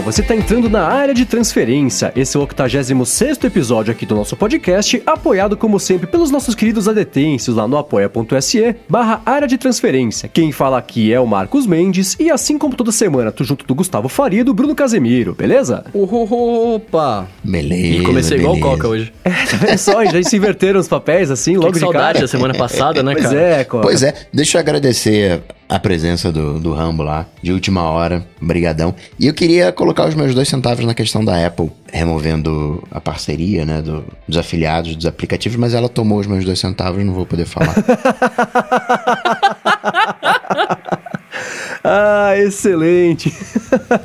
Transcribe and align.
Olá, 0.00 0.10
você 0.10 0.22
está 0.22 0.34
entrando 0.34 0.70
na 0.70 0.86
área 0.86 1.12
de 1.12 1.26
transferência. 1.26 2.10
Esse 2.16 2.34
é 2.34 2.40
o 2.40 2.42
86 2.44 3.44
episódio 3.44 3.92
aqui 3.92 4.06
do 4.06 4.14
nosso 4.14 4.34
podcast, 4.34 5.02
apoiado 5.04 5.58
como 5.58 5.78
sempre 5.78 6.06
pelos 6.06 6.30
nossos 6.30 6.54
queridos 6.54 6.88
adetêncios 6.88 7.54
lá 7.54 7.68
no 7.68 7.76
apoia.se 7.76 8.76
barra 8.88 9.20
área 9.26 9.46
de 9.46 9.58
transferência. 9.58 10.26
Quem 10.26 10.52
fala 10.52 10.78
aqui 10.78 11.12
é 11.12 11.20
o 11.20 11.26
Marcos 11.26 11.66
Mendes 11.66 12.16
e 12.18 12.30
assim 12.30 12.56
como 12.56 12.74
toda 12.74 12.90
semana, 12.90 13.30
tu 13.30 13.44
junto 13.44 13.66
do 13.66 13.74
Gustavo 13.74 14.08
Faria 14.08 14.40
e 14.40 14.44
do 14.44 14.54
Bruno 14.54 14.74
Casemiro, 14.74 15.34
beleza? 15.34 15.84
Opa! 15.92 17.28
Beleza. 17.44 17.98
E 17.98 18.02
comecei 18.02 18.38
igual 18.38 18.54
o 18.54 18.56
beleza. 18.56 18.76
Coca 18.76 18.88
hoje. 18.88 19.12
É, 19.22 19.30
tá 19.30 19.56
vendo 19.58 19.78
só? 19.78 20.02
Já 20.06 20.22
se 20.22 20.34
inverteram 20.34 20.80
os 20.80 20.88
papéis 20.88 21.30
assim, 21.30 21.56
logo 21.56 21.68
que 21.68 21.74
de 21.74 21.80
saudade 21.80 22.14
cara. 22.14 22.20
da 22.20 22.28
semana 22.28 22.54
passada, 22.54 23.02
né, 23.02 23.12
Pois 23.20 23.26
cara? 23.26 23.38
é, 23.38 23.64
Coca. 23.64 23.82
Pois 23.82 24.02
é, 24.02 24.14
deixa 24.32 24.56
eu 24.56 24.60
agradecer 24.60 25.42
a 25.70 25.78
presença 25.78 26.32
do, 26.32 26.58
do 26.58 26.72
Rambo 26.72 27.04
lá, 27.04 27.26
de 27.40 27.52
última 27.52 27.82
hora, 27.88 28.26
brigadão. 28.40 28.92
E 29.16 29.28
eu 29.28 29.32
queria 29.32 29.70
colocar 29.70 29.99
os 30.06 30.14
meus 30.14 30.34
dois 30.34 30.48
centavos 30.48 30.84
na 30.84 30.94
questão 30.94 31.24
da 31.24 31.46
Apple, 31.46 31.70
removendo 31.92 32.82
a 32.90 33.00
parceria, 33.00 33.64
né, 33.64 33.80
do- 33.82 34.04
dos 34.26 34.36
afiliados, 34.38 34.96
dos 34.96 35.06
aplicativos, 35.06 35.56
mas 35.58 35.74
ela 35.74 35.88
tomou 35.88 36.18
os 36.18 36.26
meus 36.26 36.44
dois 36.44 36.58
centavos, 36.58 37.04
não 37.04 37.12
vou 37.14 37.26
poder 37.26 37.46
falar. 37.46 37.74
Ah, 41.82 42.34
excelente. 42.36 43.32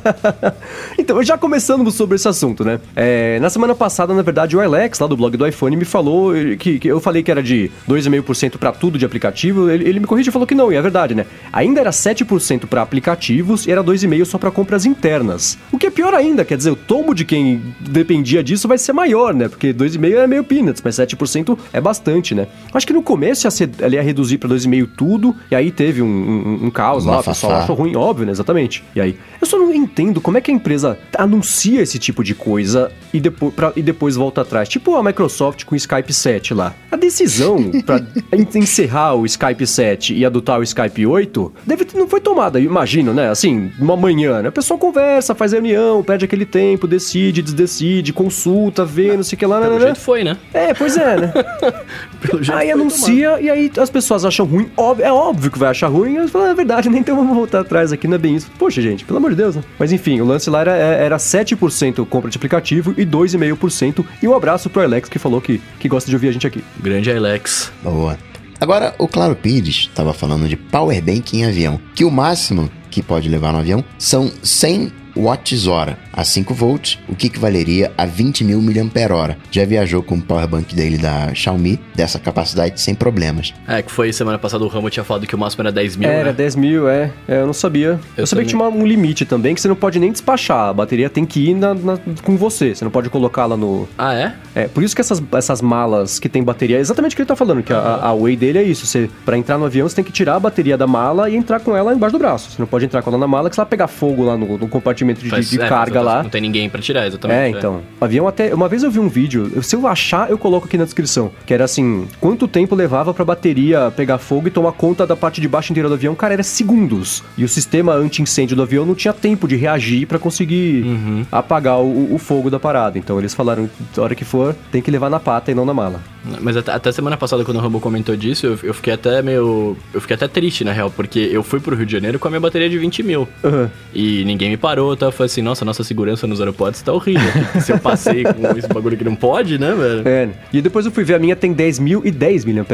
então, 0.98 1.22
já 1.22 1.36
começando 1.36 1.90
sobre 1.90 2.16
esse 2.16 2.26
assunto, 2.26 2.64
né? 2.64 2.80
É, 2.94 3.38
na 3.38 3.50
semana 3.50 3.74
passada, 3.74 4.14
na 4.14 4.22
verdade, 4.22 4.56
o 4.56 4.60
Alex, 4.60 4.98
lá 4.98 5.06
do 5.06 5.16
blog 5.16 5.36
do 5.36 5.46
iPhone, 5.46 5.76
me 5.76 5.84
falou 5.84 6.32
que, 6.58 6.78
que 6.78 6.88
eu 6.88 7.00
falei 7.00 7.22
que 7.22 7.30
era 7.30 7.42
de 7.42 7.70
2,5% 7.88 8.56
para 8.56 8.72
tudo 8.72 8.98
de 8.98 9.04
aplicativo. 9.04 9.70
Ele, 9.70 9.88
ele 9.88 10.00
me 10.00 10.06
corrigiu 10.06 10.30
e 10.30 10.32
falou 10.32 10.46
que 10.46 10.54
não, 10.54 10.72
e 10.72 10.76
é 10.76 10.80
verdade, 10.80 11.14
né? 11.14 11.26
Ainda 11.52 11.80
era 11.80 11.90
7% 11.90 12.66
para 12.66 12.80
aplicativos 12.80 13.66
e 13.66 13.72
era 13.72 13.84
2,5% 13.84 14.24
só 14.24 14.38
para 14.38 14.50
compras 14.50 14.86
internas. 14.86 15.58
O 15.70 15.78
que 15.78 15.86
é 15.86 15.90
pior 15.90 16.14
ainda, 16.14 16.44
quer 16.44 16.56
dizer, 16.56 16.70
o 16.70 16.76
tombo 16.76 17.14
de 17.14 17.24
quem 17.24 17.62
dependia 17.80 18.42
disso 18.42 18.66
vai 18.66 18.78
ser 18.78 18.94
maior, 18.94 19.34
né? 19.34 19.48
Porque 19.48 19.74
2,5% 19.74 20.16
é 20.16 20.26
meio 20.26 20.44
peanuts, 20.44 20.80
mas 20.82 20.96
7% 20.96 21.58
é 21.72 21.80
bastante, 21.80 22.34
né? 22.34 22.46
Acho 22.72 22.86
que 22.86 22.92
no 22.94 23.02
começo 23.02 23.46
ia 23.46 23.50
ser, 23.50 23.68
ia 23.90 24.02
reduzir 24.02 24.38
para 24.38 24.48
2,5% 24.48 24.88
tudo, 24.96 25.36
e 25.50 25.54
aí 25.54 25.70
teve 25.70 26.00
um, 26.00 26.06
um, 26.06 26.66
um 26.66 26.70
caos 26.70 27.04
Uma 27.04 27.16
lá, 27.16 27.20
o 27.20 27.24
pessoal 27.24 27.65
ruim, 27.74 27.96
óbvio, 27.96 28.26
né? 28.26 28.32
Exatamente. 28.32 28.82
E 28.94 29.00
aí? 29.00 29.16
Eu 29.40 29.46
só 29.46 29.58
não 29.58 29.72
entendo 29.72 30.20
como 30.20 30.38
é 30.38 30.40
que 30.40 30.50
a 30.50 30.54
empresa 30.54 30.98
anuncia 31.16 31.80
esse 31.82 31.98
tipo 31.98 32.22
de 32.24 32.34
coisa 32.34 32.90
e 33.12 33.20
depois, 33.20 33.54
pra- 33.54 33.72
e 33.76 33.82
depois 33.82 34.16
volta 34.16 34.40
atrás. 34.42 34.68
Tipo 34.68 34.96
a 34.96 35.02
Microsoft 35.02 35.64
com 35.64 35.74
o 35.74 35.76
Skype 35.76 36.12
7 36.12 36.54
lá. 36.54 36.74
A 36.90 36.96
decisão 36.96 37.70
pra 37.84 37.98
en- 38.32 38.46
encerrar 38.58 39.14
o 39.14 39.24
Skype 39.26 39.66
7 39.66 40.14
e 40.14 40.24
adotar 40.24 40.58
o 40.58 40.62
Skype 40.62 41.06
8 41.06 41.52
deve 41.66 41.84
ter- 41.84 41.98
não 41.98 42.08
foi 42.08 42.20
tomada, 42.20 42.58
imagino, 42.60 43.12
né? 43.12 43.28
Assim, 43.30 43.70
uma 43.78 43.96
manhã, 43.96 44.42
né? 44.42 44.48
O 44.48 44.52
pessoal 44.52 44.78
conversa, 44.78 45.34
faz 45.34 45.52
reunião, 45.52 46.02
perde 46.02 46.24
aquele 46.24 46.46
tempo, 46.46 46.86
decide, 46.86 47.42
desdecide, 47.42 48.12
consulta, 48.12 48.84
vê, 48.84 49.16
não 49.16 49.22
sei 49.22 49.36
o 49.36 49.38
que 49.38 49.46
lá, 49.46 49.60
né? 49.60 49.66
Pelo 49.66 49.74
né, 49.74 49.80
né. 49.80 49.86
jeito 49.86 50.00
foi, 50.00 50.24
né? 50.24 50.36
É, 50.52 50.74
pois 50.74 50.96
é, 50.96 51.16
né? 51.16 51.32
Pelo 52.20 52.42
jeito 52.42 52.56
Aí 52.58 52.70
anuncia 52.70 53.40
e 53.40 53.48
aí 53.50 53.70
as 53.78 53.90
pessoas 53.90 54.24
acham 54.24 54.46
ruim. 54.46 54.68
Óbvio- 54.76 55.04
é 55.04 55.12
óbvio 55.12 55.50
que 55.50 55.58
vai 55.58 55.68
achar 55.70 55.88
ruim. 55.88 56.14
E 56.14 56.16
elas 56.16 56.30
falam, 56.30 56.48
é 56.48 56.54
verdade, 56.54 56.88
nem 56.88 57.00
então 57.00 57.16
vamos 57.16 57.36
voltar 57.36 57.55
atrás 57.60 57.92
aqui, 57.92 58.06
não 58.06 58.16
é 58.16 58.18
bem 58.18 58.36
isso. 58.36 58.50
Poxa, 58.58 58.80
gente, 58.80 59.04
pelo 59.04 59.18
amor 59.18 59.30
de 59.30 59.36
Deus, 59.36 59.56
né? 59.56 59.64
Mas 59.78 59.92
enfim, 59.92 60.20
o 60.20 60.24
lance 60.24 60.48
lá 60.50 60.60
era, 60.60 60.72
era 60.72 61.16
7% 61.16 62.06
compra 62.06 62.30
de 62.30 62.36
aplicativo 62.36 62.94
e 62.96 63.04
2,5%. 63.04 64.04
E 64.22 64.28
um 64.28 64.34
abraço 64.34 64.70
pro 64.70 64.82
Alex 64.82 65.08
que 65.08 65.18
falou 65.18 65.40
que, 65.40 65.60
que 65.78 65.88
gosta 65.88 66.08
de 66.08 66.16
ouvir 66.16 66.28
a 66.28 66.32
gente 66.32 66.46
aqui. 66.46 66.62
Grande 66.80 67.10
Alex. 67.10 67.72
Boa. 67.82 68.18
Agora, 68.60 68.94
o 68.98 69.06
Claro 69.06 69.36
Pires 69.36 69.88
estava 69.88 70.14
falando 70.14 70.48
de 70.48 70.56
power 70.56 71.02
bank 71.02 71.36
em 71.36 71.44
avião, 71.44 71.78
que 71.94 72.04
o 72.04 72.10
máximo 72.10 72.70
que 72.90 73.02
pode 73.02 73.28
levar 73.28 73.52
no 73.52 73.58
avião 73.58 73.84
são 73.98 74.32
100 74.42 74.92
watts 75.14 75.66
hora 75.66 75.98
a 76.16 76.24
5 76.24 76.54
volts, 76.54 76.98
o 77.08 77.14
que 77.14 77.26
equivaleria 77.26 77.92
a 77.96 78.06
20 78.06 78.42
mil 78.44 78.60
mAh. 78.62 79.36
Já 79.50 79.64
viajou 79.64 80.02
com 80.02 80.14
o 80.16 80.22
power 80.22 80.46
bank 80.48 80.74
dele 80.74 80.96
da 80.98 81.32
Xiaomi, 81.34 81.78
dessa 81.94 82.18
capacidade 82.18 82.80
sem 82.80 82.94
problemas. 82.94 83.52
É, 83.68 83.82
que 83.82 83.90
foi 83.92 84.12
semana 84.12 84.38
passada 84.38 84.64
o 84.64 84.68
Ramo 84.68 84.88
tinha 84.90 85.04
falado 85.04 85.26
que 85.26 85.34
o 85.34 85.38
máximo 85.38 85.62
era 85.62 85.70
10 85.72 85.96
mil, 85.96 86.08
era 86.08 86.24
né? 86.30 86.32
10 86.32 86.56
mil, 86.56 86.88
é. 86.88 87.10
É, 87.28 87.40
Eu 87.40 87.46
não 87.46 87.52
sabia. 87.52 87.88
Eu, 88.16 88.22
Eu 88.22 88.26
sabia 88.26 88.44
que 88.44 88.50
tinha 88.50 88.62
um 88.62 88.86
limite 88.86 89.24
também, 89.24 89.54
que 89.54 89.60
você 89.60 89.68
não 89.68 89.76
pode 89.76 89.98
nem 89.98 90.10
despachar. 90.10 90.68
A 90.68 90.72
bateria 90.72 91.10
tem 91.10 91.24
que 91.26 91.50
ir 91.50 91.54
na- 91.54 91.74
na- 91.74 91.98
com 92.22 92.36
você. 92.36 92.74
Você 92.74 92.84
não 92.84 92.90
pode 92.90 93.10
colocá-la 93.10 93.56
no, 93.56 93.86
Ah, 93.98 94.14
é? 94.14 94.34
É, 94.54 94.68
por 94.68 94.82
isso 94.82 94.94
que 94.94 95.00
essas, 95.02 95.22
essas 95.32 95.60
malas 95.60 96.18
que 96.18 96.28
tem 96.28 96.42
bateria, 96.42 96.78
é 96.78 96.80
exatamente 96.80 97.12
o 97.12 97.16
que 97.16 97.22
ele 97.22 97.28
tá 97.28 97.36
falando, 97.36 97.62
que 97.62 97.72
a, 97.72 97.78
a 98.02 98.14
Way 98.14 98.36
dele 98.36 98.58
é 98.58 98.62
isso. 98.62 98.86
Você, 98.86 99.10
pra 99.24 99.36
entrar 99.36 99.58
no 99.58 99.66
avião, 99.66 99.86
você 99.88 99.96
tem 99.96 100.04
que 100.04 100.12
tirar 100.12 100.36
a 100.36 100.40
bateria 100.40 100.76
da 100.78 100.86
mala 100.86 101.28
e 101.28 101.36
entrar 101.36 101.60
com 101.60 101.76
ela 101.76 101.92
embaixo 101.94 102.12
do 102.14 102.18
braço. 102.18 102.50
Você 102.50 102.56
não 102.58 102.66
pode 102.66 102.84
entrar 102.86 103.02
com 103.02 103.10
ela 103.10 103.18
na 103.18 103.26
mala, 103.26 103.48
que 103.50 103.54
se 103.56 103.60
ela 103.60 103.66
pegar 103.66 103.86
fogo 103.88 104.24
lá 104.24 104.36
no, 104.36 104.56
no 104.56 104.68
compartimento 104.68 105.20
de, 105.20 105.28
Faz- 105.28 105.50
de 105.50 105.60
é, 105.60 105.68
carga 105.68 106.00
lá. 106.06 106.22
Não 106.22 106.30
tem 106.30 106.40
ninguém 106.40 106.68
pra 106.68 106.80
tirar, 106.80 107.06
exatamente. 107.06 107.38
É, 107.38 107.48
então. 107.48 107.82
O 108.00 108.04
avião 108.04 108.26
até. 108.28 108.54
Uma 108.54 108.68
vez 108.68 108.82
eu 108.82 108.90
vi 108.90 108.98
um 108.98 109.08
vídeo, 109.08 109.62
se 109.62 109.74
eu 109.74 109.86
achar, 109.86 110.30
eu 110.30 110.38
coloco 110.38 110.66
aqui 110.66 110.78
na 110.78 110.84
descrição. 110.84 111.30
Que 111.44 111.52
era 111.52 111.64
assim: 111.64 112.06
quanto 112.20 112.48
tempo 112.48 112.74
levava 112.74 113.12
pra 113.12 113.24
bateria 113.24 113.92
pegar 113.94 114.18
fogo 114.18 114.48
e 114.48 114.50
tomar 114.50 114.72
conta 114.72 115.06
da 115.06 115.16
parte 115.16 115.40
de 115.40 115.48
baixo 115.48 115.72
inteira 115.72 115.88
do 115.88 115.94
avião? 115.94 116.14
Cara, 116.14 116.34
era 116.34 116.42
segundos. 116.42 117.22
E 117.36 117.44
o 117.44 117.48
sistema 117.48 117.94
anti-incêndio 117.94 118.56
do 118.56 118.62
avião 118.62 118.86
não 118.86 118.94
tinha 118.94 119.12
tempo 119.12 119.48
de 119.48 119.56
reagir 119.56 120.06
pra 120.06 120.18
conseguir 120.18 120.84
apagar 121.30 121.80
o, 121.80 122.14
o 122.14 122.18
fogo 122.18 122.50
da 122.50 122.58
parada. 122.58 122.98
Então 122.98 123.18
eles 123.18 123.34
falaram: 123.34 123.68
a 123.96 124.00
hora 124.00 124.14
que 124.14 124.24
for, 124.24 124.54
tem 124.70 124.80
que 124.80 124.90
levar 124.90 125.10
na 125.10 125.20
pata 125.20 125.50
e 125.50 125.54
não 125.54 125.64
na 125.64 125.74
mala. 125.74 126.00
Mas 126.40 126.56
até, 126.56 126.72
até 126.72 126.92
semana 126.92 127.16
passada, 127.16 127.44
quando 127.44 127.56
o 127.56 127.60
Rambo 127.60 127.80
comentou 127.80 128.16
disso, 128.16 128.46
eu, 128.46 128.58
eu 128.62 128.74
fiquei 128.74 128.92
até 128.92 129.22
meio. 129.22 129.76
Eu 129.92 130.00
fiquei 130.00 130.14
até 130.14 130.28
triste, 130.28 130.64
na 130.64 130.72
real, 130.72 130.90
porque 130.90 131.18
eu 131.18 131.42
fui 131.42 131.60
pro 131.60 131.76
Rio 131.76 131.86
de 131.86 131.92
Janeiro 131.92 132.18
com 132.18 132.28
a 132.28 132.30
minha 132.30 132.40
bateria 132.40 132.68
de 132.68 132.78
20 132.78 133.02
mil. 133.02 133.28
Aham. 133.44 133.70
E 133.94 134.24
ninguém 134.24 134.50
me 134.50 134.56
parou, 134.56 134.96
tá? 134.96 135.06
Eu 135.06 135.12
falei 135.12 135.26
assim, 135.26 135.42
nossa, 135.42 135.64
nossa 135.64 135.84
segurança 135.84 136.26
nos 136.26 136.40
aeroportos 136.40 136.82
tá 136.82 136.92
horrível. 136.92 137.30
Se 137.60 137.72
eu 137.72 137.78
passei 137.78 138.24
com 138.24 138.56
esse 138.56 138.68
bagulho 138.68 138.96
que 138.96 139.04
não 139.04 139.14
pode, 139.14 139.58
né, 139.58 139.74
velho? 139.74 140.02
É, 140.06 140.28
e 140.52 140.60
depois 140.60 140.86
eu 140.86 140.92
fui 140.92 141.04
ver, 141.04 141.14
a 141.14 141.18
minha 141.18 141.36
tem 141.36 141.52
10 141.52 141.78
mil 141.78 142.02
e 142.04 142.10
10 142.10 142.44
mAh 142.44 142.66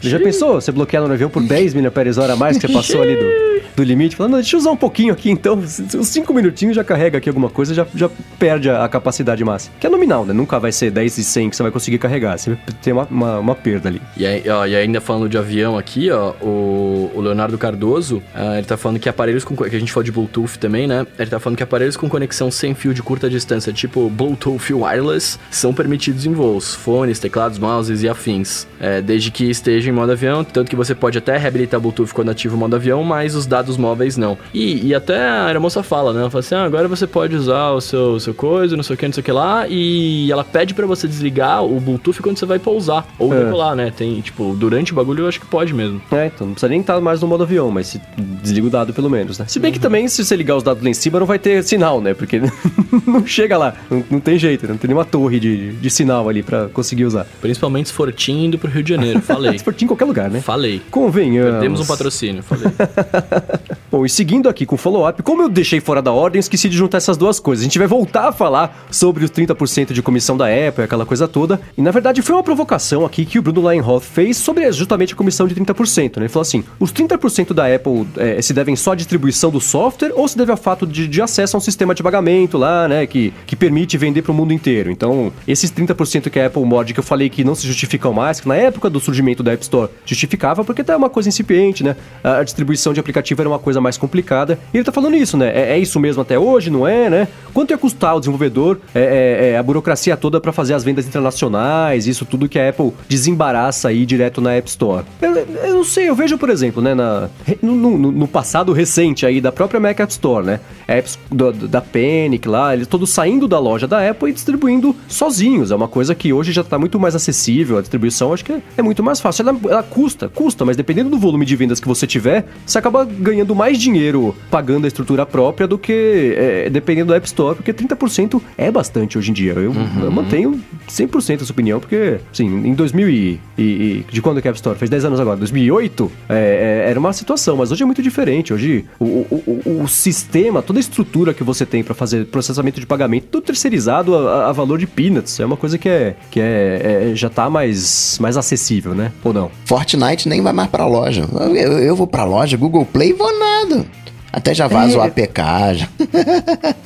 já 0.00 0.18
pensou? 0.18 0.60
Você 0.60 0.72
bloquear 0.72 1.06
no 1.06 1.12
avião 1.12 1.30
por 1.30 1.42
10 1.42 1.74
mAh 1.74 1.90
hora 2.22 2.32
a 2.32 2.36
mais 2.36 2.56
que 2.58 2.66
você 2.66 2.72
passou 2.72 3.02
ali 3.02 3.16
do, 3.16 3.57
do 3.76 3.82
limite? 3.82 4.16
Falando, 4.16 4.32
"Não, 4.32 4.38
deixa 4.40 4.56
eu 4.56 4.60
usar 4.60 4.70
um 4.70 4.76
pouquinho 4.76 5.12
aqui 5.12 5.30
então. 5.30 5.54
Uns 5.56 6.08
5 6.08 6.32
minutinhos 6.32 6.76
já 6.76 6.84
carrega 6.84 7.18
aqui 7.18 7.28
alguma 7.28 7.48
coisa, 7.48 7.74
já, 7.74 7.86
já 7.94 8.10
perde 8.38 8.68
a, 8.70 8.84
a 8.84 8.88
capacidade 8.88 9.44
máxima. 9.44 9.74
Que 9.78 9.86
é 9.86 9.90
nominal, 9.90 10.24
né? 10.24 10.32
Nunca 10.32 10.58
vai 10.58 10.72
ser 10.72 10.90
10 10.90 11.18
e 11.18 11.24
100 11.24 11.50
que 11.50 11.56
você 11.56 11.62
vai 11.62 11.72
conseguir 11.72 11.98
carregar. 11.98 12.38
Você 12.38 12.56
tem 12.82 12.92
uma, 12.92 13.06
uma, 13.10 13.38
uma 13.38 13.54
perda 13.54 13.88
ali. 13.88 14.00
E, 14.16 14.26
aí, 14.26 14.48
ó, 14.48 14.66
e 14.66 14.74
ainda 14.74 15.00
falando 15.00 15.28
de 15.28 15.38
avião 15.38 15.76
aqui, 15.78 16.10
ó, 16.10 16.32
o, 16.40 17.10
o 17.14 17.20
Leonardo 17.20 17.56
Cardoso, 17.58 18.22
ah, 18.34 18.56
ele 18.56 18.66
tá 18.66 18.76
falando 18.76 18.98
que 18.98 19.08
aparelhos 19.08 19.44
com. 19.44 19.56
que 19.56 19.76
a 19.76 19.80
gente 19.80 19.92
falou 19.92 20.04
de 20.04 20.12
Bluetooth 20.12 20.58
também, 20.58 20.86
né? 20.86 21.06
Ele 21.18 21.30
tá 21.30 21.38
falando 21.38 21.56
que 21.56 21.62
aparelhos 21.62 21.96
com 21.96 22.08
conexão 22.08 22.50
sem 22.50 22.74
fio 22.74 22.94
de 22.94 23.02
curta 23.02 23.28
distância, 23.28 23.72
tipo 23.72 24.08
Bluetooth 24.08 24.72
wireless, 24.72 25.38
são 25.50 25.74
permitidos 25.74 26.26
em 26.26 26.32
voos, 26.32 26.74
fones, 26.74 27.18
teclados, 27.18 27.58
mouses 27.58 28.02
e 28.02 28.08
afins. 28.08 28.66
É, 28.80 29.02
desde 29.02 29.30
que 29.30 29.44
esteja 29.50 29.90
em 29.90 29.92
modo 29.92 30.12
avião, 30.12 30.44
tanto 30.44 30.70
que 30.70 30.76
você 30.76 30.94
pode 30.94 31.18
até 31.18 31.36
reabilitar 31.36 31.80
Bluetooth 31.80 32.12
quando 32.12 32.30
ativo 32.30 32.56
o 32.56 32.58
modo 32.58 32.76
avião, 32.76 33.02
mas 33.02 33.34
os 33.34 33.46
dados 33.46 33.57
móveis 33.76 34.16
não. 34.16 34.38
E, 34.54 34.86
e 34.88 34.94
até 34.94 35.18
a 35.28 35.46
aeromoça 35.46 35.82
fala, 35.82 36.12
né? 36.12 36.20
Ela 36.20 36.30
fala 36.30 36.40
assim: 36.40 36.54
ah, 36.54 36.64
agora 36.64 36.86
você 36.88 37.06
pode 37.06 37.34
usar 37.34 37.70
o 37.70 37.80
seu, 37.80 38.18
seu 38.20 38.32
coisa, 38.34 38.76
não 38.76 38.82
sei 38.82 38.94
o 38.94 38.96
que, 38.96 39.06
não 39.06 39.12
sei 39.12 39.20
o 39.20 39.24
que 39.24 39.32
lá, 39.32 39.66
e 39.68 40.30
ela 40.30 40.44
pede 40.44 40.74
pra 40.74 40.86
você 40.86 41.06
desligar 41.08 41.64
o 41.64 41.80
Bluetooth 41.80 42.20
quando 42.22 42.38
você 42.38 42.46
vai 42.46 42.58
pousar 42.58 43.06
ou 43.18 43.32
É. 43.34 43.44
decolar, 43.44 43.74
né? 43.74 43.92
Tem, 43.94 44.20
tipo, 44.20 44.54
durante 44.58 44.92
o 44.92 44.94
bagulho 44.94 45.24
eu 45.24 45.28
acho 45.28 45.40
que 45.40 45.46
pode 45.46 45.74
mesmo. 45.74 46.00
É, 46.12 46.26
então 46.26 46.46
não 46.46 46.54
precisa 46.54 46.68
nem 46.70 46.80
estar 46.80 47.00
mais 47.00 47.20
no 47.20 47.26
modo 47.28 47.42
avião, 47.42 47.70
mas 47.70 47.88
se 47.88 48.00
desliga 48.42 48.66
o 48.66 48.70
dado 48.70 48.92
pelo 48.92 49.10
menos, 49.10 49.38
né? 49.38 49.44
Se 49.48 49.58
bem 49.58 49.72
que 49.72 49.80
também, 49.80 50.06
se 50.08 50.24
você 50.24 50.36
ligar 50.36 50.56
os 50.56 50.62
dados 50.62 50.82
lá 50.82 50.88
em 50.90 50.94
cima, 50.94 51.18
não 51.18 51.26
vai 51.26 51.38
ter 51.38 51.62
sinal, 51.64 52.00
né? 52.00 52.14
Porque 52.14 52.40
não 53.06 53.26
chega 53.26 53.56
lá, 53.58 53.74
não, 53.90 54.04
não 54.10 54.20
tem 54.20 54.38
jeito, 54.38 54.66
não 54.68 54.76
tem 54.76 54.88
nenhuma 54.88 55.04
torre 55.04 55.40
de, 55.40 55.72
de 55.72 55.90
sinal 55.90 56.28
ali 56.28 56.42
pra 56.42 56.68
conseguir 56.68 57.04
usar. 57.04 57.26
Principalmente 57.40 57.88
se 57.88 57.94
for 57.94 58.12
TIM 58.12 58.44
indo 58.46 58.58
pro 58.58 58.70
Rio 58.70 58.82
de 58.82 58.90
Janeiro. 58.90 59.20
Falei. 59.20 59.56
Se 59.58 59.64
for 59.64 59.74
em 59.80 59.86
qualquer 59.86 60.04
lugar, 60.04 60.30
né? 60.30 60.40
Falei. 60.40 60.80
Convenhamos. 60.90 61.60
Temos 61.60 61.80
um 61.80 61.86
patrocínio, 61.86 62.42
falei. 62.42 62.66
Bom, 63.90 64.04
e 64.04 64.08
seguindo 64.08 64.48
aqui 64.48 64.66
com 64.66 64.74
o 64.74 64.78
follow-up, 64.78 65.22
como 65.22 65.42
eu 65.42 65.48
deixei 65.48 65.80
fora 65.80 66.02
da 66.02 66.12
ordem, 66.12 66.38
esqueci 66.38 66.68
de 66.68 66.76
juntar 66.76 66.98
essas 66.98 67.16
duas 67.16 67.40
coisas. 67.40 67.62
A 67.62 67.64
gente 67.64 67.78
vai 67.78 67.88
voltar 67.88 68.28
a 68.28 68.32
falar 68.32 68.86
sobre 68.90 69.24
os 69.24 69.30
30% 69.30 69.92
de 69.92 70.02
comissão 70.02 70.36
da 70.36 70.46
Apple, 70.46 70.84
aquela 70.84 71.06
coisa 71.06 71.26
toda. 71.26 71.60
E 71.76 71.82
na 71.82 71.90
verdade 71.90 72.20
foi 72.22 72.34
uma 72.34 72.42
provocação 72.42 73.04
aqui 73.04 73.24
que 73.24 73.38
o 73.38 73.42
Bruno 73.42 73.68
Lionhoff 73.68 74.06
fez 74.06 74.36
sobre 74.36 74.70
justamente 74.72 75.14
a 75.14 75.16
comissão 75.16 75.46
de 75.46 75.54
30%. 75.54 76.16
Né? 76.16 76.22
Ele 76.22 76.28
falou 76.28 76.42
assim: 76.42 76.64
os 76.78 76.92
30% 76.92 77.52
da 77.52 77.74
Apple 77.74 78.06
eh, 78.16 78.42
se 78.42 78.52
devem 78.52 78.76
só 78.76 78.92
à 78.92 78.94
distribuição 78.94 79.50
do 79.50 79.60
software 79.60 80.12
ou 80.14 80.28
se 80.28 80.36
deve 80.36 80.50
ao 80.50 80.56
fato 80.56 80.86
de, 80.86 81.08
de 81.08 81.22
acesso 81.22 81.56
a 81.56 81.58
um 81.58 81.60
sistema 81.60 81.94
de 81.94 82.02
pagamento 82.02 82.58
lá, 82.58 82.88
né? 82.88 83.06
Que, 83.06 83.32
que 83.46 83.56
permite 83.56 83.96
vender 83.96 84.22
para 84.22 84.32
o 84.32 84.34
mundo 84.34 84.52
inteiro. 84.52 84.90
Então, 84.90 85.32
esses 85.46 85.70
30% 85.70 86.30
que 86.30 86.38
a 86.38 86.46
Apple 86.46 86.64
morde 86.64 86.92
que 86.92 87.00
eu 87.00 87.04
falei 87.04 87.28
que 87.28 87.44
não 87.44 87.54
se 87.54 87.66
justificam 87.66 88.12
mais, 88.12 88.40
que 88.40 88.48
na 88.48 88.56
época 88.56 88.90
do 88.90 89.00
surgimento 89.00 89.42
da 89.42 89.52
App 89.52 89.62
Store 89.62 89.90
justificava 90.04 90.64
porque 90.64 90.84
tá 90.84 90.96
uma 90.96 91.10
coisa 91.10 91.28
incipiente, 91.28 91.82
né? 91.82 91.96
A 92.22 92.42
distribuição 92.42 92.92
de 92.92 93.00
aplicativo 93.28 93.42
era 93.42 93.48
uma 93.48 93.58
coisa 93.58 93.80
mais 93.80 93.96
complicada. 93.96 94.58
E 94.72 94.76
ele 94.76 94.84
tá 94.84 94.92
falando 94.92 95.16
isso, 95.16 95.36
né? 95.36 95.48
É, 95.54 95.72
é 95.72 95.78
isso 95.78 95.98
mesmo 96.00 96.22
até 96.22 96.38
hoje, 96.38 96.70
não 96.70 96.86
é, 96.86 97.10
né? 97.10 97.28
Quanto 97.52 97.70
ia 97.70 97.78
custar 97.78 98.16
o 98.16 98.20
desenvolvedor, 98.20 98.78
é, 98.94 99.00
é, 99.00 99.50
é 99.50 99.58
a 99.58 99.62
burocracia 99.62 100.16
toda 100.16 100.40
para 100.40 100.52
fazer 100.52 100.74
as 100.74 100.84
vendas 100.84 101.06
internacionais, 101.06 102.06
isso 102.06 102.24
tudo 102.24 102.48
que 102.48 102.58
a 102.58 102.68
Apple 102.68 102.92
desembaraça 103.08 103.88
aí 103.88 104.06
direto 104.06 104.40
na 104.40 104.54
App 104.54 104.68
Store? 104.68 105.04
Eu, 105.20 105.34
eu 105.34 105.74
não 105.74 105.84
sei, 105.84 106.08
eu 106.08 106.14
vejo, 106.14 106.38
por 106.38 106.50
exemplo, 106.50 106.82
né, 106.82 106.94
na, 106.94 107.28
no, 107.62 107.74
no, 107.74 108.12
no, 108.12 108.28
passado 108.28 108.72
recente 108.72 109.26
aí 109.26 109.40
da 109.40 109.50
própria 109.50 109.80
Mac 109.80 109.98
App 109.98 110.12
Store, 110.12 110.44
né? 110.44 110.60
Apps 110.86 111.18
do, 111.30 111.52
da 111.52 111.80
Panic 111.80 112.48
lá, 112.48 112.74
eles 112.74 112.86
todos 112.86 113.10
saindo 113.10 113.48
da 113.48 113.58
loja 113.58 113.86
da 113.86 114.08
Apple 114.08 114.30
e 114.30 114.32
distribuindo 114.32 114.94
sozinhos. 115.08 115.70
É 115.70 115.76
uma 115.76 115.88
coisa 115.88 116.14
que 116.14 116.32
hoje 116.32 116.52
já 116.52 116.64
tá 116.64 116.78
muito 116.78 116.98
mais 116.98 117.14
acessível, 117.14 117.78
a 117.78 117.80
distribuição 117.80 118.32
acho 118.32 118.44
que 118.44 118.52
é, 118.52 118.62
é 118.76 118.82
muito 118.82 119.02
mais 119.02 119.20
fácil. 119.20 119.48
Ela, 119.48 119.58
ela 119.68 119.82
custa, 119.82 120.28
custa, 120.28 120.64
mas 120.64 120.76
dependendo 120.76 121.10
do 121.10 121.18
volume 121.18 121.44
de 121.44 121.56
vendas 121.56 121.80
que 121.80 121.88
você 121.88 122.06
tiver, 122.06 122.46
você 122.64 122.78
acaba 122.78 123.04
ganhando 123.18 123.54
mais 123.54 123.78
dinheiro 123.78 124.34
pagando 124.50 124.84
a 124.84 124.88
estrutura 124.88 125.26
própria 125.26 125.66
do 125.66 125.78
que 125.78 126.34
é, 126.36 126.70
dependendo 126.70 127.08
do 127.08 127.14
App 127.14 127.26
Store, 127.26 127.56
porque 127.56 127.72
30% 127.72 128.40
é 128.56 128.70
bastante 128.70 129.18
hoje 129.18 129.30
em 129.30 129.34
dia. 129.34 129.52
Eu, 129.52 129.70
uhum. 129.70 130.04
eu 130.04 130.10
mantenho 130.10 130.60
100% 130.88 131.42
essa 131.42 131.52
opinião, 131.52 131.80
porque, 131.80 132.18
assim, 132.32 132.46
em 132.46 132.74
2000 132.74 133.08
e, 133.08 133.40
e, 133.56 133.62
e, 133.62 134.04
De 134.10 134.22
quando 134.22 134.40
que 134.40 134.48
a 134.48 134.50
App 134.50 134.58
Store? 134.58 134.78
Fez 134.78 134.90
10 134.90 135.06
anos 135.06 135.20
agora. 135.20 135.36
2008 135.36 136.10
é, 136.28 136.84
é, 136.86 136.90
era 136.90 136.98
uma 136.98 137.12
situação, 137.12 137.56
mas 137.56 137.70
hoje 137.70 137.82
é 137.82 137.86
muito 137.86 138.02
diferente. 138.02 138.52
Hoje 138.52 138.84
o, 138.98 139.04
o, 139.04 139.62
o, 139.66 139.82
o 139.82 139.88
sistema, 139.88 140.62
toda 140.62 140.78
a 140.78 140.80
estrutura 140.80 141.34
que 141.34 141.44
você 141.44 141.66
tem 141.66 141.82
para 141.82 141.94
fazer 141.94 142.26
processamento 142.26 142.80
de 142.80 142.86
pagamento, 142.86 143.26
tudo 143.30 143.44
terceirizado 143.44 144.14
a, 144.14 144.48
a, 144.48 144.52
valor 144.52 144.78
de 144.78 144.86
peanuts. 144.86 145.38
É 145.40 145.44
uma 145.44 145.56
coisa 145.56 145.78
que 145.78 145.88
é, 145.88 146.16
que 146.30 146.40
é, 146.40 147.10
é 147.10 147.14
já 147.14 147.28
tá 147.28 147.50
mais, 147.50 148.18
mais 148.20 148.36
acessível, 148.36 148.94
né? 148.94 149.12
Ou 149.24 149.32
não? 149.32 149.50
Fortnite 149.64 150.28
nem 150.28 150.40
vai 150.40 150.52
mais 150.52 150.70
pra 150.70 150.86
loja. 150.86 151.26
Eu, 151.32 151.56
eu, 151.56 151.78
eu 151.78 151.96
vou 151.96 152.06
pra 152.06 152.24
loja, 152.24 152.56
Google 152.56 152.84
Play, 152.84 153.07
vou 153.12 153.38
nada. 153.38 153.86
Até 154.32 154.54
já 154.54 154.68
vaza 154.68 154.94
é. 154.94 154.98
o 154.98 155.02
APK. 155.02 155.40
Já. 155.74 155.88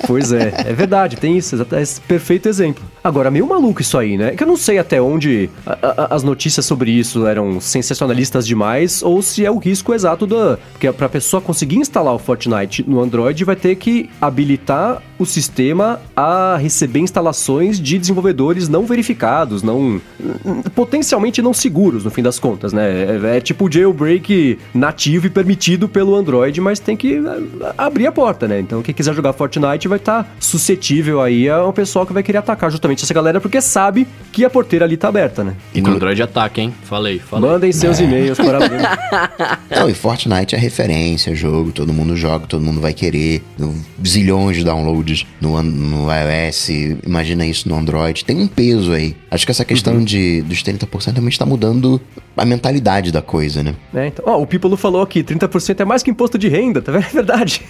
Pois 0.06 0.32
é, 0.32 0.52
é 0.66 0.72
verdade, 0.72 1.16
tem 1.16 1.36
isso, 1.36 1.66
é 1.72 1.82
esse 1.82 2.00
perfeito 2.00 2.48
exemplo. 2.48 2.84
Agora, 3.04 3.30
meio 3.30 3.46
maluco 3.46 3.80
isso 3.80 3.98
aí, 3.98 4.16
né? 4.16 4.30
Que 4.30 4.44
eu 4.44 4.46
não 4.46 4.56
sei 4.56 4.78
até 4.78 5.02
onde 5.02 5.50
a, 5.66 6.04
a, 6.04 6.14
as 6.14 6.22
notícias 6.22 6.64
sobre 6.64 6.92
isso 6.92 7.26
eram 7.26 7.60
sensacionalistas 7.60 8.46
demais 8.46 9.02
ou 9.02 9.20
se 9.20 9.44
é 9.44 9.50
o 9.50 9.58
risco 9.58 9.92
exato 9.92 10.26
da. 10.26 10.58
Porque 10.72 10.90
pra 10.92 11.08
pessoa 11.08 11.40
conseguir 11.40 11.76
instalar 11.76 12.14
o 12.14 12.18
Fortnite 12.18 12.84
no 12.86 13.00
Android, 13.00 13.44
vai 13.44 13.56
ter 13.56 13.74
que 13.74 14.08
habilitar 14.20 15.02
o 15.18 15.26
sistema 15.26 16.00
a 16.16 16.56
receber 16.56 17.00
instalações 17.00 17.80
de 17.80 17.98
desenvolvedores 17.98 18.68
não 18.68 18.84
verificados, 18.84 19.62
não. 19.62 20.00
potencialmente 20.74 21.42
não 21.42 21.52
seguros, 21.52 22.04
no 22.04 22.10
fim 22.10 22.22
das 22.22 22.38
contas, 22.38 22.72
né? 22.72 23.20
É, 23.22 23.36
é 23.36 23.40
tipo 23.40 23.70
jailbreak 23.70 24.58
nativo 24.74 25.26
e 25.26 25.30
permitido 25.30 25.88
pelo 25.88 26.14
Android, 26.14 26.60
mas 26.60 26.78
tem 26.78 26.96
que 26.96 27.20
abrir 27.76 28.06
a 28.06 28.12
porta, 28.12 28.46
né? 28.46 28.60
Então 28.60 28.82
quem 28.82 28.94
quiser 28.94 29.14
jogar 29.14 29.32
Fortnite 29.32 29.88
vai 29.88 29.98
estar 29.98 30.24
tá 30.24 30.30
suscetível 30.38 31.20
aí 31.20 31.48
ao 31.48 31.72
pessoal 31.72 32.06
que 32.06 32.12
vai 32.12 32.22
querer 32.22 32.38
atacar 32.38 32.70
justamente 32.70 32.91
essa 33.00 33.14
galera, 33.14 33.40
porque 33.40 33.60
sabe 33.60 34.06
que 34.30 34.44
a 34.44 34.50
porteira 34.50 34.84
ali 34.84 34.96
tá 34.96 35.08
aberta, 35.08 35.44
né? 35.44 35.54
E 35.74 35.80
no 35.80 35.90
Android 35.90 36.22
ataca, 36.22 36.60
hein? 36.60 36.74
Falei, 36.84 37.18
falei. 37.18 37.50
Mandem 37.50 37.72
seus 37.72 38.00
é. 38.00 38.04
e-mails 38.04 38.38
para 38.38 38.58
Não, 39.70 39.88
e 39.88 39.94
Fortnite 39.94 40.54
é 40.54 40.58
referência, 40.58 41.34
jogo, 41.34 41.72
todo 41.72 41.92
mundo 41.92 42.16
joga, 42.16 42.46
todo 42.46 42.62
mundo 42.62 42.80
vai 42.80 42.92
querer. 42.92 43.42
Zilhões 44.06 44.56
de 44.56 44.64
downloads 44.64 45.26
no, 45.40 45.62
no 45.62 46.08
iOS, 46.10 46.68
imagina 47.06 47.46
isso 47.46 47.68
no 47.68 47.76
Android. 47.76 48.24
Tem 48.24 48.40
um 48.40 48.46
peso 48.46 48.92
aí. 48.92 49.14
Acho 49.30 49.44
que 49.44 49.52
essa 49.52 49.64
questão 49.64 49.94
uhum. 49.94 50.04
de, 50.04 50.42
dos 50.42 50.62
30% 50.62 51.12
realmente 51.12 51.32
está 51.32 51.46
mudando 51.46 52.00
a 52.36 52.44
mentalidade 52.44 53.12
da 53.12 53.20
coisa, 53.20 53.62
né? 53.62 53.74
É, 53.94 54.06
então, 54.06 54.24
ó, 54.26 54.40
o 54.40 54.46
Pipolo 54.46 54.76
falou 54.76 55.02
aqui, 55.02 55.22
30% 55.22 55.80
é 55.80 55.84
mais 55.84 56.02
que 56.02 56.10
imposto 56.10 56.38
de 56.38 56.48
renda, 56.48 56.80
tá 56.80 56.90
vendo? 56.90 57.02
É 57.12 57.14
verdade. 57.14 57.60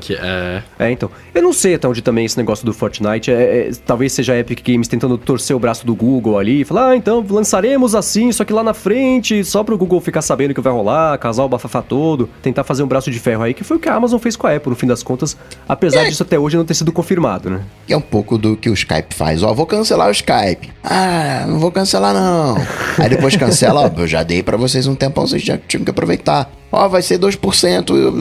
que 0.00 0.14
é... 0.14 0.62
É, 0.78 0.90
então. 0.90 1.10
Eu 1.34 1.42
não 1.42 1.52
sei 1.52 1.74
até 1.74 1.86
onde 1.86 2.00
também 2.00 2.24
esse 2.24 2.38
negócio 2.38 2.64
do 2.64 2.72
Fortnite, 2.72 3.30
é, 3.30 3.68
é, 3.68 3.70
talvez 3.84 4.12
seja 4.12 4.25
a 4.32 4.38
Epic 4.38 4.60
Games 4.66 4.88
tentando 4.88 5.16
torcer 5.18 5.54
o 5.56 5.58
braço 5.58 5.86
do 5.86 5.94
Google 5.94 6.38
ali, 6.38 6.60
e 6.60 6.64
falar, 6.64 6.90
ah, 6.90 6.96
então 6.96 7.24
lançaremos 7.28 7.94
assim, 7.94 8.30
só 8.32 8.44
que 8.44 8.52
lá 8.52 8.62
na 8.62 8.74
frente, 8.74 9.44
só 9.44 9.62
pro 9.62 9.76
Google 9.76 10.00
ficar 10.00 10.22
sabendo 10.22 10.54
que 10.54 10.60
vai 10.60 10.72
rolar, 10.72 11.18
casar 11.18 11.44
o 11.44 11.48
bafafá 11.48 11.82
todo, 11.82 12.28
tentar 12.42 12.64
fazer 12.64 12.82
um 12.82 12.86
braço 12.86 13.10
de 13.10 13.18
ferro 13.18 13.42
aí, 13.42 13.54
que 13.54 13.64
foi 13.64 13.76
o 13.76 13.80
que 13.80 13.88
a 13.88 13.94
Amazon 13.94 14.18
fez 14.18 14.36
com 14.36 14.46
a 14.46 14.54
Apple, 14.54 14.70
no 14.70 14.76
fim 14.76 14.86
das 14.86 15.02
contas, 15.02 15.36
apesar 15.68 16.02
é. 16.02 16.08
disso 16.08 16.22
até 16.22 16.38
hoje 16.38 16.56
não 16.56 16.64
ter 16.64 16.74
sido 16.74 16.92
confirmado, 16.92 17.50
né? 17.50 17.60
É 17.88 17.96
um 17.96 18.00
pouco 18.00 18.38
do 18.38 18.56
que 18.56 18.68
o 18.68 18.74
Skype 18.74 19.14
faz, 19.14 19.42
ó, 19.42 19.52
vou 19.52 19.66
cancelar 19.66 20.08
o 20.08 20.12
Skype. 20.12 20.70
Ah, 20.82 21.44
não 21.46 21.58
vou 21.58 21.70
cancelar 21.70 22.14
não. 22.14 22.56
aí 22.98 23.08
depois 23.08 23.36
cancela, 23.36 23.82
ó, 23.82 24.00
eu 24.00 24.06
já 24.06 24.22
dei 24.22 24.42
para 24.42 24.56
vocês 24.56 24.86
um 24.86 24.94
tempão, 24.94 25.26
vocês 25.26 25.42
já 25.42 25.58
tinham 25.58 25.84
que 25.84 25.90
aproveitar. 25.90 26.50
Ó, 26.76 26.88
vai 26.88 27.00
ser 27.00 27.18
2%, 27.18 27.38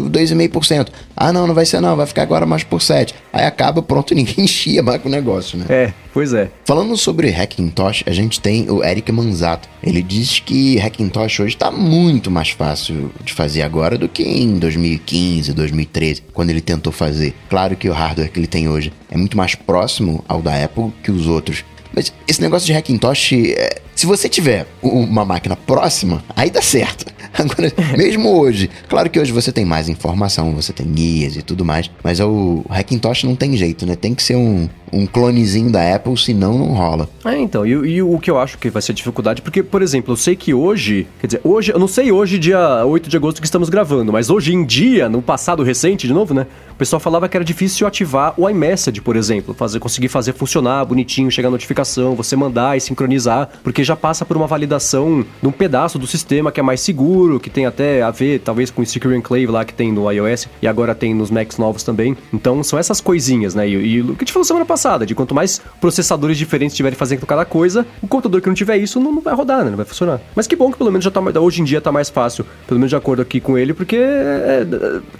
2,5%. 0.10 0.88
Ah, 1.16 1.34
não, 1.34 1.46
não 1.46 1.54
vai 1.54 1.66
ser 1.66 1.82
não, 1.82 1.96
vai 1.96 2.06
ficar 2.06 2.22
agora 2.22 2.46
mais 2.46 2.64
por 2.64 2.80
7%. 2.80 3.14
Aí 3.34 3.46
acaba, 3.46 3.82
pronto, 3.82 4.14
ninguém 4.16 4.46
enchia 4.46 4.82
mais 4.82 5.02
com 5.02 5.10
o 5.10 5.12
negócio, 5.12 5.58
né? 5.58 5.66
É, 5.68 5.94
pois 6.14 6.34
é. 6.34 6.50
Falando 6.64 6.96
sobre 6.96 7.30
Hackintosh, 7.30 8.04
a 8.06 8.12
gente 8.12 8.40
tem 8.40 8.70
o 8.70 8.82
Eric 8.82 9.12
Manzato. 9.12 9.68
Ele 9.84 10.02
diz 10.02 10.40
que 10.40 10.80
Hackintosh 10.80 11.42
hoje 11.42 11.56
está 11.56 11.70
muito 11.70 12.32
mais 12.32 12.52
fácil 12.52 13.12
de 13.24 13.34
fazer 13.34 13.62
agora 13.62 13.98
do 13.98 14.08
que 14.08 14.24
em 14.24 14.58
2015, 14.58 15.52
2013, 15.52 16.24
quando 16.34 16.50
ele 16.50 16.62
tentou 16.62 16.94
fazer. 16.94 17.36
Claro 17.50 17.76
que 17.76 17.90
o 17.90 17.94
hardware 17.94 18.32
que 18.32 18.40
ele 18.40 18.48
tem 18.48 18.70
hoje 18.70 18.94
é 19.12 19.18
muito 19.18 19.36
mais 19.36 19.54
próximo 19.54 20.24
ao 20.30 20.42
da 20.42 20.64
Apple 20.64 20.94
que 21.04 21.12
os 21.12 21.28
outros. 21.28 21.66
Mas 21.94 22.14
esse 22.28 22.42
negócio 22.42 22.66
de 22.66 22.74
Hackintosh, 22.74 23.34
é, 23.34 23.82
se 23.96 24.06
você 24.06 24.28
tiver 24.28 24.68
uma 24.82 25.24
máquina 25.24 25.56
próxima, 25.56 26.24
aí 26.36 26.50
dá 26.50 26.62
certo. 26.62 27.06
Agora, 27.38 27.72
mesmo 27.98 28.40
hoje, 28.40 28.70
claro 28.88 29.10
que 29.10 29.20
hoje 29.20 29.32
você 29.32 29.52
tem 29.52 29.66
mais 29.66 29.90
informação, 29.90 30.54
você 30.54 30.72
tem 30.72 30.88
guias 30.88 31.36
e 31.36 31.42
tudo 31.42 31.66
mais, 31.66 31.92
mas 32.02 32.20
o 32.22 32.64
Hackintosh 32.70 33.24
não 33.24 33.36
tem 33.36 33.58
jeito, 33.58 33.86
né? 33.86 33.96
Tem 33.96 34.16
que 34.16 34.24
ser 34.24 34.38
um, 34.38 34.70
um 34.92 35.06
clonezinho 35.06 35.70
da 35.70 35.96
Apple, 35.96 36.18
senão 36.18 36.58
não 36.58 36.68
rola. 36.68 37.10
É, 37.26 37.38
então, 37.38 37.66
e, 37.66 37.72
e, 37.72 38.02
o 38.02 38.18
que 38.20 38.32
eu 38.32 38.40
acho 38.40 38.58
que 38.58 38.70
vai 38.70 38.82
ser 38.82 38.94
dificuldade, 38.94 39.42
porque, 39.42 39.62
por 39.62 39.82
exemplo, 39.82 40.14
eu 40.14 40.18
sei 40.18 40.36
que 40.36 40.54
hoje, 40.54 41.06
quer 41.20 41.28
dizer, 41.28 41.42
hoje, 41.44 41.74
eu 41.74 41.80
não 41.80 41.88
sei 41.88 42.12
hoje, 42.12 42.40
dia 42.40 42.86
8 42.86 43.10
de 43.10 43.18
agosto 43.18 43.42
que 43.42 43.48
estamos 43.48 43.70
gravando, 43.70 44.14
mas 44.14 44.30
hoje 44.30 44.54
em 44.54 44.64
dia, 44.64 45.10
no 45.10 45.22
passado 45.22 45.64
recente, 45.64 46.08
de 46.08 46.14
novo, 46.14 46.34
né? 46.34 46.48
O 46.72 46.76
pessoal 46.76 47.00
falava 47.00 47.28
que 47.28 47.36
era 47.36 47.44
difícil 47.44 47.88
ativar 47.88 48.34
o 48.38 48.50
iMessage, 48.50 49.02
por 49.02 49.16
exemplo, 49.16 49.54
fazer, 49.54 49.80
conseguir 49.80 50.08
fazer 50.08 50.34
funcionar 50.34 50.86
bonitinho, 50.86 51.32
chegar 51.32 51.48
a 51.48 51.52
notificação, 51.52 52.16
você 52.16 52.36
mandar 52.36 52.78
e 52.78 52.82
sincronizar, 52.82 53.50
porque 53.64 53.84
já 53.84 53.96
passa 53.96 54.26
por 54.26 54.38
uma 54.38 54.48
validação 54.48 55.26
de 55.42 55.48
um 55.48 55.52
pedaço 55.52 55.98
do 55.98 56.08
sistema 56.08 56.52
que 56.52 56.60
é 56.60 56.64
mais 56.64 56.82
seguro, 56.82 57.25
que 57.40 57.50
tem 57.50 57.66
até 57.66 58.02
a 58.02 58.12
ver, 58.12 58.40
talvez, 58.40 58.70
com 58.70 58.82
o 58.82 58.86
Secure 58.86 59.16
Enclave 59.16 59.48
lá 59.48 59.66
que 59.66 59.74
tem 59.74 59.92
no 59.92 60.10
iOS 60.12 60.48
e 60.62 60.68
agora 60.68 60.96
tem 60.96 61.14
nos 61.14 61.30
Macs 61.32 61.58
novos 61.58 61.84
também. 61.84 62.16
Então, 62.34 62.64
são 62.64 62.78
essas 62.78 63.02
coisinhas, 63.02 63.56
né? 63.56 63.68
E, 63.68 63.74
e 63.74 64.02
o 64.02 64.08
que 64.16 64.24
a 64.24 64.26
gente 64.26 64.34
falou 64.34 64.46
semana 64.46 64.66
passada, 64.66 65.06
de 65.06 65.16
quanto 65.16 65.34
mais 65.34 65.62
processadores 65.82 66.38
diferentes 66.38 66.74
estiverem 66.74 66.98
fazendo 66.98 67.26
cada 67.26 67.46
coisa, 67.46 67.86
o 68.02 68.08
computador 68.08 68.42
que 68.42 68.48
não 68.48 68.56
tiver 68.56 68.78
isso 68.78 69.00
não, 69.00 69.12
não 69.12 69.22
vai 69.22 69.34
rodar, 69.34 69.64
né? 69.64 69.70
Não 69.70 69.78
vai 69.78 69.86
funcionar. 69.86 70.22
Mas 70.36 70.48
que 70.48 70.56
bom 70.56 70.72
que 70.72 70.78
pelo 70.78 70.92
menos 70.92 71.04
já 71.04 71.12
tá, 71.12 71.22
hoje 71.40 71.62
em 71.62 71.64
dia 71.64 71.82
tá 71.82 71.92
mais 71.92 72.10
fácil, 72.10 72.46
pelo 72.68 72.80
menos 72.80 72.90
de 72.90 72.96
acordo 72.96 73.22
aqui 73.22 73.40
com 73.40 73.58
ele, 73.58 73.74
porque 73.74 73.96
é, 73.96 74.66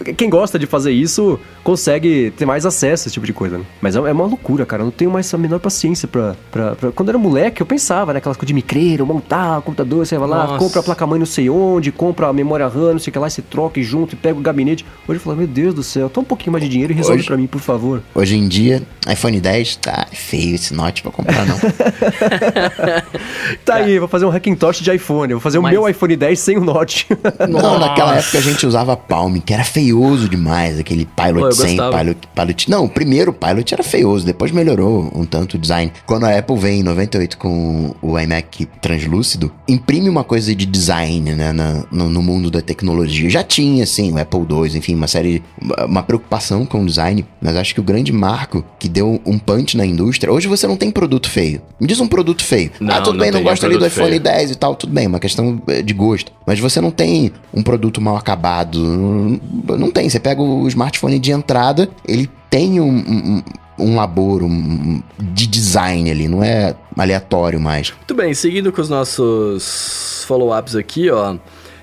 é, 0.06 0.12
quem 0.12 0.30
gosta 0.30 0.58
de 0.58 0.66
fazer 0.66 0.92
isso 0.92 1.38
consegue 1.62 2.32
ter 2.36 2.46
mais 2.46 2.64
acesso 2.64 3.04
a 3.04 3.06
esse 3.06 3.14
tipo 3.14 3.26
de 3.26 3.32
coisa, 3.32 3.58
né? 3.58 3.64
Mas 3.80 3.96
é, 3.96 3.98
é, 3.98 4.12
uma 4.12 4.26
loucura, 4.26 4.64
cara. 4.64 4.82
Eu 4.82 4.86
não 4.86 4.92
tenho 4.92 5.10
mais 5.10 5.32
a 5.32 5.38
menor 5.38 5.58
paciência 5.60 6.06
pra, 6.06 6.36
pra, 6.50 6.74
pra... 6.74 6.92
Quando 6.92 7.08
eu 7.08 7.12
era 7.12 7.18
moleque, 7.18 7.60
eu 7.60 7.66
pensava, 7.66 8.12
né? 8.12 8.18
Aquelas 8.18 8.36
coisas 8.36 8.48
de 8.48 8.54
micreiro, 8.54 9.06
montar 9.06 9.58
o 9.58 9.62
computador, 9.62 10.06
você 10.06 10.16
vai 10.18 10.28
lá, 10.28 10.46
Nossa. 10.46 10.58
compra 10.58 10.80
a 10.80 10.82
placa-mãe 10.82 11.18
não 11.18 11.26
sei 11.26 11.50
onde, 11.50 11.92
compra 11.96 12.28
a 12.28 12.32
memória 12.32 12.68
RAM, 12.68 12.92
não 12.92 12.98
sei 12.98 13.10
o 13.10 13.12
que 13.12 13.18
lá, 13.18 13.28
você 13.28 13.42
troca 13.42 13.80
e 13.80 13.82
junto 13.82 14.14
e 14.14 14.16
pega 14.16 14.38
o 14.38 14.42
gabinete. 14.42 14.84
Hoje 15.08 15.18
eu 15.18 15.20
falo, 15.20 15.36
meu 15.36 15.46
Deus 15.46 15.74
do 15.74 15.82
céu, 15.82 16.08
toma 16.08 16.24
um 16.24 16.28
pouquinho 16.28 16.52
mais 16.52 16.62
de 16.62 16.70
dinheiro 16.70 16.92
e 16.92 16.96
resolve 16.96 17.18
hoje, 17.18 17.26
pra 17.26 17.36
mim, 17.36 17.46
por 17.46 17.60
favor. 17.60 18.02
Hoje 18.14 18.36
em 18.36 18.46
dia, 18.46 18.82
iPhone 19.10 19.40
10 19.40 19.76
tá 19.76 20.06
feio 20.12 20.54
esse 20.54 20.74
Note 20.74 21.02
pra 21.02 21.10
comprar, 21.10 21.46
não. 21.46 21.56
tá 23.64 23.76
aí, 23.76 23.98
vou 23.98 24.08
fazer 24.08 24.26
um 24.26 24.30
Hackintosh 24.30 24.80
de 24.80 24.94
iPhone. 24.94 25.34
Vou 25.34 25.40
fazer 25.40 25.58
Mas... 25.58 25.72
o 25.72 25.80
meu 25.80 25.88
iPhone 25.88 26.16
10 26.16 26.38
sem 26.38 26.58
o 26.58 26.64
Note. 26.64 27.06
não, 27.48 27.78
naquela 27.78 28.16
época 28.16 28.38
a 28.38 28.40
gente 28.40 28.66
usava 28.66 28.96
Palm, 28.96 29.36
que 29.38 29.54
era 29.54 29.64
feioso 29.64 30.28
demais, 30.28 30.78
aquele 30.78 31.06
Pilot 31.06 31.54
100, 31.54 31.76
Pilot, 31.76 32.28
Pilot... 32.34 32.70
Não, 32.70 32.84
o 32.84 32.88
primeiro 32.88 33.32
Pilot 33.32 33.74
era 33.74 33.82
feioso, 33.82 34.26
depois 34.26 34.50
melhorou 34.50 35.10
um 35.14 35.24
tanto 35.24 35.54
o 35.54 35.58
design. 35.58 35.92
Quando 36.04 36.24
a 36.24 36.36
Apple 36.36 36.58
vem 36.58 36.80
em 36.80 36.82
98 36.82 37.38
com 37.38 37.94
o 38.02 38.18
iMac 38.18 38.66
translúcido, 38.80 39.52
imprime 39.68 40.08
uma 40.08 40.24
coisa 40.24 40.54
de 40.54 40.66
design, 40.66 41.34
né, 41.34 41.52
na, 41.52 41.84
no, 41.90 42.08
no, 42.08 42.22
mundo 42.22 42.50
da 42.50 42.60
tecnologia. 42.60 43.28
Já 43.28 43.42
tinha, 43.42 43.84
assim, 43.84 44.12
o 44.12 44.18
Apple 44.18 44.40
II, 44.40 44.76
enfim, 44.76 44.94
uma 44.94 45.06
série, 45.06 45.42
uma 45.86 46.02
preocupação 46.02 46.64
com 46.66 46.82
o 46.82 46.86
design, 46.86 47.24
mas 47.40 47.56
acho 47.56 47.74
que 47.74 47.80
o 47.80 47.82
grande 47.82 48.12
marco 48.12 48.64
que 48.78 48.88
deu 48.88 49.20
um 49.24 49.38
punch 49.38 49.76
na 49.76 49.86
indústria, 49.86 50.32
hoje 50.32 50.48
você 50.48 50.66
não 50.66 50.76
tem 50.76 50.90
produto 50.90 51.28
feio. 51.28 51.60
Me 51.80 51.86
diz 51.86 52.00
um 52.00 52.08
produto 52.08 52.44
feio. 52.44 52.70
Não, 52.80 52.94
ah, 52.94 53.00
tudo 53.00 53.18
não 53.18 53.24
bem, 53.24 53.30
não 53.30 53.42
gosto 53.42 53.64
ali 53.64 53.78
do 53.78 53.86
iPhone 53.86 54.08
feio. 54.08 54.20
10 54.20 54.50
e 54.50 54.54
tal, 54.54 54.74
tudo 54.74 54.92
bem, 54.92 55.06
uma 55.06 55.20
questão 55.20 55.60
eh, 55.68 55.82
de 55.82 55.94
gosto. 55.94 56.32
Mas 56.46 56.58
você 56.58 56.80
não 56.80 56.90
tem 56.90 57.32
um 57.52 57.62
produto 57.62 58.00
mal 58.00 58.16
acabado, 58.16 58.78
não, 58.78 59.40
não 59.78 59.90
tem. 59.90 60.08
Você 60.08 60.20
pega 60.20 60.42
o 60.42 60.66
smartphone 60.68 61.18
de 61.18 61.32
entrada, 61.32 61.88
ele 62.06 62.28
tem 62.50 62.80
um, 62.80 62.96
um, 62.96 63.42
um 63.78 63.96
labor 63.96 64.42
um, 64.42 65.02
de 65.18 65.46
design 65.46 66.10
ali, 66.10 66.28
não 66.28 66.42
é 66.42 66.74
aleatório 66.96 67.60
mais. 67.60 67.92
Muito 67.92 68.14
bem, 68.14 68.32
seguindo 68.34 68.72
com 68.72 68.80
os 68.80 68.88
nossos 68.88 70.24
follow-ups 70.26 70.74
aqui, 70.74 71.10
ó. 71.10 71.36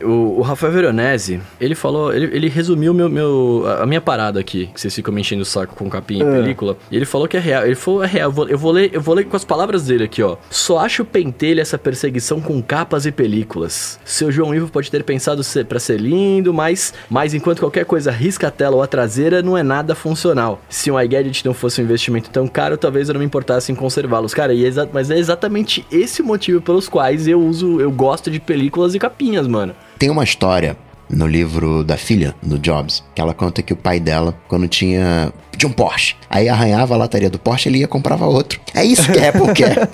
O, 0.03 0.39
o 0.39 0.41
Rafael 0.41 0.71
Veronese, 0.73 1.39
ele 1.59 1.75
falou, 1.75 2.13
ele, 2.13 2.25
ele 2.35 2.49
resumiu 2.49 2.93
meu, 2.93 3.09
meu, 3.09 3.63
a 3.81 3.85
minha 3.85 4.01
parada 4.01 4.39
aqui, 4.39 4.67
que 4.73 4.79
vocês 4.79 4.93
ficam 4.93 5.13
me 5.13 5.21
enchendo 5.21 5.41
o 5.41 5.45
saco 5.45 5.75
com 5.75 5.89
capinha 5.89 6.23
e 6.23 6.27
É. 6.27 6.41
película. 6.41 6.77
E 6.91 6.95
ele 6.95 7.05
falou 7.05 7.27
que 7.27 7.37
é 7.37 7.39
real. 7.39 7.65
Ele 7.65 7.75
falou, 7.75 8.03
é 8.03 8.07
real. 8.07 8.29
Eu 8.29 8.31
vou, 8.33 8.49
eu 8.49 8.57
vou 8.57 8.71
ler, 8.71 8.89
eu 8.93 9.01
vou 9.01 9.15
ler 9.15 9.25
com 9.25 9.35
as 9.35 9.45
palavras 9.45 9.85
dele 9.85 10.03
aqui, 10.05 10.21
ó. 10.21 10.37
Só 10.49 10.79
acho 10.79 11.05
pentelho 11.05 11.61
essa 11.61 11.77
perseguição 11.77 12.41
com 12.41 12.61
capas 12.61 13.05
e 13.05 13.11
películas. 13.11 13.99
Seu 14.03 14.31
João 14.31 14.53
Ivo 14.53 14.69
pode 14.69 14.89
ter 14.91 15.03
pensado 15.03 15.43
ser, 15.43 15.65
pra 15.65 15.79
ser 15.79 15.99
lindo, 15.99 16.53
mas, 16.53 16.93
mas 17.09 17.33
enquanto 17.33 17.59
qualquer 17.59 17.85
coisa 17.85 18.11
risca 18.11 18.47
a 18.47 18.51
tela 18.51 18.75
ou 18.75 18.81
a 18.81 18.87
traseira, 18.87 19.41
não 19.41 19.57
é 19.57 19.63
nada 19.63 19.95
funcional. 19.95 20.61
Se 20.69 20.91
um 20.91 20.99
iGadget 20.99 21.45
não 21.45 21.53
fosse 21.53 21.81
um 21.81 21.83
investimento 21.83 22.29
tão 22.29 22.47
caro, 22.47 22.77
talvez 22.77 23.07
eu 23.09 23.13
não 23.13 23.19
me 23.19 23.25
importasse 23.25 23.71
em 23.71 23.75
conservá-los. 23.75 24.33
Cara, 24.33 24.53
e 24.53 24.65
é 24.65 24.73
mas 24.91 25.09
é 25.11 25.17
exatamente 25.17 25.85
esse 25.91 26.21
o 26.21 26.25
motivo 26.25 26.61
pelos 26.61 26.89
quais 26.89 27.27
eu 27.27 27.39
uso, 27.41 27.79
eu 27.79 27.91
gosto 27.91 28.31
de 28.31 28.39
películas 28.39 28.95
e 28.95 28.99
capinhas, 28.99 29.47
mano. 29.47 29.75
Tem 30.03 30.09
uma 30.09 30.25
história 30.25 30.75
no 31.09 31.25
livro 31.25 31.81
da 31.81 31.95
filha 31.95 32.35
do 32.43 32.59
Jobs, 32.59 33.01
que 33.15 33.21
ela 33.21 33.33
conta 33.33 33.61
que 33.61 33.71
o 33.71 33.75
pai 33.77 34.01
dela, 34.01 34.37
quando 34.49 34.67
tinha, 34.67 35.31
tinha 35.55 35.69
um 35.69 35.71
Porsche, 35.71 36.17
aí 36.29 36.49
arranhava 36.49 36.93
a 36.93 36.97
lataria 36.97 37.29
do 37.29 37.39
Porsche, 37.39 37.69
ele 37.69 37.77
ia 37.77 37.87
comprava 37.87 38.25
outro. 38.25 38.59
É 38.75 38.83
isso 38.83 39.09
que 39.09 39.17
Apple 39.17 39.53
quer. 39.53 39.87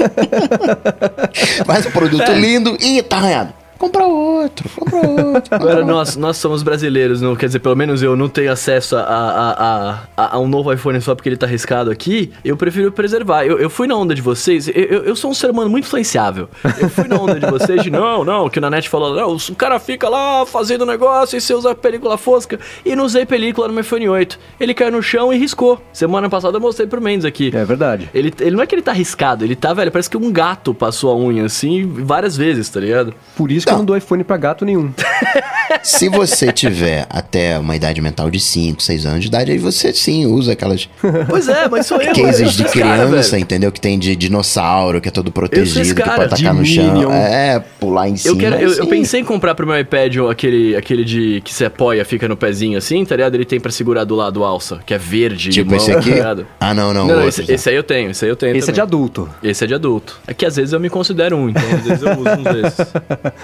Faz 1.64 1.86
um 1.86 1.92
produto 1.92 2.32
lindo 2.32 2.76
e 2.82 3.04
tá 3.04 3.18
arranhado. 3.18 3.54
Compra 3.80 4.06
outro, 4.06 4.70
compra 4.70 5.10
outro. 5.10 5.56
Agora 5.56 5.86
nós, 5.86 6.18
nós 6.18 6.36
somos 6.36 6.62
brasileiros, 6.62 7.22
não 7.22 7.34
quer 7.34 7.46
dizer, 7.46 7.60
pelo 7.60 7.78
menos 7.78 8.04
eu 8.04 8.14
não 8.14 8.28
tenho 8.28 8.52
acesso 8.52 8.98
a, 8.98 9.02
a, 9.02 9.52
a, 9.52 10.00
a, 10.18 10.36
a 10.36 10.40
um 10.40 10.50
novo 10.50 10.72
iPhone 10.74 11.00
só 11.00 11.16
porque 11.16 11.30
ele 11.30 11.38
tá 11.38 11.46
arriscado 11.46 11.90
aqui. 11.90 12.30
Eu 12.44 12.58
prefiro 12.58 12.92
preservar. 12.92 13.46
Eu, 13.46 13.58
eu 13.58 13.70
fui 13.70 13.88
na 13.88 13.96
onda 13.96 14.14
de 14.14 14.22
vocês, 14.22 14.68
eu, 14.68 14.74
eu, 14.74 15.04
eu 15.06 15.16
sou 15.16 15.32
um 15.32 15.34
ser 15.34 15.50
humano 15.50 15.70
muito 15.70 15.86
influenciável. 15.86 16.50
Eu 16.78 16.90
fui 16.90 17.08
na 17.08 17.16
onda 17.16 17.40
de 17.40 17.46
vocês 17.46 17.82
de 17.82 17.90
não, 17.90 18.26
não, 18.26 18.50
que 18.50 18.60
o 18.60 18.62
Nanete 18.62 18.90
falou, 18.90 19.16
não, 19.16 19.38
o 19.38 19.56
cara 19.56 19.80
fica 19.80 20.10
lá 20.10 20.46
fazendo 20.46 20.86
negócio 20.86 21.38
e 21.38 21.42
você 21.42 21.54
usa 21.54 21.74
película 21.74 22.18
fosca. 22.18 22.60
E 22.86 22.98
não 22.98 23.06
usei 23.06 23.26
película 23.26 23.70
no 23.70 23.74
meu 23.74 23.82
iPhone 23.82 24.10
8. 24.10 24.38
Ele 24.60 24.74
caiu 24.74 24.92
no 24.92 25.02
chão 25.02 25.32
e 25.32 25.38
riscou. 25.38 25.82
Semana 25.94 26.30
passada 26.30 26.58
eu 26.58 26.62
mostrei 26.62 26.86
pro 26.86 27.02
Mendes 27.02 27.24
aqui. 27.24 27.50
É 27.56 27.64
verdade. 27.64 28.10
Ele, 28.14 28.34
ele 28.42 28.58
não 28.58 28.62
é 28.62 28.68
que 28.68 28.76
ele 28.76 28.82
tá 28.82 28.92
arriscado, 28.92 29.46
ele 29.46 29.56
tá, 29.56 29.74
velho, 29.74 29.90
parece 29.90 30.10
que 30.10 30.18
um 30.18 30.30
gato 30.34 30.74
passou 30.74 31.12
a 31.12 31.16
unha 31.16 31.46
assim 31.46 31.88
várias 32.04 32.36
vezes, 32.36 32.68
tá 32.68 32.82
ligado? 32.82 33.14
Por 33.38 33.50
isso 33.50 33.69
que 33.70 33.74
eu 33.74 33.78
não 33.78 33.86
dou 33.86 33.98
iPhone 33.98 34.24
pra 34.24 34.38
gato 34.38 34.66
nenhum. 34.66 34.92
Se 35.84 36.10
você 36.10 36.52
tiver 36.52 37.06
até 37.10 37.58
uma 37.60 37.76
idade 37.76 38.02
mental 38.02 38.30
de 38.30 38.40
5, 38.40 38.82
6 38.82 39.06
anos 39.06 39.22
de 39.22 39.28
idade, 39.28 39.52
aí 39.52 39.58
você 39.58 39.94
sim 39.94 40.26
usa 40.26 40.54
aquelas 40.54 40.90
Pois 41.30 41.48
é, 41.48 41.68
mas 41.70 41.86
sou 41.86 42.02
eu. 42.02 42.10
eu 42.14 42.26
cases 42.26 42.54
de 42.54 42.64
cara, 42.64 42.72
criança, 43.06 43.32
velho. 43.32 43.42
entendeu? 43.44 43.72
Que 43.72 43.80
tem 43.80 43.98
de 43.98 44.16
dinossauro, 44.16 45.00
que 45.00 45.08
é 45.08 45.12
todo 45.12 45.32
protegido, 45.32 45.94
que 45.96 46.02
cara, 46.02 46.16
pode 46.28 46.30
tacar 46.42 46.54
de 46.54 46.60
no 46.60 46.66
chão. 46.66 46.94
Minion. 46.94 47.12
É, 47.12 47.60
pular 47.80 48.10
em 48.10 48.18
cima. 48.18 48.34
Eu, 48.34 48.38
quero, 48.38 48.56
eu, 48.56 48.74
eu 48.74 48.88
pensei 48.88 49.22
em 49.22 49.24
comprar 49.24 49.54
pro 49.56 49.66
meu 49.68 49.80
iPad 49.80 50.16
o- 50.18 50.30
aquele, 50.30 50.76
aquele 50.76 51.06
de 51.06 51.42
que 51.46 51.54
você 51.54 51.66
apoia, 51.66 52.04
fica 52.04 52.28
no 52.28 52.36
pezinho 52.36 52.78
assim, 52.78 53.06
tá 53.06 53.16
ligado? 53.16 53.36
Ele 53.36 53.46
tem 53.46 53.60
pra 53.60 53.72
segurar 53.72 54.04
do 54.04 54.16
lado 54.16 54.44
alça, 54.44 54.80
que 54.86 54.94
é 54.94 54.98
verde. 54.98 55.50
Tipo 55.50 55.72
limão, 55.72 55.78
esse 55.86 55.94
tá 55.94 56.00
aqui? 56.00 56.10
ligado? 56.12 56.48
Ah, 56.60 56.74
não, 56.74 56.94
não. 56.94 57.00
Não, 57.00 57.16
não, 57.16 57.16
outros, 57.24 57.40
esse, 57.40 57.52
esse 57.52 57.70
aí 57.70 57.76
eu 57.76 57.84
tenho, 57.84 58.12
esse 58.12 58.26
aí 58.26 58.32
eu 58.32 58.36
tenho 58.36 58.56
Esse 58.58 58.70
é 58.70 58.74
de 58.74 58.80
também. 58.82 58.88
adulto. 59.00 59.30
Esse 59.44 59.64
é 59.64 59.68
de 59.68 59.74
adulto. 59.74 60.20
É 60.28 60.34
que 60.34 60.46
às 60.46 60.56
vezes 60.56 60.74
eu 60.74 60.80
me 60.80 60.90
considero 60.90 61.38
um, 61.38 61.50
então 61.50 61.64
às 61.74 61.84
vezes 61.84 62.02
eu 62.04 62.12
uso 62.12 62.30
uns 62.30 62.44
desses. 62.62 62.94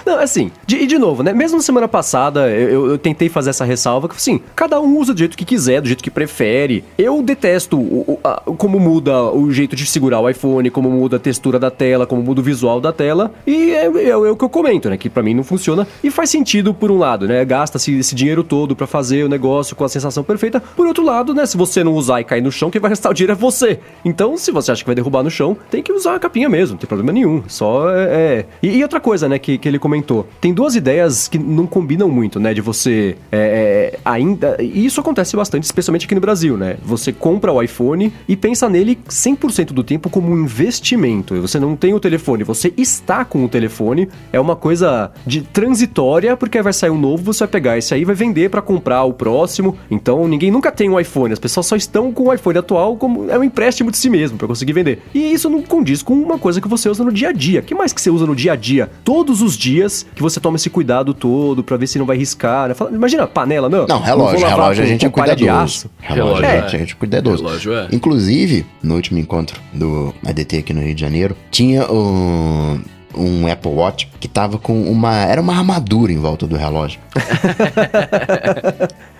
Não, 0.04 0.15
assim, 0.22 0.50
de, 0.66 0.76
e 0.76 0.86
de 0.86 0.98
novo, 0.98 1.22
né? 1.22 1.32
Mesmo 1.32 1.56
na 1.58 1.62
semana 1.62 1.88
passada, 1.88 2.48
eu, 2.50 2.90
eu- 2.90 2.98
tentei 2.98 3.28
fazer 3.28 3.50
essa 3.50 3.64
ressalva, 3.64 4.08
que 4.08 4.16
assim, 4.16 4.40
cada 4.54 4.80
um 4.80 4.98
usa 4.98 5.12
do 5.12 5.18
jeito 5.18 5.36
que 5.36 5.44
quiser, 5.44 5.80
do 5.80 5.86
jeito 5.88 6.02
que 6.02 6.10
prefere. 6.10 6.84
Eu 6.98 7.22
detesto 7.22 7.78
o- 7.78 8.04
o- 8.12 8.18
a- 8.24 8.42
como 8.56 8.78
muda 8.80 9.22
o 9.30 9.50
jeito 9.52 9.76
de 9.76 9.86
segurar 9.86 10.20
o 10.20 10.28
iPhone, 10.28 10.70
como 10.70 10.90
muda 10.90 11.16
a 11.16 11.20
textura 11.20 11.58
da 11.58 11.70
tela, 11.70 12.06
como 12.06 12.22
muda 12.22 12.40
o 12.40 12.44
visual 12.44 12.80
da 12.80 12.92
tela. 12.92 13.32
E 13.46 13.70
é, 13.72 13.86
é- 13.86 14.08
é 14.08 14.16
o 14.16 14.36
que 14.36 14.44
eu 14.44 14.48
comento, 14.48 14.88
né? 14.90 14.96
Que 14.96 15.08
pra 15.10 15.22
mim 15.22 15.34
não 15.34 15.44
funciona. 15.44 15.86
E 16.02 16.10
faz 16.10 16.30
sentido 16.30 16.72
por 16.74 16.90
um 16.90 16.98
lado, 16.98 17.26
né? 17.28 17.44
Gasta-se 17.44 17.96
esse 17.98 18.14
dinheiro 18.14 18.42
todo 18.42 18.74
pra 18.74 18.86
fazer 18.86 19.24
o 19.24 19.28
negócio 19.28 19.76
com 19.76 19.84
a 19.84 19.88
sensação 19.88 20.22
perfeita. 20.24 20.60
Por 20.60 20.86
outro 20.86 21.04
lado, 21.04 21.34
né? 21.34 21.44
Se 21.46 21.56
você 21.56 21.82
não 21.84 21.94
usar 21.94 22.20
e 22.20 22.24
cair 22.24 22.42
no 22.42 22.50
chão, 22.52 22.70
quem 22.70 22.80
vai 22.80 22.88
restar 22.96 23.10
o 23.10 23.14
dinheiro 23.14 23.32
é 23.32 23.36
você. 23.36 23.78
Então, 24.04 24.36
se 24.36 24.50
você 24.50 24.72
acha 24.72 24.82
que 24.82 24.86
vai 24.88 24.94
derrubar 24.94 25.22
no 25.22 25.30
chão, 25.30 25.56
tem 25.70 25.82
que 25.82 25.92
usar 25.92 26.14
a 26.14 26.18
capinha 26.18 26.48
mesmo, 26.48 26.72
não 26.74 26.78
tem 26.78 26.86
problema 26.88 27.12
nenhum. 27.12 27.42
Só 27.48 27.90
é. 27.90 28.04
é- 28.06 28.46
E, 28.62 28.78
e 28.78 28.82
outra 28.82 29.00
coisa, 29.00 29.28
né, 29.28 29.38
que, 29.38 29.58
que 29.58 29.68
ele 29.68 29.78
comentou. 29.78 30.05
Tem 30.40 30.52
duas 30.52 30.74
ideias 30.74 31.28
que 31.28 31.38
não 31.38 31.66
combinam 31.66 32.08
muito, 32.08 32.38
né? 32.38 32.52
De 32.54 32.60
você 32.60 33.16
é, 33.30 33.94
é, 33.94 33.98
ainda. 34.04 34.56
E 34.60 34.84
isso 34.84 35.00
acontece 35.00 35.36
bastante, 35.36 35.64
especialmente 35.64 36.06
aqui 36.06 36.14
no 36.14 36.20
Brasil, 36.20 36.56
né? 36.56 36.76
Você 36.84 37.12
compra 37.12 37.52
o 37.52 37.62
iPhone 37.62 38.12
e 38.28 38.36
pensa 38.36 38.68
nele 38.68 38.98
100% 39.08 39.72
do 39.72 39.82
tempo 39.82 40.08
como 40.10 40.32
um 40.32 40.44
investimento. 40.44 41.40
Você 41.40 41.58
não 41.58 41.76
tem 41.76 41.94
o 41.94 42.00
telefone, 42.00 42.44
você 42.44 42.72
está 42.76 43.24
com 43.24 43.44
o 43.44 43.48
telefone. 43.48 44.08
É 44.32 44.40
uma 44.40 44.56
coisa 44.56 45.10
de 45.26 45.42
transitória, 45.42 46.36
porque 46.36 46.60
vai 46.62 46.72
sair 46.72 46.90
um 46.90 46.98
novo, 46.98 47.32
você 47.32 47.40
vai 47.40 47.48
pegar 47.48 47.78
esse 47.78 47.94
aí 47.94 48.02
e 48.02 48.04
vai 48.04 48.14
vender 48.14 48.50
pra 48.50 48.62
comprar 48.62 49.04
o 49.04 49.12
próximo. 49.12 49.76
Então 49.90 50.26
ninguém 50.28 50.50
nunca 50.50 50.70
tem 50.70 50.88
um 50.88 50.98
iPhone, 50.98 51.32
as 51.32 51.38
pessoas 51.38 51.66
só 51.66 51.76
estão 51.76 52.12
com 52.12 52.24
o 52.24 52.32
iPhone 52.32 52.58
atual 52.58 52.96
como 52.96 53.30
é 53.30 53.38
um 53.38 53.44
empréstimo 53.44 53.90
de 53.90 53.96
si 53.96 54.10
mesmo 54.10 54.38
pra 54.38 54.48
conseguir 54.48 54.72
vender. 54.72 55.00
E 55.14 55.32
isso 55.32 55.48
não 55.48 55.62
condiz 55.62 56.02
com 56.02 56.14
uma 56.14 56.38
coisa 56.38 56.60
que 56.60 56.68
você 56.68 56.88
usa 56.88 57.04
no 57.04 57.12
dia 57.12 57.28
a 57.28 57.32
dia. 57.32 57.60
O 57.60 57.62
que 57.62 57.74
mais 57.74 57.92
que 57.92 58.00
você 58.00 58.10
usa 58.10 58.26
no 58.26 58.34
dia 58.34 58.52
a 58.52 58.56
dia? 58.56 58.90
Todos 59.04 59.42
os 59.42 59.56
dias 59.56 59.95
que 60.14 60.22
você 60.22 60.40
toma 60.40 60.56
esse 60.56 60.68
cuidado 60.68 61.14
todo 61.14 61.62
pra 61.62 61.76
ver 61.76 61.86
se 61.86 61.98
não 61.98 62.06
vai 62.06 62.16
riscar. 62.16 62.68
né? 62.68 62.74
Fala- 62.74 62.90
Imagina, 62.90 63.26
panela, 63.26 63.68
não. 63.68 63.86
Não, 63.86 64.00
relógio. 64.00 64.40
lavar 64.40 64.56
relógio 64.58 64.82
a 64.82 64.86
com- 64.86 64.92
gente 64.92 65.06
é 65.06 65.08
cuidadoso. 65.08 65.50
aço. 65.52 65.90
Relógio, 66.00 66.34
Relógio, 66.34 66.44
a 66.44 66.48
é. 66.48 66.62
gente, 66.62 66.76
a 66.76 66.78
gente 66.80 66.92
é 66.92 66.96
cuidadoso. 66.96 67.44
Relógio, 67.44 67.74
é. 67.74 67.88
Inclusive, 67.92 68.66
no 68.82 68.94
último 68.94 69.18
encontro 69.18 69.60
do 69.72 70.14
ADT 70.24 70.58
aqui 70.58 70.72
no 70.72 70.82
Rio 70.82 70.94
de 70.94 71.00
Janeiro, 71.00 71.36
tinha 71.50 71.90
um, 71.90 72.80
um 73.16 73.50
Apple 73.50 73.72
Watch 73.72 74.08
que 74.20 74.28
tava 74.28 74.58
com 74.58 74.82
uma. 74.82 75.14
Era 75.16 75.40
uma 75.40 75.56
armadura 75.56 76.12
em 76.12 76.18
volta 76.18 76.46
do 76.46 76.56
relógio. 76.56 77.00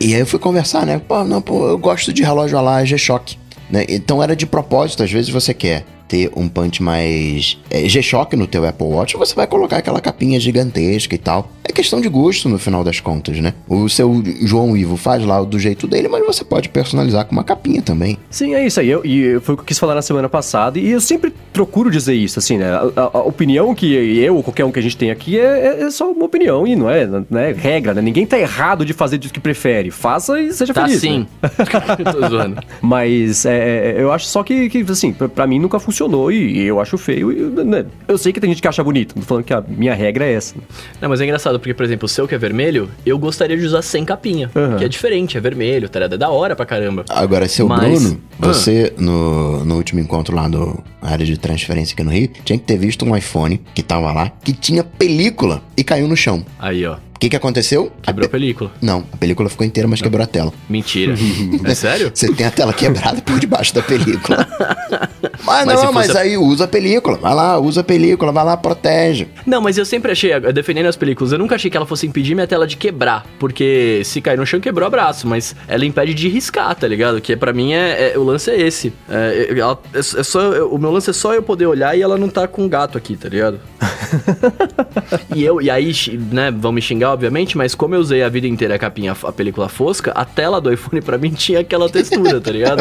e 0.00 0.14
aí 0.14 0.20
eu 0.20 0.26
fui 0.26 0.38
conversar, 0.38 0.84
né? 0.86 1.00
Pô, 1.06 1.24
não, 1.24 1.40
pô, 1.40 1.68
eu 1.68 1.78
gosto 1.78 2.12
de 2.12 2.22
relógio 2.22 2.58
a 2.58 2.60
lá 2.60 2.84
G-Shock. 2.84 3.36
Né? 3.70 3.84
Então 3.88 4.22
era 4.22 4.36
de 4.36 4.46
propósito, 4.46 5.02
às 5.02 5.10
vezes 5.10 5.28
você 5.28 5.52
quer 5.52 5.84
ter 6.08 6.30
um 6.36 6.48
punch 6.48 6.82
mais 6.82 7.58
é, 7.70 7.88
G-Shock 7.88 8.36
no 8.36 8.46
teu 8.46 8.66
Apple 8.66 8.86
Watch, 8.86 9.16
você 9.16 9.34
vai 9.34 9.46
colocar 9.46 9.78
aquela 9.78 10.00
capinha 10.00 10.38
gigantesca 10.38 11.14
e 11.14 11.18
tal. 11.18 11.50
É 11.68 11.72
questão 11.72 12.00
de 12.00 12.08
gosto 12.08 12.48
no 12.48 12.58
final 12.58 12.84
das 12.84 13.00
contas, 13.00 13.38
né? 13.40 13.52
O 13.68 13.88
seu 13.88 14.22
João 14.42 14.76
Ivo 14.76 14.96
faz 14.96 15.24
lá 15.24 15.42
do 15.42 15.58
jeito 15.58 15.86
dele, 15.86 16.06
mas 16.08 16.24
você 16.24 16.44
pode 16.44 16.68
personalizar 16.68 17.24
com 17.26 17.32
uma 17.32 17.42
capinha 17.42 17.82
também. 17.82 18.16
Sim, 18.30 18.54
é 18.54 18.64
isso 18.64 18.78
aí. 18.78 18.88
Eu, 18.88 19.04
e 19.04 19.40
foi 19.40 19.54
o 19.54 19.58
que 19.58 19.62
eu 19.62 19.66
quis 19.66 19.78
falar 19.78 19.94
na 19.96 20.02
semana 20.02 20.28
passada. 20.28 20.78
E 20.78 20.88
eu 20.90 21.00
sempre 21.00 21.34
procuro 21.52 21.90
dizer 21.90 22.14
isso, 22.14 22.38
assim, 22.38 22.56
né? 22.58 22.70
A, 22.70 22.82
a- 22.96 23.10
a 23.14 23.18
opinião 23.22 23.74
que 23.74 23.92
eu 23.94 24.36
ou 24.36 24.42
qualquer 24.44 24.64
um 24.64 24.70
que 24.70 24.78
a 24.78 24.82
gente 24.82 24.96
tem 24.96 25.10
aqui 25.10 25.38
é, 25.40 25.42
é- 25.80 25.82
é 25.82 25.90
só 25.90 26.10
uma 26.12 26.24
opinião 26.24 26.66
e 26.66 26.76
não 26.76 26.88
é, 26.88 27.04
não 27.06 27.40
é 27.40 27.52
regra, 27.52 27.92
né? 27.94 28.00
Ninguém 28.00 28.24
tá 28.26 28.38
errado 28.38 28.84
de 28.84 28.92
fazer 28.92 29.18
do 29.18 29.28
que 29.28 29.40
prefere. 29.40 29.90
Faça 29.90 30.40
e 30.40 30.52
seja 30.52 30.72
Tá 30.72 30.84
feliz. 30.86 31.00
sim. 31.00 31.26
né? 31.42 31.50
Tô 32.12 32.28
zoando. 32.28 32.60
Mas 32.80 33.44
é, 33.44 33.94
é, 33.96 34.02
eu 34.02 34.12
acho 34.12 34.26
só 34.26 34.42
que, 34.44 34.68
que 34.68 34.84
assim, 34.88 35.12
pra, 35.12 35.28
pra 35.28 35.46
mim 35.46 35.58
nunca 35.58 35.80
funcionou 35.80 35.95
e, 36.30 36.62
eu 36.62 36.80
acho 36.80 36.96
feio. 36.98 37.32
E, 37.32 37.64
né? 37.64 37.86
Eu 38.06 38.18
sei 38.18 38.32
que 38.32 38.40
tem 38.40 38.50
gente 38.50 38.62
que 38.62 38.68
acha 38.68 38.82
bonito. 38.82 39.14
Não 39.14 39.22
tô 39.22 39.28
falando 39.28 39.44
que 39.44 39.52
a 39.52 39.62
minha 39.66 39.94
regra 39.94 40.24
é 40.24 40.32
essa. 40.34 40.54
Não, 41.00 41.08
mas 41.08 41.20
é 41.20 41.24
engraçado, 41.24 41.58
porque, 41.58 41.74
por 41.74 41.84
exemplo, 41.84 42.06
o 42.06 42.08
seu 42.08 42.26
que 42.28 42.34
é 42.34 42.38
vermelho, 42.38 42.88
eu 43.04 43.18
gostaria 43.18 43.56
de 43.56 43.64
usar 43.64 43.82
sem 43.82 44.04
capinha. 44.04 44.50
Aham. 44.54 44.76
Que 44.78 44.84
é 44.84 44.88
diferente, 44.88 45.36
é 45.36 45.40
vermelho, 45.40 45.88
tá 45.88 45.98
ligado? 45.98 46.14
É 46.14 46.18
da 46.18 46.30
hora 46.30 46.54
pra 46.54 46.66
caramba. 46.66 47.04
Agora, 47.08 47.48
seu 47.48 47.66
Mas- 47.68 48.02
Bruno, 48.02 48.20
você 48.38 48.92
no, 48.98 49.64
no 49.64 49.76
último 49.76 50.00
encontro 50.00 50.34
lá 50.34 50.48
do 50.48 50.82
área 51.00 51.24
de 51.24 51.38
transferência 51.38 51.94
aqui 51.94 52.02
no 52.02 52.10
Rio, 52.10 52.28
tinha 52.44 52.58
que 52.58 52.64
ter 52.64 52.76
visto 52.76 53.04
um 53.04 53.16
iPhone 53.16 53.60
que 53.74 53.82
tava 53.82 54.12
lá, 54.12 54.28
que 54.28 54.52
tinha 54.52 54.82
película 54.82 55.62
e 55.76 55.84
caiu 55.84 56.08
no 56.08 56.16
chão. 56.16 56.44
Aí, 56.58 56.84
ó. 56.84 56.96
O 57.16 57.18
que 57.18 57.30
que 57.30 57.36
aconteceu? 57.36 57.90
Quebrou 58.02 58.26
a 58.26 58.28
pe- 58.28 58.32
película. 58.32 58.70
Não, 58.80 59.02
a 59.10 59.16
película 59.16 59.48
ficou 59.48 59.66
inteira, 59.66 59.88
mas 59.88 60.02
quebrou 60.02 60.22
a 60.22 60.26
tela. 60.26 60.52
Mentira. 60.68 61.14
é 61.64 61.74
sério? 61.74 62.10
Você 62.14 62.30
tem 62.32 62.46
a 62.46 62.50
tela 62.50 62.74
quebrada 62.74 63.22
por 63.22 63.38
debaixo 63.40 63.74
da 63.74 63.82
película. 63.82 64.46
mas 65.42 65.64
Mas 65.66 65.82
não, 65.82 65.92
mas 65.92 66.06
fosse 66.08 66.18
a- 66.18 66.20
aí 66.20 66.36
usa 66.36 66.64
a 66.64 66.68
película. 66.68 67.16
Vai 67.16 67.34
lá, 67.34 67.58
usa 67.58 67.80
a 67.80 67.84
película, 67.84 68.30
vai 68.32 68.44
lá, 68.44 68.54
protege. 68.56 69.28
Não, 69.46 69.62
mas 69.62 69.78
eu 69.78 69.86
sempre 69.86 70.12
achei, 70.12 70.38
defendendo 70.52 70.86
as 70.86 70.96
películas, 70.96 71.32
eu 71.32 71.38
nunca 71.38 71.54
achei 71.54 71.70
que 71.70 71.76
ela 71.76 71.86
fosse 71.86 72.06
impedir 72.06 72.34
minha 72.34 72.46
tela 72.46 72.66
de 72.66 72.76
quebrar. 72.76 73.24
Porque 73.38 74.02
se 74.04 74.20
cair 74.20 74.36
no 74.36 74.44
chão, 74.46 74.60
quebrou 74.60 74.84
o 74.84 74.88
abraço. 74.88 75.26
Mas 75.26 75.56
ela 75.66 75.86
impede 75.86 76.12
de 76.12 76.28
riscar, 76.28 76.74
tá 76.74 76.86
ligado? 76.86 77.18
Que 77.20 77.34
pra 77.34 77.52
mim 77.52 77.72
é, 77.72 78.12
é- 78.12 78.18
o 78.18 78.22
lance 78.24 78.50
é 78.50 78.60
esse. 78.60 78.92
É, 79.08 79.48
é- 79.54 79.58
ela- 79.58 79.80
é- 79.94 79.98
é 79.98 80.02
só, 80.02 80.40
eu- 80.52 80.70
o 80.70 80.78
meu 80.78 80.90
lance 80.92 81.08
é 81.08 81.12
só 81.14 81.32
eu 81.32 81.42
poder 81.42 81.64
olhar 81.66 81.96
e 81.96 82.02
ela 82.02 82.18
não 82.18 82.28
tá 82.28 82.46
com 82.46 82.68
gato 82.68 82.98
aqui, 82.98 83.16
tá 83.16 83.28
ligado? 83.28 83.58
e 85.34 85.42
eu, 85.44 85.60
e 85.60 85.70
aí, 85.70 85.92
né, 86.30 86.50
vão 86.50 86.72
me 86.72 86.82
xingar, 86.82 87.05
obviamente, 87.12 87.56
mas 87.56 87.74
como 87.74 87.94
eu 87.94 88.00
usei 88.00 88.22
a 88.22 88.28
vida 88.28 88.46
inteira 88.46 88.74
a 88.74 88.78
capinha, 88.78 89.16
a 89.24 89.32
película 89.32 89.68
fosca, 89.68 90.12
a 90.12 90.24
tela 90.24 90.60
do 90.60 90.72
iPhone 90.72 91.00
pra 91.02 91.16
mim 91.18 91.30
tinha 91.36 91.60
aquela 91.60 91.88
textura, 91.88 92.40
tá 92.40 92.50
ligado? 92.50 92.80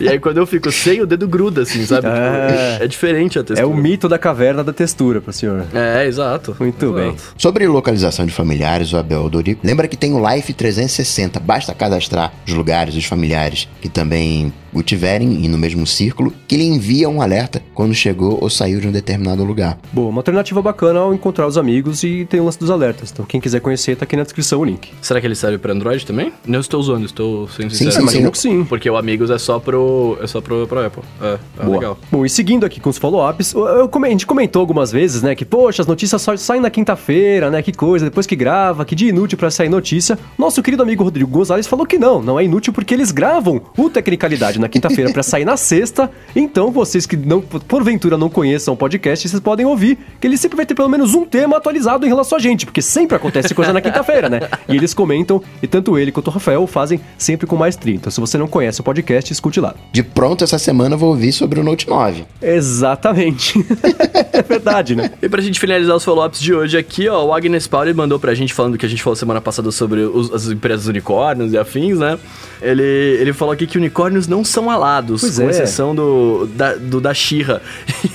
e 0.00 0.08
aí 0.08 0.18
quando 0.18 0.38
eu 0.38 0.46
fico 0.46 0.70
sem, 0.72 1.00
o 1.00 1.06
dedo 1.06 1.26
gruda, 1.28 1.62
assim, 1.62 1.84
sabe? 1.84 2.02
Tipo, 2.08 2.16
Ah. 2.20 2.78
é 2.84 2.86
diferente 2.86 3.38
a 3.38 3.42
É 3.42 3.44
textura. 3.44 3.68
o 3.68 3.74
mito 3.76 4.08
da 4.08 4.18
caverna 4.18 4.62
da 4.64 4.72
textura 4.72 5.20
pro 5.20 5.32
senhor. 5.32 5.64
É, 5.74 6.06
exato. 6.06 6.56
Muito 6.58 6.84
Exato. 6.84 6.92
bem. 7.00 7.16
Sobre 7.36 7.66
localização 7.66 8.26
de 8.26 8.32
familiares, 8.32 8.92
o 8.92 8.96
Abel 8.96 9.28
Dorico, 9.28 9.60
lembra 9.64 9.86
que 9.88 9.96
tem 9.96 10.12
o 10.12 10.30
Life 10.34 10.52
360, 10.52 11.40
basta 11.40 11.74
cadastrar 11.74 12.32
os 12.46 12.52
lugares, 12.54 12.94
os 12.94 13.04
familiares 13.04 13.68
que 13.80 13.88
também 13.88 14.52
o 14.72 14.82
tiverem 14.82 15.44
e 15.44 15.48
no 15.48 15.58
mesmo 15.58 15.86
círculo, 15.86 16.32
que 16.46 16.54
ele 16.54 16.64
envia 16.64 17.08
um 17.08 17.20
alerta 17.22 17.62
quando 17.74 17.94
chegou 17.94 18.38
ou 18.40 18.50
saiu 18.50 18.80
de 18.80 18.88
um 18.88 18.92
determinado 18.92 19.44
lugar. 19.44 19.78
Boa, 19.92 20.08
uma 20.08 20.18
alternativa 20.20 20.60
bacana 20.62 21.00
ao 21.00 21.14
encontrar 21.14 21.46
os 21.46 21.56
amigos 21.58 22.02
e 22.02 22.26
tem 22.28 22.40
o 22.40 22.44
lance 22.44 22.58
dos 22.58 22.70
alertas. 22.70 23.10
Então, 23.12 23.24
quem 23.24 23.40
quiser 23.40 23.60
conhecer, 23.60 23.96
tá 23.96 24.04
aqui 24.04 24.16
na 24.16 24.22
descrição 24.22 24.60
o 24.60 24.64
link. 24.64 24.90
Será 25.00 25.20
que 25.20 25.26
ele 25.26 25.34
serve 25.34 25.58
pra 25.58 25.72
Android 25.72 26.04
também? 26.04 26.32
Não 26.46 26.60
estou 26.60 26.80
usando, 26.80 27.04
estou 27.04 27.48
sendo 27.48 27.70
Sim, 27.70 27.90
sincero. 27.90 28.08
sim, 28.08 28.24
sim. 28.24 28.30
sim. 28.34 28.64
Porque 28.64 28.88
o 28.88 28.96
Amigos 28.96 29.30
é 29.30 29.38
só 29.38 29.58
pro, 29.58 30.18
é 30.22 30.26
só 30.26 30.40
pro, 30.40 30.66
pro 30.66 30.84
Apple. 30.84 31.02
É, 31.20 31.38
é 31.58 31.64
Boa. 31.64 31.76
legal. 31.76 31.98
Bom, 32.10 32.24
e 32.24 32.30
seguindo 32.30 32.64
aqui 32.64 32.80
com 32.80 32.90
os 32.90 32.98
follow-ups, 32.98 33.54
a 33.56 34.08
gente 34.08 34.26
comentou 34.26 34.60
algumas 34.60 34.92
vezes, 34.92 35.22
né, 35.22 35.34
que, 35.34 35.44
poxa, 35.44 35.82
as 35.82 35.88
notícias 35.88 36.20
só 36.20 36.36
saem 36.36 36.60
na 36.60 36.70
quinta-feira, 36.70 37.50
né, 37.50 37.62
que 37.62 37.72
coisa, 37.72 38.04
depois 38.06 38.26
que 38.26 38.36
grava, 38.36 38.84
que 38.84 38.94
dia 38.94 39.08
inútil 39.08 39.38
pra 39.38 39.50
sair 39.50 39.68
notícia. 39.68 40.18
Nosso 40.38 40.62
querido 40.62 40.82
amigo 40.82 41.02
Rodrigo 41.02 41.30
Gonzalez 41.30 41.66
falou 41.66 41.86
que 41.86 41.98
não, 41.98 42.22
não 42.22 42.38
é 42.38 42.44
inútil 42.44 42.72
porque 42.72 42.94
eles 42.94 43.10
gravam 43.10 43.62
o 43.76 43.90
Tecnicalidade 43.90 44.59
na 44.60 44.68
quinta-feira 44.68 45.12
pra 45.12 45.22
sair 45.22 45.44
na 45.44 45.56
sexta. 45.56 46.10
Então, 46.36 46.70
vocês 46.70 47.06
que 47.06 47.16
não, 47.16 47.40
porventura 47.40 48.16
não 48.16 48.28
conheçam 48.30 48.74
o 48.74 48.76
podcast, 48.76 49.28
vocês 49.28 49.40
podem 49.40 49.66
ouvir 49.66 49.98
que 50.20 50.26
ele 50.26 50.36
sempre 50.36 50.56
vai 50.56 50.66
ter 50.66 50.74
pelo 50.74 50.88
menos 50.88 51.14
um 51.14 51.24
tema 51.24 51.56
atualizado 51.56 52.04
em 52.06 52.08
relação 52.08 52.36
a 52.38 52.40
gente, 52.40 52.64
porque 52.66 52.82
sempre 52.82 53.16
acontece 53.16 53.54
coisa 53.54 53.72
na 53.72 53.80
quinta-feira, 53.80 54.28
né? 54.28 54.40
E 54.68 54.76
eles 54.76 54.94
comentam, 54.94 55.42
e 55.62 55.66
tanto 55.66 55.98
ele 55.98 56.12
quanto 56.12 56.28
o 56.28 56.30
Rafael 56.30 56.66
fazem 56.66 57.00
sempre 57.18 57.46
com 57.46 57.56
mais 57.56 57.74
30. 57.76 58.10
Se 58.10 58.20
você 58.20 58.38
não 58.38 58.46
conhece 58.46 58.80
o 58.80 58.84
podcast, 58.84 59.32
escute 59.32 59.60
lá. 59.60 59.74
De 59.92 60.02
pronto, 60.02 60.44
essa 60.44 60.58
semana 60.58 60.94
eu 60.94 60.98
vou 60.98 61.08
ouvir 61.10 61.32
sobre 61.32 61.58
o 61.58 61.62
Note 61.64 61.88
9. 61.88 62.24
Exatamente. 62.42 63.64
é 64.32 64.42
verdade, 64.42 64.94
né? 64.94 65.10
E 65.20 65.28
pra 65.28 65.40
gente 65.40 65.58
finalizar 65.58 65.96
os 65.96 66.04
follow-ups 66.04 66.40
de 66.40 66.54
hoje 66.54 66.76
aqui, 66.78 67.08
ó, 67.08 67.24
o 67.24 67.32
Agnes 67.34 67.66
Pauli 67.66 67.92
mandou 67.92 68.18
pra 68.18 68.34
gente 68.34 68.52
falando 68.54 68.76
que 68.78 68.86
a 68.86 68.88
gente 68.88 69.02
falou 69.02 69.16
semana 69.16 69.40
passada 69.40 69.70
sobre 69.70 70.00
os- 70.00 70.32
as 70.32 70.46
empresas 70.48 70.86
unicórnios 70.86 71.52
e 71.52 71.58
afins, 71.58 71.98
né? 71.98 72.18
Ele, 72.62 72.82
ele 72.82 73.32
falou 73.32 73.52
aqui 73.52 73.66
que 73.66 73.78
unicórnios 73.78 74.28
não 74.28 74.44
são 74.50 74.70
alados, 74.70 75.20
Pois 75.22 75.36
com 75.38 75.46
é. 75.46 75.50
exceção 75.50 75.94
do 75.94 76.46
da, 76.54 76.74
do, 76.74 77.00
da 77.00 77.14
Xirra. 77.14 77.60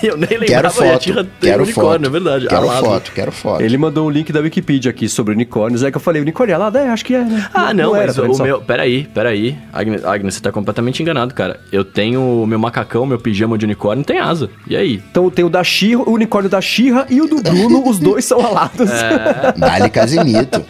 E 0.02 0.08
eu 0.08 0.18
nem 0.18 0.28
Quero 0.28 0.42
lembrava 0.42 0.70
que 0.76 0.84
a 0.84 0.92
foto. 0.92 1.04
Xirra 1.04 1.24
tem 1.24 1.50
Quero 1.52 1.64
unicórnio, 1.64 1.94
foto. 1.94 2.06
é 2.06 2.10
verdade. 2.10 2.48
Quero 2.48 2.62
alado. 2.70 2.86
foto, 2.86 3.12
quero 3.14 3.32
foto. 3.32 3.62
Ele 3.62 3.78
mandou 3.78 4.08
um 4.08 4.10
link 4.10 4.32
da 4.32 4.40
Wikipedia 4.40 4.90
aqui 4.92 5.08
sobre 5.10 5.34
unicórnios. 5.34 5.84
É 5.84 5.92
que 5.92 5.98
eu 5.98 6.02
falei, 6.02 6.22
unicórnio 6.22 6.54
é 6.54 6.58
lá? 6.58 6.72
É, 6.76 6.90
acho 6.90 7.06
que 7.06 7.16
é, 7.16 7.24
né? 7.24 7.48
Ah, 7.54 7.74
não, 7.74 7.96
era, 7.96 8.08
mas 8.08 8.18
o 8.18 8.34
só? 8.34 8.44
meu. 8.44 8.62
Peraí, 8.62 9.08
peraí. 9.14 9.58
Agnes, 9.72 10.04
Agnes, 10.04 10.36
você 10.36 10.42
tá 10.42 10.52
completamente 10.52 11.02
enganado, 11.02 11.34
cara. 11.34 11.60
Eu 11.72 11.84
tenho 11.86 12.22
o 12.44 12.48
meu 12.48 12.60
macacão, 12.60 13.06
meu 13.06 13.20
pijama 13.20 13.58
de 13.58 13.66
unicórnio, 13.66 14.04
tem 14.04 14.20
asa. 14.20 14.50
E 14.68 14.76
aí? 14.76 15.02
Então 15.12 15.30
tem 15.30 15.46
o 15.46 15.50
da 15.50 15.64
Xirra, 15.64 16.04
o 16.04 16.12
unicórnio 16.12 16.50
da 16.50 16.62
Xirra 16.62 17.06
e 17.10 17.22
o 17.22 17.28
do 17.28 17.42
Bruno, 17.42 17.88
os 17.88 18.00
dois 18.00 18.26
são 18.26 18.46
alados. 18.46 18.90
É. 18.90 19.54
Dali 19.58 19.90
Casimito. 19.90 20.64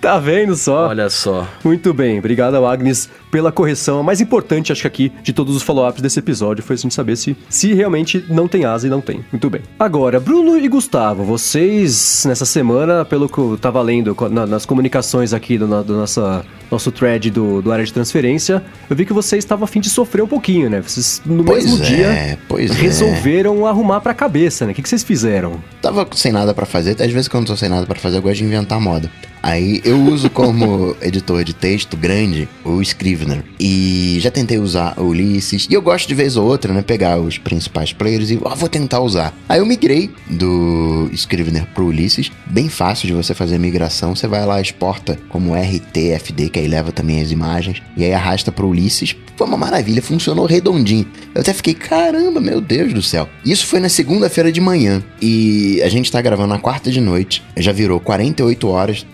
Tá 0.00 0.18
vendo 0.18 0.54
só? 0.56 0.88
Olha 0.88 1.08
só. 1.10 1.46
Muito 1.64 1.92
bem, 1.94 2.18
obrigado 2.18 2.54
ao 2.54 2.66
Agnes 2.66 3.08
pela 3.30 3.50
correção. 3.50 3.98
A 4.00 4.02
mais 4.02 4.20
importante, 4.20 4.72
acho 4.72 4.82
que 4.82 4.86
aqui, 4.86 5.12
de 5.22 5.32
todos 5.32 5.56
os 5.56 5.62
follow-ups 5.62 6.02
desse 6.02 6.18
episódio, 6.18 6.62
foi 6.62 6.74
a 6.74 6.78
gente 6.78 6.94
saber 6.94 7.16
se, 7.16 7.36
se 7.48 7.72
realmente 7.72 8.24
não 8.28 8.46
tem 8.46 8.64
asa 8.64 8.86
e 8.86 8.90
não 8.90 9.00
tem. 9.00 9.24
Muito 9.32 9.48
bem. 9.48 9.62
Agora, 9.78 10.20
Bruno 10.20 10.58
e 10.58 10.68
Gustavo, 10.68 11.24
vocês, 11.24 12.24
nessa 12.26 12.44
semana, 12.44 13.04
pelo 13.04 13.28
que 13.28 13.38
eu 13.38 13.56
tava 13.60 13.80
lendo 13.80 14.16
na- 14.30 14.46
nas 14.46 14.66
comunicações 14.66 15.32
aqui 15.32 15.56
do, 15.56 15.66
na- 15.66 15.82
do 15.82 15.94
nossa, 15.96 16.44
nosso 16.70 16.90
thread 16.92 17.30
do, 17.30 17.62
do 17.62 17.72
área 17.72 17.84
de 17.84 17.92
transferência, 17.92 18.62
eu 18.90 18.96
vi 18.96 19.04
que 19.06 19.12
vocês 19.12 19.42
estavam 19.44 19.64
a 19.64 19.68
fim 19.68 19.80
de 19.80 19.88
sofrer 19.88 20.22
um 20.22 20.26
pouquinho, 20.28 20.68
né? 20.68 20.80
Vocês, 20.82 21.22
no 21.24 21.44
Pois 21.44 21.64
mesmo 21.64 21.84
é, 21.84 21.86
dia, 21.88 22.38
pois 22.48 22.70
é. 22.70 22.74
resolveram 22.74 23.66
arrumar 23.66 24.00
pra 24.00 24.12
cabeça, 24.12 24.66
né? 24.66 24.72
O 24.72 24.74
que, 24.74 24.82
que 24.82 24.88
vocês 24.88 25.02
fizeram? 25.02 25.62
Tava 25.80 26.06
sem 26.12 26.32
nada 26.32 26.52
pra 26.52 26.66
fazer, 26.66 27.00
às 27.00 27.10
vezes 27.12 27.28
quando 27.28 27.44
eu 27.44 27.48
tô 27.48 27.56
sem 27.56 27.68
nada 27.68 27.86
pra 27.86 27.98
fazer, 27.98 28.18
eu 28.18 28.22
gosto 28.22 28.36
de 28.38 28.44
inventar 28.44 28.80
moda. 28.80 29.10
Aí 29.42 29.61
eu 29.84 30.00
uso 30.04 30.30
como 30.30 30.96
editor 31.02 31.44
de 31.44 31.54
texto 31.54 31.96
grande 31.96 32.48
o 32.64 32.80
Scrivener. 32.82 33.44
E 33.58 34.18
já 34.20 34.30
tentei 34.30 34.58
usar 34.58 34.98
o 34.98 35.04
Ulysses. 35.04 35.66
E 35.70 35.74
eu 35.74 35.82
gosto 35.82 36.08
de 36.08 36.14
vez 36.14 36.36
ou 36.36 36.46
outra, 36.46 36.72
né? 36.72 36.82
Pegar 36.82 37.18
os 37.18 37.38
principais 37.38 37.92
players 37.92 38.30
e 38.30 38.40
ah, 38.44 38.54
vou 38.54 38.68
tentar 38.68 39.00
usar. 39.00 39.34
Aí 39.48 39.58
eu 39.58 39.66
migrei 39.66 40.10
do 40.28 41.08
Scrivener 41.12 41.66
pro 41.74 41.86
Ulysses. 41.86 42.30
Bem 42.46 42.68
fácil 42.68 43.06
de 43.06 43.14
você 43.14 43.34
fazer 43.34 43.56
a 43.56 43.58
migração. 43.58 44.14
Você 44.14 44.26
vai 44.26 44.44
lá, 44.44 44.60
exporta 44.60 45.18
como 45.28 45.54
RTFD, 45.54 46.48
que 46.48 46.58
aí 46.58 46.68
leva 46.68 46.92
também 46.92 47.20
as 47.20 47.30
imagens. 47.30 47.82
E 47.96 48.04
aí 48.04 48.12
arrasta 48.12 48.50
pro 48.50 48.68
Ulysses. 48.68 49.16
Foi 49.36 49.46
uma 49.46 49.56
maravilha, 49.56 50.02
funcionou 50.02 50.46
redondinho. 50.46 51.06
Eu 51.34 51.40
até 51.40 51.52
fiquei, 51.52 51.74
caramba, 51.74 52.40
meu 52.40 52.60
Deus 52.60 52.92
do 52.92 53.02
céu. 53.02 53.28
Isso 53.44 53.66
foi 53.66 53.80
na 53.80 53.88
segunda-feira 53.88 54.52
de 54.52 54.60
manhã. 54.60 55.02
E 55.20 55.80
a 55.82 55.88
gente 55.88 56.12
tá 56.12 56.20
gravando 56.20 56.48
na 56.48 56.58
quarta 56.58 56.90
de 56.90 57.00
noite. 57.00 57.42
Já 57.56 57.72
virou 57.72 57.98
48 57.98 58.68
horas, 58.68 59.06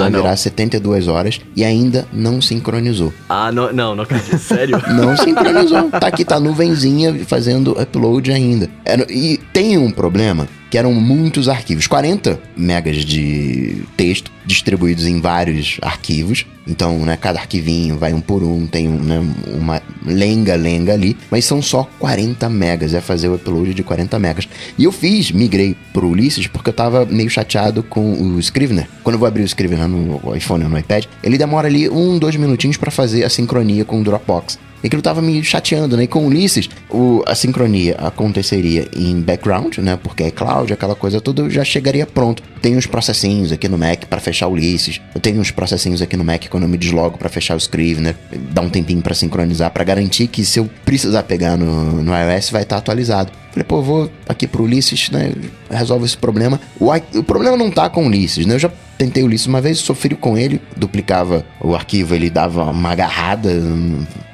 a 0.00 0.06
Ah, 0.06 0.10
não. 0.10 0.20
virar 0.20 0.36
72 0.36 1.08
horas. 1.08 1.40
E 1.56 1.64
ainda 1.64 2.06
não 2.12 2.40
sincronizou. 2.40 3.12
Ah, 3.28 3.50
não, 3.52 3.72
não, 3.72 3.94
não 3.94 4.04
acredito. 4.04 4.38
Sério? 4.38 4.80
Não 4.94 5.16
sincronizou. 5.16 5.90
tá 5.90 6.06
aqui, 6.06 6.24
tá 6.24 6.38
nuvenzinha 6.40 7.14
fazendo 7.26 7.72
upload 7.80 8.30
ainda. 8.32 8.68
Era- 8.84 9.06
e 9.10 9.38
tem 9.52 9.76
um 9.78 9.90
problema 9.90 10.46
que 10.72 10.78
eram 10.78 10.94
muitos 10.94 11.50
arquivos. 11.50 11.86
40 11.86 12.40
megas 12.56 13.04
de 13.04 13.82
texto 13.94 14.32
distribuídos 14.46 15.06
em 15.06 15.20
vários 15.20 15.76
arquivos. 15.82 16.46
Então, 16.66 16.98
né, 17.00 17.14
cada 17.14 17.38
arquivinho 17.38 17.98
vai 17.98 18.14
um 18.14 18.22
por 18.22 18.42
um, 18.42 18.66
tem 18.66 18.88
né, 18.88 19.20
uma 19.48 19.82
lenga-lenga 20.02 20.94
ali, 20.94 21.14
mas 21.30 21.44
são 21.44 21.60
só 21.60 21.86
40 21.98 22.48
megas, 22.48 22.94
é 22.94 23.02
fazer 23.02 23.28
o 23.28 23.34
upload 23.34 23.74
de 23.74 23.82
40 23.82 24.18
megas. 24.18 24.48
E 24.78 24.84
eu 24.84 24.92
fiz, 24.92 25.30
migrei 25.30 25.76
pro 25.92 26.08
Ulysses 26.08 26.46
porque 26.46 26.70
eu 26.70 26.74
tava 26.74 27.04
meio 27.04 27.28
chateado 27.28 27.82
com 27.82 28.10
o 28.10 28.40
Scrivener. 28.40 28.88
Quando 29.04 29.16
eu 29.16 29.18
vou 29.18 29.28
abrir 29.28 29.42
o 29.42 29.46
Scrivener 29.46 29.86
no 29.86 30.34
iPhone 30.34 30.64
ou 30.64 30.70
no 30.70 30.78
iPad, 30.78 31.04
ele 31.22 31.36
demora 31.36 31.68
ali 31.68 31.86
um, 31.90 32.18
dois 32.18 32.34
minutinhos 32.34 32.78
para 32.78 32.90
fazer 32.90 33.24
a 33.24 33.28
sincronia 33.28 33.84
com 33.84 34.00
o 34.00 34.04
Dropbox. 34.04 34.58
E 34.82 34.86
aquilo 34.86 35.02
tava 35.02 35.22
me 35.22 35.42
chateando, 35.44 35.96
né? 35.96 36.04
E 36.04 36.06
com 36.06 36.24
o 36.24 36.26
Ulysses, 36.26 36.68
o, 36.90 37.22
a 37.26 37.34
sincronia 37.34 37.94
aconteceria 37.98 38.88
em 38.96 39.20
background, 39.20 39.78
né? 39.78 39.98
Porque 40.02 40.24
é 40.24 40.30
cloud, 40.30 40.72
aquela 40.72 40.94
coisa 40.94 41.20
toda, 41.20 41.48
já 41.48 41.64
chegaria 41.64 42.06
pronto. 42.06 42.42
Tem 42.60 42.76
uns 42.76 42.86
processinhos 42.86 43.52
aqui 43.52 43.68
no 43.68 43.78
Mac 43.78 44.04
para 44.06 44.20
fechar 44.20 44.48
o 44.48 44.52
Ulysses. 44.52 45.00
Eu 45.14 45.20
tenho 45.20 45.40
uns 45.40 45.50
processinhos 45.50 46.02
aqui 46.02 46.16
no 46.16 46.24
Mac 46.24 46.46
quando 46.48 46.64
eu 46.64 46.68
me 46.68 46.76
deslogo 46.76 47.16
para 47.16 47.28
fechar 47.28 47.54
o 47.54 47.58
Scrivener. 47.58 48.16
Dá 48.50 48.60
um 48.60 48.68
tempinho 48.68 49.02
para 49.02 49.14
sincronizar, 49.14 49.70
para 49.70 49.84
garantir 49.84 50.26
que 50.26 50.44
se 50.44 50.58
eu 50.58 50.68
precisar 50.84 51.22
pegar 51.22 51.56
no, 51.56 52.02
no 52.02 52.12
iOS, 52.12 52.50
vai 52.50 52.62
estar 52.62 52.78
atualizado. 52.78 53.30
Falei, 53.52 53.64
pô, 53.64 53.82
vou 53.82 54.10
aqui 54.28 54.46
pro 54.46 54.64
Ulysses, 54.64 55.10
né? 55.10 55.32
Resolve 55.70 56.06
esse 56.06 56.16
problema. 56.16 56.60
O, 56.80 56.90
o 56.90 57.22
problema 57.22 57.56
não 57.56 57.70
tá 57.70 57.88
com 57.88 58.04
o 58.04 58.06
Ulysses, 58.06 58.46
né? 58.46 58.54
Eu 58.54 58.58
já 58.58 58.70
tentei 58.96 59.22
o 59.22 59.26
Ulysses 59.26 59.46
uma 59.46 59.60
vez, 59.60 59.78
sofri 59.78 60.14
com 60.14 60.38
ele, 60.38 60.60
duplicava 60.76 61.44
o 61.60 61.74
arquivo, 61.74 62.14
ele 62.14 62.30
dava 62.30 62.64
uma 62.64 62.90
agarrada. 62.90 63.50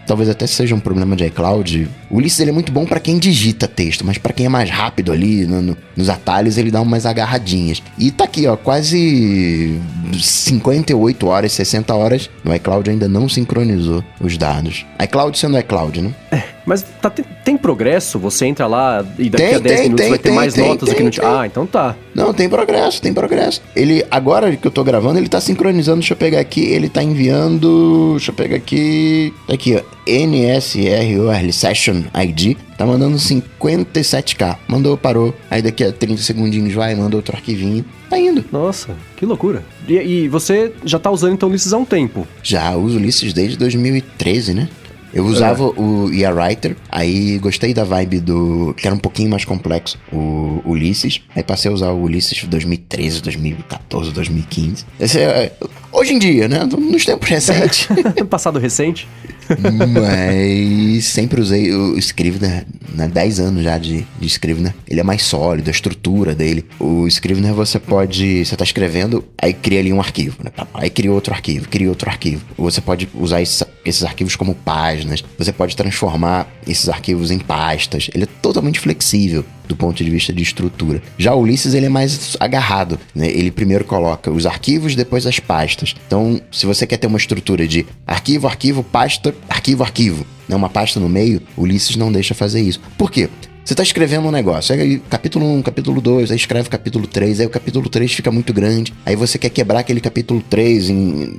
Talvez 0.09 0.29
até 0.29 0.47
seja 0.47 0.75
um 0.75 0.81
problema 0.81 1.14
de 1.14 1.25
iCloud. 1.27 1.88
O 2.11 2.16
Ulysses 2.16 2.40
ele 2.40 2.51
é 2.51 2.53
muito 2.53 2.73
bom 2.73 2.85
pra 2.87 2.99
quem 2.99 3.18
digita 3.18 3.68
texto, 3.68 4.05
mas 4.05 4.18
pra 4.18 4.33
quem 4.33 4.47
é 4.47 4.49
mais 4.49 4.71
rápido 4.71 5.12
ali 5.12 5.47
no- 5.47 5.61
no- 5.62 5.77
nos 5.97 6.09
atalhos, 6.09 6.57
ele 6.59 6.71
dá 6.71 6.81
umas 6.81 7.05
agarradinhas. 7.07 7.83
E 7.99 8.11
tá 8.11 8.25
aqui, 8.25 8.47
ó, 8.47 8.57
quase 8.57 9.79
58 10.18 11.27
horas, 11.27 11.53
60 11.53 11.94
horas, 11.94 12.31
no 12.44 12.55
iCloud 12.55 12.88
ainda 12.90 13.09
não 13.09 13.29
sincronizou 13.29 14.03
os 14.21 14.37
dados. 14.37 14.87
iCloud 15.03 15.38
sendo 15.38 15.59
iCloud, 15.59 16.01
né? 16.01 16.14
Mas 16.66 16.85
tá- 17.01 17.09
tem, 17.09 17.25
tem 17.44 17.57
progresso? 17.57 18.18
Você 18.18 18.44
entra 18.44 18.66
lá 18.66 19.03
e 19.18 19.31
daqui 19.31 19.44
Tem, 19.44 19.55
a 19.55 19.59
10 19.59 19.75
tem, 19.75 19.83
minutos 19.85 20.01
tem, 20.03 20.11
vai 20.11 20.18
ter 20.18 20.31
mais 20.33 20.55
notas 20.55 20.90
aqui 20.90 21.03
no. 21.03 21.11
Ah, 21.23 21.47
então 21.47 21.66
tá. 21.66 21.97
Não, 22.14 22.35
tem 22.35 22.47
progresso, 22.49 23.01
tem 23.01 23.14
progresso. 23.14 23.62
Ele, 23.75 24.05
agora 24.11 24.55
que 24.55 24.66
eu 24.66 24.71
tô 24.71 24.85
gravando, 24.85 25.18
ele 25.18 25.29
tá 25.29 25.40
sincronizando. 25.40 26.01
Deixa 26.01 26.12
eu 26.12 26.16
pegar 26.18 26.40
aqui, 26.40 26.61
ele 26.61 26.88
tá 26.90 27.03
enviando. 27.03 28.11
Deixa 28.16 28.31
eu 28.31 28.35
pegar 28.35 28.57
aqui. 28.57 29.33
Tá 29.47 29.55
aqui, 29.55 29.78
ó. 30.09 30.27
NSROR 30.27 31.53
Session 31.53 32.03
ID. 32.14 32.57
Tá 32.77 32.87
mandando 32.87 33.16
57k. 33.16 34.57
Mandou, 34.68 34.97
parou. 34.97 35.35
Aí 35.51 35.61
daqui 35.61 35.85
a 35.85 35.92
30 35.92 36.23
segundinhos 36.23 36.73
vai, 36.73 36.94
manda 36.94 37.16
outro 37.16 37.37
arquivinho. 37.37 37.85
Tá 38.09 38.18
indo. 38.18 38.44
Nossa, 38.51 38.97
que 39.16 39.27
loucura. 39.27 39.64
E, 39.87 39.94
e 39.94 40.29
você 40.29 40.73
já 40.85 40.99
tá 40.99 41.11
usando 41.11 41.35
então 41.35 41.49
Ulysses 41.49 41.73
há 41.73 41.79
um 41.79 41.85
tempo. 41.85 42.27
Já 42.42 42.75
uso 42.75 42.97
Ulysses 42.97 43.33
desde 43.33 43.57
2013, 43.59 44.55
né? 44.55 44.68
Eu 45.12 45.25
usava 45.25 45.64
o 45.64 46.12
IA 46.12 46.31
Writer, 46.31 46.77
aí 46.90 47.38
gostei 47.38 47.73
da 47.73 47.83
vibe 47.83 48.21
do. 48.21 48.75
que 48.77 48.87
era 48.87 48.94
um 48.94 48.99
pouquinho 48.99 49.31
mais 49.31 49.44
complexo, 49.44 49.99
o 50.12 50.61
Ulysses. 50.66 51.23
Aí 51.35 51.42
passei 51.42 51.71
a 51.71 51.75
usar 51.75 51.90
o 51.92 52.03
Ulysses 52.03 52.44
2013, 52.44 53.23
2014, 53.23 54.12
2015. 54.12 54.85
Esse 55.01 55.18
é, 55.18 55.53
hoje 55.90 56.12
em 56.12 56.18
dia, 56.18 56.47
né? 56.47 56.64
Nos 56.64 57.07
tempos 57.07 57.27
recentes. 57.29 57.88
Passado 58.29 58.59
recente. 58.59 59.09
Mas 59.93 61.05
sempre 61.07 61.41
usei 61.41 61.73
o 61.73 61.97
Scrivener, 61.99 62.67
né? 62.95 63.09
10 63.09 63.41
anos 63.41 63.65
já 63.65 63.79
de, 63.79 64.07
de 64.19 64.27
Scrivener. 64.27 64.75
Ele 64.87 65.01
é 65.01 65.03
mais 65.03 65.23
sólido, 65.23 65.69
a 65.69 65.71
estrutura 65.71 66.35
dele. 66.35 66.65
O 66.79 67.07
Scrivener 67.07 67.55
você 67.55 67.79
pode. 67.79 68.45
Você 68.45 68.57
tá 68.57 68.65
escrevendo, 68.65 69.25
aí 69.41 69.53
cria 69.53 69.81
ali 69.81 69.93
um 69.93 70.01
arquivo, 70.01 70.39
né? 70.43 70.51
Aí 70.75 70.91
cria 70.91 71.13
outro 71.13 71.33
arquivo, 71.33 71.69
cria 71.69 71.89
outro 71.89 72.09
arquivo. 72.09 72.45
Você 72.57 72.81
pode 72.81 73.09
usar 73.15 73.41
esses 73.41 74.03
arquivos 74.03 74.37
como 74.37 74.55
páginas. 74.55 75.25
Você 75.39 75.53
pode 75.53 75.77
transformar 75.77 76.49
esses 76.67 76.89
arquivos 76.89 77.31
em 77.31 77.39
pastas. 77.39 78.11
Ele 78.15 78.25
é 78.25 78.29
totalmente 78.43 78.81
flexível. 78.81 79.45
Do 79.68 79.76
ponto 79.76 80.02
de 80.02 80.11
vista 80.11 80.33
de 80.33 80.42
estrutura. 80.42 81.02
Já 81.18 81.35
o 81.35 81.40
Ulisses, 81.40 81.74
ele 81.74 81.87
é 81.87 81.90
mais 81.90 82.37
agarrado, 82.40 82.98
né? 83.14 83.28
Ele 83.28 83.50
primeiro 83.50 83.85
coloca 83.85 84.31
os 84.31 84.46
arquivos, 84.46 84.94
depois 84.94 85.26
as 85.26 85.38
pastas. 85.38 85.94
Então, 86.07 86.40
se 86.50 86.66
você 86.66 86.87
quer 86.87 86.96
ter 86.96 87.07
uma 87.07 87.18
estrutura 87.18 87.68
de 87.68 87.87
arquivo, 88.07 88.46
arquivo, 88.46 88.83
pasta, 88.83 89.35
arquivo, 89.48 89.83
arquivo, 89.83 90.26
né? 90.48 90.57
uma 90.57 90.70
pasta 90.70 90.98
no 90.98 91.09
meio, 91.09 91.42
Ulisses 91.57 91.96
não 91.96 92.11
deixa 92.11 92.35
fazer 92.35 92.61
isso. 92.61 92.81
Por 92.96 93.11
quê? 93.11 93.28
Você 93.68 93.74
está 93.74 93.83
escrevendo 93.83 94.26
um 94.26 94.31
negócio, 94.31 94.74
aí 94.74 94.98
capítulo 95.11 95.44
1, 95.57 95.61
capítulo 95.61 96.00
2, 96.00 96.31
aí 96.31 96.37
escreve 96.38 96.70
capítulo 96.70 97.07
3, 97.07 97.40
aí 97.40 97.46
o 97.46 97.50
capítulo 97.50 97.87
3 97.87 98.14
fica 98.14 98.31
muito 98.31 98.50
grande, 98.50 98.94
aí 99.04 99.14
você 99.14 99.37
quer 99.37 99.50
quebrar 99.50 99.81
aquele 99.81 100.00
capítulo 100.00 100.42
3 100.48 100.88
em 100.88 101.38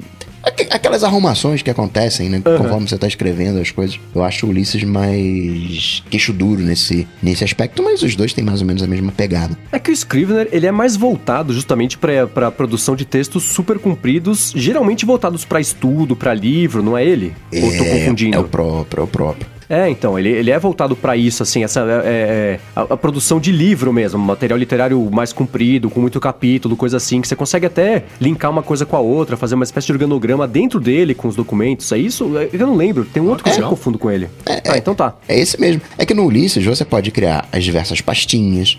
Aquelas 0.69 1.03
arrumações 1.03 1.63
que 1.63 1.71
acontecem, 1.71 2.29
né? 2.29 2.41
Uhum. 2.45 2.57
Conforme 2.57 2.87
você 2.87 2.97
tá 2.99 3.07
escrevendo 3.07 3.59
as 3.59 3.71
coisas. 3.71 3.99
Eu 4.13 4.23
acho 4.23 4.45
o 4.45 4.49
Ulisses 4.49 4.83
mais 4.83 6.03
queixo 6.09 6.31
duro 6.31 6.61
nesse, 6.61 7.07
nesse 7.21 7.43
aspecto, 7.43 7.81
mas 7.83 8.03
os 8.03 8.15
dois 8.15 8.31
têm 8.31 8.43
mais 8.43 8.61
ou 8.61 8.67
menos 8.67 8.83
a 8.83 8.87
mesma 8.87 9.11
pegada. 9.11 9.57
É 9.71 9.79
que 9.79 9.89
o 9.89 9.93
Scrivener, 9.93 10.47
ele 10.51 10.67
é 10.67 10.71
mais 10.71 10.95
voltado 10.95 11.51
justamente 11.51 11.97
para 11.97 12.51
produção 12.51 12.95
de 12.95 13.05
textos 13.05 13.43
super 13.45 13.79
compridos, 13.79 14.53
geralmente 14.55 15.03
voltados 15.03 15.45
para 15.45 15.59
estudo, 15.59 16.15
para 16.15 16.33
livro, 16.33 16.83
não 16.83 16.95
é 16.95 17.03
ele? 17.03 17.33
É, 17.51 17.63
Ou 17.63 17.71
tô 17.71 17.85
confundindo? 17.85 18.37
É 18.37 18.39
o 18.39 18.47
próprio, 18.47 19.01
é 19.01 19.03
o 19.03 19.07
próprio. 19.07 19.58
É, 19.69 19.87
então, 19.87 20.17
ele, 20.17 20.29
ele 20.29 20.49
é 20.49 20.57
voltado 20.57 20.95
para 20.95 21.15
isso, 21.15 21.43
assim, 21.43 21.63
essa 21.63 21.81
é, 21.81 22.01
é, 22.03 22.59
a, 22.75 22.81
a, 22.81 22.97
produção 22.97 23.39
de 23.39 23.51
livro 23.51 23.93
mesmo, 23.93 24.17
material 24.17 24.57
literário 24.57 24.99
mais 25.11 25.31
comprido, 25.31 25.91
com 25.91 26.01
muito 26.01 26.19
capítulo, 26.19 26.75
coisa 26.75 26.97
assim, 26.97 27.21
que 27.21 27.27
você 27.27 27.35
consegue 27.35 27.67
até 27.67 28.05
linkar 28.19 28.49
uma 28.49 28.63
coisa 28.63 28.83
com 28.83 28.95
a 28.95 28.99
outra, 28.99 29.37
fazer 29.37 29.53
uma 29.53 29.63
espécie 29.63 29.85
de 29.85 29.93
organograma 29.93 30.47
dentro 30.47 30.79
dele 30.79 31.13
com 31.13 31.27
os 31.27 31.35
documentos. 31.35 31.91
É 31.91 31.99
isso? 31.99 32.35
É, 32.37 32.49
eu 32.51 32.65
não 32.65 32.75
lembro, 32.75 33.05
tem 33.05 33.21
um 33.21 33.29
outro 33.29 33.43
que 33.43 33.49
é, 33.51 33.59
eu 33.59 33.69
confundo 33.69 33.99
com 33.99 34.09
ele. 34.09 34.27
É, 34.45 34.61
ah, 34.69 34.77
então 34.77 34.95
tá. 34.95 35.13
É 35.27 35.39
esse 35.39 35.59
mesmo. 35.61 35.81
É 35.99 36.05
que 36.05 36.15
no 36.15 36.25
Ulisses 36.25 36.65
você 36.65 36.83
pode 36.83 37.11
criar 37.11 37.47
as 37.51 37.63
diversas 37.63 38.01
pastinhas? 38.01 38.77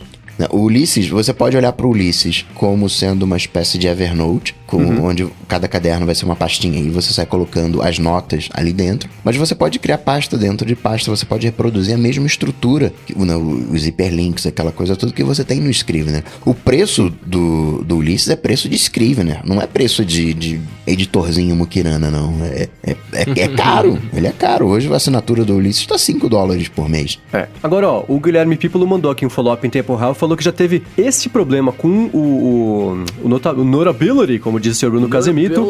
O 0.51 0.63
Ulisses, 0.63 1.09
você 1.09 1.33
pode 1.33 1.57
olhar 1.57 1.73
para 1.73 1.87
o 1.87 1.91
Ulisses 1.91 2.47
como 2.55 2.89
sendo 2.89 3.25
uma 3.25 3.37
espécie 3.37 3.79
de 3.79 3.87
Evernote, 3.87 4.55
com, 4.67 4.79
uhum. 4.79 5.07
onde 5.07 5.27
cada 5.49 5.67
caderno 5.67 6.07
vai 6.07 6.15
ser 6.15 6.25
uma 6.25 6.37
pastinha 6.37 6.79
e 6.79 6.89
você 6.89 7.13
sai 7.13 7.27
colocando 7.27 7.83
as 7.83 7.99
notas 7.99 8.49
ali 8.53 8.73
dentro. 8.73 9.11
Mas 9.25 9.37
você 9.37 9.55
pode 9.55 9.79
criar 9.81 9.99
pasta 9.99 10.39
dentro 10.39 10.67
de 10.67 10.77
pasta, 10.77 11.11
você 11.11 11.27
pode 11.27 11.45
reproduzir 11.45 11.95
a 11.95 11.99
mesma 11.99 12.27
estrutura, 12.27 12.93
né, 13.17 13.35
os 13.37 13.87
hiperlinks, 13.87 14.47
aquela 14.47 14.71
coisa 14.71 14.95
toda 14.95 15.13
que 15.13 15.25
você 15.25 15.45
tem 15.45 15.61
no 15.61 15.71
Scrivener. 15.71 16.23
O 16.45 16.55
preço 16.55 17.13
do, 17.27 17.83
do 17.83 17.97
Ulisses 17.97 18.29
é 18.29 18.37
preço 18.37 18.69
de 18.69 18.77
Scrivener, 18.77 19.41
não 19.45 19.61
é 19.61 19.67
preço 19.67 20.05
de, 20.05 20.33
de 20.33 20.61
editorzinho 20.87 21.57
muquirana, 21.57 22.11
não. 22.11 22.35
É, 22.45 22.69
é, 22.83 22.97
é, 23.13 23.41
é 23.43 23.49
caro, 23.57 23.99
ele 24.15 24.29
é 24.29 24.33
caro. 24.33 24.69
Hoje 24.69 24.93
a 24.93 24.97
assinatura 24.97 25.45
do 25.45 25.57
Ulisses 25.57 25.83
está 25.83 25.99
5 25.99 26.29
dólares 26.29 26.69
por 26.69 26.89
mês. 26.89 27.19
É. 27.33 27.49
Agora, 27.63 27.89
ó, 27.89 28.05
o 28.07 28.21
Guilherme 28.21 28.57
Pipolo 28.57 28.87
mandou 28.87 29.11
aqui 29.11 29.27
um 29.27 29.31
follow-up 29.31 29.67
em 29.67 29.71
tempo 29.71 29.97
real, 29.97 30.15
falou 30.31 30.37
que 30.37 30.45
já 30.45 30.53
teve 30.53 30.83
esse 30.97 31.29
problema 31.29 31.73
com 31.73 31.89
o, 31.89 32.17
o, 32.17 33.05
o, 33.25 33.29
nota, 33.29 33.53
o 33.53 33.65
Notability, 33.65 34.39
como 34.39 34.61
disse 34.61 34.77
o 34.77 34.79
senhor 34.81 34.93
Bruno 34.93 35.09
Casemito. 35.09 35.67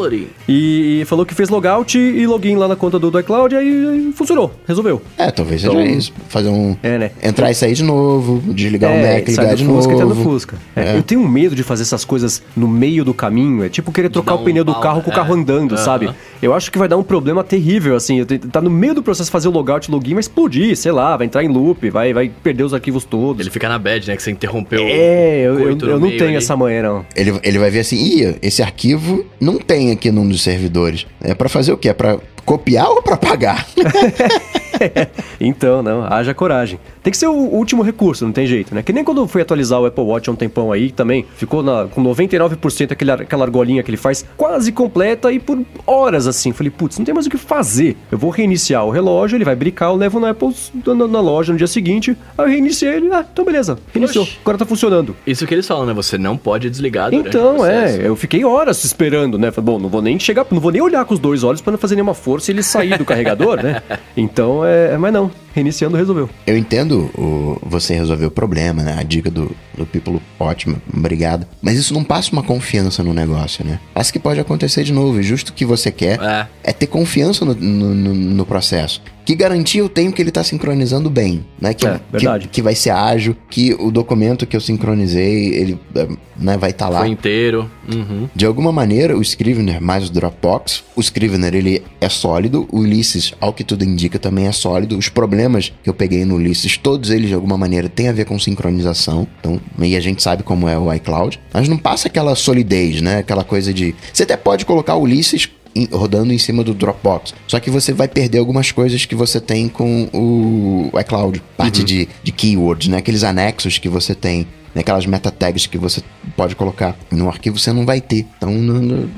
E, 0.47 1.01
e, 1.01 1.05
falou 1.05 1.25
que 1.25 1.33
fez 1.33 1.49
logout 1.49 1.97
e 1.97 2.27
login 2.27 2.55
lá 2.55 2.67
na 2.67 2.75
conta 2.75 2.99
do, 2.99 3.09
do 3.09 3.19
iCloud 3.19 3.55
e 3.55 3.57
aí, 3.57 3.87
aí 3.87 4.13
funcionou, 4.13 4.53
resolveu. 4.67 5.01
É, 5.17 5.31
talvez 5.31 5.61
seja 5.61 5.73
então, 5.73 5.85
isso. 5.85 6.13
Fazer 6.29 6.49
um. 6.49 6.75
É, 6.83 6.97
né? 6.97 7.11
Entrar 7.23 7.49
e 7.49 7.55
sair 7.55 7.73
de 7.73 7.83
novo, 7.83 8.41
desligar 8.53 8.91
é, 8.91 8.95
o 8.95 9.15
Mac, 9.15 9.27
ligar 9.27 9.55
de 9.55 9.65
Fusca, 9.65 9.93
novo. 9.93 10.15
no 10.15 10.23
Fusca. 10.23 10.57
É, 10.75 10.93
é. 10.93 10.97
Eu 10.97 11.03
tenho 11.03 11.27
medo 11.27 11.55
de 11.55 11.63
fazer 11.63 11.83
essas 11.83 12.05
coisas 12.05 12.43
no 12.55 12.67
meio 12.67 13.03
do 13.03 13.13
caminho. 13.13 13.63
É 13.63 13.69
tipo 13.69 13.91
querer 13.91 14.09
trocar 14.09 14.35
o 14.35 14.43
pneu 14.43 14.63
um 14.63 14.65
do 14.65 14.75
carro 14.75 15.01
com 15.01 15.09
o 15.09 15.13
carro 15.13 15.35
é. 15.35 15.39
andando, 15.39 15.77
sabe? 15.77 16.11
Eu 16.41 16.53
acho 16.53 16.71
que 16.71 16.77
vai 16.77 16.87
dar 16.87 16.97
um 16.97 17.03
problema 17.03 17.43
terrível, 17.43 17.95
assim. 17.95 18.23
Tá 18.51 18.61
no 18.61 18.69
meio 18.69 18.93
do 18.93 19.03
processo 19.03 19.27
de 19.27 19.31
fazer 19.31 19.47
o 19.47 19.51
logout 19.51 19.89
e 19.89 19.91
login, 19.91 20.13
vai 20.13 20.21
explodir, 20.21 20.75
sei 20.75 20.91
lá, 20.91 21.17
vai 21.17 21.25
entrar 21.25 21.43
em 21.43 21.47
loop, 21.47 21.89
vai, 21.89 22.13
vai 22.13 22.29
perder 22.29 22.63
os 22.63 22.73
arquivos 22.73 23.03
todos. 23.03 23.41
Ele 23.41 23.49
fica 23.49 23.67
na 23.67 23.79
bad, 23.79 24.07
né? 24.07 24.15
Que 24.15 24.21
você 24.21 24.31
interrompeu. 24.51 24.85
É, 24.87 25.39
eu, 25.39 25.59
eu, 25.59 25.77
eu 25.79 25.99
não 25.99 26.09
tenho 26.09 26.25
ali. 26.25 26.35
essa 26.35 26.55
manhã, 26.55 26.83
não. 26.83 27.05
Ele, 27.15 27.39
ele 27.43 27.59
vai 27.59 27.71
ver 27.71 27.79
assim, 27.79 27.95
ih, 27.95 28.35
esse 28.41 28.61
arquivo 28.61 29.25
não 29.39 29.57
tem 29.57 29.91
aqui 29.91 30.11
num 30.11 30.27
dos 30.27 30.41
servidores. 30.41 31.07
É 31.21 31.33
para 31.33 31.47
fazer 31.47 31.71
o 31.71 31.77
quê? 31.77 31.89
É 31.89 31.93
pra 31.93 32.19
copiar 32.45 32.89
ou 32.89 33.01
para 33.01 33.17
pagar? 33.17 33.67
então, 35.39 35.81
não, 35.81 36.03
haja 36.03 36.33
coragem. 36.33 36.79
Tem 37.03 37.11
que 37.11 37.17
ser 37.17 37.27
o 37.27 37.33
último 37.33 37.81
recurso, 37.81 38.25
não 38.25 38.31
tem 38.31 38.45
jeito, 38.45 38.73
né? 38.73 38.81
Que 38.81 38.93
nem 38.93 39.03
quando 39.03 39.21
eu 39.21 39.27
fui 39.27 39.41
atualizar 39.41 39.79
o 39.79 39.85
Apple 39.85 40.03
Watch 40.03 40.29
há 40.29 40.33
um 40.33 40.35
tempão 40.35 40.71
aí, 40.71 40.91
também 40.91 41.25
ficou 41.35 41.63
na, 41.63 41.87
com 41.87 42.03
99% 42.03 42.91
aquele, 42.91 43.11
aquela 43.11 43.45
argolinha 43.45 43.83
que 43.83 43.89
ele 43.89 43.97
faz 43.97 44.25
quase 44.37 44.71
completa 44.71 45.31
e 45.31 45.39
por 45.39 45.59
horas 45.85 46.27
assim. 46.27 46.51
Falei, 46.51 46.71
putz, 46.71 46.97
não 46.97 47.05
tem 47.05 47.13
mais 47.13 47.25
o 47.25 47.29
que 47.29 47.37
fazer. 47.37 47.97
Eu 48.11 48.17
vou 48.17 48.29
reiniciar 48.29 48.85
o 48.85 48.89
relógio, 48.89 49.37
ele 49.37 49.45
vai 49.45 49.55
brincar, 49.55 49.87
eu 49.87 49.95
levo 49.95 50.19
no 50.19 50.27
Apple 50.27 50.53
na, 50.85 51.07
na 51.07 51.21
loja 51.21 51.51
no 51.51 51.57
dia 51.57 51.67
seguinte. 51.67 52.17
Aí 52.37 52.45
eu 52.45 52.49
reiniciei 52.49 52.95
ele, 52.95 53.09
ah, 53.11 53.25
então 53.31 53.45
beleza, 53.45 53.77
reiniciou, 53.93 54.23
Oxi. 54.23 54.37
agora 54.41 54.57
tá 54.57 54.65
funcionando. 54.65 55.15
Isso 55.25 55.45
que 55.45 55.53
eles 55.53 55.67
falam, 55.67 55.85
né? 55.85 55.93
Você 55.93 56.17
não 56.17 56.37
pode 56.37 56.69
desligar 56.69 57.13
Então, 57.13 57.65
é, 57.65 58.07
eu 58.07 58.15
fiquei 58.15 58.43
horas 58.43 58.83
esperando, 58.83 59.37
né? 59.37 59.51
Falei, 59.51 59.65
bom, 59.65 59.79
não 59.79 59.89
vou 59.89 60.01
nem 60.01 60.19
chegar, 60.19 60.45
não 60.51 60.59
vou 60.59 60.71
nem 60.71 60.81
olhar 60.81 61.05
com 61.05 61.13
os 61.13 61.19
dois 61.19 61.43
olhos 61.43 61.61
para 61.61 61.71
não 61.71 61.79
fazer 61.79 61.95
nenhuma 61.95 62.13
força 62.13 62.30
e 62.39 62.51
ele 62.51 62.63
sair 62.63 62.97
do 62.97 63.05
carregador, 63.05 63.61
né? 63.61 63.81
Então, 64.15 64.63
é, 64.65 64.97
mas 64.97 65.13
não, 65.13 65.31
reiniciando 65.53 65.97
resolveu. 65.97 66.29
Eu 66.45 66.57
entendo 66.57 67.09
o, 67.17 67.59
você 67.63 67.93
resolver 67.93 68.25
o 68.25 68.31
problema, 68.31 68.83
né? 68.83 68.95
A 68.99 69.03
dica 69.03 69.29
do, 69.29 69.55
do 69.77 69.85
People, 69.85 70.21
ótimo, 70.39 70.81
obrigado. 70.93 71.47
Mas 71.61 71.77
isso 71.77 71.93
não 71.93 72.03
passa 72.03 72.31
uma 72.31 72.43
confiança 72.43 73.03
no 73.03 73.13
negócio, 73.13 73.65
né? 73.65 73.79
Passa 73.93 74.11
que 74.11 74.19
pode 74.19 74.39
acontecer 74.39 74.83
de 74.83 74.93
novo. 74.93 75.19
E 75.19 75.23
justo 75.23 75.49
o 75.49 75.53
que 75.53 75.65
você 75.65 75.91
quer 75.91 76.19
é, 76.21 76.47
é 76.63 76.73
ter 76.73 76.87
confiança 76.87 77.45
no, 77.45 77.53
no, 77.53 77.95
no, 77.95 78.13
no 78.13 78.45
processo. 78.45 79.01
Que 79.31 79.35
garantia 79.35 79.79
eu 79.79 79.87
tenho 79.87 80.11
que 80.11 80.21
ele 80.21 80.27
está 80.27 80.43
sincronizando 80.43 81.09
bem, 81.09 81.45
né? 81.57 81.73
Que, 81.73 81.87
é, 81.87 82.01
verdade. 82.11 82.47
Que, 82.47 82.55
que, 82.55 82.61
vai 82.61 82.75
ser 82.75 82.89
ágil, 82.89 83.33
que 83.49 83.73
o 83.75 83.89
documento 83.89 84.45
que 84.45 84.57
eu 84.57 84.59
sincronizei, 84.59 85.53
ele 85.53 85.79
é, 85.95 86.05
né, 86.37 86.57
vai 86.57 86.71
estar 86.71 86.87
tá 86.87 86.91
lá. 86.91 86.99
Foi 86.99 87.07
inteiro. 87.07 87.71
Uhum. 87.89 88.27
De 88.35 88.45
alguma 88.45 88.73
maneira, 88.73 89.17
o 89.17 89.21
Scrivener 89.21 89.81
mais 89.81 90.09
o 90.09 90.11
Dropbox, 90.11 90.83
o 90.97 90.99
Scrivener 90.99 91.55
ele 91.55 91.81
é 92.01 92.09
sólido, 92.09 92.67
o 92.69 92.79
Ulysses, 92.79 93.33
ao 93.39 93.53
que 93.53 93.63
tudo 93.63 93.85
indica, 93.85 94.19
também 94.19 94.47
é 94.47 94.51
sólido. 94.51 94.97
Os 94.97 95.07
problemas 95.07 95.71
que 95.81 95.89
eu 95.89 95.93
peguei 95.93 96.25
no 96.25 96.35
Ulysses, 96.35 96.75
todos 96.75 97.09
eles 97.09 97.29
de 97.29 97.33
alguma 97.33 97.57
maneira 97.57 97.87
têm 97.87 98.09
a 98.09 98.11
ver 98.11 98.25
com 98.25 98.37
sincronização. 98.37 99.25
Então, 99.39 99.61
e 99.79 99.95
a 99.95 100.01
gente 100.01 100.21
sabe 100.21 100.43
como 100.43 100.67
é 100.67 100.77
o 100.77 100.93
iCloud. 100.93 101.39
Mas 101.53 101.69
não 101.69 101.77
passa 101.77 102.09
aquela 102.09 102.35
solidez, 102.35 102.99
né? 102.99 103.19
Aquela 103.19 103.45
coisa 103.45 103.73
de. 103.73 103.95
Você 104.11 104.23
até 104.23 104.35
pode 104.35 104.65
colocar 104.65 104.95
o 104.95 105.03
Ulysses 105.03 105.49
rodando 105.91 106.33
em 106.33 106.37
cima 106.37 106.63
do 106.63 106.73
Dropbox. 106.73 107.33
Só 107.47 107.59
que 107.59 107.69
você 107.69 107.93
vai 107.93 108.07
perder 108.07 108.39
algumas 108.39 108.71
coisas 108.71 109.05
que 109.05 109.15
você 109.15 109.39
tem 109.39 109.67
com 109.67 110.07
o 110.13 110.99
iCloud. 110.99 111.41
Parte 111.57 111.79
uhum. 111.79 111.85
de, 111.85 112.09
de 112.23 112.31
keywords, 112.31 112.87
né? 112.87 112.97
Aqueles 112.97 113.23
anexos 113.23 113.77
que 113.77 113.89
você 113.89 114.13
tem 114.15 114.47
né, 114.73 114.81
aquelas 114.81 115.05
meta 115.05 115.29
tags 115.29 115.67
que 115.67 115.77
você 115.77 116.01
pode 116.35 116.55
colocar 116.55 116.95
no 117.11 117.27
arquivo, 117.27 117.59
você 117.59 117.71
não 117.73 117.85
vai 117.85 117.99
ter. 117.99 118.25
Então, 118.37 118.51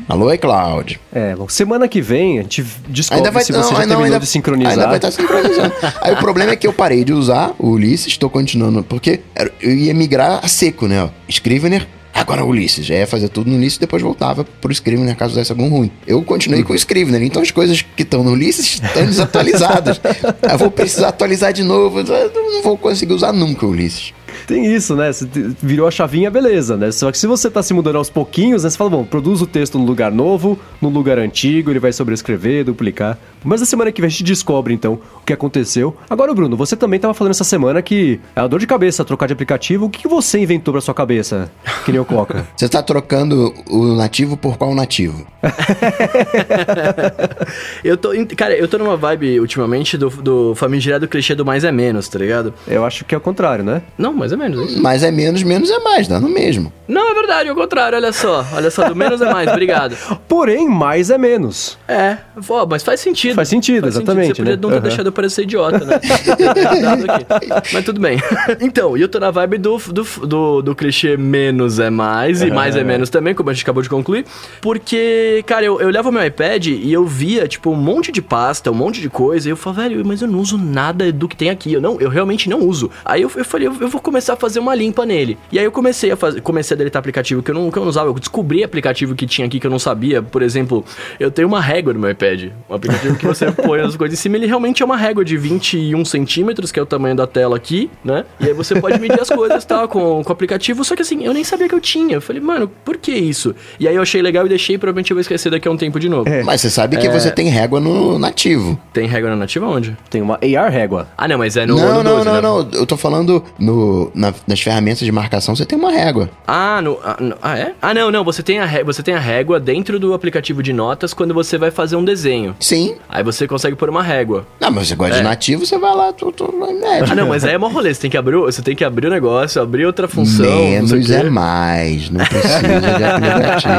alô, 0.10 0.34
iCloud. 0.34 1.00
É, 1.12 1.36
bom, 1.36 1.48
semana 1.48 1.88
que 1.88 2.02
vem 2.02 2.40
a 2.40 2.42
gente 2.42 2.66
descobre 2.88 3.20
ainda 3.20 3.32
vai, 3.32 3.44
se 3.44 3.52
você 3.52 3.60
não, 3.60 3.70
já 3.70 3.78
terminou 3.78 4.04
ainda, 4.04 4.20
de 4.20 4.28
sincronizar. 4.28 4.74
Ainda 4.74 4.88
vai 4.88 4.96
estar 4.98 5.12
sincronizando. 5.12 5.74
Aí 6.02 6.14
o 6.14 6.18
problema 6.18 6.52
é 6.52 6.56
que 6.56 6.66
eu 6.66 6.74
parei 6.74 7.04
de 7.04 7.14
usar 7.14 7.54
o 7.60 7.70
Ulysses, 7.70 8.08
estou 8.08 8.30
continuando, 8.30 8.84
porque 8.84 9.22
eu 9.62 9.72
ia 9.72 9.94
migrar 9.94 10.40
a 10.44 10.48
seco, 10.48 10.88
né? 10.88 11.10
Scrivener 11.30 11.88
Agora 12.24 12.46
Ulisses, 12.46 12.86
já 12.86 12.96
ia 12.96 13.06
fazer 13.06 13.28
tudo 13.28 13.50
no 13.50 13.58
Ulisses 13.58 13.76
e 13.76 13.82
depois 13.82 14.02
voltava 14.02 14.46
pro 14.46 14.72
Scrivener 14.72 15.16
caso 15.18 15.36
desse 15.36 15.52
algum 15.52 15.68
ruim. 15.68 15.92
Eu 16.08 16.24
continuei 16.24 16.62
uhum. 16.62 16.68
com 16.68 16.74
o 16.74 16.76
Scrivener, 16.76 17.22
então 17.22 17.42
as 17.42 17.52
coisas 17.52 17.82
que 17.82 18.04
estão 18.04 18.24
no 18.24 18.32
Ulisses 18.32 18.82
estão 18.82 19.06
desatualizadas. 19.06 20.00
eu 20.50 20.58
vou 20.58 20.72
precisar 20.72 21.10
atualizar 21.10 21.52
de 21.52 21.64
novo, 21.64 22.00
eu 22.00 22.32
não 22.34 22.64
vou 22.64 22.78
conseguir 22.78 23.14
usar 23.14 23.34
nunca 23.34 23.66
o 23.66 23.70
Ulisses. 23.70 24.14
Tem 24.48 24.66
isso, 24.66 24.96
né? 24.96 25.12
Você 25.12 25.28
virou 25.62 25.88
a 25.88 25.92
chavinha, 25.92 26.30
beleza, 26.30 26.76
né? 26.76 26.92
Só 26.92 27.12
que 27.12 27.18
se 27.18 27.28
você 27.28 27.50
tá 27.50 27.62
se 27.64 27.74
mudando 27.74 27.98
aos 27.98 28.10
pouquinhos, 28.10 28.64
né? 28.64 28.70
Você 28.70 28.78
fala, 28.78 28.90
bom, 28.90 29.04
produz 29.04 29.42
o 29.42 29.48
texto 29.48 29.78
no 29.78 29.86
lugar 29.86 30.12
novo, 30.12 30.60
no 30.82 30.90
lugar 30.90 31.18
antigo, 31.18 31.72
ele 31.72 31.80
vai 31.80 31.94
sobrescrever, 31.94 32.66
duplicar. 32.66 33.18
Mas 33.44 33.60
na 33.60 33.66
semana 33.66 33.92
que 33.92 34.02
vem 34.02 34.08
a 34.08 34.12
gente 34.12 34.24
descobre, 34.24 34.74
então, 34.74 35.00
o 35.16 35.26
que 35.26 35.34
aconteceu. 35.34 35.96
Agora, 36.10 36.34
Bruno, 36.34 36.56
você 36.56 36.76
também 36.76 37.00
tava 37.00 37.14
falando 37.14 37.32
essa 37.32 37.44
semana 37.44 37.82
que 37.82 38.20
é 38.36 38.40
a 38.40 38.48
dor 38.48 38.60
de 38.60 38.68
cabeça 38.68 39.04
trocar 39.04 39.28
de 39.28 39.34
aplicativo. 39.34 39.86
O 39.86 39.90
que 39.90 40.08
você 40.08 40.40
inventou 40.40 40.74
pra 40.74 40.82
sua 40.82 40.94
cabeça, 40.94 41.52
que 41.86 41.92
nem 41.92 42.00
o 42.00 42.06
Coca? 42.06 42.48
você 42.56 42.70
tá 42.70 42.82
trocando 42.82 43.54
o 43.70 43.96
nativo 43.96 44.38
por 44.38 44.58
qual 44.58 44.74
nativo? 44.74 45.26
eu 47.84 47.98
tô, 47.98 48.12
cara, 48.38 48.56
eu 48.56 48.68
tô 48.68 48.78
numa 48.78 48.96
vibe 48.96 49.40
ultimamente 49.40 49.98
do, 49.98 50.10
do 50.10 50.56
famigerado 50.56 51.08
clichê 51.08 51.36
do 51.36 51.46
mais 51.46 51.64
é 51.64 51.72
menos, 51.72 52.08
tá 52.08 52.20
ligado? 52.20 52.54
Eu 52.68 52.86
acho 52.86 53.06
que 53.06 53.14
é 53.14 53.18
o 53.18 53.22
contrário, 53.22 53.64
né? 53.64 53.82
Não, 53.98 54.14
mais 54.14 54.32
é 54.32 54.36
menos. 54.36 54.78
É 54.78 54.80
mais 54.80 55.04
é 55.04 55.12
menos, 55.12 55.44
menos 55.44 55.70
é 55.70 55.80
mais, 55.80 56.08
dá 56.08 56.20
no 56.20 56.30
mesmo. 56.30 56.72
Não, 56.88 57.12
é 57.12 57.14
verdade, 57.14 57.50
ao 57.50 57.56
contrário, 57.56 57.98
olha 57.98 58.12
só. 58.12 58.46
Olha 58.54 58.70
só, 58.70 58.88
do 58.88 58.96
menos 58.96 59.22
é 59.22 59.32
mais, 59.32 59.50
obrigado. 59.50 59.96
Porém, 60.28 60.68
mais 60.68 61.10
é 61.10 61.18
menos. 61.18 61.78
É, 61.88 62.18
ó, 62.50 62.66
mas 62.66 62.84
faz 62.84 63.00
sentido. 63.00 63.33
Faz 63.34 63.48
sentido, 63.50 63.88
exatamente, 63.88 64.36
Você 64.36 64.42
podia 64.42 64.56
né? 64.56 64.60
não 64.62 64.70
ter 64.70 64.76
Aham. 64.76 64.84
deixado 64.84 65.06
eu 65.08 65.12
parecer 65.12 65.44
idiota, 65.44 65.84
né? 65.86 66.00
Mas 67.74 67.84
tudo 67.84 68.00
bem. 68.00 68.18
Então, 68.62 68.98
e 68.98 69.02
eu 69.02 69.08
tô 69.10 69.20
na 69.20 69.32
vibe 69.32 69.58
do, 69.58 69.78
do, 69.78 70.04
do, 70.28 70.62
do 70.62 70.76
clichê 70.76 71.18
menos 71.18 71.80
é 71.80 71.90
mais 71.90 72.42
e 72.42 72.50
mais 72.52 72.76
é 72.76 72.84
menos 72.84 73.10
também, 73.10 73.34
como 73.34 73.50
a 73.50 73.54
gente 73.54 73.64
acabou 73.64 73.82
de 73.82 73.90
concluir. 73.90 74.26
Porque, 74.62 75.44
cara, 75.46 75.66
eu, 75.66 75.80
eu 75.82 75.90
levo 75.90 76.12
meu 76.12 76.26
iPad 76.26 76.68
e 76.68 76.92
eu 76.92 77.06
via, 77.06 77.48
tipo, 77.48 77.72
um 77.72 77.76
monte 77.76 78.12
de 78.12 78.22
pasta, 78.22 78.72
um 78.72 78.74
monte 78.74 79.02
de 79.02 79.10
coisa, 79.10 79.48
e 79.48 79.52
eu 79.52 79.58
falo, 79.58 79.78
velho, 79.78 80.06
mas 80.06 80.22
eu 80.22 80.28
não 80.28 80.40
uso 80.40 80.58
nada 80.58 81.12
do 81.12 81.28
que 81.28 81.36
tem 81.36 81.50
aqui. 81.50 81.74
Eu 81.74 81.82
não, 81.82 82.00
eu 82.00 82.10
realmente 82.10 82.50
não 82.50 82.60
uso. 82.60 82.90
Aí 83.04 83.22
eu, 83.22 83.32
eu 83.36 83.46
falei, 83.46 83.68
eu, 83.68 83.76
eu 83.80 83.88
vou 83.88 84.02
começar 84.02 84.34
a 84.34 84.36
fazer 84.36 84.60
uma 84.60 84.74
limpa 84.76 85.06
nele. 85.06 85.38
E 85.52 85.60
aí 85.60 85.66
eu 85.66 85.72
comecei 85.72 86.12
a 86.12 86.16
fazer, 86.18 86.42
comecei 86.42 86.76
a 86.76 86.78
deletar 86.78 87.00
aplicativo 87.00 87.42
que 87.44 87.52
eu 87.52 87.56
não, 87.56 87.72
que 87.72 87.78
eu 87.78 87.82
não 87.82 87.90
usava. 87.90 88.10
Eu 88.10 88.14
descobri 88.14 88.64
aplicativo 88.64 89.16
que 89.16 89.26
tinha 89.26 89.48
aqui 89.48 89.60
que 89.60 89.68
eu 89.68 89.72
não 89.72 89.80
sabia. 89.80 90.22
Por 90.22 90.42
exemplo, 90.42 90.86
eu 91.20 91.32
tenho 91.32 91.48
uma 91.48 91.62
régua 91.62 91.94
no 91.94 92.00
meu 92.00 92.10
iPad. 92.10 92.52
Um 92.70 92.76
aplicativo 92.76 93.18
que 93.24 93.28
você 93.28 93.52
põe 93.52 93.82
as 93.82 93.96
coisas 93.96 94.18
em 94.18 94.22
cima, 94.22 94.36
ele 94.38 94.46
realmente 94.46 94.82
é 94.84 94.86
uma 94.86 94.98
régua 94.98 95.24
de 95.26 95.38
21 95.38 96.04
centímetros, 96.06 96.72
que 96.72 96.80
é 96.80 96.84
o 96.84 96.86
tamanho 96.86 97.16
da 97.16 97.26
tela 97.26 97.56
aqui, 97.56 97.90
né? 98.04 98.26
E 98.40 98.48
aí 98.48 98.54
você 98.54 98.80
pode 98.80 99.00
medir 99.00 99.20
as 99.20 99.30
coisas, 99.30 99.64
tá? 99.66 99.88
Com, 99.88 100.24
com 100.24 100.30
o 100.30 100.34
aplicativo. 100.34 100.84
Só 100.84 100.96
que 100.96 101.02
assim, 101.02 101.24
eu 101.24 101.34
nem 101.34 101.44
sabia 101.44 101.68
que 101.68 101.76
eu 101.76 101.82
tinha. 101.82 102.16
Eu 102.16 102.22
falei, 102.22 102.42
mano, 102.42 102.70
por 102.84 102.98
que 102.98 103.12
isso? 103.12 103.56
E 103.80 103.88
aí 103.88 103.96
eu 103.96 104.02
achei 104.02 104.22
legal 104.22 104.46
e 104.46 104.50
deixei, 104.50 104.78
provavelmente 104.78 105.12
eu 105.12 105.16
vou 105.16 105.22
esquecer 105.22 105.50
daqui 105.50 105.68
a 105.68 105.72
um 105.72 105.78
tempo 105.78 106.00
de 106.00 106.10
novo. 106.10 106.30
Mas 106.46 106.62
você 106.62 106.70
sabe 106.70 106.98
que 106.98 107.10
você 107.10 107.32
tem 107.32 107.48
régua 107.50 107.80
no 107.80 108.18
nativo. 108.20 108.80
Tem 108.92 109.08
régua 109.08 109.30
na 109.30 109.36
nativa 109.36 109.66
onde? 109.68 109.98
Tem 110.10 110.22
uma 110.22 110.36
AR 110.36 110.70
régua. 110.72 111.08
Ah, 111.18 111.28
não, 111.28 111.38
mas 111.38 111.56
é 111.58 111.66
no 111.66 111.76
não, 111.76 111.96
no 111.96 112.04
não, 112.04 112.16
12, 112.16 112.26
não, 112.26 112.34
né? 112.34 112.42
não. 112.42 112.70
Eu 112.74 112.86
tô 112.86 112.98
falando 112.98 113.44
no, 113.60 114.12
na- 114.14 114.34
nas 114.48 114.60
ferramentas 114.62 115.00
de 115.00 115.12
marcação, 115.12 115.56
você 115.56 115.66
tem 115.66 115.78
uma 115.78 115.92
régua. 115.92 116.30
Ah, 116.48 116.82
no, 116.82 117.00
ah, 117.04 117.18
no- 117.20 117.36
ah, 117.42 117.58
é? 117.58 117.74
Ah, 117.82 117.94
não, 117.94 118.12
não. 118.12 118.24
Você 118.24 118.42
tem, 118.44 118.60
a 118.60 118.66
ré- 118.66 118.84
você 118.84 119.02
tem 119.04 119.14
a 119.14 119.20
régua 119.20 119.60
dentro 119.60 120.00
do 120.00 120.14
aplicativo 120.14 120.62
de 120.64 120.74
notas 120.74 121.14
quando 121.14 121.34
você 121.34 121.58
vai 121.58 121.72
fazer 121.72 121.96
um 121.96 122.04
desenho. 122.04 122.56
Sim. 122.60 122.96
Aí 123.14 123.24
você 123.24 123.48
consegue 123.48 123.76
pôr 123.76 123.90
uma 123.90 124.02
régua. 124.02 124.46
Não, 124.60 124.72
mas 124.72 124.88
você 124.88 124.96
gosta 124.96 125.14
É. 125.16 125.18
de 125.20 125.24
nativo, 125.24 125.66
você 125.66 125.78
vai 125.78 125.96
lá, 125.96 126.12
tu, 126.12 126.32
tu 126.32 126.52
mede. 126.52 127.12
Ah, 127.12 127.14
não, 127.16 127.28
mas 127.28 127.46
aí 127.46 127.54
é 127.54 127.58
mó 127.60 127.68
rolê. 127.68 127.94
Você 127.94 128.02
tem 128.02 128.10
que 128.10 128.18
abrir, 128.18 128.36
o- 128.38 128.46
você 128.46 128.62
tem 128.64 128.76
que 128.76 128.84
abrir 128.84 129.06
o 129.06 129.10
negócio, 129.12 129.62
abrir 129.62 129.86
outra 129.86 130.08
função. 130.08 130.46
Menos 130.46 131.12
é 131.12 131.24
mais. 131.30 132.10
Não 132.10 132.26
precisa 132.26 132.60
de 132.60 133.04
aplicativo. 133.04 133.74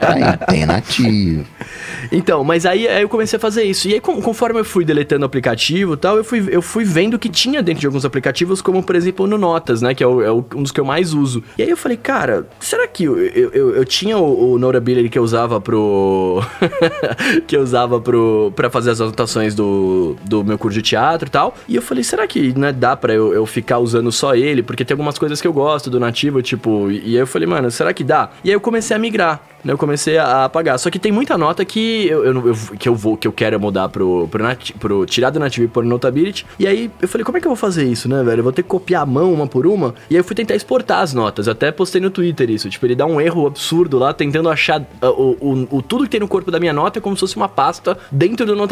Aí 0.00 0.46
tem 0.50 0.64
nativo. 0.66 1.44
Então, 2.10 2.42
mas 2.42 2.64
aí, 2.64 2.88
aí 2.88 3.02
eu 3.02 3.08
comecei 3.10 3.36
a 3.36 3.40
fazer 3.40 3.64
isso. 3.64 3.88
E 3.88 3.94
aí, 3.94 4.00
conforme 4.00 4.60
eu 4.60 4.64
fui 4.64 4.84
deletando 4.84 5.24
o 5.24 5.26
aplicativo 5.26 5.92
e 5.92 5.96
tal, 5.98 6.16
eu 6.16 6.24
fui, 6.24 6.48
eu 6.50 6.62
fui 6.62 6.82
vendo 6.84 7.14
o 7.14 7.18
que 7.18 7.28
tinha 7.28 7.62
dentro 7.62 7.80
de 7.82 7.86
alguns 7.86 8.04
aplicativos, 8.06 8.62
como 8.62 8.82
por 8.82 8.96
exemplo 8.96 9.26
no 9.26 9.36
Notas, 9.36 9.82
né? 9.82 9.94
Que 9.94 10.02
é, 10.02 10.06
o- 10.06 10.22
é 10.22 10.32
um 10.32 10.62
dos 10.62 10.72
que 10.72 10.80
eu 10.80 10.84
mais 10.86 11.12
uso. 11.12 11.42
E 11.58 11.62
aí 11.62 11.68
eu 11.68 11.76
falei, 11.76 11.98
cara, 11.98 12.46
será 12.58 12.86
que 12.88 13.04
eu, 13.04 13.18
eu, 13.18 13.50
eu- 13.50 13.74
eu 13.76 13.84
tinha 13.84 14.16
o, 14.16 14.52
o 14.54 14.58
Notability 14.58 15.10
que 15.10 15.18
eu 15.18 15.22
usava 15.22 15.60
pro. 15.60 16.42
que 17.46 17.54
eu 17.56 17.60
usava 17.62 18.00
pro. 18.00 18.52
pra 18.56 18.70
fazer 18.70 18.77
as 18.86 19.00
anotações 19.00 19.54
do, 19.54 20.16
do 20.24 20.44
meu 20.44 20.58
curso 20.58 20.76
de 20.76 20.82
teatro 20.82 21.28
e 21.28 21.30
tal. 21.30 21.54
E 21.66 21.74
eu 21.76 21.82
falei, 21.82 22.04
será 22.04 22.26
que 22.26 22.56
né, 22.58 22.72
dá 22.72 22.94
pra 22.96 23.12
eu, 23.14 23.32
eu 23.32 23.46
ficar 23.46 23.78
usando 23.78 24.12
só 24.12 24.34
ele? 24.34 24.62
Porque 24.62 24.84
tem 24.84 24.94
algumas 24.94 25.18
coisas 25.18 25.40
que 25.40 25.48
eu 25.48 25.52
gosto 25.52 25.90
do 25.90 25.98
nativo, 25.98 26.40
tipo. 26.42 26.90
E 26.90 26.98
aí 27.06 27.14
eu 27.16 27.26
falei, 27.26 27.48
mano, 27.48 27.70
será 27.70 27.92
que 27.92 28.04
dá? 28.04 28.30
E 28.44 28.50
aí 28.50 28.54
eu 28.54 28.60
comecei 28.60 28.94
a 28.96 28.98
migrar. 28.98 29.40
né, 29.64 29.72
Eu 29.72 29.78
comecei 29.78 30.18
a 30.18 30.44
apagar. 30.44 30.78
Só 30.78 30.90
que 30.90 30.98
tem 30.98 31.10
muita 31.10 31.36
nota 31.38 31.64
que 31.64 32.06
eu, 32.08 32.24
eu, 32.24 32.54
que 32.78 32.88
eu 32.88 32.94
vou, 32.94 33.16
que 33.16 33.26
eu 33.26 33.32
quero 33.32 33.58
mudar 33.58 33.88
pro, 33.88 34.28
pro, 34.30 34.42
nati- 34.42 34.74
pro 34.74 35.04
tirar 35.06 35.30
do 35.30 35.40
nativo 35.40 35.64
e 35.64 35.68
pôr 35.68 35.82
no 35.82 35.90
Notability. 35.90 36.44
E 36.58 36.66
aí 36.66 36.90
eu 37.00 37.08
falei, 37.08 37.24
como 37.24 37.38
é 37.38 37.40
que 37.40 37.46
eu 37.46 37.50
vou 37.50 37.56
fazer 37.56 37.84
isso, 37.84 38.08
né, 38.08 38.22
velho? 38.22 38.40
Eu 38.40 38.44
vou 38.44 38.52
ter 38.52 38.62
que 38.62 38.68
copiar 38.68 39.02
a 39.02 39.06
mão 39.06 39.32
uma 39.32 39.46
por 39.46 39.66
uma. 39.66 39.94
E 40.10 40.14
aí 40.14 40.20
eu 40.20 40.24
fui 40.24 40.36
tentar 40.36 40.54
exportar 40.54 41.00
as 41.00 41.12
notas. 41.14 41.48
Até 41.48 41.70
postei 41.72 42.00
no 42.00 42.10
Twitter 42.10 42.50
isso. 42.50 42.68
Tipo, 42.68 42.86
ele 42.86 42.94
dá 42.94 43.06
um 43.06 43.20
erro 43.20 43.46
absurdo 43.46 43.98
lá, 43.98 44.12
tentando 44.12 44.48
achar 44.50 44.84
ah, 45.00 45.10
o, 45.10 45.36
o, 45.40 45.76
o- 45.78 45.82
tudo 45.82 46.04
que 46.04 46.10
tem 46.10 46.20
no 46.20 46.28
corpo 46.28 46.50
da 46.50 46.60
minha 46.60 46.72
nota 46.72 46.98
é 46.98 47.02
como 47.02 47.16
se 47.16 47.20
fosse 47.20 47.36
uma 47.36 47.48
pasta 47.48 47.96
dentro 48.12 48.44
do 48.46 48.54
Notability. 48.54 48.67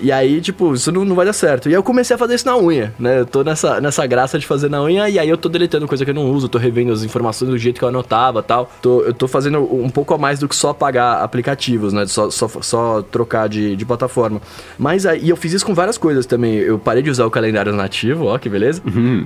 E 0.00 0.10
aí, 0.10 0.40
tipo, 0.40 0.74
isso 0.74 0.90
não, 0.90 1.04
não 1.04 1.14
vai 1.14 1.26
dar 1.26 1.32
certo. 1.32 1.68
E 1.68 1.70
aí 1.70 1.74
eu 1.74 1.82
comecei 1.82 2.14
a 2.14 2.18
fazer 2.18 2.34
isso 2.34 2.46
na 2.46 2.56
unha, 2.56 2.92
né? 2.98 3.20
Eu 3.20 3.26
tô 3.26 3.42
nessa, 3.42 3.80
nessa 3.80 4.06
graça 4.06 4.38
de 4.38 4.46
fazer 4.46 4.68
na 4.68 4.82
unha. 4.82 5.08
E 5.08 5.18
aí 5.18 5.28
eu 5.28 5.36
tô 5.36 5.48
deletando 5.48 5.86
coisa 5.86 6.04
que 6.04 6.10
eu 6.10 6.14
não 6.14 6.30
uso. 6.30 6.48
Tô 6.48 6.58
revendo 6.58 6.92
as 6.92 7.02
informações 7.02 7.50
do 7.50 7.58
jeito 7.58 7.78
que 7.78 7.84
eu 7.84 7.88
anotava 7.88 8.42
tal. 8.42 8.70
Tô, 8.82 9.02
eu 9.02 9.14
tô 9.14 9.28
fazendo 9.28 9.60
um 9.60 9.88
pouco 9.88 10.14
a 10.14 10.18
mais 10.18 10.38
do 10.38 10.48
que 10.48 10.56
só 10.56 10.70
apagar 10.70 11.22
aplicativos, 11.22 11.92
né? 11.92 12.06
Só, 12.06 12.30
só, 12.30 12.48
só 12.60 13.02
trocar 13.02 13.48
de, 13.48 13.76
de 13.76 13.84
plataforma. 13.84 14.40
Mas 14.78 15.06
aí 15.06 15.28
eu 15.28 15.36
fiz 15.36 15.52
isso 15.52 15.66
com 15.66 15.74
várias 15.74 15.98
coisas 15.98 16.26
também. 16.26 16.54
Eu 16.56 16.78
parei 16.78 17.02
de 17.02 17.10
usar 17.10 17.26
o 17.26 17.30
calendário 17.30 17.72
nativo, 17.72 18.26
ó, 18.26 18.38
que 18.38 18.48
beleza. 18.48 18.82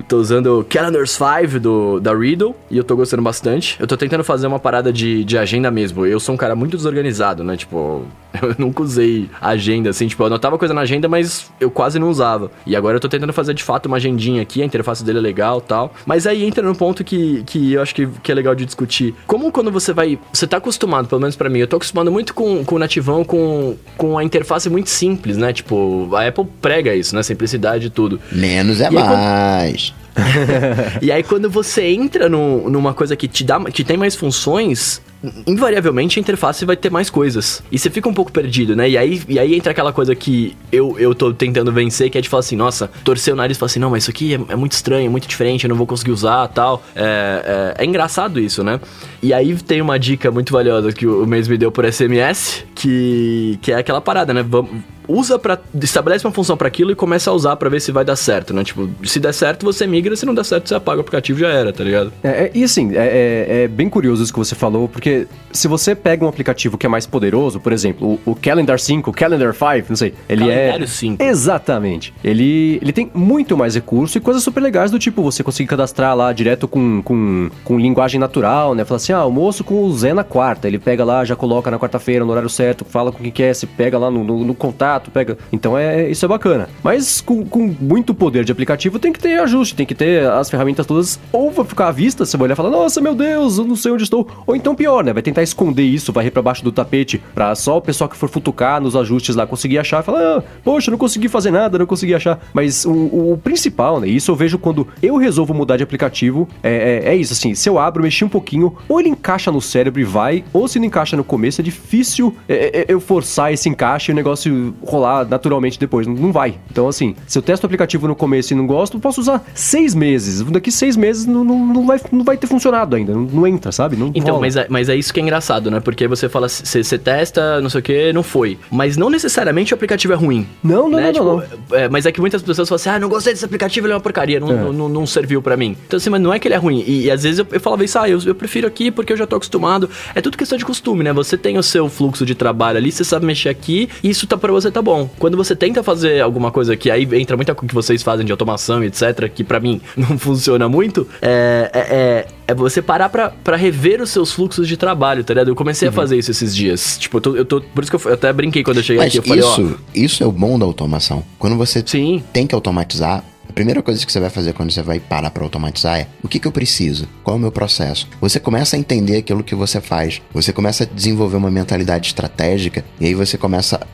Tô 0.07 0.17
usando 0.17 0.59
o 0.59 0.63
Calendars 0.63 1.11
5 1.11 1.59
do, 1.59 1.99
da 1.99 2.13
Riddle 2.13 2.55
e 2.69 2.77
eu 2.77 2.83
tô 2.83 2.95
gostando 2.95 3.21
bastante. 3.21 3.77
Eu 3.79 3.87
tô 3.87 3.97
tentando 3.97 4.23
fazer 4.23 4.47
uma 4.47 4.59
parada 4.59 4.91
de, 4.91 5.23
de 5.23 5.37
agenda 5.37 5.69
mesmo. 5.71 6.05
Eu 6.05 6.19
sou 6.19 6.35
um 6.35 6.37
cara 6.37 6.55
muito 6.55 6.77
desorganizado, 6.77 7.43
né? 7.43 7.57
Tipo, 7.57 8.05
eu 8.41 8.55
nunca 8.57 8.83
usei 8.83 9.29
agenda, 9.61 9.89
assim. 9.91 10.07
Tipo, 10.07 10.23
eu 10.23 10.27
anotava 10.27 10.57
coisa 10.57 10.73
na 10.73 10.81
agenda, 10.81 11.07
mas 11.07 11.51
eu 11.59 11.69
quase 11.71 11.97
não 11.99 12.09
usava. 12.09 12.51
E 12.65 12.75
agora 12.75 12.95
eu 12.97 12.99
tô 12.99 13.07
tentando 13.07 13.31
fazer 13.33 13.53
de 13.53 13.63
fato 13.63 13.85
uma 13.85 13.97
agendinha 13.97 14.41
aqui. 14.41 14.61
A 14.61 14.65
interface 14.65 15.03
dele 15.03 15.19
é 15.19 15.21
legal 15.21 15.61
tal. 15.61 15.93
Mas 16.05 16.25
aí 16.27 16.43
entra 16.43 16.63
num 16.63 16.75
ponto 16.75 17.03
que, 17.03 17.43
que 17.45 17.73
eu 17.73 17.81
acho 17.81 17.93
que, 17.95 18.07
que 18.23 18.31
é 18.31 18.35
legal 18.35 18.55
de 18.55 18.65
discutir. 18.65 19.13
Como 19.27 19.51
quando 19.51 19.71
você 19.71 19.93
vai. 19.93 20.17
Você 20.33 20.45
tá 20.47 20.57
acostumado, 20.57 21.07
pelo 21.07 21.21
menos 21.21 21.35
pra 21.35 21.49
mim, 21.49 21.59
eu 21.59 21.67
tô 21.67 21.75
acostumado 21.77 22.11
muito 22.11 22.33
com, 22.33 22.63
com 22.65 22.75
o 22.75 22.79
nativão, 22.79 23.23
com, 23.23 23.75
com 23.97 24.17
a 24.17 24.23
interface 24.23 24.69
muito 24.69 24.89
simples, 24.89 25.37
né? 25.37 25.53
Tipo, 25.53 26.09
a 26.15 26.27
Apple 26.27 26.45
prega 26.61 26.93
isso, 26.95 27.15
né? 27.15 27.23
Simplicidade 27.23 27.87
e 27.87 27.89
tudo. 27.89 28.19
Menos 28.31 28.81
é 28.81 28.87
aí, 28.87 28.93
quando- 28.93 29.07
mais. 29.07 29.93
E 31.01 31.11
aí, 31.11 31.23
quando 31.23 31.49
você 31.49 31.83
entra 31.85 32.27
num- 32.27 32.69
numa 32.69 32.93
coisa 32.93 33.15
que 33.15 33.27
te 33.27 33.43
dá, 33.43 33.59
que 33.61 33.83
tem 33.83 33.97
mais 33.97 34.15
funções, 34.15 35.01
invariavelmente 35.45 36.19
a 36.19 36.21
interface 36.21 36.65
vai 36.65 36.75
ter 36.75 36.89
mais 36.89 37.09
coisas. 37.09 37.63
E 37.71 37.77
você 37.77 37.89
fica 37.89 38.09
um 38.09 38.13
pouco 38.13 38.31
perdido, 38.31 38.75
né? 38.75 38.89
E 38.89 38.97
aí, 38.97 39.21
e 39.27 39.39
aí 39.39 39.55
entra 39.55 39.71
aquela 39.71 39.93
coisa 39.93 40.15
que 40.15 40.55
eu, 40.71 40.97
eu 40.99 41.13
tô 41.13 41.33
tentando 41.33 41.71
vencer, 41.71 42.09
que 42.09 42.17
é 42.17 42.21
de 42.21 42.29
falar 42.29 42.39
assim, 42.39 42.55
nossa, 42.55 42.89
torcer 43.03 43.33
o 43.33 43.37
nariz 43.37 43.57
e 43.57 43.59
falar 43.59 43.67
assim, 43.67 43.79
não, 43.79 43.91
mas 43.91 44.03
isso 44.03 44.11
aqui 44.11 44.33
é, 44.33 44.53
é 44.53 44.55
muito 44.55 44.73
estranho, 44.73 45.05
é 45.05 45.09
muito 45.09 45.27
diferente, 45.27 45.65
eu 45.65 45.69
não 45.69 45.75
vou 45.75 45.87
conseguir 45.87 46.11
usar 46.11 46.47
tal. 46.47 46.83
É, 46.95 47.75
é, 47.77 47.83
é 47.83 47.85
engraçado 47.85 48.39
isso, 48.39 48.63
né? 48.63 48.79
E 49.21 49.33
aí 49.33 49.55
tem 49.55 49.81
uma 49.81 49.99
dica 49.99 50.31
muito 50.31 50.51
valiosa 50.51 50.91
que 50.91 51.05
o 51.05 51.25
mês 51.25 51.47
me 51.47 51.57
deu 51.57 51.71
por 51.71 51.85
SMS, 51.91 52.65
que, 52.73 53.59
que 53.61 53.71
é 53.71 53.75
aquela 53.75 54.01
parada, 54.01 54.33
né? 54.33 54.43
Vamos 54.43 54.81
usa 55.11 55.37
para 55.37 55.59
estabelece 55.81 56.25
uma 56.25 56.33
função 56.33 56.55
para 56.57 56.67
aquilo 56.67 56.91
e 56.91 56.95
começa 56.95 57.29
a 57.29 57.33
usar 57.33 57.55
pra 57.55 57.69
ver 57.69 57.79
se 57.79 57.91
vai 57.91 58.05
dar 58.05 58.15
certo, 58.15 58.53
né? 58.53 58.63
Tipo, 58.63 58.89
se 59.03 59.19
der 59.19 59.33
certo, 59.33 59.63
você 59.65 59.85
migra, 59.87 60.15
se 60.15 60.25
não 60.25 60.33
der 60.33 60.45
certo, 60.45 60.69
você 60.69 60.75
apaga 60.75 60.97
o 60.97 61.01
aplicativo 61.01 61.39
e 61.39 61.41
já 61.41 61.49
era, 61.49 61.73
tá 61.73 61.83
ligado? 61.83 62.11
É, 62.23 62.29
é, 62.29 62.51
e 62.53 62.63
assim, 62.63 62.95
é, 62.95 63.47
é- 63.47 63.63
é 63.63 63.67
bem 63.67 63.89
curioso 63.89 64.23
isso 64.23 64.31
que 64.33 64.39
você 64.39 64.55
falou, 64.55 64.87
porque 64.87 65.27
se 65.51 65.67
você 65.67 65.95
pega 65.95 66.23
um 66.25 66.27
aplicativo 66.27 66.77
que 66.77 66.85
é 66.85 66.89
mais 66.89 67.05
poderoso, 67.05 67.59
por 67.59 67.73
exemplo, 67.73 68.19
o, 68.25 68.31
o 68.31 68.35
Calendar 68.35 68.79
5, 68.79 69.09
o 69.09 69.13
Calendar 69.13 69.53
5, 69.53 69.87
não 69.89 69.95
sei, 69.95 70.13
ele 70.29 70.41
Calendário 70.45 70.83
é... 70.83 70.87
5. 70.87 71.23
Exatamente. 71.23 72.13
Ele, 72.23 72.79
ele 72.81 72.93
tem 72.93 73.09
muito 73.13 73.57
mais 73.57 73.75
recurso 73.75 74.17
e 74.17 74.21
coisas 74.21 74.43
super 74.43 74.61
legais 74.61 74.91
do 74.91 74.99
tipo 74.99 75.21
você 75.23 75.43
conseguir 75.43 75.67
cadastrar 75.67 76.15
lá 76.15 76.31
direto 76.31 76.67
com, 76.67 77.01
com, 77.01 77.49
com 77.63 77.79
linguagem 77.79 78.19
natural, 78.19 78.75
né? 78.75 78.85
Fala 78.85 78.97
assim, 78.97 79.13
ah, 79.13 79.17
almoço 79.17 79.63
com 79.63 79.83
o 79.83 79.93
Zé 79.93 80.13
na 80.13 80.23
quarta. 80.23 80.67
Ele 80.67 80.77
pega 80.79 81.03
lá, 81.03 81.23
já 81.25 81.35
coloca 81.35 81.71
na 81.71 81.79
quarta-feira, 81.79 82.23
no 82.23 82.31
horário 82.31 82.49
certo, 82.49 82.85
fala 82.85 83.11
com 83.11 83.19
quem 83.23 83.31
quer, 83.31 83.53
se 83.55 83.65
pega 83.65 83.97
lá 83.97 84.11
no, 84.11 84.23
no, 84.23 84.43
no 84.43 84.53
contato, 84.53 85.00
pega... 85.09 85.37
Então 85.51 85.77
é 85.77 86.09
isso 86.09 86.25
é 86.25 86.27
bacana. 86.27 86.69
Mas 86.83 87.21
com, 87.21 87.45
com 87.45 87.73
muito 87.79 88.13
poder 88.13 88.43
de 88.43 88.51
aplicativo 88.51 88.99
tem 88.99 89.11
que 89.11 89.19
ter 89.19 89.39
ajuste, 89.39 89.75
tem 89.75 89.85
que 89.85 89.95
ter 89.95 90.29
as 90.29 90.49
ferramentas 90.49 90.85
todas 90.85 91.19
ou 91.31 91.51
vai 91.51 91.65
ficar 91.65 91.87
à 91.87 91.91
vista, 91.91 92.25
você 92.25 92.37
vai 92.37 92.45
olhar 92.45 92.53
e 92.53 92.57
falar, 92.57 92.69
nossa, 92.69 93.01
meu 93.01 93.15
Deus, 93.15 93.57
eu 93.57 93.65
não 93.65 93.75
sei 93.75 93.91
onde 93.91 94.03
estou. 94.03 94.27
Ou 94.45 94.55
então 94.55 94.75
pior, 94.75 95.03
né? 95.03 95.13
Vai 95.13 95.23
tentar 95.23 95.43
esconder 95.43 95.83
isso, 95.83 96.11
varrer 96.11 96.31
pra 96.31 96.41
baixo 96.41 96.63
do 96.63 96.71
tapete, 96.71 97.21
pra 97.33 97.55
só 97.55 97.77
o 97.77 97.81
pessoal 97.81 98.09
que 98.09 98.17
for 98.17 98.29
futucar 98.29 98.81
nos 98.81 98.95
ajustes 98.95 99.35
lá 99.35 99.47
conseguir 99.47 99.79
achar 99.79 100.01
e 100.01 100.05
falar, 100.05 100.37
ah, 100.37 100.43
poxa, 100.63 100.91
não 100.91 100.97
consegui 100.97 101.27
fazer 101.27 101.51
nada, 101.51 101.77
não 101.77 101.85
consegui 101.85 102.13
achar. 102.13 102.39
Mas 102.53 102.85
o, 102.85 102.91
o 102.91 103.39
principal, 103.43 103.99
né? 103.99 104.07
Isso 104.07 104.31
eu 104.31 104.35
vejo 104.35 104.57
quando 104.57 104.87
eu 105.01 105.17
resolvo 105.17 105.53
mudar 105.53 105.77
de 105.77 105.83
aplicativo, 105.83 106.47
é, 106.61 107.03
é, 107.05 107.09
é 107.09 107.15
isso, 107.15 107.33
assim, 107.33 107.55
se 107.55 107.69
eu 107.69 107.79
abro, 107.79 108.03
mexi 108.03 108.23
um 108.25 108.29
pouquinho, 108.29 108.75
ou 108.87 108.99
ele 108.99 109.09
encaixa 109.09 109.51
no 109.51 109.61
cérebro 109.61 110.01
e 110.01 110.03
vai, 110.03 110.43
ou 110.53 110.67
se 110.67 110.79
não 110.79 110.85
encaixa 110.85 111.15
no 111.15 111.23
começo, 111.23 111.61
é 111.61 111.63
difícil 111.63 112.35
é, 112.47 112.81
é, 112.81 112.85
eu 112.87 112.99
forçar 112.99 113.53
esse 113.53 113.69
encaixe 113.69 114.11
e 114.11 114.13
o 114.13 114.15
negócio 114.15 114.73
rolar 114.91 115.25
naturalmente 115.27 115.79
depois. 115.79 116.05
Não, 116.07 116.13
não 116.15 116.31
vai. 116.31 116.55
Então, 116.69 116.87
assim, 116.87 117.15
se 117.27 117.37
eu 117.37 117.41
testo 117.41 117.63
o 117.63 117.65
aplicativo 117.67 118.07
no 118.07 118.15
começo 118.15 118.53
e 118.53 118.55
não 118.55 118.67
gosto, 118.67 118.97
eu 118.97 119.01
posso 119.01 119.21
usar 119.21 119.43
seis 119.53 119.95
meses. 119.95 120.41
Daqui 120.41 120.71
seis 120.71 120.95
meses 120.97 121.25
não, 121.25 121.43
não, 121.43 121.65
não 121.65 121.85
vai, 121.85 121.99
não 122.11 122.23
vai 122.23 122.37
ter 122.37 122.47
funcionado 122.47 122.95
ainda. 122.95 123.13
Não, 123.13 123.21
não 123.21 123.47
entra, 123.47 123.71
sabe? 123.71 123.95
Não 123.95 124.11
Então, 124.13 124.35
rola. 124.35 124.41
mas 124.41 124.55
é, 124.55 124.65
mas 124.69 124.89
é 124.89 124.95
isso 124.95 125.13
que 125.13 125.19
é 125.19 125.23
engraçado, 125.23 125.71
né? 125.71 125.79
Porque 125.79 126.07
você 126.07 126.27
fala, 126.29 126.47
você 126.49 126.97
testa, 126.97 127.59
não 127.61 127.69
sei 127.69 127.79
o 127.79 127.83
que, 127.83 128.13
não 128.13 128.23
foi. 128.23 128.57
Mas 128.69 128.97
não 128.97 129.09
necessariamente 129.09 129.73
o 129.73 129.75
aplicativo 129.75 130.13
é 130.13 130.15
ruim. 130.15 130.47
Não, 130.63 130.89
não, 130.89 130.97
né? 130.99 131.11
não, 131.11 131.25
não, 131.25 131.41
Tipo, 131.41 131.75
é, 131.75 131.89
mas 131.89 132.05
é 132.05 132.11
que 132.11 132.19
muitas 132.21 132.41
pessoas 132.41 132.67
falam 132.67 132.75
assim, 132.79 132.89
ah, 132.89 132.99
não 132.99 133.09
gostei 133.09 133.33
desse 133.33 133.45
aplicativo, 133.45 133.87
ele 133.87 133.93
é 133.93 133.95
uma 133.95 134.01
porcaria, 134.01 134.39
não, 134.39 134.51
É. 134.51 134.55
não, 134.55 134.73
não- 134.73 134.89
não 134.89 135.05
serviu 135.07 135.41
pra 135.41 135.55
mim. 135.57 135.75
Então 135.87 135.97
assim, 135.97 136.09
mas 136.09 136.21
não 136.21 136.33
é 136.33 136.39
que 136.39 136.47
ele 136.47 136.55
é 136.55 136.57
ruim. 136.57 136.83
E, 136.85 137.05
e 137.05 137.11
às 137.11 137.23
vezes 137.23 137.39
eu, 137.39 137.47
eu 137.51 137.59
falava 137.59 137.83
isso, 137.83 137.97
ah, 137.99 138.09
eu, 138.09 138.19
eu 138.25 138.35
prefiro 138.35 138.67
aqui 138.67 138.91
porque 138.91 139.13
eu 139.13 139.17
já 139.17 139.25
tô 139.27 139.35
acostumado. 139.35 139.89
É 140.15 140.21
tudo 140.21 140.37
questão 140.37 140.57
de 140.57 140.65
costume, 140.65 141.03
né? 141.03 141.13
Você 141.13 141.37
tem 141.37 141.57
o 141.57 141.63
seu 141.63 141.89
fluxo 141.89 142.25
de 142.25 142.35
trabalho 142.35 142.77
ali, 142.77 142.91
você 142.91 143.03
sabe 143.03 143.25
mexer 143.25 143.49
aqui, 143.49 143.89
e 144.03 144.09
isso 144.09 144.25
tá 144.27 144.37
pra 144.37 144.51
você 144.51 144.70
tá 144.71 144.81
bom. 144.81 145.09
Quando 145.19 145.37
você 145.37 145.55
tenta 145.55 145.83
fazer 145.83 146.21
alguma 146.21 146.51
coisa 146.51 146.75
que 146.75 146.89
aí 146.89 147.07
entra 147.13 147.35
muita 147.35 147.53
coisa 147.53 147.67
que 147.67 147.75
vocês 147.75 148.01
fazem 148.01 148.25
de 148.25 148.31
automação 148.31 148.83
etc, 148.83 149.29
que 149.33 149.43
para 149.43 149.59
mim 149.59 149.81
não 149.95 150.17
funciona 150.17 150.67
muito, 150.67 151.07
é, 151.21 151.69
é, 151.73 151.79
é, 151.79 152.27
é 152.47 152.53
você 152.53 152.81
parar 152.81 153.09
pra, 153.09 153.29
pra 153.29 153.55
rever 153.55 154.01
os 154.01 154.09
seus 154.09 154.31
fluxos 154.31 154.67
de 154.67 154.77
trabalho, 154.77 155.23
tá 155.23 155.33
ligado? 155.33 155.49
Eu 155.49 155.55
comecei 155.55 155.87
uhum. 155.87 155.93
a 155.93 155.95
fazer 155.95 156.17
isso 156.17 156.31
esses 156.31 156.55
dias. 156.55 156.97
Tipo, 156.97 157.17
eu 157.17 157.21
tô, 157.21 157.35
eu 157.35 157.45
tô, 157.45 157.61
Por 157.61 157.83
isso 157.83 157.91
que 157.91 157.95
eu, 157.95 158.11
eu 158.11 158.13
até 158.13 158.31
brinquei 158.33 158.63
quando 158.63 158.77
eu 158.77 158.83
cheguei 158.83 159.03
Mas 159.03 159.15
aqui. 159.15 159.17
Eu 159.17 159.23
falei, 159.23 159.39
isso, 159.43 159.79
ó, 159.79 159.91
isso 159.93 160.23
é 160.23 160.27
o 160.27 160.31
bom 160.31 160.57
da 160.57 160.65
automação. 160.65 161.23
Quando 161.37 161.55
você 161.57 161.83
Sim. 161.85 162.23
tem 162.31 162.47
que 162.47 162.55
automatizar, 162.55 163.23
a 163.51 163.53
primeira 163.53 163.83
coisa 163.83 164.05
que 164.05 164.09
você 164.09 164.19
vai 164.21 164.29
fazer 164.29 164.53
quando 164.53 164.71
você 164.71 164.81
vai 164.81 164.97
parar 164.97 165.29
para 165.29 165.43
automatizar 165.43 165.99
é 165.99 166.07
o 166.23 166.27
que, 166.29 166.39
que 166.39 166.47
eu 166.47 166.53
preciso? 166.53 167.05
Qual 167.21 167.35
é 167.35 167.37
o 167.37 167.41
meu 167.41 167.51
processo? 167.51 168.07
Você 168.21 168.39
começa 168.39 168.77
a 168.77 168.79
entender 168.79 169.17
aquilo 169.17 169.43
que 169.43 169.53
você 169.53 169.81
faz. 169.81 170.21
Você 170.33 170.53
começa 170.53 170.85
a 170.85 170.87
desenvolver 170.87 171.35
uma 171.35 171.51
mentalidade 171.51 172.07
estratégica 172.07 172.85
e 172.97 173.07
aí 173.07 173.13
você 173.13 173.37
começa 173.37 173.85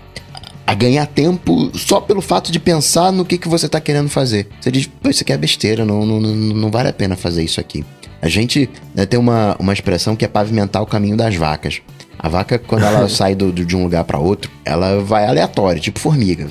a 0.68 0.74
ganhar 0.74 1.06
tempo 1.06 1.72
só 1.74 2.02
pelo 2.02 2.22
fato 2.22 2.52
de 2.52 2.60
pensar 2.60 3.10
no 3.14 3.24
que, 3.24 3.38
que 3.38 3.48
você 3.48 3.68
está 3.68 3.80
querendo 3.80 4.10
fazer. 4.10 4.50
Você 4.60 4.70
diz, 4.70 4.86
pô, 4.86 5.10
isso 5.10 5.24
aqui 5.24 5.32
é 5.32 5.38
besteira, 5.38 5.86
não, 5.86 6.06
não, 6.06 6.20
não, 6.20 6.70
vale 6.70 6.90
a 6.90 6.94
pena 6.94 7.16
fazer 7.16 7.42
isso 7.42 7.62
aqui. 7.62 7.86
A 8.22 8.28
gente 8.28 8.70
né, 8.94 9.06
tem 9.06 9.18
uma, 9.18 9.56
uma 9.60 9.72
expressão 9.72 10.14
que 10.14 10.26
é 10.26 10.28
pavimentar 10.28 10.82
o 10.82 10.86
caminho 10.86 11.16
das 11.16 11.34
vacas. 11.36 11.82
A 12.20 12.28
vaca, 12.28 12.60
quando 12.60 12.84
ela 12.84 13.08
sai 13.10 13.34
do, 13.34 13.50
do, 13.50 13.64
de 13.64 13.78
um 13.78 13.84
lugar 13.84 14.04
para 14.04 14.20
outro, 14.20 14.52
ela 14.66 15.00
vai 15.02 15.26
aleatório, 15.26 15.80
tipo 15.80 16.00
formiga. 16.00 16.46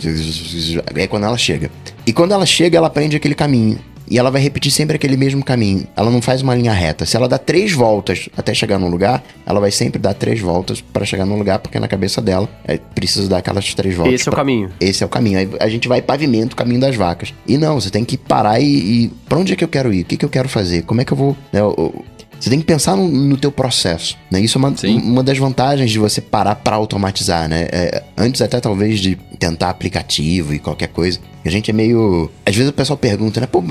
É 0.94 1.06
quando 1.06 1.24
ela 1.24 1.36
chega. 1.36 1.70
E 2.06 2.12
quando 2.12 2.32
ela 2.32 2.46
chega, 2.46 2.78
ela 2.78 2.86
aprende 2.86 3.16
aquele 3.16 3.34
caminho. 3.34 3.78
E 4.08 4.18
ela 4.18 4.30
vai 4.30 4.40
repetir 4.40 4.70
sempre 4.70 4.96
aquele 4.96 5.16
mesmo 5.16 5.44
caminho. 5.44 5.86
Ela 5.96 6.10
não 6.10 6.22
faz 6.22 6.42
uma 6.42 6.54
linha 6.54 6.72
reta. 6.72 7.04
Se 7.04 7.16
ela 7.16 7.28
dá 7.28 7.38
três 7.38 7.72
voltas 7.72 8.28
até 8.36 8.54
chegar 8.54 8.78
no 8.78 8.88
lugar, 8.88 9.22
ela 9.44 9.60
vai 9.60 9.70
sempre 9.70 9.98
dar 10.00 10.14
três 10.14 10.40
voltas 10.40 10.80
para 10.80 11.04
chegar 11.04 11.26
no 11.26 11.36
lugar, 11.36 11.58
porque 11.58 11.78
na 11.78 11.88
cabeça 11.88 12.20
dela 12.20 12.48
é, 12.64 12.78
precisa 12.78 13.28
dar 13.28 13.38
aquelas 13.38 13.74
três 13.74 13.94
voltas. 13.94 14.14
Esse 14.14 14.24
pra... 14.24 14.32
é 14.32 14.34
o 14.34 14.36
caminho. 14.36 14.70
Esse 14.80 15.02
é 15.02 15.06
o 15.06 15.08
caminho. 15.08 15.38
Aí 15.38 15.50
a 15.60 15.68
gente 15.68 15.88
vai 15.88 16.00
pavimento 16.00 16.54
o 16.54 16.56
caminho 16.56 16.80
das 16.80 16.94
vacas. 16.94 17.34
E 17.46 17.56
não, 17.58 17.80
você 17.80 17.90
tem 17.90 18.04
que 18.04 18.16
parar 18.16 18.60
e. 18.60 18.66
e... 18.66 19.08
Pra 19.28 19.38
onde 19.38 19.52
é 19.52 19.56
que 19.56 19.64
eu 19.64 19.68
quero 19.68 19.92
ir? 19.92 20.02
O 20.02 20.04
que, 20.04 20.16
que 20.16 20.24
eu 20.24 20.28
quero 20.28 20.48
fazer? 20.48 20.82
Como 20.82 21.00
é 21.00 21.04
que 21.04 21.12
eu 21.12 21.16
vou. 21.16 21.36
Né, 21.52 21.60
eu, 21.60 22.04
você 22.38 22.50
tem 22.50 22.58
que 22.58 22.66
pensar 22.66 22.96
no, 22.96 23.08
no 23.08 23.36
teu 23.36 23.50
processo, 23.50 24.16
né? 24.30 24.40
Isso 24.40 24.58
é 24.58 24.60
uma, 24.60 24.74
uma 25.02 25.22
das 25.22 25.38
vantagens 25.38 25.90
de 25.90 25.98
você 25.98 26.20
parar 26.20 26.56
para 26.56 26.76
automatizar, 26.76 27.48
né? 27.48 27.68
É, 27.72 28.02
antes 28.16 28.40
até 28.42 28.60
talvez 28.60 29.00
de 29.00 29.16
tentar 29.38 29.70
aplicativo 29.70 30.54
e 30.54 30.58
qualquer 30.58 30.88
coisa, 30.88 31.18
a 31.44 31.50
gente 31.50 31.70
é 31.70 31.74
meio. 31.74 32.30
Às 32.44 32.56
vezes 32.56 32.70
o 32.70 32.72
pessoal 32.72 32.96
pergunta, 32.96 33.40
né? 33.40 33.46
Pô, 33.46 33.62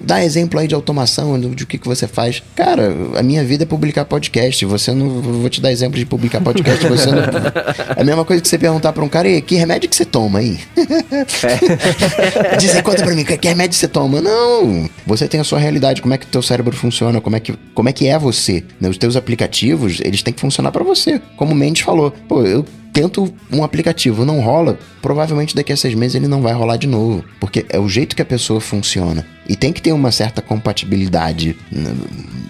dá 0.00 0.22
exemplo 0.22 0.60
aí 0.60 0.68
de 0.68 0.74
automação, 0.74 1.38
de 1.40 1.64
o 1.64 1.66
que, 1.66 1.76
que 1.78 1.86
você 1.86 2.06
faz. 2.06 2.42
Cara, 2.54 2.94
a 3.16 3.22
minha 3.22 3.44
vida 3.44 3.64
é 3.64 3.66
publicar 3.66 4.04
podcast. 4.04 4.64
Você 4.64 4.92
não. 4.92 5.08
Vou 5.08 5.50
te 5.50 5.60
dar 5.60 5.72
exemplo 5.72 5.98
de 5.98 6.06
publicar 6.06 6.40
podcast. 6.40 6.86
Você 6.86 7.10
não. 7.10 7.22
É 7.96 8.00
a 8.00 8.04
mesma 8.04 8.24
coisa 8.24 8.40
que 8.40 8.48
você 8.48 8.58
perguntar 8.58 8.92
pra 8.92 9.02
um 9.04 9.08
cara, 9.08 9.28
e 9.28 9.42
que 9.42 9.56
remédio 9.56 9.88
que 9.88 9.96
você 9.96 10.04
toma 10.04 10.38
aí? 10.38 10.58
É. 11.42 12.56
Dizer, 12.56 12.82
conta 12.82 13.02
pra 13.02 13.14
mim, 13.14 13.24
que 13.24 13.48
remédio 13.48 13.76
você 13.76 13.88
toma? 13.88 14.20
Não! 14.20 14.88
Você 15.06 15.26
tem 15.26 15.40
a 15.40 15.44
sua 15.44 15.58
realidade, 15.58 16.00
como 16.00 16.14
é 16.14 16.18
que 16.18 16.26
o 16.26 16.28
teu 16.28 16.42
cérebro 16.42 16.76
funciona, 16.76 17.20
como 17.20 17.36
é 17.36 17.40
que, 17.40 17.54
como 17.74 17.88
é, 17.88 17.92
que 17.92 18.05
é 18.08 18.18
você. 18.18 18.64
Né? 18.80 18.88
Os 18.88 18.98
teus 18.98 19.16
aplicativos, 19.16 20.00
eles 20.00 20.22
têm 20.22 20.32
que 20.32 20.40
funcionar 20.40 20.72
para 20.72 20.84
você. 20.84 21.20
Como 21.36 21.52
o 21.52 21.54
Mendes 21.54 21.82
falou. 21.82 22.10
Pô, 22.28 22.42
eu 22.42 22.64
tento 22.92 23.32
um 23.52 23.62
aplicativo, 23.62 24.24
não 24.24 24.40
rola, 24.40 24.78
provavelmente 25.02 25.54
daqui 25.54 25.70
a 25.70 25.76
seis 25.76 25.94
meses 25.94 26.14
ele 26.14 26.26
não 26.26 26.40
vai 26.40 26.54
rolar 26.54 26.78
de 26.78 26.86
novo. 26.86 27.24
Porque 27.38 27.66
é 27.68 27.78
o 27.78 27.88
jeito 27.88 28.16
que 28.16 28.22
a 28.22 28.26
pessoa 28.26 28.60
funciona. 28.60 29.26
E 29.48 29.54
tem 29.54 29.72
que 29.72 29.82
ter 29.82 29.92
uma 29.92 30.10
certa 30.10 30.40
compatibilidade 30.40 31.56
né, 31.70 31.94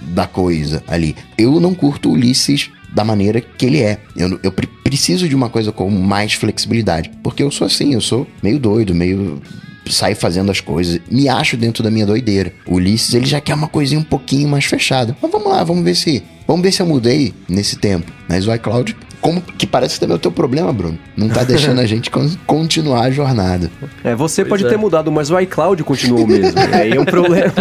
da 0.08 0.26
coisa 0.26 0.84
ali. 0.86 1.16
Eu 1.36 1.58
não 1.58 1.74
curto 1.74 2.10
Ulisses 2.10 2.70
da 2.92 3.04
maneira 3.04 3.40
que 3.40 3.66
ele 3.66 3.82
é. 3.82 3.98
Eu, 4.16 4.38
eu 4.42 4.52
preciso 4.84 5.28
de 5.28 5.34
uma 5.34 5.50
coisa 5.50 5.72
com 5.72 5.90
mais 5.90 6.32
flexibilidade. 6.32 7.10
Porque 7.22 7.42
eu 7.42 7.50
sou 7.50 7.66
assim, 7.66 7.92
eu 7.92 8.00
sou 8.00 8.26
meio 8.42 8.58
doido, 8.58 8.94
meio 8.94 9.42
saio 9.88 10.16
fazendo 10.16 10.50
as 10.50 10.60
coisas, 10.60 11.00
me 11.10 11.28
acho 11.28 11.56
dentro 11.56 11.82
da 11.82 11.90
minha 11.90 12.06
doideira. 12.06 12.52
O 12.66 12.74
Ulisses, 12.74 13.14
ele 13.14 13.26
já 13.26 13.40
quer 13.40 13.54
uma 13.54 13.68
coisinha 13.68 14.00
um 14.00 14.04
pouquinho 14.04 14.48
mais 14.48 14.64
fechada. 14.64 15.16
Mas 15.20 15.30
vamos 15.30 15.48
lá, 15.48 15.62
vamos 15.64 15.84
ver 15.84 15.94
se. 15.94 16.22
Vamos 16.46 16.62
ver 16.62 16.72
se 16.72 16.80
eu 16.80 16.86
mudei 16.86 17.34
nesse 17.48 17.76
tempo. 17.76 18.10
Mas 18.28 18.46
o 18.46 18.54
iCloud 18.54 18.96
como 19.26 19.40
que 19.40 19.66
parece 19.66 19.98
também 19.98 20.14
é 20.14 20.16
o 20.16 20.20
teu 20.20 20.30
problema, 20.30 20.72
Bruno. 20.72 20.96
Não 21.16 21.28
tá 21.28 21.42
deixando 21.42 21.80
a 21.80 21.84
gente 21.86 22.12
continuar 22.46 23.06
a 23.06 23.10
jornada. 23.10 23.70
É, 24.04 24.14
você 24.14 24.44
pois 24.44 24.50
pode 24.62 24.66
é. 24.66 24.68
ter 24.68 24.76
mudado, 24.76 25.10
mas 25.10 25.32
o 25.32 25.40
iCloud 25.40 25.82
continuou 25.82 26.22
o 26.22 26.26
mesmo. 26.28 26.56
aí 26.72 26.92
é 26.92 27.00
um 27.00 27.04
problema. 27.04 27.52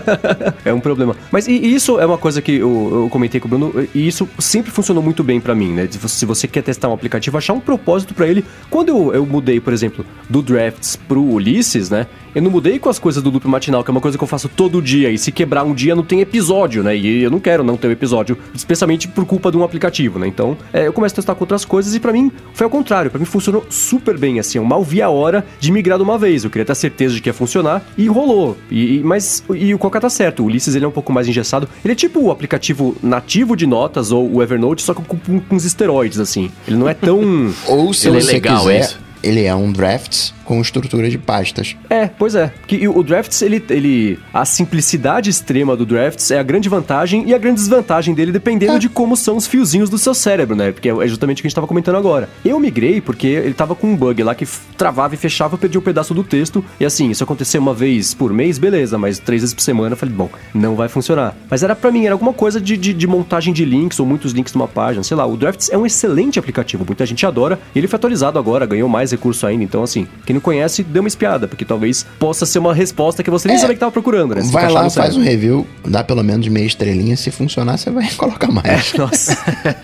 é 0.64 0.72
um 0.72 0.80
problema. 0.80 1.14
Mas 1.30 1.46
e, 1.48 1.52
isso 1.52 2.00
é 2.00 2.06
uma 2.06 2.16
coisa 2.16 2.40
que 2.40 2.52
eu, 2.52 3.02
eu, 3.02 3.08
comentei 3.10 3.40
com 3.40 3.46
o 3.46 3.50
Bruno, 3.50 3.88
e 3.94 4.08
isso 4.08 4.26
sempre 4.38 4.70
funcionou 4.70 5.02
muito 5.02 5.22
bem 5.22 5.38
para 5.38 5.54
mim, 5.54 5.72
né? 5.74 5.86
Se 5.90 6.24
você 6.24 6.48
quer 6.48 6.62
testar 6.62 6.88
um 6.88 6.94
aplicativo, 6.94 7.36
achar 7.36 7.52
um 7.52 7.60
propósito 7.60 8.14
para 8.14 8.26
ele. 8.26 8.42
Quando 8.70 8.88
eu, 8.88 9.14
eu 9.14 9.26
mudei, 9.26 9.60
por 9.60 9.74
exemplo, 9.74 10.06
do 10.30 10.40
Drafts 10.40 10.96
pro 10.96 11.22
Ulisses, 11.22 11.90
né? 11.90 12.06
Eu 12.34 12.40
não 12.40 12.50
mudei 12.50 12.78
com 12.78 12.88
as 12.88 12.98
coisas 12.98 13.22
do 13.22 13.30
loop 13.30 13.46
matinal, 13.46 13.84
que 13.84 13.90
é 13.90 13.92
uma 13.92 14.00
coisa 14.00 14.16
que 14.16 14.24
eu 14.24 14.28
faço 14.28 14.48
todo 14.48 14.80
dia. 14.80 15.10
E 15.10 15.18
se 15.18 15.30
quebrar 15.30 15.64
um 15.64 15.74
dia, 15.74 15.94
não 15.94 16.02
tem 16.02 16.20
episódio, 16.20 16.82
né? 16.82 16.96
E 16.96 17.22
eu 17.22 17.30
não 17.30 17.38
quero 17.38 17.62
não 17.62 17.76
ter 17.76 17.88
um 17.88 17.90
episódio, 17.90 18.38
especialmente 18.54 19.06
por 19.06 19.26
culpa 19.26 19.50
de 19.50 19.56
um 19.58 19.62
aplicativo, 19.62 20.18
né? 20.18 20.26
Então, 20.26 20.56
é, 20.72 20.86
eu 20.86 20.92
começo 20.92 21.14
a 21.14 21.16
testar 21.16 21.34
com 21.34 21.42
outras 21.42 21.64
coisas 21.64 21.94
e 21.94 22.00
para 22.00 22.12
mim 22.12 22.32
foi 22.54 22.64
ao 22.64 22.70
contrário. 22.70 23.10
para 23.10 23.18
mim 23.18 23.26
funcionou 23.26 23.66
super 23.68 24.16
bem, 24.16 24.38
assim. 24.38 24.58
Eu 24.58 24.64
mal 24.64 24.82
vi 24.82 25.02
a 25.02 25.10
hora 25.10 25.44
de 25.60 25.70
migrar 25.70 25.98
de 25.98 26.04
uma 26.04 26.16
vez. 26.16 26.44
Eu 26.44 26.50
queria 26.50 26.64
ter 26.64 26.74
certeza 26.74 27.14
de 27.14 27.20
que 27.20 27.28
ia 27.28 27.34
funcionar 27.34 27.84
e 27.98 28.06
rolou. 28.06 28.56
E, 28.70 28.96
e 28.96 29.02
mas 29.02 29.44
e 29.54 29.74
o 29.74 29.78
Coca 29.78 30.00
tá 30.00 30.08
certo. 30.08 30.42
O 30.42 30.46
Ulisses 30.46 30.74
ele 30.74 30.84
é 30.84 30.88
um 30.88 30.92
pouco 30.92 31.12
mais 31.12 31.28
engessado. 31.28 31.68
Ele 31.84 31.92
é 31.92 31.96
tipo 31.96 32.20
o 32.20 32.30
aplicativo 32.30 32.96
nativo 33.02 33.54
de 33.54 33.66
notas 33.66 34.10
ou 34.10 34.36
o 34.36 34.42
Evernote, 34.42 34.82
só 34.82 34.94
com, 34.94 35.02
com, 35.02 35.40
com 35.40 35.56
os 35.56 35.64
esteroides, 35.64 36.18
assim. 36.18 36.50
Ele 36.66 36.76
não 36.76 36.88
é 36.88 36.94
tão. 36.94 37.20
ou 37.68 37.92
se 37.92 38.08
ele 38.08 38.20
é 38.20 38.22
legal 38.22 38.60
quiser, 38.60 38.80
isso. 38.80 39.00
ele 39.22 39.44
é 39.44 39.54
um 39.54 39.70
drafts 39.70 40.32
com 40.52 40.60
estrutura 40.60 41.08
de 41.08 41.16
pastas. 41.16 41.74
É, 41.88 42.06
pois 42.06 42.34
é. 42.34 42.52
Que 42.66 42.86
o 42.86 43.02
Drafts, 43.02 43.40
ele, 43.40 43.64
ele. 43.70 44.18
A 44.34 44.44
simplicidade 44.44 45.30
extrema 45.30 45.74
do 45.74 45.86
Drafts 45.86 46.30
é 46.30 46.38
a 46.38 46.42
grande 46.42 46.68
vantagem 46.68 47.26
e 47.26 47.34
a 47.34 47.38
grande 47.38 47.60
desvantagem 47.60 48.14
dele, 48.14 48.30
dependendo 48.30 48.74
é. 48.74 48.78
de 48.78 48.90
como 48.90 49.16
são 49.16 49.38
os 49.38 49.46
fiozinhos 49.46 49.88
do 49.88 49.96
seu 49.96 50.12
cérebro, 50.12 50.54
né? 50.54 50.70
Porque 50.70 50.90
é 50.90 51.08
justamente 51.08 51.38
o 51.38 51.40
que 51.40 51.46
a 51.46 51.48
gente 51.48 51.54
tava 51.54 51.66
comentando 51.66 51.96
agora. 51.96 52.28
Eu 52.44 52.60
migrei 52.60 53.00
porque 53.00 53.28
ele 53.28 53.54
tava 53.54 53.74
com 53.74 53.86
um 53.86 53.96
bug 53.96 54.22
lá 54.22 54.34
que 54.34 54.46
travava 54.76 55.14
e 55.14 55.16
fechava, 55.16 55.54
eu 55.54 55.58
perdi 55.58 55.78
um 55.78 55.80
pedaço 55.80 56.12
do 56.12 56.22
texto. 56.22 56.62
E 56.78 56.84
assim, 56.84 57.10
isso 57.10 57.24
acontecer 57.24 57.56
uma 57.56 57.72
vez 57.72 58.12
por 58.12 58.30
mês, 58.30 58.58
beleza, 58.58 58.98
mas 58.98 59.18
três 59.18 59.40
vezes 59.40 59.54
por 59.54 59.62
semana 59.62 59.94
eu 59.94 59.96
falei, 59.96 60.14
bom, 60.14 60.28
não 60.52 60.76
vai 60.76 60.88
funcionar. 60.88 61.34
Mas 61.48 61.62
era 61.62 61.74
para 61.74 61.90
mim, 61.90 62.04
era 62.04 62.14
alguma 62.14 62.34
coisa 62.34 62.60
de, 62.60 62.76
de, 62.76 62.92
de, 62.92 63.06
montagem 63.06 63.54
de 63.54 63.64
links 63.64 63.98
ou 63.98 64.04
muitos 64.04 64.32
links 64.32 64.52
numa 64.52 64.68
página, 64.68 65.02
sei 65.02 65.16
lá. 65.16 65.24
O 65.24 65.34
Drafts 65.34 65.70
é 65.70 65.78
um 65.78 65.86
excelente 65.86 66.38
aplicativo, 66.38 66.84
muita 66.86 67.06
gente 67.06 67.24
adora. 67.24 67.58
E 67.74 67.78
ele 67.78 67.88
foi 67.88 67.96
atualizado 67.96 68.38
agora, 68.38 68.66
ganhou 68.66 68.86
mais 68.86 69.10
recurso 69.12 69.46
ainda. 69.46 69.64
Então, 69.64 69.82
assim, 69.82 70.06
quem 70.26 70.34
não 70.34 70.41
conhece, 70.42 70.82
dê 70.82 70.98
uma 70.98 71.08
espiada, 71.08 71.48
porque 71.48 71.64
talvez 71.64 72.04
possa 72.18 72.44
ser 72.44 72.58
uma 72.58 72.74
resposta 72.74 73.22
que 73.22 73.30
você 73.30 73.48
nem 73.48 73.56
é, 73.56 73.60
sabia 73.60 73.74
que 73.74 73.80
tava 73.80 73.92
procurando, 73.92 74.34
né? 74.34 74.42
Se 74.42 74.52
vai 74.52 74.70
lá, 74.70 74.88
faz 74.90 75.16
um 75.16 75.22
review, 75.22 75.66
dá 75.84 76.04
pelo 76.04 76.22
menos 76.22 76.46
meia 76.48 76.66
estrelinha, 76.66 77.16
se 77.16 77.30
funcionar, 77.30 77.78
você 77.78 77.90
vai 77.90 78.10
colocar 78.16 78.50
mais. 78.50 78.94
É, 78.94 78.98
nossa. 78.98 79.36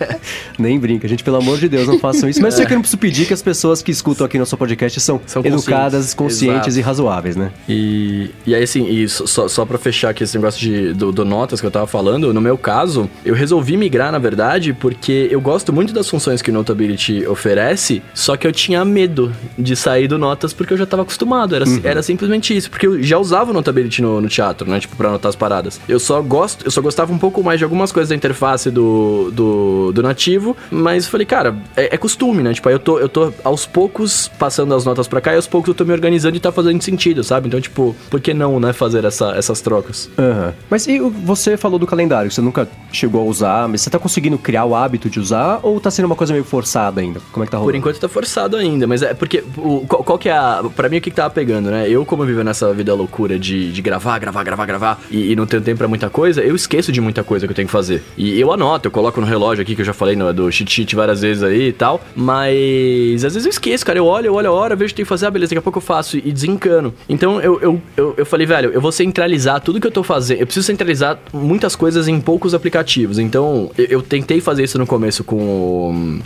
nem 0.59 0.79
brinca, 0.79 1.07
gente, 1.07 1.23
pelo 1.23 1.37
amor 1.37 1.57
de 1.57 1.69
Deus, 1.69 1.87
não 1.87 1.99
façam 1.99 2.29
isso. 2.29 2.41
Mas 2.41 2.53
eu 2.53 2.57
sei 2.57 2.65
que 2.65 2.73
eu 2.73 2.75
não 2.75 2.81
preciso 2.81 2.97
pedir 2.97 3.25
que 3.25 3.33
as 3.33 3.41
pessoas 3.41 3.81
que 3.81 3.91
escutam 3.91 4.25
aqui 4.25 4.37
no 4.37 4.41
nosso 4.41 4.57
podcast 4.57 4.99
são, 4.99 5.21
são 5.25 5.41
educadas, 5.43 6.13
conscientes 6.13 6.67
Exato. 6.67 6.79
e 6.79 6.81
razoáveis, 6.81 7.35
né? 7.35 7.51
E, 7.67 8.31
e 8.45 8.53
aí, 8.53 8.63
assim, 8.63 8.87
e 8.87 9.07
só, 9.07 9.47
só 9.47 9.65
pra 9.65 9.77
fechar 9.77 10.09
aqui 10.09 10.23
esse 10.23 10.37
negócio 10.37 10.59
de, 10.59 10.93
do, 10.93 11.11
do 11.11 11.25
notas 11.25 11.61
que 11.61 11.67
eu 11.67 11.71
tava 11.71 11.87
falando, 11.87 12.33
no 12.33 12.41
meu 12.41 12.57
caso, 12.57 13.09
eu 13.25 13.33
resolvi 13.33 13.77
migrar, 13.77 14.11
na 14.11 14.19
verdade, 14.19 14.73
porque 14.73 15.27
eu 15.31 15.41
gosto 15.41 15.71
muito 15.71 15.93
das 15.93 16.09
funções 16.09 16.41
que 16.41 16.51
o 16.51 16.53
Notability 16.53 17.25
oferece, 17.25 18.01
só 18.13 18.35
que 18.35 18.45
eu 18.45 18.51
tinha 18.51 18.83
medo 18.83 19.33
de 19.57 19.75
sair 19.75 20.07
do 20.07 20.17
Notas 20.17 20.38
porque 20.47 20.73
eu 20.73 20.77
já 20.77 20.85
tava 20.85 21.03
acostumado. 21.03 21.55
Era, 21.55 21.65
uhum. 21.65 21.81
era 21.83 22.01
simplesmente 22.01 22.55
isso. 22.55 22.69
Porque 22.69 22.87
eu 22.87 23.01
já 23.01 23.17
usava 23.17 23.51
o 23.51 23.53
Notability 23.53 24.01
no, 24.01 24.21
no, 24.21 24.27
teatro, 24.27 24.69
né? 24.69 24.79
Tipo, 24.79 24.95
pra 24.95 25.09
anotar 25.09 25.29
as 25.29 25.35
paradas. 25.35 25.79
Eu 25.87 25.99
só 25.99 26.21
gosto, 26.21 26.65
eu 26.65 26.71
só 26.71 26.81
gostava 26.81 27.11
um 27.11 27.17
pouco 27.17 27.43
mais 27.43 27.59
de 27.59 27.63
algumas 27.63 27.91
coisas 27.91 28.09
da 28.09 28.15
interface 28.15 28.71
do, 28.71 29.31
do, 29.31 29.91
do 29.91 30.03
nativo, 30.03 30.55
mas 30.71 31.07
falei, 31.07 31.25
cara, 31.25 31.55
é, 31.75 31.95
é, 31.95 31.97
costume, 31.97 32.43
né? 32.43 32.53
Tipo, 32.53 32.69
aí 32.69 32.75
eu 32.75 32.79
tô, 32.79 32.99
eu 32.99 33.09
tô 33.09 33.33
aos 33.43 33.65
poucos 33.65 34.27
passando 34.39 34.73
as 34.73 34.85
notas 34.85 35.07
pra 35.07 35.21
cá 35.21 35.33
e 35.33 35.35
aos 35.35 35.47
poucos 35.47 35.69
eu 35.69 35.73
tô 35.73 35.85
me 35.85 35.91
organizando 35.91 36.35
e 36.35 36.39
tá 36.39 36.51
fazendo 36.51 36.81
sentido, 36.81 37.23
sabe? 37.23 37.47
Então, 37.47 37.59
tipo, 37.59 37.95
por 38.09 38.19
que 38.19 38.33
não, 38.33 38.59
né, 38.59 38.73
fazer 38.73 39.05
essa, 39.05 39.31
essas 39.35 39.61
trocas? 39.61 40.09
Uhum. 40.17 40.53
Mas 40.69 40.87
e 40.87 40.99
você 40.99 41.57
falou 41.57 41.79
do 41.79 41.87
calendário, 41.87 42.31
você 42.31 42.41
nunca 42.41 42.67
chegou 42.91 43.21
a 43.21 43.25
usar, 43.25 43.67
mas 43.67 43.81
você 43.81 43.89
tá 43.89 43.99
conseguindo 43.99 44.37
criar 44.37 44.65
o 44.65 44.75
hábito 44.75 45.09
de 45.09 45.19
usar 45.19 45.59
ou 45.63 45.79
tá 45.79 45.91
sendo 45.91 46.05
uma 46.05 46.15
coisa 46.15 46.33
meio 46.33 46.45
forçada 46.45 47.01
ainda? 47.01 47.19
Como 47.31 47.43
é 47.43 47.45
que 47.45 47.51
tá 47.51 47.57
rolando? 47.57 47.71
Por 47.71 47.77
enquanto 47.77 47.99
tá 47.99 48.09
forçado 48.09 48.57
ainda, 48.57 48.87
mas 48.87 49.01
é 49.01 49.13
porque 49.13 49.43
o, 49.57 49.85
qual, 49.87 50.03
qual 50.03 50.17
que 50.17 50.28
é 50.28 50.28
a. 50.29 50.63
Pra 50.75 50.89
mim, 50.89 50.97
o 50.97 51.01
que, 51.01 51.09
que 51.09 51.15
tava 51.15 51.29
pegando, 51.29 51.69
né? 51.69 51.89
Eu, 51.89 52.05
como 52.05 52.25
vivo 52.25 52.43
nessa 52.43 52.73
vida 52.73 52.93
loucura 52.93 53.37
de, 53.37 53.71
de 53.71 53.81
gravar, 53.81 54.19
gravar, 54.19 54.43
gravar, 54.43 54.65
gravar 54.65 55.01
e, 55.09 55.31
e, 55.31 55.35
não 55.35 55.45
tenho 55.45 55.61
tempo 55.61 55.77
pra 55.77 55.87
muita 55.87 56.09
coisa, 56.09 56.41
eu 56.41 56.55
esqueço 56.55 56.91
de 56.91 57.01
muita 57.01 57.23
coisa 57.23 57.47
que 57.47 57.51
eu 57.51 57.55
tenho 57.55 57.67
que 57.67 57.71
fazer. 57.71 58.03
E 58.17 58.39
eu 58.39 58.51
anoto, 58.51 58.87
eu 58.87 58.91
coloco 58.91 59.19
no 59.19 59.27
relógio 59.27 59.61
aqui, 59.61 59.75
que 59.75 59.81
eu 59.81 59.85
já 59.85 59.93
falei 59.93 60.15
no, 60.15 60.33
do 60.33 60.51
cheat 60.51 60.71
sheet 60.71 60.95
várias 60.95 61.21
vezes 61.21 61.43
aí 61.43 61.69
e 61.69 61.73
tal, 61.73 62.01
mas 62.15 63.23
às 63.23 63.33
vezes 63.33 63.45
eu 63.45 63.49
esqueço, 63.49 63.85
cara. 63.85 63.99
Eu 63.99 64.05
olho, 64.05 64.27
eu 64.27 64.33
olho 64.33 64.49
a 64.49 64.51
hora, 64.51 64.75
vejo 64.75 64.93
que 64.93 64.97
tem 64.97 65.05
que 65.05 65.09
fazer, 65.09 65.25
ah, 65.25 65.31
beleza, 65.31 65.49
daqui 65.49 65.59
a 65.59 65.61
pouco 65.61 65.79
eu 65.79 65.83
faço 65.83 66.17
e 66.17 66.31
desencano. 66.31 66.93
Então 67.07 67.41
eu, 67.41 67.59
eu, 67.61 67.81
eu, 67.97 68.13
eu 68.17 68.25
falei, 68.25 68.45
velho, 68.45 68.71
eu 68.71 68.81
vou 68.81 68.91
centralizar 68.91 69.61
tudo 69.61 69.79
que 69.79 69.87
eu 69.87 69.91
tô 69.91 70.03
fazendo. 70.03 70.39
Eu 70.39 70.45
preciso 70.45 70.65
centralizar 70.65 71.19
muitas 71.33 71.75
coisas 71.75 72.07
em 72.07 72.19
poucos 72.19 72.53
aplicativos. 72.53 73.19
Então 73.19 73.71
eu, 73.77 73.85
eu 73.85 74.01
tentei 74.01 74.41
fazer 74.41 74.63
isso 74.63 74.77
no 74.77 74.85
começo 74.85 75.23
com 75.23 75.37
o 75.37 76.19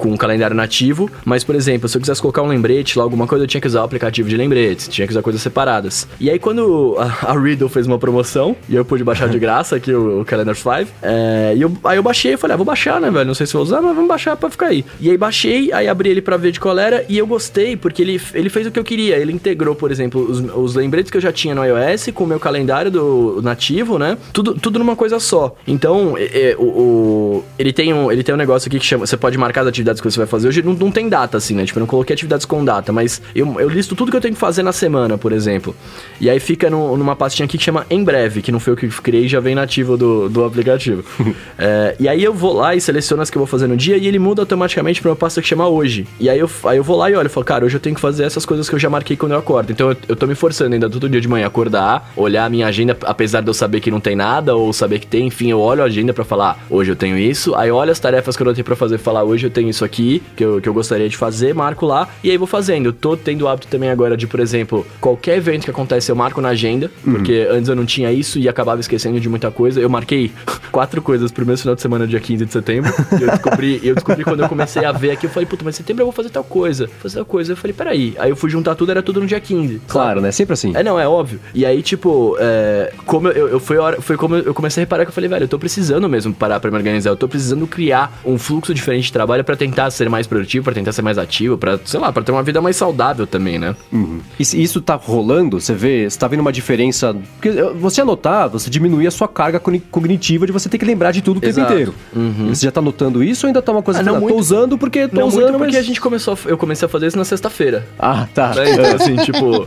com 0.00 0.12
o 0.12 0.16
calendário 0.18 0.56
nativo, 0.56 1.10
mas, 1.24 1.44
por 1.44 1.54
exemplo, 1.54 1.88
se 1.88 1.96
eu 1.96 2.00
quisesse 2.00 2.20
colocar 2.20 2.42
um 2.42 2.48
lembrete 2.48 2.98
lá, 2.98 3.04
alguma 3.04 3.26
coisa, 3.26 3.44
eu 3.44 3.48
tinha 3.48 3.60
que 3.60 3.66
usar 3.66 3.82
o 3.82 3.84
aplicativo 3.84 4.28
de 4.28 4.36
lembretes, 4.36 4.88
tinha 4.88 5.06
que 5.06 5.12
usar 5.12 5.22
coisas 5.22 5.42
separadas. 5.42 6.08
E 6.18 6.30
aí, 6.30 6.38
quando 6.38 6.96
a, 6.98 7.30
a 7.30 7.38
Riddle 7.38 7.68
fez 7.68 7.86
uma 7.86 7.98
promoção, 7.98 8.56
e 8.68 8.74
eu 8.74 8.84
pude 8.84 9.04
baixar 9.04 9.28
de 9.28 9.38
graça 9.38 9.76
aqui 9.76 9.92
o, 9.92 10.22
o 10.22 10.24
Calendar 10.24 10.56
5, 10.56 10.90
é, 11.02 11.52
e 11.54 11.60
eu, 11.60 11.72
aí 11.84 11.98
eu 11.98 12.02
baixei, 12.02 12.36
falei, 12.36 12.54
ah, 12.54 12.56
vou 12.56 12.66
baixar, 12.66 13.00
né, 13.00 13.10
velho? 13.10 13.26
Não 13.26 13.34
sei 13.34 13.46
se 13.46 13.52
vou 13.52 13.62
usar, 13.62 13.82
mas 13.82 13.94
vamos 13.94 14.08
baixar 14.08 14.36
pra 14.36 14.48
ficar 14.48 14.68
aí. 14.68 14.84
E 14.98 15.10
aí 15.10 15.18
baixei, 15.18 15.70
aí 15.72 15.86
abri 15.86 16.08
ele 16.08 16.22
pra 16.22 16.38
ver 16.38 16.50
de 16.50 16.58
qual 16.58 16.78
era, 16.78 17.04
e 17.08 17.18
eu 17.18 17.26
gostei, 17.26 17.76
porque 17.76 18.00
ele, 18.00 18.20
ele 18.32 18.48
fez 18.48 18.66
o 18.66 18.70
que 18.70 18.78
eu 18.78 18.84
queria. 18.84 19.16
Ele 19.16 19.32
integrou, 19.32 19.74
por 19.74 19.90
exemplo, 19.90 20.22
os, 20.22 20.40
os 20.40 20.74
lembretes 20.74 21.10
que 21.10 21.16
eu 21.16 21.20
já 21.20 21.32
tinha 21.32 21.54
no 21.54 21.62
iOS 21.64 22.08
com 22.14 22.24
o 22.24 22.26
meu 22.26 22.40
calendário 22.40 22.90
do 22.90 23.40
nativo, 23.42 23.98
né? 23.98 24.16
Tudo, 24.32 24.54
tudo 24.54 24.78
numa 24.78 24.96
coisa 24.96 25.20
só. 25.20 25.54
Então, 25.66 26.16
é, 26.16 26.50
é, 26.50 26.56
o, 26.58 26.62
o, 26.64 27.44
ele, 27.58 27.72
tem 27.72 27.92
um, 27.92 28.10
ele 28.10 28.22
tem 28.22 28.34
um 28.34 28.38
negócio 28.38 28.68
aqui 28.68 28.78
que 28.78 28.86
chama. 28.86 29.06
Você 29.06 29.16
pode 29.16 29.36
marcar 29.36 29.62
as 29.62 29.68
atividades 29.68 29.89
que 29.98 30.10
você 30.10 30.18
vai 30.18 30.26
fazer. 30.26 30.48
Hoje 30.48 30.62
não, 30.62 30.74
não 30.74 30.90
tem 30.90 31.08
data, 31.08 31.38
assim, 31.38 31.54
né? 31.54 31.64
Tipo, 31.64 31.78
eu 31.78 31.80
não 31.80 31.86
coloquei 31.86 32.12
atividades 32.12 32.44
com 32.44 32.62
data, 32.62 32.92
mas 32.92 33.22
eu, 33.34 33.58
eu 33.58 33.68
listo 33.68 33.96
tudo 33.96 34.10
que 34.10 34.16
eu 34.16 34.20
tenho 34.20 34.34
que 34.34 34.40
fazer 34.40 34.62
na 34.62 34.72
semana, 34.72 35.16
por 35.16 35.32
exemplo. 35.32 35.74
E 36.20 36.28
aí 36.28 36.38
fica 36.38 36.68
no, 36.68 36.96
numa 36.96 37.16
pastinha 37.16 37.46
aqui 37.46 37.56
que 37.56 37.64
chama 37.64 37.86
Em 37.88 38.04
Breve, 38.04 38.42
que 38.42 38.52
não 38.52 38.60
foi 38.60 38.74
o 38.74 38.76
que 38.76 38.86
eu 38.86 38.90
criei, 39.02 39.26
já 39.26 39.40
vem 39.40 39.54
nativo 39.54 39.96
do, 39.96 40.28
do 40.28 40.44
aplicativo. 40.44 41.02
é, 41.58 41.96
e 41.98 42.08
aí 42.08 42.22
eu 42.22 42.34
vou 42.34 42.52
lá 42.52 42.74
e 42.74 42.80
seleciono 42.80 43.22
as 43.22 43.30
que 43.30 43.36
eu 43.36 43.40
vou 43.40 43.46
fazer 43.46 43.66
no 43.66 43.76
dia 43.76 43.96
e 43.96 44.06
ele 44.06 44.18
muda 44.18 44.42
automaticamente 44.42 45.00
pra 45.00 45.10
uma 45.10 45.16
pasta 45.16 45.40
que 45.40 45.48
chama 45.48 45.66
Hoje. 45.68 46.06
E 46.18 46.28
aí 46.28 46.38
eu, 46.38 46.50
aí 46.64 46.76
eu 46.76 46.84
vou 46.84 46.96
lá 46.96 47.10
e 47.10 47.14
olho 47.14 47.26
e 47.26 47.30
falo, 47.30 47.46
cara, 47.46 47.64
hoje 47.64 47.76
eu 47.76 47.80
tenho 47.80 47.94
que 47.94 48.00
fazer 48.00 48.24
essas 48.24 48.44
coisas 48.44 48.68
que 48.68 48.74
eu 48.74 48.78
já 48.78 48.90
marquei 48.90 49.16
quando 49.16 49.32
eu 49.32 49.38
acordo. 49.38 49.72
Então 49.72 49.90
eu, 49.90 49.96
eu 50.08 50.16
tô 50.16 50.26
me 50.26 50.34
forçando 50.34 50.74
ainda 50.74 50.88
todo 50.88 51.08
dia 51.08 51.20
de 51.20 51.28
manhã 51.28 51.46
acordar, 51.46 52.12
olhar 52.16 52.44
a 52.44 52.50
minha 52.50 52.66
agenda, 52.66 52.96
apesar 53.04 53.40
de 53.40 53.48
eu 53.48 53.54
saber 53.54 53.80
que 53.80 53.90
não 53.90 54.00
tem 54.00 54.16
nada, 54.16 54.54
ou 54.54 54.72
saber 54.72 54.98
que 54.98 55.06
tem, 55.06 55.26
enfim, 55.26 55.50
eu 55.50 55.60
olho 55.60 55.82
a 55.82 55.86
agenda 55.86 56.12
para 56.12 56.24
falar, 56.24 56.64
hoje 56.68 56.90
eu 56.90 56.96
tenho 56.96 57.16
isso, 57.18 57.54
aí 57.54 57.70
olho 57.70 57.90
as 57.90 57.98
tarefas 57.98 58.36
que 58.36 58.42
eu 58.42 58.46
não 58.46 58.54
tenho 58.54 58.64
pra 58.64 58.76
fazer 58.76 58.98
falar, 58.98 59.24
hoje 59.24 59.46
eu 59.46 59.50
tenho 59.50 59.68
isso 59.68 59.79
aqui, 59.84 60.22
que 60.36 60.44
eu, 60.44 60.60
que 60.60 60.68
eu 60.68 60.74
gostaria 60.74 61.08
de 61.08 61.16
fazer, 61.16 61.54
marco 61.54 61.86
lá, 61.86 62.08
e 62.22 62.30
aí 62.30 62.36
vou 62.36 62.46
fazendo. 62.46 62.86
Eu 62.86 62.92
tô 62.92 63.16
tendo 63.16 63.42
o 63.42 63.48
hábito 63.48 63.68
também 63.68 63.90
agora 63.90 64.16
de, 64.16 64.26
por 64.26 64.40
exemplo, 64.40 64.86
qualquer 65.00 65.36
evento 65.36 65.64
que 65.64 65.70
acontece 65.70 66.10
eu 66.10 66.16
marco 66.16 66.40
na 66.40 66.50
agenda, 66.50 66.90
uhum. 67.04 67.14
porque 67.14 67.46
antes 67.50 67.68
eu 67.68 67.76
não 67.76 67.84
tinha 67.84 68.12
isso 68.12 68.38
e 68.38 68.48
acabava 68.48 68.80
esquecendo 68.80 69.20
de 69.20 69.28
muita 69.28 69.50
coisa. 69.50 69.80
Eu 69.80 69.88
marquei 69.88 70.30
quatro 70.70 71.02
coisas 71.02 71.30
pro 71.32 71.44
meu 71.44 71.56
final 71.56 71.74
de 71.74 71.82
semana, 71.82 72.06
dia 72.06 72.20
15 72.20 72.44
de 72.44 72.52
setembro, 72.52 72.92
e 73.18 73.22
eu 73.22 73.30
descobri, 73.30 73.80
eu 73.82 73.94
descobri 73.94 74.24
quando 74.24 74.40
eu 74.40 74.48
comecei 74.48 74.84
a 74.84 74.92
ver 74.92 75.12
aqui, 75.12 75.26
eu 75.26 75.30
falei, 75.30 75.46
puta, 75.46 75.64
mas 75.64 75.76
setembro 75.76 76.02
eu 76.02 76.06
vou 76.06 76.12
fazer 76.12 76.30
tal 76.30 76.44
coisa, 76.44 76.88
fazer 77.00 77.16
tal 77.16 77.24
coisa. 77.24 77.52
Eu 77.52 77.56
falei, 77.56 77.74
peraí. 77.74 78.14
Aí 78.18 78.30
eu 78.30 78.36
fui 78.36 78.50
juntar 78.50 78.74
tudo, 78.74 78.90
era 78.90 79.02
tudo 79.02 79.20
no 79.20 79.26
dia 79.26 79.40
15. 79.40 79.82
Claro, 79.88 80.08
sabe? 80.08 80.20
né? 80.22 80.32
Sempre 80.32 80.54
assim. 80.54 80.72
É, 80.74 80.82
não, 80.82 80.98
é 80.98 81.08
óbvio. 81.08 81.40
E 81.54 81.64
aí, 81.64 81.82
tipo, 81.82 82.36
é, 82.38 82.92
como 83.06 83.28
eu, 83.28 83.48
eu 83.48 83.60
foi, 83.60 83.78
hora, 83.78 84.00
foi 84.00 84.16
como 84.16 84.36
eu 84.36 84.54
comecei 84.54 84.82
a 84.82 84.84
reparar 84.84 85.04
que 85.04 85.10
eu 85.10 85.14
falei, 85.14 85.28
velho, 85.28 85.44
eu 85.44 85.48
tô 85.48 85.58
precisando 85.58 86.08
mesmo 86.08 86.32
parar 86.32 86.60
pra 86.60 86.70
me 86.70 86.76
organizar. 86.76 87.10
Eu 87.10 87.16
tô 87.16 87.28
precisando 87.28 87.66
criar 87.66 88.20
um 88.24 88.38
fluxo 88.38 88.74
diferente 88.74 89.04
de 89.04 89.12
trabalho 89.12 89.44
para 89.44 89.56
tentar 89.56 89.69
ser 89.90 90.08
mais 90.08 90.26
produtivo, 90.26 90.64
para 90.64 90.74
tentar 90.74 90.92
ser 90.92 91.02
mais 91.02 91.18
ativo, 91.18 91.56
para 91.58 91.78
sei 91.84 92.00
lá, 92.00 92.12
para 92.12 92.22
ter 92.22 92.32
uma 92.32 92.42
vida 92.42 92.60
mais 92.60 92.76
saudável 92.76 93.26
também, 93.26 93.58
né? 93.58 93.74
Uhum. 93.92 94.20
E 94.38 94.42
isso 94.42 94.80
tá 94.80 94.94
rolando? 94.94 95.60
Você 95.60 95.74
vê, 95.74 96.08
você 96.08 96.18
tá 96.18 96.28
vendo 96.28 96.40
uma 96.40 96.52
diferença? 96.52 97.14
Porque 97.34 97.50
você 97.78 98.00
anotar, 98.00 98.48
você 98.48 98.70
diminuir 98.70 99.06
a 99.06 99.10
sua 99.10 99.28
carga 99.28 99.60
cognitiva 99.60 100.46
de 100.46 100.52
você 100.52 100.68
ter 100.68 100.78
que 100.78 100.84
lembrar 100.84 101.12
de 101.12 101.22
tudo 101.22 101.38
o 101.38 101.40
tempo 101.40 101.60
inteiro. 101.60 101.94
Uhum. 102.14 102.48
Você 102.48 102.66
já 102.66 102.72
tá 102.72 102.80
notando 102.80 103.22
isso 103.22 103.46
ou 103.46 103.48
ainda 103.48 103.62
tá 103.62 103.72
uma 103.72 103.82
coisa 103.82 104.00
ah, 104.00 104.02
não, 104.02 104.14
que 104.14 104.20
muito, 104.20 104.34
tô 104.34 104.40
usando 104.40 104.78
porque 104.78 105.08
tô 105.08 105.20
não 105.20 105.28
usando, 105.28 105.42
muito 105.42 105.58
porque 105.58 105.76
mas... 105.76 105.84
a 105.84 105.86
gente 105.86 106.00
começou, 106.00 106.38
eu 106.46 106.56
comecei 106.56 106.86
a 106.86 106.88
fazer 106.88 107.06
isso 107.06 107.18
na 107.18 107.24
sexta-feira. 107.24 107.86
Ah, 107.98 108.26
tá. 108.34 108.54
Né? 108.54 108.72
Então, 108.72 108.84
assim, 108.94 109.16
tipo, 109.16 109.66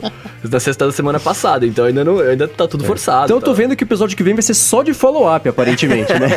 na 0.49 0.59
sexta 0.59 0.85
da 0.85 0.91
semana 0.91 1.19
passada, 1.19 1.65
então 1.65 1.85
ainda 1.85 2.03
não, 2.03 2.19
ainda 2.19 2.47
tá 2.47 2.67
tudo 2.67 2.83
é. 2.83 2.87
forçado. 2.87 3.25
Então 3.25 3.37
eu 3.37 3.41
tô 3.41 3.51
tá. 3.51 3.57
vendo 3.57 3.75
que 3.75 3.83
o 3.83 3.85
episódio 3.85 4.15
que 4.15 4.23
vem 4.23 4.33
vai 4.33 4.41
ser 4.41 4.53
só 4.53 4.83
de 4.83 4.93
follow-up, 4.93 5.47
aparentemente, 5.47 6.11
né? 6.13 6.29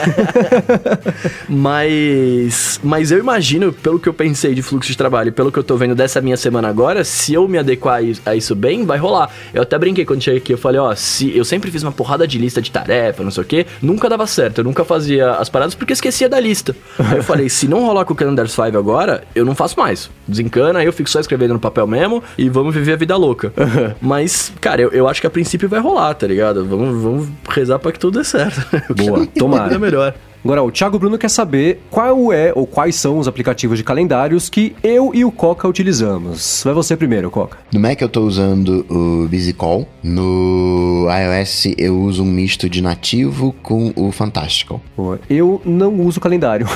mas, 1.49 2.81
mas 2.83 3.11
eu 3.11 3.19
imagino, 3.19 3.56
pelo 3.73 3.99
que 3.99 4.09
eu 4.09 4.15
pensei 4.15 4.55
de 4.55 4.63
fluxo 4.63 4.91
de 4.91 4.97
trabalho, 4.97 5.33
pelo 5.33 5.51
que 5.51 5.59
eu 5.59 5.65
tô 5.65 5.77
vendo 5.77 5.95
dessa 5.95 6.21
minha 6.21 6.37
semana 6.37 6.69
agora, 6.69 7.05
se 7.05 7.35
eu 7.35 7.47
me 7.49 7.59
adequar 7.59 8.01
a 8.25 8.35
isso 8.35 8.55
bem, 8.55 8.85
vai 8.85 8.99
rolar. 8.99 9.31
Eu 9.53 9.63
até 9.63 9.79
brinquei 9.79 10.05
quando 10.05 10.23
cheguei 10.23 10.39
aqui, 10.39 10.53
eu 10.53 10.59
falei, 10.59 10.81
ó, 10.81 10.95
se 10.95 11.37
eu 11.37 11.45
sempre 11.45 11.71
fiz 11.71 11.83
uma 11.83 11.93
porrada 11.93 12.27
de 12.27 12.39
lista 12.39 12.61
de 12.61 12.71
tarefa, 12.71 13.23
não 13.23 13.31
sei 13.31 13.43
o 13.43 13.47
quê, 13.47 13.67
nunca 13.83 14.09
dava 14.09 14.27
certo, 14.27 14.59
eu 14.59 14.65
nunca 14.65 14.85
fazia 14.85 15.33
as 15.33 15.49
paradas 15.49 15.75
porque 15.75 15.93
esquecia 15.93 16.29
da 16.29 16.41
lista. 16.41 16.75
Aí 16.99 17.19
eu 17.19 17.23
falei, 17.25 17.49
se 17.49 17.69
não 17.69 17.85
rolar 17.85 18.05
com 18.05 18.13
o 18.13 18.17
Calendar 18.17 18.49
5 18.49 18.77
agora, 18.77 19.25
eu 19.35 19.45
não 19.45 19.55
faço 19.55 19.79
mais. 19.79 20.11
Desencana, 20.27 20.81
aí 20.81 20.87
eu 20.87 20.93
fico 20.93 21.09
só 21.09 21.21
escrevendo 21.21 21.55
no 21.55 21.61
papel 21.61 21.87
mesmo 21.87 22.23
e 22.37 22.49
vamos 22.49 22.75
viver 22.75 22.93
a 22.93 22.97
vida 22.97 23.17
louca. 23.17 23.53
Mas, 24.01 24.53
cara, 24.61 24.83
eu, 24.83 24.91
eu 24.91 25.09
acho 25.09 25.21
que 25.21 25.27
a 25.27 25.31
princípio 25.31 25.69
vai 25.69 25.81
rolar, 25.81 26.15
tá 26.15 26.27
ligado? 26.27 26.65
Vamos, 26.65 27.03
vamos 27.03 27.29
rezar 27.49 27.79
pra 27.79 27.93
que 27.93 27.99
tudo 27.99 28.19
dê 28.19 28.25
certo. 28.25 28.65
Boa, 28.95 29.27
tomara. 29.27 29.75
É 29.75 29.79
melhor. 29.79 30.15
Agora, 30.45 30.63
o 30.63 30.71
Thiago 30.71 30.99
Bruno 30.99 31.19
quer 31.19 31.31
saber 31.31 31.81
qual 31.91 32.33
é 32.33 32.53
ou 32.55 32.67
quais 32.67 32.97
são 32.97 33.19
os 33.19 33.27
aplicativos 33.27 33.79
de 33.79 33.85
calendários 33.85 34.49
que 34.49 34.75
eu 34.83 35.13
e 35.15 35.25
o 35.25 35.33
Coca 35.33 35.67
utilizamos. 35.67 36.63
Vai 36.65 36.75
você 36.75 36.97
primeiro, 36.97 37.31
Coca. 37.31 37.59
No 37.73 37.81
Mac 37.81 38.01
eu 38.01 38.07
estou 38.07 38.25
usando 38.25 38.87
o 38.89 39.29
BusyCall. 39.29 39.89
No 40.03 41.07
iOS 41.11 41.75
eu 41.77 42.01
uso 42.01 42.23
um 42.23 42.27
misto 42.27 42.69
de 42.69 42.81
nativo 42.81 43.55
com 43.63 43.93
o 43.97 44.13
Fantastical. 44.13 44.81
Eu 45.29 45.61
não 45.65 46.01
uso 46.01 46.21
calendário. 46.21 46.67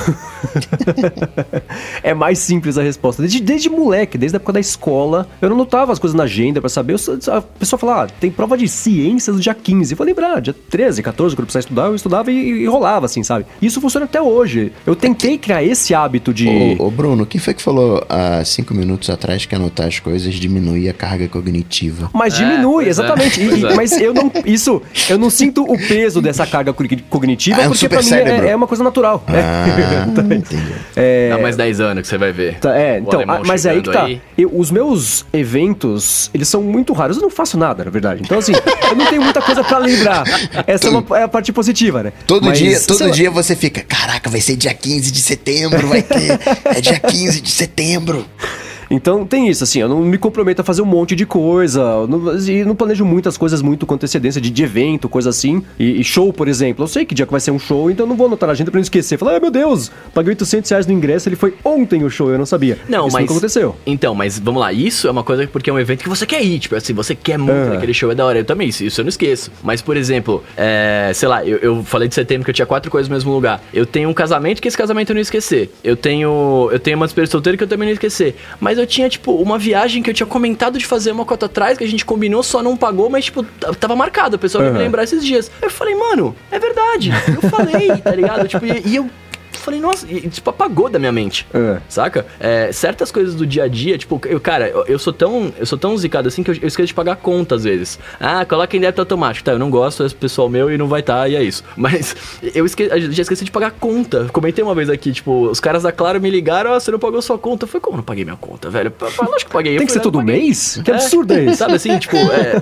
é 2.03 2.13
mais 2.13 2.39
simples 2.39 2.77
a 2.77 2.83
resposta. 2.83 3.21
Desde, 3.21 3.41
desde 3.41 3.69
moleque, 3.69 4.17
desde 4.17 4.35
a 4.35 4.37
época 4.37 4.53
da 4.53 4.59
escola, 4.59 5.27
eu 5.41 5.49
não 5.49 5.57
notava 5.57 5.91
as 5.91 5.99
coisas 5.99 6.15
na 6.15 6.23
agenda 6.23 6.59
para 6.59 6.69
saber. 6.69 6.93
Eu, 6.93 7.33
a 7.33 7.41
pessoa 7.41 7.79
fala, 7.79 8.03
ah, 8.03 8.07
tem 8.07 8.29
prova 8.29 8.57
de 8.57 8.67
ciências 8.67 9.35
no 9.35 9.41
dia 9.41 9.53
15. 9.53 9.93
Eu 9.93 9.97
falei, 9.97 10.13
lembrar, 10.13 10.41
dia 10.41 10.55
13, 10.69 11.01
14, 11.01 11.35
quando 11.35 11.39
eu 11.39 11.45
precisava 11.45 11.61
estudar, 11.61 11.85
eu 11.87 11.95
estudava 11.95 12.31
e, 12.31 12.63
e 12.63 12.65
rolava, 12.65 13.05
assim, 13.05 13.23
sabe? 13.23 13.45
Isso 13.61 13.79
funciona 13.79 14.05
até 14.05 14.21
hoje. 14.21 14.71
Eu 14.85 14.95
tentei 14.95 15.37
criar 15.37 15.63
esse 15.63 15.93
hábito 15.93 16.33
de. 16.33 16.47
Ô, 16.79 16.87
ô 16.87 16.91
Bruno, 16.91 17.25
quem 17.25 17.39
foi 17.39 17.53
que 17.53 17.61
falou 17.61 18.03
há 18.09 18.43
cinco 18.43 18.73
minutos 18.73 19.09
atrás 19.09 19.45
que 19.45 19.53
anotar 19.53 19.87
as 19.87 19.99
coisas 19.99 20.33
diminui 20.33 20.89
a 20.89 20.93
carga 20.93 21.27
cognitiva? 21.27 22.09
Mas 22.13 22.33
é, 22.33 22.37
diminui, 22.37 22.87
exatamente. 22.87 23.41
É, 23.41 23.43
e, 23.43 23.65
é. 23.65 23.75
Mas 23.75 23.91
eu 23.93 24.13
não. 24.13 24.31
Isso, 24.45 24.81
eu 25.09 25.19
não 25.19 25.29
sinto 25.29 25.63
o 25.63 25.77
peso 25.77 26.21
dessa 26.21 26.45
carga 26.47 26.73
cognitiva, 26.73 27.57
ah, 27.59 27.63
é 27.63 27.67
um 27.67 27.71
porque 27.71 27.87
pra 27.87 28.01
mim 28.01 28.13
é, 28.13 28.49
é, 28.49 28.55
uma 28.55 28.67
coisa 28.67 28.83
natural. 28.83 29.23
Ah, 29.27 30.07
entendi. 30.35 30.73
É... 30.95 31.29
Dá 31.29 31.37
mais 31.37 31.55
10 31.55 31.79
anos 31.81 32.01
que 32.01 32.07
você 32.07 32.17
vai 32.17 32.31
ver. 32.31 32.59
Tá, 32.59 32.75
é, 32.75 32.99
então, 32.99 33.21
ah, 33.27 33.41
mas 33.45 33.65
é 33.65 33.71
aí 33.71 33.81
que 33.81 33.91
tá. 33.91 34.05
Aí. 34.05 34.21
Eu, 34.37 34.51
os 34.53 34.71
meus 34.71 35.25
eventos, 35.31 36.29
eles 36.33 36.47
são 36.47 36.61
muito 36.61 36.93
raros. 36.93 37.17
Eu 37.17 37.23
não 37.23 37.29
faço 37.29 37.57
nada, 37.57 37.83
na 37.83 37.91
verdade. 37.91 38.21
Então, 38.23 38.37
assim, 38.37 38.53
eu 38.89 38.95
não 38.95 39.05
tenho 39.05 39.21
muita 39.21 39.41
coisa 39.41 39.63
pra 39.63 39.77
lembrar. 39.77 40.23
Essa 40.65 40.87
é, 40.87 40.89
uma, 40.89 41.17
é 41.17 41.23
a 41.23 41.27
parte 41.27 41.51
positiva, 41.51 42.03
né? 42.03 42.13
Todo 42.25 42.47
mas, 42.47 42.57
dia, 42.57 42.79
todo 42.81 43.11
dia 43.11 43.29
você 43.29 43.40
você 43.41 43.55
fica, 43.55 43.81
caraca, 43.81 44.29
vai 44.29 44.41
ser 44.41 44.55
dia 44.55 44.73
15 44.73 45.11
de 45.11 45.21
setembro, 45.21 45.87
vai 45.87 46.01
ter. 46.01 46.39
é 46.65 46.81
dia 46.81 46.99
15 46.99 47.41
de 47.41 47.51
setembro. 47.51 48.25
Então 48.91 49.25
tem 49.25 49.47
isso, 49.47 49.63
assim, 49.63 49.79
eu 49.79 49.87
não 49.87 50.01
me 50.01 50.17
comprometo 50.17 50.61
a 50.61 50.65
fazer 50.65 50.81
um 50.81 50.85
monte 50.85 51.15
de 51.15 51.25
coisa, 51.25 52.05
não, 52.07 52.37
e 52.37 52.65
não 52.65 52.75
planejo 52.75 53.05
muitas 53.05 53.37
coisas 53.37 53.61
muito 53.61 53.85
com 53.85 53.95
antecedência 53.95 54.41
de, 54.41 54.49
de 54.49 54.63
evento, 54.63 55.07
coisa 55.07 55.29
assim. 55.29 55.63
E, 55.79 56.01
e, 56.01 56.03
show, 56.03 56.33
por 56.33 56.47
exemplo, 56.47 56.83
eu 56.83 56.87
sei 56.87 57.05
que 57.05 57.15
dia 57.15 57.25
que 57.25 57.31
vai 57.31 57.39
ser 57.39 57.51
um 57.51 57.59
show, 57.59 57.89
então 57.89 58.05
não 58.05 58.15
vou 58.15 58.27
anotar 58.27 58.47
na 58.47 58.53
agenda 58.53 58.69
pra 58.69 58.77
não 58.77 58.83
esquecer. 58.83 59.17
Falar, 59.17 59.37
ah, 59.37 59.39
meu 59.39 59.49
Deus, 59.49 59.89
paguei 60.13 60.31
800 60.31 60.69
reais 60.69 60.85
no 60.85 60.93
ingresso, 60.93 61.29
ele 61.29 61.37
foi 61.37 61.53
ontem 61.63 62.03
o 62.03 62.09
show, 62.09 62.29
eu 62.29 62.37
não 62.37 62.45
sabia. 62.45 62.77
Não, 62.89 63.07
isso 63.07 63.13
mas. 63.13 63.21
Nunca 63.21 63.33
aconteceu. 63.33 63.75
Então, 63.85 64.13
mas 64.13 64.37
vamos 64.37 64.59
lá, 64.59 64.73
isso 64.73 65.07
é 65.07 65.11
uma 65.11 65.23
coisa 65.23 65.47
porque 65.47 65.69
é 65.69 65.73
um 65.73 65.79
evento 65.79 66.03
que 66.03 66.09
você 66.09 66.25
quer 66.25 66.43
ir, 66.43 66.59
tipo 66.59 66.75
assim, 66.75 66.93
você 66.93 67.15
quer 67.15 67.37
muito 67.37 67.71
ah. 67.71 67.77
aquele 67.77 67.93
show, 67.93 68.11
é 68.11 68.15
da 68.15 68.25
hora. 68.25 68.39
Eu 68.39 68.45
também, 68.45 68.67
isso, 68.67 68.83
isso 68.83 68.99
eu 68.99 69.05
não 69.05 69.09
esqueço. 69.09 69.51
Mas, 69.63 69.81
por 69.81 69.95
exemplo, 69.95 70.43
é, 70.57 71.11
sei 71.13 71.29
lá, 71.29 71.45
eu, 71.45 71.57
eu 71.59 71.83
falei 71.83 72.09
de 72.09 72.15
setembro 72.15 72.43
que 72.43 72.51
eu 72.51 72.55
tinha 72.55 72.65
quatro 72.65 72.91
coisas 72.91 73.07
no 73.07 73.15
mesmo 73.15 73.31
lugar. 73.31 73.61
Eu 73.73 73.85
tenho 73.85 74.09
um 74.09 74.13
casamento 74.13 74.61
que 74.61 74.67
esse 74.67 74.77
casamento 74.77 75.11
eu 75.11 75.13
não 75.13 75.19
ia 75.19 75.23
esquecer. 75.23 75.71
Eu 75.83 75.95
tenho. 75.95 76.69
Eu 76.71 76.79
tenho 76.79 76.97
uma 76.97 77.05
despedida 77.05 77.31
solteira 77.31 77.57
que 77.57 77.63
eu 77.63 77.67
também 77.67 77.85
não 77.85 77.91
ia 77.91 77.93
esquecer. 77.93 78.35
Mas 78.59 78.80
eu 78.81 78.87
tinha, 78.87 79.09
tipo, 79.09 79.33
uma 79.33 79.57
viagem 79.57 80.01
que 80.01 80.09
eu 80.09 80.13
tinha 80.13 80.27
comentado 80.27 80.77
de 80.77 80.85
fazer 80.85 81.11
uma 81.11 81.25
cota 81.25 81.45
atrás, 81.45 81.77
que 81.77 81.83
a 81.83 81.87
gente 81.87 82.05
combinou, 82.05 82.43
só 82.43 82.61
não 82.61 82.75
pagou, 82.75 83.09
mas, 83.09 83.25
tipo, 83.25 83.43
tava 83.79 83.95
marcado. 83.95 84.35
A 84.35 84.39
pessoa 84.39 84.63
uhum. 84.63 84.73
me 84.73 84.79
lembrar 84.79 85.03
esses 85.03 85.23
dias. 85.23 85.51
Aí 85.61 85.67
eu 85.67 85.71
falei, 85.71 85.95
mano, 85.95 86.35
é 86.51 86.59
verdade. 86.59 87.11
Eu 87.27 87.49
falei, 87.49 87.97
tá 87.97 88.13
ligado? 88.13 88.47
Tipo, 88.47 88.65
e, 88.65 88.81
e 88.85 88.95
eu 88.95 89.09
falei, 89.61 89.79
nossa, 89.79 90.05
e, 90.09 90.29
tipo, 90.29 90.49
apagou 90.49 90.89
da 90.89 90.99
minha 90.99 91.11
mente. 91.11 91.47
É. 91.53 91.77
Saca? 91.87 92.25
É, 92.39 92.71
certas 92.71 93.11
coisas 93.11 93.35
do 93.35 93.45
dia 93.45 93.63
a 93.63 93.67
dia, 93.67 93.97
tipo, 93.97 94.19
eu, 94.25 94.39
cara, 94.39 94.67
eu, 94.67 94.85
eu, 94.85 94.99
sou 94.99 95.13
tão. 95.13 95.53
Eu 95.57 95.65
sou 95.65 95.77
tão 95.77 95.97
zicado 95.97 96.27
assim 96.27 96.43
que 96.43 96.51
eu, 96.51 96.55
eu 96.55 96.67
esqueço 96.67 96.87
de 96.87 96.93
pagar 96.93 97.15
conta 97.17 97.55
às 97.55 97.63
vezes. 97.63 97.99
Ah, 98.19 98.45
coloca 98.45 98.75
em 98.75 98.79
débito 98.79 99.01
automático. 99.01 99.45
Tá, 99.45 99.53
eu 99.53 99.59
não 99.59 99.69
gosto, 99.69 100.03
é 100.03 100.09
pessoal 100.09 100.49
meu 100.49 100.71
e 100.71 100.77
não 100.77 100.87
vai 100.87 100.99
estar, 100.99 101.21
tá, 101.21 101.29
e 101.29 101.35
é 101.35 101.43
isso. 101.43 101.63
Mas 101.75 102.15
eu 102.53 102.65
esque, 102.65 102.89
já 103.11 103.21
esqueci 103.21 103.45
de 103.45 103.51
pagar 103.51 103.71
conta. 103.71 104.27
Comentei 104.31 104.63
uma 104.63 104.75
vez 104.75 104.89
aqui, 104.89 105.11
tipo, 105.11 105.49
os 105.49 105.59
caras 105.59 105.83
da 105.83 105.91
Claro 105.91 106.19
me 106.19 106.29
ligaram, 106.29 106.73
ah, 106.73 106.79
você 106.79 106.91
não 106.91 106.99
pagou 106.99 107.21
sua 107.21 107.37
conta. 107.37 107.67
Foi 107.67 107.79
como 107.79 107.97
não 107.97 108.03
paguei 108.03 108.23
minha 108.23 108.37
conta, 108.37 108.69
velho? 108.69 108.93
Lógico 109.01 109.49
que 109.49 109.53
paguei. 109.53 109.77
Tem 109.77 109.85
que 109.85 109.93
ser 109.93 109.99
todo 109.99 110.21
mês? 110.21 110.79
Que 110.83 110.91
absurdo 110.91 111.33
é 111.33 111.45
isso? 111.45 111.57
Sabe 111.57 111.75
assim, 111.75 111.97
tipo, 111.99 112.17
é. 112.17 112.61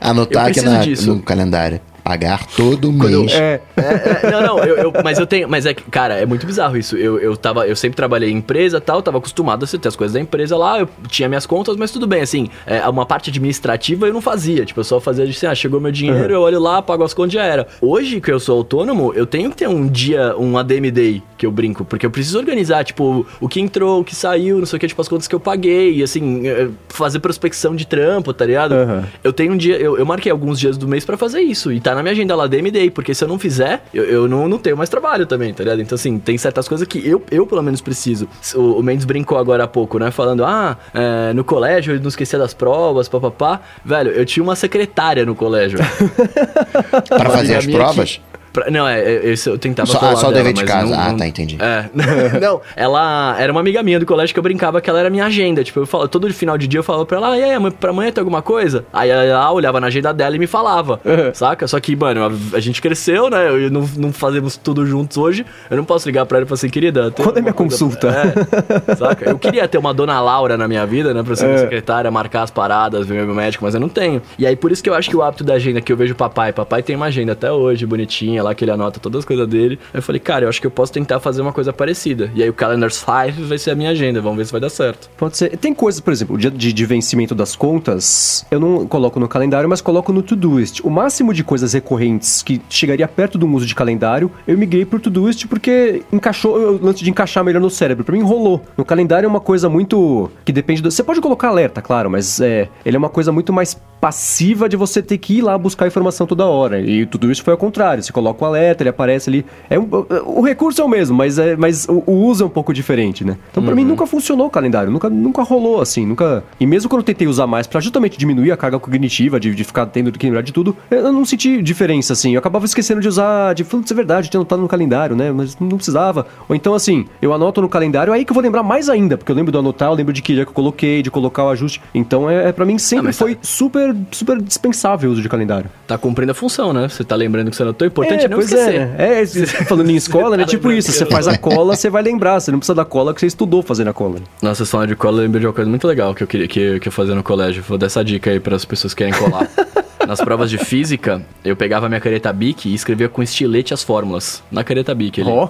Anotar 0.00 0.46
aqui 0.46 0.60
na, 0.60 0.84
no 1.06 1.22
calendário. 1.22 1.80
Pagar 2.02 2.46
todo 2.46 2.92
Quando 2.92 3.10
eu- 3.12 3.20
mês. 3.20 3.32
É. 3.32 3.60
É, 3.76 4.26
é, 4.26 4.30
não, 4.30 4.42
não, 4.42 4.58
eu, 4.64 4.76
eu- 4.76 4.92
mas 5.04 5.18
eu 5.18 5.26
tenho. 5.26 5.48
Mas 5.48 5.66
é 5.66 5.74
que, 5.74 5.82
cara, 5.84 6.14
é 6.14 6.26
muito 6.26 6.46
bizarro 6.46 6.76
isso. 6.76 6.96
Eu, 6.96 7.18
eu, 7.18 7.36
tava, 7.36 7.66
eu 7.66 7.76
sempre 7.76 7.96
trabalhei 7.96 8.30
em 8.30 8.36
empresa 8.36 8.80
tal, 8.80 9.02
tava 9.02 9.18
acostumado 9.18 9.64
a 9.64 9.78
ter 9.78 9.88
as 9.88 9.96
coisas 9.96 10.14
da 10.14 10.20
empresa 10.20 10.56
lá, 10.56 10.80
eu 10.80 10.88
tinha 11.08 11.28
minhas 11.28 11.46
contas, 11.46 11.76
mas 11.76 11.90
tudo 11.90 12.06
bem, 12.06 12.20
assim, 12.22 12.48
é, 12.66 12.86
uma 12.88 13.06
parte 13.06 13.30
administrativa 13.30 14.06
eu 14.06 14.12
não 14.12 14.20
fazia. 14.20 14.64
Tipo, 14.64 14.80
eu 14.80 14.84
só 14.84 15.00
fazia 15.00 15.24
assim, 15.24 15.46
ah, 15.46 15.54
chegou 15.54 15.80
meu 15.80 15.92
dinheiro, 15.92 16.32
eu 16.32 16.40
olho 16.40 16.60
lá, 16.60 16.80
pago 16.82 17.04
as 17.04 17.14
contas 17.14 17.32
e 17.32 17.36
já 17.36 17.44
era. 17.44 17.66
Hoje 17.80 18.20
que 18.20 18.30
eu 18.30 18.40
sou 18.40 18.58
autônomo, 18.58 19.12
eu 19.14 19.26
tenho 19.26 19.50
que 19.50 19.56
ter 19.56 19.68
um 19.68 19.86
dia, 19.86 20.34
um 20.36 20.56
ADM 20.58 20.90
Day 20.90 21.22
que 21.38 21.46
eu 21.46 21.50
brinco, 21.50 21.84
porque 21.84 22.06
eu 22.06 22.10
preciso 22.10 22.38
organizar, 22.38 22.84
tipo, 22.84 23.26
o 23.40 23.48
que 23.48 23.60
entrou, 23.60 24.00
o 24.00 24.04
que 24.04 24.14
saiu, 24.14 24.58
não 24.58 24.66
sei 24.66 24.76
o 24.76 24.80
que, 24.80 24.88
tipo, 24.88 25.00
as 25.00 25.08
contas 25.08 25.26
que 25.26 25.34
eu 25.34 25.40
paguei, 25.40 25.96
e 25.96 26.02
assim, 26.02 26.46
é, 26.46 26.68
fazer 26.88 27.18
prospecção 27.20 27.74
de 27.74 27.86
trampo, 27.86 28.32
tá 28.32 28.44
ligado? 28.46 28.72
Aham. 28.74 29.04
Eu 29.24 29.32
tenho 29.32 29.52
um 29.52 29.56
dia, 29.56 29.76
eu, 29.76 29.98
eu 29.98 30.06
marquei 30.06 30.30
alguns 30.30 30.58
dias 30.58 30.76
do 30.76 30.86
mês 30.86 31.04
pra 31.04 31.16
fazer 31.16 31.40
isso. 31.40 31.72
E 31.72 31.80
tá 31.80 31.91
na 31.94 32.02
minha 32.02 32.12
agenda 32.12 32.34
lá, 32.36 32.46
DM 32.46 32.70
Day, 32.70 32.90
porque 32.90 33.14
se 33.14 33.24
eu 33.24 33.28
não 33.28 33.38
fizer, 33.38 33.82
eu, 33.92 34.04
eu 34.04 34.28
não, 34.28 34.48
não 34.48 34.58
tenho 34.58 34.76
mais 34.76 34.88
trabalho 34.90 35.26
também, 35.26 35.52
tá 35.54 35.62
ligado? 35.64 35.80
Então, 35.82 35.94
assim, 35.96 36.18
tem 36.18 36.36
certas 36.38 36.68
coisas 36.68 36.86
que 36.86 37.06
eu, 37.06 37.22
eu 37.30 37.46
pelo 37.46 37.62
menos 37.62 37.80
preciso. 37.80 38.28
O, 38.54 38.78
o 38.78 38.82
Mendes 38.82 39.04
brincou 39.04 39.38
agora 39.38 39.64
há 39.64 39.68
pouco, 39.68 39.98
né? 39.98 40.10
Falando, 40.10 40.44
ah, 40.44 40.76
é, 40.94 41.32
no 41.32 41.44
colégio 41.44 41.94
eu 41.94 42.00
não 42.00 42.08
esquecia 42.08 42.38
das 42.38 42.54
provas, 42.54 43.08
papapá. 43.08 43.60
Velho, 43.84 44.10
eu 44.10 44.24
tinha 44.24 44.42
uma 44.42 44.56
secretária 44.56 45.24
no 45.26 45.34
colégio. 45.34 45.78
Pra 47.08 47.18
Uma 47.28 47.30
fazer 47.30 47.56
as 47.56 47.66
provas? 47.66 48.16
que- 48.16 48.31
pra- 48.52 48.70
não, 48.70 48.86
é, 48.86 49.00
é, 49.00 49.30
esse 49.30 49.48
eu 49.48 49.58
tentava 49.58 49.86
Só- 49.90 49.98
ah, 49.98 50.00
colar 50.00 50.16
só 50.16 50.28
o 50.28 50.30
dela, 50.32 50.44
dever 50.44 50.52
de 50.54 50.64
casa. 50.64 50.86
não- 50.94 51.00
Ah, 51.00 51.08
não- 51.10 51.16
tá, 51.16 51.26
entendi. 51.26 51.56
É, 51.60 51.84
não, 52.40 52.60
ela 52.76 53.36
era 53.38 53.50
uma 53.52 53.60
amiga 53.60 53.82
minha 53.82 53.98
do 53.98 54.06
colégio 54.06 54.32
que 54.34 54.38
eu 54.38 54.42
brincava 54.42 54.80
que 54.80 54.88
ela 54.90 55.00
era 55.00 55.10
minha 55.10 55.24
agenda. 55.24 55.62
Tipo, 55.64 55.80
eu 55.80 55.86
falava, 55.86 56.08
todo 56.08 56.32
final 56.32 56.56
de 56.58 56.66
dia 56.66 56.78
eu 56.80 56.84
falava 56.84 57.04
pra 57.06 57.16
ela, 57.18 57.32
ah, 57.32 57.38
e 57.38 57.42
aí, 57.44 57.70
pra 57.72 57.90
amanhã 57.90 58.10
tem 58.12 58.20
alguma 58.20 58.42
coisa? 58.42 58.84
Aí 58.92 59.10
ela 59.10 59.50
olhava 59.52 59.80
na 59.80 59.86
agenda 59.88 60.12
dela 60.12 60.36
e 60.36 60.38
me 60.38 60.46
falava, 60.46 61.00
saca? 61.34 61.66
Só 61.66 61.78
que, 61.80 61.94
mano, 61.96 62.24
a, 62.52 62.56
a 62.56 62.60
gente 62.60 62.80
cresceu, 62.80 63.28
né? 63.30 63.48
Eu, 63.48 63.70
não, 63.70 63.88
não 63.96 64.12
fazemos 64.12 64.56
tudo 64.56 64.86
juntos 64.86 65.16
hoje. 65.16 65.44
Eu 65.70 65.76
não 65.76 65.84
posso 65.84 66.08
ligar 66.08 66.26
pra 66.26 66.38
ela 66.38 66.44
e 66.44 66.48
falar 66.48 66.54
assim, 66.56 66.68
querida. 66.68 67.10
Quando 67.10 67.38
é 67.38 67.40
minha 67.40 67.52
consulta? 67.52 68.08
É, 68.08 68.94
saca? 68.96 69.28
Eu 69.28 69.38
queria 69.38 69.66
ter 69.68 69.78
uma 69.78 69.92
dona 69.94 70.20
Laura 70.20 70.56
na 70.56 70.66
minha 70.68 70.84
vida, 70.86 71.12
né? 71.14 71.22
Pra 71.22 71.34
ser 71.36 71.46
minha 71.46 71.58
É. 71.58 71.60
secretária, 71.62 72.10
marcar 72.10 72.42
as 72.42 72.50
paradas, 72.50 73.06
ver 73.06 73.24
meu 73.24 73.34
médico, 73.34 73.64
mas 73.64 73.74
eu 73.74 73.80
não 73.80 73.88
tenho. 73.88 74.20
E 74.38 74.46
aí, 74.46 74.56
por 74.56 74.70
isso 74.72 74.82
que 74.82 74.88
eu 74.90 74.94
acho 74.94 75.08
que 75.08 75.16
o 75.16 75.22
hábito 75.22 75.44
da 75.44 75.54
agenda 75.54 75.80
que 75.80 75.92
eu 75.92 75.96
vejo 75.96 76.12
o 76.12 76.16
papai, 76.16 76.52
papai 76.52 76.82
tem 76.82 76.96
uma 76.96 77.06
agenda 77.06 77.32
até 77.32 77.50
hoje, 77.50 77.86
bonitinha, 77.86 78.41
lá 78.42 78.54
que 78.54 78.64
ele 78.64 78.70
anota 78.70 79.00
todas 79.00 79.20
as 79.20 79.24
coisas 79.24 79.46
dele. 79.48 79.78
Aí 79.92 79.98
eu 79.98 80.02
falei, 80.02 80.20
cara, 80.20 80.44
eu 80.44 80.48
acho 80.48 80.60
que 80.60 80.66
eu 80.66 80.70
posso 80.70 80.92
tentar 80.92 81.20
fazer 81.20 81.42
uma 81.42 81.52
coisa 81.52 81.72
parecida. 81.72 82.30
E 82.34 82.42
aí 82.42 82.48
o 82.48 82.52
Calendar 82.52 82.90
5 82.90 83.46
vai 83.46 83.58
ser 83.58 83.70
a 83.70 83.74
minha 83.74 83.90
agenda, 83.90 84.20
vamos 84.20 84.38
ver 84.38 84.46
se 84.46 84.52
vai 84.52 84.60
dar 84.60 84.70
certo. 84.70 85.10
Pode 85.16 85.36
ser. 85.36 85.56
Tem 85.56 85.74
coisas, 85.74 86.00
por 86.00 86.12
exemplo, 86.12 86.36
o 86.36 86.38
dia 86.38 86.50
de, 86.50 86.72
de 86.72 86.86
vencimento 86.86 87.34
das 87.34 87.54
contas, 87.54 88.46
eu 88.50 88.60
não 88.60 88.86
coloco 88.86 89.18
no 89.20 89.28
calendário, 89.28 89.68
mas 89.68 89.80
coloco 89.80 90.12
no 90.12 90.22
Todoist. 90.22 90.80
O 90.84 90.90
máximo 90.90 91.32
de 91.32 91.44
coisas 91.44 91.72
recorrentes 91.72 92.42
que 92.42 92.60
chegaria 92.68 93.06
perto 93.06 93.38
do 93.38 93.46
uso 93.48 93.66
de 93.66 93.74
calendário, 93.74 94.30
eu 94.46 94.56
migrei 94.56 94.84
pro 94.84 94.98
Todoist 94.98 95.46
porque 95.46 96.02
encaixou, 96.12 96.78
lance 96.82 97.02
de 97.02 97.10
encaixar 97.10 97.44
melhor 97.44 97.60
no 97.60 97.70
cérebro. 97.70 98.04
Pra 98.04 98.14
mim 98.14 98.22
rolou. 98.22 98.62
No 98.76 98.84
calendário 98.84 99.26
é 99.26 99.28
uma 99.28 99.40
coisa 99.40 99.68
muito 99.68 100.30
que 100.44 100.52
depende 100.52 100.82
do. 100.82 100.90
Você 100.90 101.02
pode 101.02 101.20
colocar 101.20 101.48
alerta, 101.48 101.80
claro, 101.80 102.10
mas 102.10 102.40
é, 102.40 102.68
ele 102.84 102.96
é 102.96 102.98
uma 102.98 103.08
coisa 103.08 103.32
muito 103.32 103.52
mais 103.52 103.76
passiva 104.02 104.68
de 104.68 104.76
você 104.76 105.00
ter 105.00 105.16
que 105.16 105.38
ir 105.38 105.42
lá 105.42 105.56
buscar 105.56 105.86
informação 105.86 106.26
toda 106.26 106.44
hora. 106.44 106.80
E 106.80 107.06
tudo 107.06 107.30
isso 107.30 107.42
foi 107.44 107.52
ao 107.52 107.58
contrário. 107.58 108.02
Você 108.02 108.12
coloca 108.12 108.31
o 108.40 108.44
alerta, 108.46 108.82
ele 108.82 108.90
aparece 108.90 109.28
ali. 109.30 109.44
É 109.68 109.78
um- 109.78 109.88
o 110.26 110.40
recurso 110.42 110.80
é 110.80 110.84
o 110.84 110.88
mesmo, 110.88 111.16
mas, 111.16 111.38
é, 111.38 111.56
mas 111.56 111.86
o, 111.88 112.02
o 112.06 112.12
uso 112.26 112.44
é 112.44 112.46
um 112.46 112.50
pouco 112.50 112.72
diferente, 112.72 113.24
né? 113.24 113.36
Então, 113.50 113.62
pra 113.62 113.74
mim, 113.74 113.84
nunca 113.84 114.06
funcionou 114.06 114.46
o 114.46 114.50
calendário. 114.50 114.90
Nunca, 114.90 115.08
nunca 115.10 115.42
rolou 115.42 115.80
assim. 115.80 116.06
Nunca. 116.06 116.42
E 116.58 116.66
mesmo 116.66 116.88
quando 116.88 117.00
eu 117.00 117.04
tentei 117.06 117.26
usar 117.28 117.46
mais 117.46 117.66
pra 117.66 117.80
justamente 117.80 118.16
diminuir 118.18 118.50
a 118.52 118.56
carga 118.56 118.78
cognitiva, 118.78 119.38
de, 119.38 119.54
de 119.54 119.64
ficar 119.64 119.86
tendo 119.86 120.10
que 120.12 120.26
lembrar 120.26 120.42
de 120.42 120.52
tudo, 120.52 120.76
eu 120.90 121.12
não 121.12 121.24
senti 121.24 121.62
diferença, 121.62 122.12
assim. 122.12 122.32
Eu 122.34 122.38
acabava 122.38 122.64
esquecendo 122.64 123.00
de 123.00 123.08
usar, 123.08 123.54
de 123.54 123.64
putz, 123.64 123.90
é 123.90 123.94
verdade, 123.94 124.28
tinha 124.28 124.38
anotado 124.38 124.62
no 124.62 124.68
calendário, 124.68 125.14
né? 125.16 125.30
Mas 125.32 125.56
não 125.58 125.76
precisava. 125.76 126.26
Ou 126.48 126.54
então, 126.56 126.74
assim, 126.74 127.06
eu 127.20 127.32
anoto 127.32 127.60
no 127.60 127.68
calendário, 127.68 128.12
aí 128.12 128.24
que 128.24 128.30
eu 128.30 128.34
vou 128.34 128.42
lembrar 128.42 128.62
mais 128.62 128.88
ainda, 128.88 129.16
porque 129.16 129.30
eu 129.30 129.36
lembro 129.36 129.52
de 129.52 129.58
anotar, 129.58 129.88
eu 129.90 129.94
lembro 129.94 130.12
de 130.12 130.22
que 130.22 130.34
dia 130.34 130.44
que 130.44 130.50
eu 130.50 130.54
coloquei, 130.54 131.02
de 131.02 131.10
colocar 131.10 131.44
o 131.44 131.48
ajuste. 131.50 131.80
Então, 131.94 132.28
é, 132.28 132.48
é 132.48 132.52
para 132.52 132.64
mim 132.64 132.78
sempre 132.78 133.06
tá- 133.08 133.12
foi 133.12 133.38
super, 133.42 133.94
super 134.10 134.40
dispensável 134.40 135.10
o 135.10 135.12
uso 135.12 135.22
de 135.22 135.28
calendário. 135.28 135.68
Tá 135.86 135.96
cumprindo 135.98 136.32
a 136.32 136.34
função, 136.34 136.72
né? 136.72 136.88
Você 136.88 137.04
tá 137.04 137.16
lembrando 137.16 137.50
que 137.50 137.56
você 137.56 137.62
anotou. 137.62 137.86
O 137.86 137.88
importante 137.88 138.21
é, 138.21 138.21
não 138.28 138.38
pois 138.38 138.50
esquecer. 138.50 138.90
É, 138.98 139.14
é 139.14 139.20
esse- 139.22 139.46
falando 139.46 139.90
em 139.90 139.96
escola, 139.96 140.36
né? 140.36 140.44
Tipo 140.52 140.70
isso, 140.72 140.92
você 140.92 141.06
faz 141.06 141.26
a 141.28 141.36
cola, 141.38 141.76
você 141.76 141.88
vai 141.90 142.02
lembrar. 142.02 142.40
Você 142.40 142.50
não 142.50 142.58
precisa 142.58 142.74
da 142.74 142.84
cola 142.84 143.12
que 143.14 143.20
você 143.20 143.26
estudou 143.26 143.62
fazendo 143.62 143.88
a 143.88 143.92
cola. 143.92 144.16
Nossa, 144.40 144.56
vocês 144.56 144.70
falando 144.70 144.88
de 144.88 144.96
cola, 144.96 145.18
eu 145.18 145.22
lembrei 145.22 145.40
de 145.40 145.46
uma 145.46 145.52
coisa 145.52 145.68
muito 145.68 145.86
legal 145.86 146.14
que 146.14 146.22
eu 146.22 146.26
queria 146.26 146.48
que, 146.48 146.80
que 146.80 146.88
eu 146.88 146.92
fazia 146.92 147.14
no 147.14 147.22
colégio. 147.22 147.62
Vou 147.66 147.78
dar 147.78 147.86
essa 147.86 148.04
dica 148.04 148.30
aí 148.30 148.40
para 148.40 148.56
as 148.56 148.64
pessoas 148.64 148.94
que 148.94 149.04
querem 149.04 149.14
colar. 149.18 149.48
Nas 150.06 150.20
provas 150.20 150.50
de 150.50 150.58
física, 150.58 151.22
eu 151.44 151.54
pegava 151.56 151.88
minha 151.88 152.00
caneta 152.00 152.32
Bic 152.32 152.68
e 152.68 152.74
escrevia 152.74 153.08
com 153.08 153.22
estilete 153.22 153.72
as 153.72 153.82
fórmulas. 153.82 154.42
Na 154.50 154.64
caneta 154.64 154.94
Bic 154.94 155.20
ali. 155.20 155.30
Ó. 155.30 155.48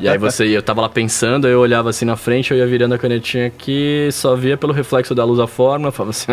E 0.00 0.08
aí 0.08 0.18
você, 0.18 0.44
eu 0.46 0.62
tava 0.62 0.80
lá 0.82 0.88
pensando, 0.88 1.46
aí 1.46 1.52
eu 1.52 1.60
olhava 1.60 1.90
assim 1.90 2.04
na 2.04 2.16
frente, 2.16 2.50
eu 2.50 2.56
ia 2.56 2.66
virando 2.66 2.94
a 2.94 2.98
canetinha 2.98 3.46
aqui, 3.46 4.08
só 4.12 4.34
via 4.36 4.56
pelo 4.56 4.72
reflexo 4.72 5.14
da 5.14 5.24
luz 5.24 5.40
a 5.40 5.46
fórmula, 5.46 5.90
falava 5.90 6.10
assim, 6.10 6.32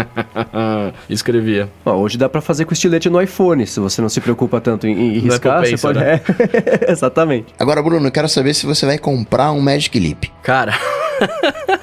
e 1.09 1.13
escrevia. 1.13 1.69
Ó, 1.85 1.93
hoje 1.95 2.17
dá 2.17 2.27
pra 2.27 2.41
fazer 2.41 2.65
com 2.65 2.73
estilete 2.73 3.09
no 3.09 3.21
iPhone, 3.21 3.65
se 3.65 3.79
você 3.79 4.01
não 4.01 4.09
se 4.09 4.19
preocupa 4.21 4.59
tanto 4.59 4.87
em, 4.87 4.91
em 4.91 5.21
No 5.21 5.31
riscar, 5.31 5.59
Apple 5.59 5.77
você 5.77 5.81
pode... 5.81 5.99
né? 5.99 6.21
É, 6.87 6.91
exatamente. 6.91 7.47
Agora, 7.59 7.81
Bruno, 7.81 8.07
eu 8.07 8.11
quero 8.11 8.27
saber 8.29 8.53
se 8.53 8.65
você 8.65 8.85
vai 8.85 8.97
comprar 8.97 9.51
um 9.51 9.61
Magic 9.61 9.97
Leap. 9.99 10.25
Cara, 10.41 10.73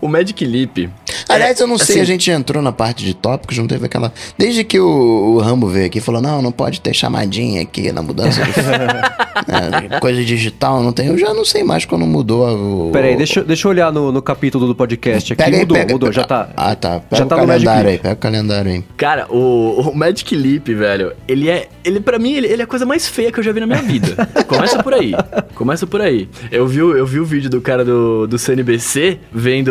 o 0.00 0.08
Magic 0.08 0.44
Leap... 0.44 0.90
Aliás, 1.28 1.60
eu 1.60 1.66
não 1.66 1.76
sei, 1.76 1.96
assim- 1.96 2.00
a 2.00 2.04
gente 2.04 2.30
entrou 2.30 2.62
na 2.62 2.72
parte 2.72 3.04
de 3.04 3.12
tópicos, 3.12 3.58
não 3.58 3.66
teve 3.66 3.84
aquela. 3.84 4.10
Desde 4.38 4.64
que 4.64 4.80
o, 4.80 5.34
o 5.34 5.38
Rambo 5.38 5.66
veio 5.66 5.84
aqui 5.84 5.98
e 5.98 6.00
falou: 6.00 6.22
não, 6.22 6.40
não 6.40 6.50
pode 6.50 6.80
ter 6.80 6.94
chamadinha 6.94 7.60
aqui 7.60 7.92
na 7.92 8.00
mudança 8.02 8.42
de. 8.42 8.50
É, 9.48 10.00
coisa 10.00 10.22
digital, 10.24 10.82
não 10.82 10.92
tem. 10.92 11.06
Eu 11.06 11.16
já 11.16 11.32
não 11.32 11.44
sei 11.44 11.62
mais 11.62 11.84
quando 11.84 12.04
mudou 12.04 12.88
o. 12.88 12.90
Pera 12.90 13.06
aí, 13.06 13.16
deixa, 13.16 13.40
eu- 13.40 13.44
deixa 13.44 13.66
eu 13.66 13.70
olhar 13.70 13.92
no, 13.92 14.10
no 14.10 14.20
capítulo 14.20 14.66
do 14.66 14.74
podcast 14.74 15.32
aqui. 15.32 15.42
Pega 15.42 15.56
aí, 15.56 15.60
mudou, 15.62 15.76
pega- 15.76 15.92
mudou, 15.92 16.12
já 16.12 16.24
tá. 16.24 16.50
Ah, 16.56 16.74
tá. 16.74 17.00
Pega 17.00 17.16
já 17.16 17.24
o 17.24 17.28
tá 17.28 17.36
calendário 17.36 17.90
aí, 17.90 17.98
pega 17.98 18.14
o 18.14 18.16
calendário 18.16 18.70
aí. 18.72 18.84
Cara, 18.96 19.26
o, 19.30 19.80
o 19.90 19.94
Magic 19.96 20.34
Leap, 20.34 20.68
velho, 20.68 21.12
ele 21.26 21.48
é. 21.48 21.68
Ele, 21.84 22.00
pra 22.00 22.18
mim, 22.18 22.32
ele, 22.32 22.48
ele 22.48 22.60
é 22.62 22.64
a 22.64 22.66
coisa 22.66 22.84
mais 22.84 23.06
feia 23.06 23.30
que 23.30 23.38
eu 23.38 23.44
já 23.44 23.52
vi 23.52 23.60
na 23.60 23.66
minha 23.66 23.80
vida. 23.80 24.28
Começa 24.48 24.82
por 24.82 24.92
aí. 24.92 25.12
Começa 25.54 25.86
por 25.86 26.00
aí. 26.02 26.28
Eu 26.50 26.66
vi, 26.66 26.82
o- 26.82 26.96
eu 26.96 27.06
vi 27.06 27.20
o 27.20 27.24
vídeo 27.24 27.48
do 27.48 27.60
cara 27.60 27.84
do, 27.84 28.26
do 28.26 28.36
CNBC 28.38 29.20
vendo, 29.32 29.70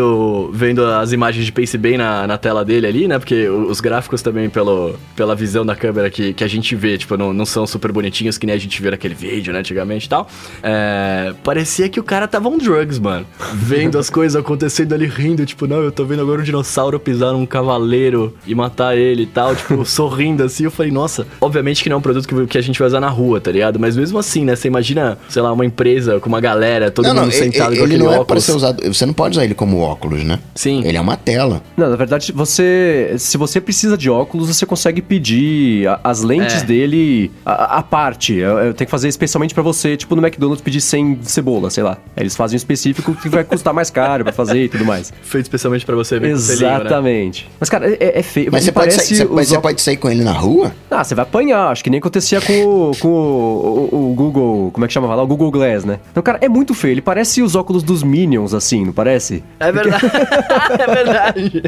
vendo 0.51 0.85
as 0.85 1.11
imagens 1.11 1.45
de 1.45 1.51
Pace 1.51 1.77
Bay 1.77 1.97
na, 1.97 2.27
na 2.27 2.37
tela 2.37 2.63
dele 2.63 2.87
ali, 2.87 3.07
né? 3.07 3.19
Porque 3.19 3.47
os 3.47 3.79
gráficos 3.79 4.21
também, 4.21 4.49
pelo, 4.49 4.95
pela 5.15 5.35
visão 5.35 5.65
da 5.65 5.75
câmera 5.75 6.09
que, 6.09 6.33
que 6.33 6.43
a 6.43 6.47
gente 6.47 6.75
vê, 6.75 6.97
tipo, 6.97 7.17
não, 7.17 7.33
não 7.33 7.45
são 7.45 7.65
super 7.65 7.91
bonitinhos 7.91 8.37
que 8.37 8.45
nem 8.45 8.55
a 8.55 8.59
gente 8.59 8.81
vê 8.81 8.91
naquele 8.91 9.13
vídeo, 9.13 9.53
né? 9.53 9.59
Antigamente 9.59 10.05
e 10.05 10.09
tal. 10.09 10.27
É, 10.61 11.33
parecia 11.43 11.89
que 11.89 11.99
o 11.99 12.03
cara 12.03 12.27
tava 12.27 12.49
on 12.49 12.57
drugs, 12.57 12.99
mano. 12.99 13.25
Vendo 13.53 13.97
as 13.97 14.09
coisas 14.11 14.39
acontecendo 14.39 14.93
ali, 14.93 15.05
rindo, 15.05 15.45
tipo, 15.45 15.67
não, 15.67 15.77
eu 15.77 15.91
tô 15.91 16.05
vendo 16.05 16.21
agora 16.21 16.41
um 16.41 16.43
dinossauro 16.43 16.99
pisar 16.99 17.33
num 17.33 17.45
cavaleiro 17.45 18.33
e 18.45 18.53
matar 18.53 18.97
ele 18.97 19.23
e 19.23 19.27
tal, 19.27 19.55
tipo, 19.55 19.83
sorrindo 19.85 20.43
assim. 20.43 20.63
Eu 20.65 20.71
falei, 20.71 20.91
nossa, 20.91 21.27
obviamente 21.41 21.83
que 21.83 21.89
não 21.89 21.95
é 21.95 21.97
um 21.97 22.01
produto 22.01 22.27
que, 22.27 22.47
que 22.47 22.57
a 22.57 22.61
gente 22.61 22.79
vai 22.79 22.87
usar 22.87 22.99
na 22.99 23.09
rua, 23.09 23.39
tá 23.39 23.51
ligado? 23.51 23.79
Mas 23.79 23.95
mesmo 23.95 24.17
assim, 24.17 24.43
né? 24.45 24.55
Você 24.55 24.67
imagina, 24.67 25.17
sei 25.29 25.41
lá, 25.41 25.51
uma 25.51 25.65
empresa 25.65 26.19
com 26.19 26.29
uma 26.29 26.41
galera, 26.41 26.91
todo 26.91 27.05
não, 27.05 27.15
mundo 27.15 27.25
não, 27.25 27.31
sentado 27.31 27.73
ele, 27.73 27.79
com 27.79 27.85
ele 27.85 27.95
aquele 27.95 28.03
não 28.03 28.11
é 28.11 28.15
pra 28.15 28.21
óculos. 28.21 28.43
ser 28.43 28.51
usado. 28.53 28.93
Você 28.93 29.05
não 29.05 29.13
pode 29.13 29.35
usar 29.35 29.45
ele 29.45 29.55
como 29.55 29.79
óculos, 29.79 30.06
né? 30.15 30.39
Sim. 30.55 30.83
Ele 30.85 30.97
é 30.97 31.01
uma 31.01 31.17
tela. 31.17 31.61
Não, 31.75 31.89
na 31.89 31.95
verdade, 31.95 32.31
você. 32.31 33.15
Se 33.17 33.37
você 33.37 33.59
precisa 33.61 33.97
de 33.97 34.09
óculos, 34.09 34.47
você 34.47 34.65
consegue 34.65 35.01
pedir 35.01 35.87
a- 35.87 35.99
as 36.03 36.21
lentes 36.21 36.61
É. 36.61 36.65
dele 36.65 37.31
à 37.45 37.81
parte. 37.83 38.33
Eu, 38.35 38.57
eu 38.59 38.73
tenho 38.73 38.85
que 38.87 38.91
fazer 38.91 39.07
especialmente 39.07 39.53
pra 39.53 39.63
você, 39.63 39.95
tipo 39.97 40.15
no 40.15 40.21
McDonald's 40.25 40.61
pedir 40.63 40.81
sem 40.81 41.19
cebola, 41.23 41.69
sei 41.69 41.83
lá. 41.83 41.97
Eles 42.15 42.35
fazem 42.35 42.55
um 42.55 42.57
específico 42.57 43.13
que 43.15 43.29
vai 43.29 43.43
custar 43.43 43.73
mais 43.73 43.89
caro 43.89 44.23
pra 44.23 44.33
fazer 44.33 44.63
e 44.65 44.69
tudo 44.69 44.85
mais. 44.85 45.11
Feito 45.21 45.45
especialmente 45.45 45.85
pra 45.85 45.95
você 45.95 46.19
ver 46.19 46.29
com 46.31 46.35
o 46.35 46.39
selinho, 46.39 46.69
né? 46.69 46.75
Exatamente. 46.77 47.49
Mas, 47.59 47.69
cara, 47.69 47.89
é, 47.91 48.19
é 48.19 48.23
feio. 48.23 48.49
Mas, 48.51 48.63
você 48.63 48.71
pode, 48.71 48.93
sair, 48.93 49.05
você, 49.05 49.25
mas 49.25 49.47
você 49.47 49.55
óculos- 49.55 49.61
pode 49.61 49.81
sair 49.81 49.97
com 49.97 50.09
ele 50.09 50.23
na 50.23 50.31
rua? 50.33 50.73
Ah, 50.89 51.03
você 51.03 51.15
vai 51.15 51.23
apanhar. 51.23 51.67
Acho 51.71 51.83
que 51.83 51.89
nem 51.89 51.99
acontecia 51.99 52.39
com, 52.41 52.53
o, 52.63 52.91
com 52.99 53.07
o, 53.07 53.89
o- 53.91 54.11
o 54.11 54.13
Google. 54.13 54.71
Como 54.71 54.85
é 54.85 54.87
que 54.87 54.93
chamava 54.93 55.15
lá? 55.15 55.23
O 55.23 55.27
Google 55.27 55.51
Glass, 55.51 55.85
né? 55.85 55.99
Então, 56.11 56.21
cara, 56.23 56.37
é 56.41 56.49
muito 56.49 56.73
feio. 56.73 56.93
Ele 56.93 57.01
parece 57.01 57.41
os 57.41 57.55
óculos 57.55 57.83
dos 57.83 58.03
Minions, 58.03 58.53
assim, 58.53 58.85
não 58.85 58.93
parece? 58.93 59.43
É 59.59 59.71
verdade. 59.71 59.96
é 60.79 60.93
verdade. 60.95 61.63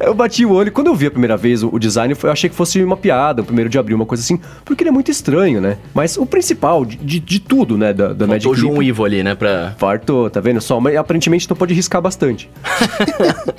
Eu 0.00 0.14
bati 0.14 0.44
o 0.44 0.52
olho. 0.52 0.70
Quando 0.72 0.88
eu 0.88 0.94
vi 0.94 1.06
a 1.06 1.10
primeira 1.10 1.36
vez 1.36 1.62
o, 1.62 1.68
o 1.72 1.78
design, 1.78 2.14
eu 2.22 2.30
achei 2.30 2.48
que 2.48 2.56
fosse 2.56 2.82
uma 2.82 2.96
piada, 2.96 3.42
um 3.42 3.44
primeiro 3.44 3.68
de 3.70 3.78
abril, 3.78 3.96
uma 3.96 4.06
coisa 4.06 4.22
assim, 4.22 4.38
porque 4.64 4.82
ele 4.82 4.88
é 4.90 4.92
muito 4.92 5.10
estranho, 5.10 5.60
né? 5.60 5.78
Mas 5.94 6.16
o 6.16 6.24
principal 6.26 6.84
de, 6.84 6.96
de, 6.96 7.20
de 7.20 7.40
tudo, 7.40 7.76
né, 7.76 7.92
da, 7.92 8.12
da 8.12 8.26
Magic 8.26 8.44
Faltou 8.44 8.52
o 8.52 8.54
João 8.56 8.82
Ivo 8.82 9.04
ali, 9.04 9.22
né? 9.22 9.34
Pra... 9.34 9.74
Fartou, 9.78 10.28
tá 10.30 10.40
vendo 10.40 10.60
só? 10.60 10.80
Mas 10.80 10.96
aparentemente 10.96 11.44
então 11.44 11.56
pode 11.56 11.74
riscar 11.74 12.00
bastante. 12.00 12.48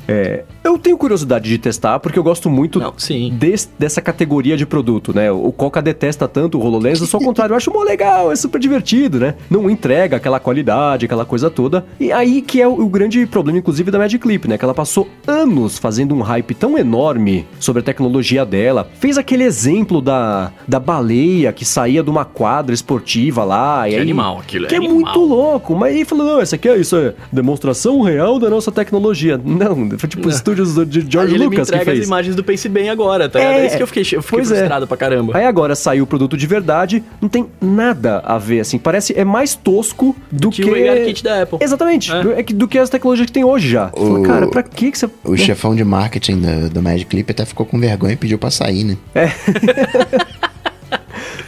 É, 0.05 0.43
eu 0.63 0.77
tenho 0.77 0.97
curiosidade 0.97 1.47
de 1.49 1.57
testar, 1.57 1.97
porque 1.99 2.19
eu 2.19 2.23
gosto 2.23 2.49
muito 2.49 2.77
Não, 2.77 2.93
sim. 2.97 3.31
des- 3.37 3.69
dessa 3.79 4.01
categoria 4.01 4.57
de 4.57 4.65
produto, 4.65 5.15
né? 5.15 5.31
O 5.31 5.49
Coca 5.51 5.81
detesta 5.81 6.27
tanto 6.27 6.57
o 6.59 6.61
HoloLens, 6.61 6.99
eu 6.99 7.07
sou 7.07 7.19
ao 7.19 7.23
contrário, 7.25 7.53
eu 7.53 7.57
acho 7.57 7.71
mó 7.71 7.83
legal, 7.83 8.29
é 8.31 8.35
super 8.35 8.59
divertido, 8.59 9.17
né? 9.17 9.35
Não 9.49 9.69
entrega 9.69 10.17
aquela 10.17 10.41
qualidade, 10.41 11.05
aquela 11.05 11.23
coisa 11.25 11.49
toda. 11.49 11.85
E 11.99 12.11
aí 12.11 12.41
que 12.41 12.61
é 12.61 12.67
o, 12.67 12.81
o 12.81 12.89
grande 12.89 13.25
problema, 13.25 13.59
inclusive, 13.59 13.72
inclusive 13.73 13.89
da 13.91 13.97
Magic 13.97 14.21
Clip, 14.21 14.47
né? 14.47 14.55
Que 14.57 14.63
ela 14.63 14.73
passou 14.73 15.09
anos 15.25 15.79
fazendo 15.79 16.13
um 16.13 16.21
hype 16.21 16.53
tão 16.53 16.77
enorme 16.77 17.45
sobre 17.59 17.79
a 17.81 17.83
tecnologia 17.83 18.45
dela. 18.45 18.87
Fez 18.99 19.17
aquele 19.17 19.43
exemplo 19.43 19.99
da, 19.99 20.51
da 20.67 20.79
baleia 20.79 21.51
que 21.51 21.65
saía 21.65 22.03
de 22.03 22.09
uma 22.09 22.23
quadra 22.23 22.73
esportiva 22.73 23.43
lá. 23.43 23.83
Que 23.85 23.91
e 23.93 23.95
aí, 23.95 24.01
animal 24.01 24.37
aquilo, 24.39 24.65
é 24.65 24.69
Que 24.69 24.75
é, 24.75 24.77
animal. 24.77 24.95
muito 24.95 25.19
louco. 25.19 25.75
Mas 25.75 25.95
aí 25.95 26.05
falou, 26.05 26.25
não, 26.27 26.39
essa 26.39 26.55
aqui 26.55 26.69
é 26.69 26.77
isso, 26.77 26.95
é 26.95 27.15
demonstração 27.31 28.01
real 28.01 28.37
da 28.37 28.47
nossa 28.49 28.71
tecnologia. 28.71 29.41
Não, 29.43 29.89
foi 29.97 30.07
tipo 30.07 30.27
os 30.29 30.35
estúdios 30.35 30.75
de 30.87 31.01
George 31.09 31.33
Aí 31.33 31.35
ele 31.41 31.49
me 31.49 31.55
Lucas 31.55 31.69
que 31.69 31.75
entrega 31.75 31.91
as 31.91 31.97
fez. 31.97 32.07
imagens 32.07 32.35
do 32.35 32.43
Pense 32.43 32.69
Bem 32.69 32.89
agora, 32.91 33.27
tá? 33.27 33.39
É, 33.39 33.61
É, 33.61 33.65
isso 33.65 33.77
que 33.77 33.83
eu 33.83 33.87
fiquei, 33.87 34.03
eu 34.13 34.21
fiquei 34.21 34.39
é. 34.41 34.45
frustrado 34.45 34.85
pra 34.87 34.97
caramba. 34.97 35.35
Aí 35.35 35.45
agora 35.45 35.73
saiu 35.73 36.03
o 36.03 36.07
produto 36.07 36.37
de 36.37 36.45
verdade, 36.45 37.03
não 37.19 37.27
tem 37.27 37.47
nada 37.59 38.21
a 38.23 38.37
ver, 38.37 38.59
assim, 38.59 38.77
parece, 38.77 39.17
é 39.17 39.25
mais 39.25 39.55
tosco 39.55 40.15
do 40.31 40.51
Que 40.51 40.61
que... 40.63 40.69
o 40.69 40.91
ARKit 40.91 41.23
da 41.23 41.41
Apple. 41.41 41.57
Exatamente, 41.61 42.11
É. 42.11 42.21
do, 42.21 42.31
é 42.33 42.43
que- 42.43 42.53
do 42.53 42.67
que 42.67 42.77
as 42.77 42.89
tecnologias 42.89 43.25
que 43.25 43.31
tem 43.31 43.43
hoje 43.43 43.62
fala, 43.71 44.19
O- 44.19 44.23
cara, 44.23 44.47
pra 44.47 44.63
que 44.63 44.91
que 44.91 44.97
você... 44.97 45.09
O 45.23 45.35
chefão 45.37 45.75
de 45.75 45.83
marketing 45.83 46.39
da- 46.41 46.67
do 46.67 46.81
Magic 46.81 47.05
Clip 47.05 47.31
até 47.31 47.45
ficou 47.45 47.65
com 47.65 47.79
vergonha 47.79 48.13
e 48.13 48.17
pediu 48.17 48.37
pra 48.37 48.49
sair, 48.51 48.83
né? 48.83 48.97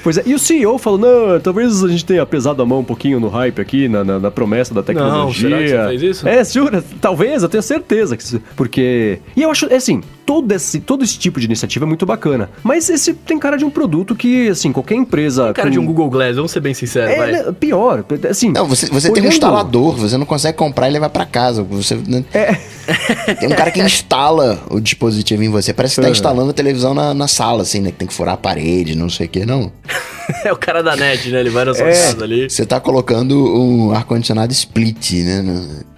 Pois 0.04 0.20
é, 0.20 0.24
e 0.24 0.36
o 0.36 0.40
CEO 0.40 0.78
falou, 0.78 1.00
não, 1.00 1.40
talvez 1.40 1.84
a 1.84 1.88
gente 1.88 2.06
tenha 2.06 2.24
pesado 2.28 2.62
a 2.62 2.66
mão 2.66 2.80
um 2.82 2.84
pouquinho 2.84 3.20
no 3.20 3.28
hype 3.28 3.60
aqui, 3.60 3.88
na, 3.88 4.04
na- 4.04 4.20
na 4.20 4.30
promessa 4.30 4.72
da 4.72 4.84
tecnologia. 4.84 5.50
será 5.50 5.62
que 5.64 5.68
você 5.70 5.88
fez 6.00 6.02
isso? 6.18 6.28
É, 6.28 6.44
jura? 6.46 6.84
Talvez, 7.02 7.42
eu 7.42 7.50
tenho 7.50 7.64
certeza 7.64 8.16
que 8.16 8.24
Porque... 8.56 9.18
E 9.36 9.42
eu 9.42 9.50
acho, 9.50 9.66
assim, 9.74 10.04
todo 10.26 10.52
esse, 10.52 10.80
todo 10.80 11.04
esse 11.04 11.18
tipo 11.18 11.40
de 11.40 11.46
iniciativa 11.46 11.86
é 11.86 11.88
muito 11.88 12.06
bacana, 12.06 12.50
mas 12.64 12.90
esse 12.90 13.14
tem 13.14 13.38
cara 13.38 13.58
de 13.58 13.66
um 13.66 13.70
produto 13.70 14.16
que, 14.16 14.50
assim, 14.50 14.72
qualquer 14.72 14.96
empresa... 14.96 15.54
Cara 15.54 15.68
com- 15.68 15.72
de 15.74 15.80
um 15.80 15.86
Google 15.86 16.10
Glass, 16.10 16.36
vamos 16.36 16.52
ser 16.52 16.60
bem 16.60 16.74
sinceros, 16.74 17.12
É, 17.12 17.18
vai. 17.18 17.32
né, 17.32 17.52
pior, 17.60 18.04
assim... 18.30 18.52
Não, 18.52 18.66
você, 18.68 18.88
você 18.88 19.08
tem 19.12 19.22
um 19.22 19.26
olhando- 19.26 19.34
instalador, 19.34 19.96
você 19.96 20.18
não 20.18 20.26
consegue 20.26 20.58
comprar 20.58 20.90
e 20.90 20.92
levar 20.92 21.10
pra 21.10 21.26
casa. 21.26 21.64
Você, 21.64 21.96
né? 21.96 22.24
Tem 23.40 23.50
um 23.50 23.56
cara 23.56 23.72
que 23.72 23.82
instala 23.82 24.62
o 24.70 24.80
dispositivo 24.80 25.44
em 25.44 25.50
você. 25.50 25.74
Parece 25.74 25.96
que 25.96 26.02
tá 26.02 26.08
Uhum. 26.08 26.12
instalando 26.14 26.50
a 26.52 26.54
televisão 26.54 26.94
na, 26.94 27.14
na 27.14 27.28
sala, 27.28 27.64
assim, 27.64 27.80
né? 27.82 27.92
Que 27.92 27.98
tem 27.98 28.08
que 28.08 28.14
furar 28.14 28.36
a 28.36 28.38
parede, 28.38 28.96
não 28.96 29.10
sei 29.10 29.26
o 29.26 29.30
que. 29.30 29.46
Não. 29.46 29.72
É 30.44 30.52
o 30.52 30.56
cara 30.58 30.82
da 30.82 30.96
net, 30.96 31.30
né? 31.30 31.40
Ele 31.40 31.52
vai 31.52 31.66
na 31.66 31.74
sua 31.76 31.88
É. 31.88 31.92
casa 31.92 32.24
ali. 32.24 32.50
Você 32.50 32.66
tá 32.66 32.80
colocando 32.80 33.36
um 33.56 33.92
ar-condicionado 33.92 34.52
split, 34.54 35.12
né? 35.24 35.44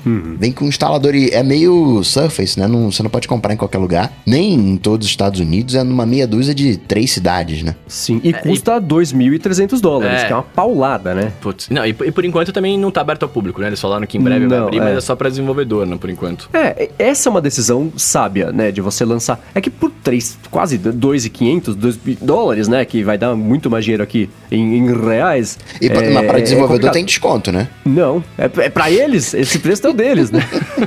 Uhum. 0.08 0.36
Vem 0.40 0.52
com 0.52 0.66
um 0.66 0.68
instalador 0.70 1.16
e 1.16 1.30
é 1.30 1.44
meio 1.44 2.04
Surface, 2.04 2.60
né? 2.60 2.68
Não, 2.68 2.92
você 2.92 3.04
não 3.04 3.10
pode 3.10 3.28
comprar 3.28 3.54
em 3.54 3.58
qualquer 3.58 3.78
lugar. 3.78 4.12
Nem 4.26 4.54
em 4.54 4.78
todos 4.78 5.06
os 5.06 5.12
Estados 5.12 5.40
Unidos, 5.40 5.76
é 5.76 5.84
numa 5.84 6.06
meia 6.06 6.28
dúzia 6.28 6.54
de 6.56 6.78
três 6.78 7.12
cidades, 7.12 7.64
né? 7.64 7.76
Sim, 7.88 8.20
e 8.24 8.34
custa 8.34 8.80
2.300 8.82 9.80
dólares, 9.80 10.22
É. 10.24 10.28
que 10.28 10.34
é 10.34 10.36
uma 10.36 10.44
paulada, 10.44 11.14
né? 11.14 11.32
Putz, 11.42 11.70
não, 11.70 11.86
e, 11.86 11.90
e 11.90 12.12
por 12.12 12.24
enquanto 12.26 12.52
também 12.52 12.78
não 12.78 12.92
tá 12.92 13.02
aberto 13.02 13.24
ao 13.24 13.30
público, 13.30 13.62
né? 13.62 13.68
Eles 13.68 13.80
falaram 13.82 14.06
que 14.06 14.18
em 14.18 14.22
breve 14.22 14.48
vai 14.48 14.58
Não, 14.60 14.66
abrir, 14.68 14.78
é. 14.78 14.82
mas 14.82 14.98
é 14.98 15.02
só 15.02 15.16
pra 15.16 15.30
desenvolvedor, 15.30 15.86
né? 15.86 15.98
Por 16.00 16.10
enquanto. 16.10 16.50
É, 16.54 16.90
essa 16.98 17.28
é 17.28 17.30
uma 17.30 17.42
decisão 17.42 17.92
sábia, 17.96 18.52
né, 18.52 18.72
de 18.72 18.82
você 18.82 19.04
lançar. 19.06 19.40
É 19.54 19.62
que 19.62 19.70
por 19.70 19.92
3, 20.04 20.38
quase 20.50 20.78
2.500 20.78 21.76
2 21.76 22.00
dólares, 22.22 22.68
né, 22.68 22.84
que 22.86 23.04
vai 23.04 23.18
dar 23.18 23.36
muito 23.36 23.70
mais 23.70 23.84
dinheiro 23.84 24.04
aqui 24.04 24.30
em, 24.52 24.78
em 24.78 25.06
reais. 25.06 25.58
E 25.82 25.90
pra, 25.90 26.04
é, 26.04 26.14
mas 26.14 26.26
para 26.28 26.40
é 26.40 26.42
desenvolvedor 26.42 26.92
tem 26.92 27.06
desconto, 27.06 27.52
né? 27.52 27.68
Não, 27.86 28.24
é, 28.38 28.46
é 28.46 28.70
para 28.70 28.90
eles, 28.92 29.34
esse 29.34 29.60
preço 29.60 29.86
é 29.88 29.90
o 29.90 29.94
deles, 29.98 30.32
né? 30.32 30.40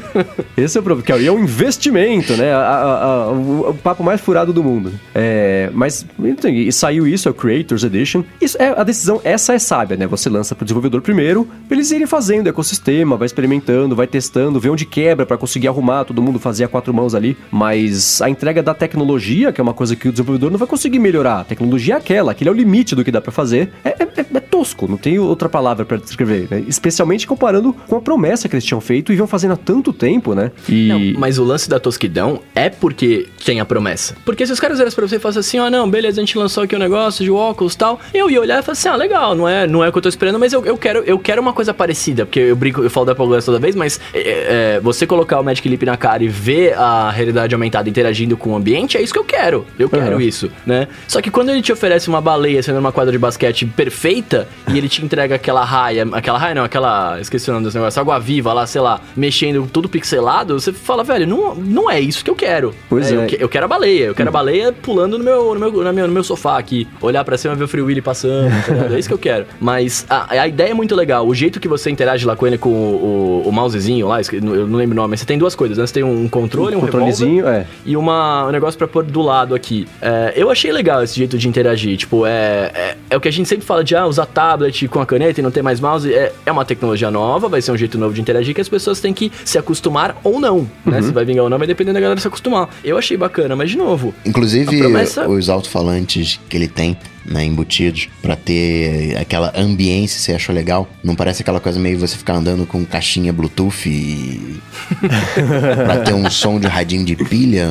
Esse 0.57 0.79
é 0.79 0.81
o 0.81 0.85
problema, 0.85 1.05
que 1.07 1.13
aí 1.13 1.27
é 1.27 1.33
um 1.33 1.41
investimento, 1.41 2.37
né? 2.37 2.53
A- 2.53 2.59
a- 2.59 3.05
a- 3.05 3.31
o, 3.33 3.71
o 3.71 3.75
papo 3.75 4.03
mais 4.03 4.21
furado 4.21 4.53
do 4.53 4.63
mundo. 4.63 4.93
É, 5.15 5.69
mas 5.75 6.07
e 6.49 6.73
saiu 6.73 7.07
isso, 7.07 7.29
é 7.29 7.31
o 7.31 7.35
Creators 7.35 7.83
Edition. 7.85 8.23
Isso 8.41 8.57
é 8.61 8.69
a 8.81 8.83
decisão, 8.85 9.21
essa 9.25 9.53
é 9.55 9.59
sábia, 9.59 9.97
né? 9.97 10.07
Você 10.07 10.29
lança 10.29 10.55
pro 10.55 10.65
desenvolvedor 10.65 11.01
primeiro, 11.03 11.47
pra 11.69 11.77
eles 11.77 11.91
irem 11.91 12.07
fazendo 12.07 12.49
ecossistema, 12.49 13.17
vai 13.17 13.27
experimentando, 13.27 13.95
vai 13.97 14.07
testando, 14.07 14.61
vê 14.61 14.69
onde 14.71 14.87
quebra 14.87 15.27
pra 15.27 15.37
conseguir 15.37 15.69
arrumar, 15.69 16.05
todo 16.05 16.23
mundo 16.23 16.39
fazer 16.39 16.65
a 16.65 16.69
quatro 16.69 16.93
mãos 16.95 17.15
ali. 17.15 17.37
Mas 17.51 18.21
a 18.23 18.29
entrega 18.31 18.63
da 18.63 18.75
tecnologia, 18.75 19.53
que 19.53 19.61
é 19.61 19.63
uma 19.63 19.75
coisa 19.75 19.97
que 19.97 20.09
o 20.09 20.13
desenvolvedor 20.13 20.51
não 20.51 20.59
vai 20.59 20.69
conseguir 20.69 20.99
melhorar. 20.99 21.41
A 21.41 21.45
tecnologia 21.45 21.95
é 21.95 21.99
aquela, 21.99 22.33
aquele 22.33 22.49
é 22.51 22.53
o 22.53 22.57
limite 22.57 22.95
do 22.95 23.05
que 23.05 23.11
dá 23.11 23.21
pra 23.21 23.33
fazer. 23.33 23.71
É, 23.85 23.91
é- 23.91 24.09
é- 24.17 24.27
é 24.35 24.41
tosco, 24.41 24.87
não 24.89 24.97
tem 24.97 25.19
outra 25.19 25.49
palavra 25.49 25.85
pra 25.85 25.97
descrever, 25.97 26.47
né? 26.51 26.63
Especialmente 26.69 27.27
comparando 27.27 27.73
com 27.89 27.97
a 27.97 28.01
promessa 28.01 28.49
que 28.49 28.55
eles 28.55 28.65
tinham 28.65 28.81
feito 28.81 28.90
e 28.99 29.03
vinham 29.15 29.27
fazendo 29.27 29.53
há 29.53 29.57
tanto 29.57 29.93
tempo, 29.93 30.35
né? 30.35 30.51
E. 30.69 30.89
Não, 30.89 31.21
mas 31.21 31.39
o 31.39 31.45
lance 31.45 31.69
da 31.69 31.79
tosquidão 31.79 32.41
é 32.55 32.69
porque 32.69 33.29
tem 33.45 33.61
a 33.61 33.65
promessa. 33.65 34.15
Porque 34.25 34.47
se 34.47 34.53
os 34.53 34.61
caras 34.61 34.79
virassem 34.79 34.97
pra 34.97 35.07
você 35.07 35.17
e 35.17 35.19
falassem 35.19 35.41
assim, 35.41 35.59
ó, 35.59 35.71
não, 35.71 35.89
beleza, 35.89 36.21
a 36.21 36.25
gente 36.25 36.37
lançou 36.39 36.65
aqui 36.65 36.75
um 36.75 36.79
negócio 36.79 37.25
de 37.25 37.31
óculos 37.31 37.75
e 37.75 37.79
tal, 37.79 38.01
eu 38.13 38.31
ia 38.31 38.41
olhar 38.41 38.59
e 38.61 38.63
falar 38.63 38.73
assim, 38.73 38.89
ah, 38.89 38.97
legal, 38.97 39.35
não 39.35 39.49
é, 39.49 39.67
não 39.67 39.85
é 39.85 39.89
o 39.89 39.93
que 39.93 39.99
eu 39.99 40.03
tô 40.03 40.09
esperando, 40.09 40.39
mas 40.39 40.53
eu, 40.53 40.65
eu, 40.65 40.77
quero, 40.77 41.01
eu 41.01 41.19
quero 41.19 41.41
uma 41.41 41.53
coisa 41.53 41.73
parecida, 41.75 42.25
porque 42.27 42.41
eu 42.41 42.57
brinco, 42.57 42.83
eu 42.83 42.91
falo 42.91 43.07
da 43.07 43.13
Apple 43.13 43.27
Glass 43.27 43.45
toda 43.45 43.59
vez, 43.59 43.75
mas 43.75 44.01
é, 44.13 44.77
é, 44.77 44.81
você 44.81 45.07
colocar 45.07 45.39
o 45.41 45.45
Magic 45.45 45.69
Leap 45.69 45.83
na 45.85 45.97
cara 45.97 46.23
e 46.25 46.29
ver 46.29 46.75
a 46.75 47.11
realidade 47.11 47.55
aumentada 47.55 47.89
interagindo 47.89 48.37
com 48.37 48.51
o 48.51 48.57
ambiente, 48.57 48.97
é 48.97 49.03
isso 49.03 49.13
que 49.13 49.19
eu 49.19 49.25
quero. 49.25 49.67
Eu 49.79 49.89
quero 49.89 50.17
Uhum. 50.17 50.21
isso, 50.21 50.51
né? 50.67 50.89
Só 51.07 51.21
que 51.21 51.31
quando 51.31 51.51
ele 51.51 51.63
te 51.63 51.73
oferece 51.73 52.09
uma 52.09 52.21
baleia 52.21 52.63
sendo 52.63 52.79
uma 52.79 52.91
quadra 52.93 53.13
de 53.13 53.19
basquete 53.19 53.65
perfeita 53.67 54.49
e 54.73 54.79
ele 54.79 54.89
te 54.89 55.05
entrega 55.05 55.35
aquela 55.35 55.65
raia, 55.65 56.07
aquela 56.13 56.39
raia 56.39 56.55
não, 56.55 56.65
aquela, 56.65 57.21
esqueci 57.21 57.49
o 57.51 57.53
nome 57.53 57.65
desse 57.67 57.77
negócio, 57.77 58.01
água 58.01 58.19
viva 58.19 58.53
lá, 58.53 58.67
sei 58.67 58.80
lá, 58.81 59.01
mexendo 59.17 59.69
tudo 59.73 59.89
pixelado, 59.89 60.59
você 60.59 60.73
fala, 60.73 61.05
velho, 61.05 61.27
não, 61.27 61.55
não 61.55 61.91
é 61.91 62.01
isso 62.01 62.25
que 62.25 62.31
eu 62.31 62.35
quero. 62.35 62.75
Pois 62.89 63.11
né? 63.11 63.19
é. 63.19 63.23
Eu, 63.23 63.27
que- 63.27 63.45
eu 63.45 63.49
quero 63.49 63.65
a 63.65 63.69
baleia, 63.69 64.05
eu 64.07 64.15
quero 64.15 64.29
a 64.29 64.33
baleia 64.33 64.73
pulando 64.73 65.19
no 65.19 65.25
meu, 65.25 65.55
no 65.55 65.61
meu, 65.61 65.85
na 65.85 65.93
minha- 65.93 66.07
no 66.07 66.13
meu 66.13 66.25
sofá 66.25 66.59
aqui, 66.59 66.89
olhar 67.01 67.25
pra 67.25 67.37
cima 67.37 67.55
e 67.55 67.57
ver 67.57 67.65
o 67.65 67.69
Free 67.69 67.83
Willy 67.83 68.01
passando, 68.03 68.51
tá 68.89 68.95
é 68.95 68.99
isso 68.99 69.09
que 69.09 69.15
eu 69.15 69.19
quero. 69.19 69.47
Mas 69.61 70.07
a, 70.09 70.41
a 70.41 70.49
ideia 70.49 70.71
é 70.71 70.75
muito 70.75 70.95
legal, 70.95 71.27
o 71.27 71.35
jeito 71.35 71.61
que 71.61 71.69
você 71.69 71.91
interage 71.91 72.27
lá 72.27 72.35
com 72.37 72.47
ele, 72.47 72.59
com 72.59 72.71
o, 72.71 73.43
o, 73.45 73.49
o 73.49 73.53
mousezinho 73.53 74.07
lá, 74.09 74.21
eu 74.33 74.67
não 74.67 74.79
lembro 74.79 74.95
o 74.95 74.97
nome, 74.97 75.11
mas 75.11 75.21
você 75.21 75.27
tem 75.27 75.39
duas 75.39 75.55
coisas, 75.55 75.79
né? 75.79 75.87
Você 75.87 75.95
tem 75.95 76.03
um 76.05 76.29
controle, 76.29 76.77
um 76.77 76.81
controlezinho, 76.81 77.45
revólver 77.45 77.61
é. 77.61 77.67
e 77.85 77.97
uma, 77.97 78.47
um 78.47 78.51
negócio 78.51 78.79
pra 78.79 78.89
pôr 78.89 79.05
do 79.05 79.21
lado 79.23 79.55
aqui. 79.55 79.87
É, 80.01 80.33
eu 80.37 80.51
achei 80.51 80.73
legal 80.73 81.03
esse 81.03 81.17
jeito 81.17 81.37
de 81.37 81.49
interagir. 81.49 81.97
Tipo, 81.97 82.25
é, 82.27 82.71
é, 82.75 82.97
é 83.11 83.17
o 83.17 83.21
que 83.21 83.29
a 83.29 83.33
gente 83.33 83.49
sempre 83.49 83.67
fala 83.67 83.83
de 83.85 83.95
ah, 83.97 84.07
usar 84.07 84.27
tablet 84.27 84.87
com 84.89 85.01
a 85.01 85.07
caneta 85.07 85.41
e 85.41 85.43
não 85.43 85.51
ter 85.51 85.63
mais 85.63 85.81
mouse. 85.81 86.13
É, 86.13 86.33
é 86.47 86.53
uma 86.53 86.65
tecnologia 86.65 87.11
nova, 87.11 87.49
vai 87.49 87.61
ser 87.61 87.73
um 87.73 87.77
jeito 87.77 87.99
novo 87.99 88.15
de 88.15 88.21
interagir 88.21 88.55
que 88.55 88.61
as 88.61 88.69
pessoas 88.71 89.01
têm 89.01 89.13
que 89.13 89.31
se 89.45 89.59
acostumar 89.59 90.19
ou 90.25 90.41
não. 90.41 90.67
Né? 90.87 91.03
Se 91.03 91.13
vai 91.13 91.25
vingar 91.25 91.45
ou 91.45 91.51
não, 91.51 91.59
vai 91.59 91.67
depender 91.67 91.93
da 91.93 92.01
galera 92.01 92.21
se 92.21 92.27
acostumar. 92.29 92.69
Eu 92.85 92.97
achei 92.97 93.17
bacana, 93.17 93.55
mas 93.57 93.71
de 93.71 93.77
novo. 93.77 94.15
Inclusive, 94.25 94.79
promessa- 94.79 95.29
os 95.29 95.51
alto-falantes 95.51 96.41
que 96.49 96.57
ele 96.57 96.69
tem, 96.69 96.97
né, 97.31 97.45
embutidos, 97.45 98.09
pra 98.21 98.37
ter 98.37 99.17
aquela 99.17 99.53
ambiência, 99.57 100.21
você 100.21 100.35
achou 100.35 100.55
legal? 100.55 100.89
Não 101.03 101.15
parece 101.15 101.43
aquela 101.43 101.61
coisa 101.61 101.79
meio 101.79 101.99
você 101.99 102.17
ficar 102.17 102.35
andando 102.35 102.67
com 102.67 102.85
caixinha 102.85 103.33
Bluetooth 103.33 103.89
e... 103.89 104.59
pra 105.87 105.99
ter 105.99 106.13
um 106.13 106.29
som 106.29 106.59
de 106.59 106.67
radinho 106.67 107.05
de 107.05 107.17
pilha? 107.17 107.69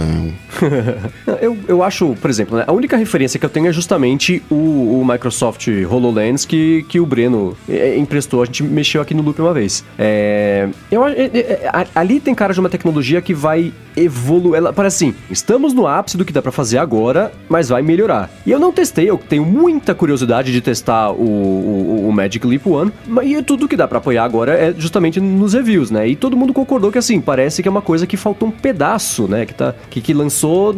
Eu, 1.41 1.57
eu 1.67 1.83
acho, 1.83 2.15
por 2.15 2.29
exemplo, 2.29 2.57
né, 2.57 2.63
a 2.65 2.71
única 2.71 2.97
referência 2.97 3.39
que 3.39 3.45
eu 3.45 3.49
tenho 3.49 3.67
é 3.67 3.73
justamente 3.73 4.41
o, 4.49 4.99
o 4.99 5.05
Microsoft 5.05 5.67
HoloLens 5.67 6.45
que, 6.45 6.85
que 6.87 6.99
o 6.99 7.05
Breno 7.05 7.55
é, 7.67 7.97
emprestou. 7.97 8.41
A 8.41 8.45
gente 8.45 8.63
mexeu 8.63 9.01
aqui 9.01 9.13
no 9.13 9.21
loop 9.21 9.41
uma 9.41 9.53
vez. 9.53 9.83
É, 9.97 10.69
eu, 10.91 11.05
é, 11.05 11.11
é, 11.13 11.71
ali 11.93 12.19
tem 12.19 12.33
cara 12.33 12.53
de 12.53 12.59
uma 12.59 12.69
tecnologia 12.69 13.21
que 13.21 13.33
vai 13.33 13.73
evoluir. 13.95 14.57
Ela 14.57 14.73
parece 14.73 15.05
assim: 15.05 15.15
estamos 15.29 15.73
no 15.73 15.87
ápice 15.87 16.17
do 16.17 16.25
que 16.25 16.33
dá 16.33 16.41
pra 16.41 16.51
fazer 16.51 16.77
agora, 16.77 17.31
mas 17.47 17.69
vai 17.69 17.81
melhorar. 17.81 18.29
E 18.45 18.51
eu 18.51 18.59
não 18.59 18.71
testei, 18.71 19.09
eu 19.09 19.17
tenho 19.17 19.45
muita 19.49 19.95
curiosidade 19.95 20.51
de 20.51 20.61
testar 20.61 21.11
o, 21.11 21.23
o, 21.23 22.07
o 22.09 22.11
Magic 22.13 22.45
Leap 22.45 22.65
One, 22.67 22.91
e 23.23 23.41
tudo 23.41 23.67
que 23.67 23.75
dá 23.75 23.87
pra 23.87 23.97
apoiar 23.97 24.23
agora 24.23 24.53
é 24.53 24.73
justamente 24.77 25.19
nos 25.19 25.53
reviews, 25.53 25.89
né? 25.91 26.07
E 26.07 26.15
todo 26.15 26.37
mundo 26.37 26.53
concordou 26.53 26.91
que 26.91 26.97
assim, 26.97 27.19
parece 27.19 27.61
que 27.61 27.67
é 27.67 27.71
uma 27.71 27.81
coisa 27.81 28.05
que 28.05 28.17
faltou 28.17 28.49
um 28.49 28.51
pedaço, 28.51 29.27
né? 29.27 29.45
Que, 29.45 29.53
tá, 29.53 29.73
que, 29.89 30.01
que 30.01 30.13
lançou 30.13 30.75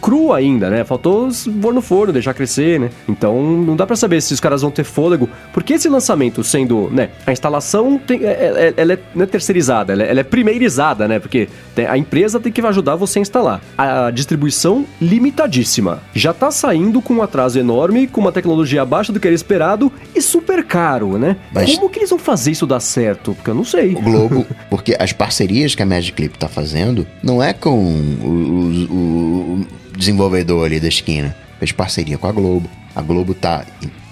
cru 0.00 0.32
ainda, 0.32 0.70
né? 0.70 0.84
Faltou 0.84 1.28
pôr 1.60 1.74
no 1.74 1.80
forno, 1.82 2.12
deixar 2.12 2.34
crescer, 2.34 2.80
né? 2.80 2.90
Então 3.08 3.40
não 3.42 3.76
dá 3.76 3.86
pra 3.86 3.96
saber 3.96 4.20
se 4.20 4.32
os 4.32 4.40
caras 4.40 4.62
vão 4.62 4.70
ter 4.70 4.84
fôlego, 4.84 5.28
porque 5.52 5.74
esse 5.74 5.88
lançamento 5.88 6.42
sendo, 6.42 6.88
né? 6.90 7.10
A 7.26 7.32
instalação 7.32 7.98
tem, 7.98 8.24
é, 8.24 8.28
é- 8.30 8.74
ela 8.76 8.92
é, 8.94 8.98
não 9.14 9.24
é 9.24 9.26
terceirizada, 9.26 9.92
ela 9.92 10.02
é, 10.02 10.10
ela 10.10 10.20
é 10.20 10.24
primeirizada, 10.24 11.06
né? 11.06 11.18
Porque 11.18 11.48
a 11.88 11.96
empresa 11.96 12.38
tem 12.38 12.52
que 12.52 12.60
ajudar 12.60 12.94
você 12.94 13.18
a 13.18 13.22
instalar. 13.22 13.60
A 13.76 14.10
distribuição 14.10 14.86
limitadíssima. 15.00 16.00
Já 16.14 16.32
tá 16.32 16.50
saindo 16.50 17.00
com 17.00 17.14
um 17.14 17.22
atraso 17.22 17.58
enorme, 17.58 17.89
com 18.06 18.20
uma 18.20 18.32
tecnologia 18.32 18.82
abaixo 18.82 19.12
do 19.12 19.18
que 19.20 19.26
era 19.26 19.34
esperado 19.34 19.92
e 20.14 20.20
super 20.22 20.64
caro, 20.64 21.18
né? 21.18 21.36
Mas- 21.52 21.74
Como 21.74 21.88
que 21.90 21.98
eles 22.00 22.10
vão 22.10 22.18
fazer 22.18 22.50
isso 22.52 22.66
dar 22.66 22.80
certo? 22.80 23.34
Porque 23.34 23.50
eu 23.50 23.54
não 23.54 23.64
sei. 23.64 23.94
O 23.94 24.00
Globo, 24.02 24.46
porque 24.68 24.96
as 24.98 25.12
parcerias 25.12 25.74
que 25.74 25.82
a 25.82 25.86
Magic 25.86 26.12
Clip 26.12 26.38
tá 26.38 26.48
fazendo 26.48 27.06
não 27.22 27.42
é 27.42 27.52
com 27.52 27.70
o, 27.78 28.86
o- 28.90 29.60
o 29.60 29.66
desenvolvedor 29.96 30.66
ali 30.66 30.80
da 30.80 30.88
esquina. 30.88 31.36
Fez 31.58 31.72
parceria 31.72 32.16
com 32.18 32.26
a 32.26 32.32
Globo. 32.32 32.68
A 32.94 33.02
Globo 33.02 33.34
tá 33.34 33.64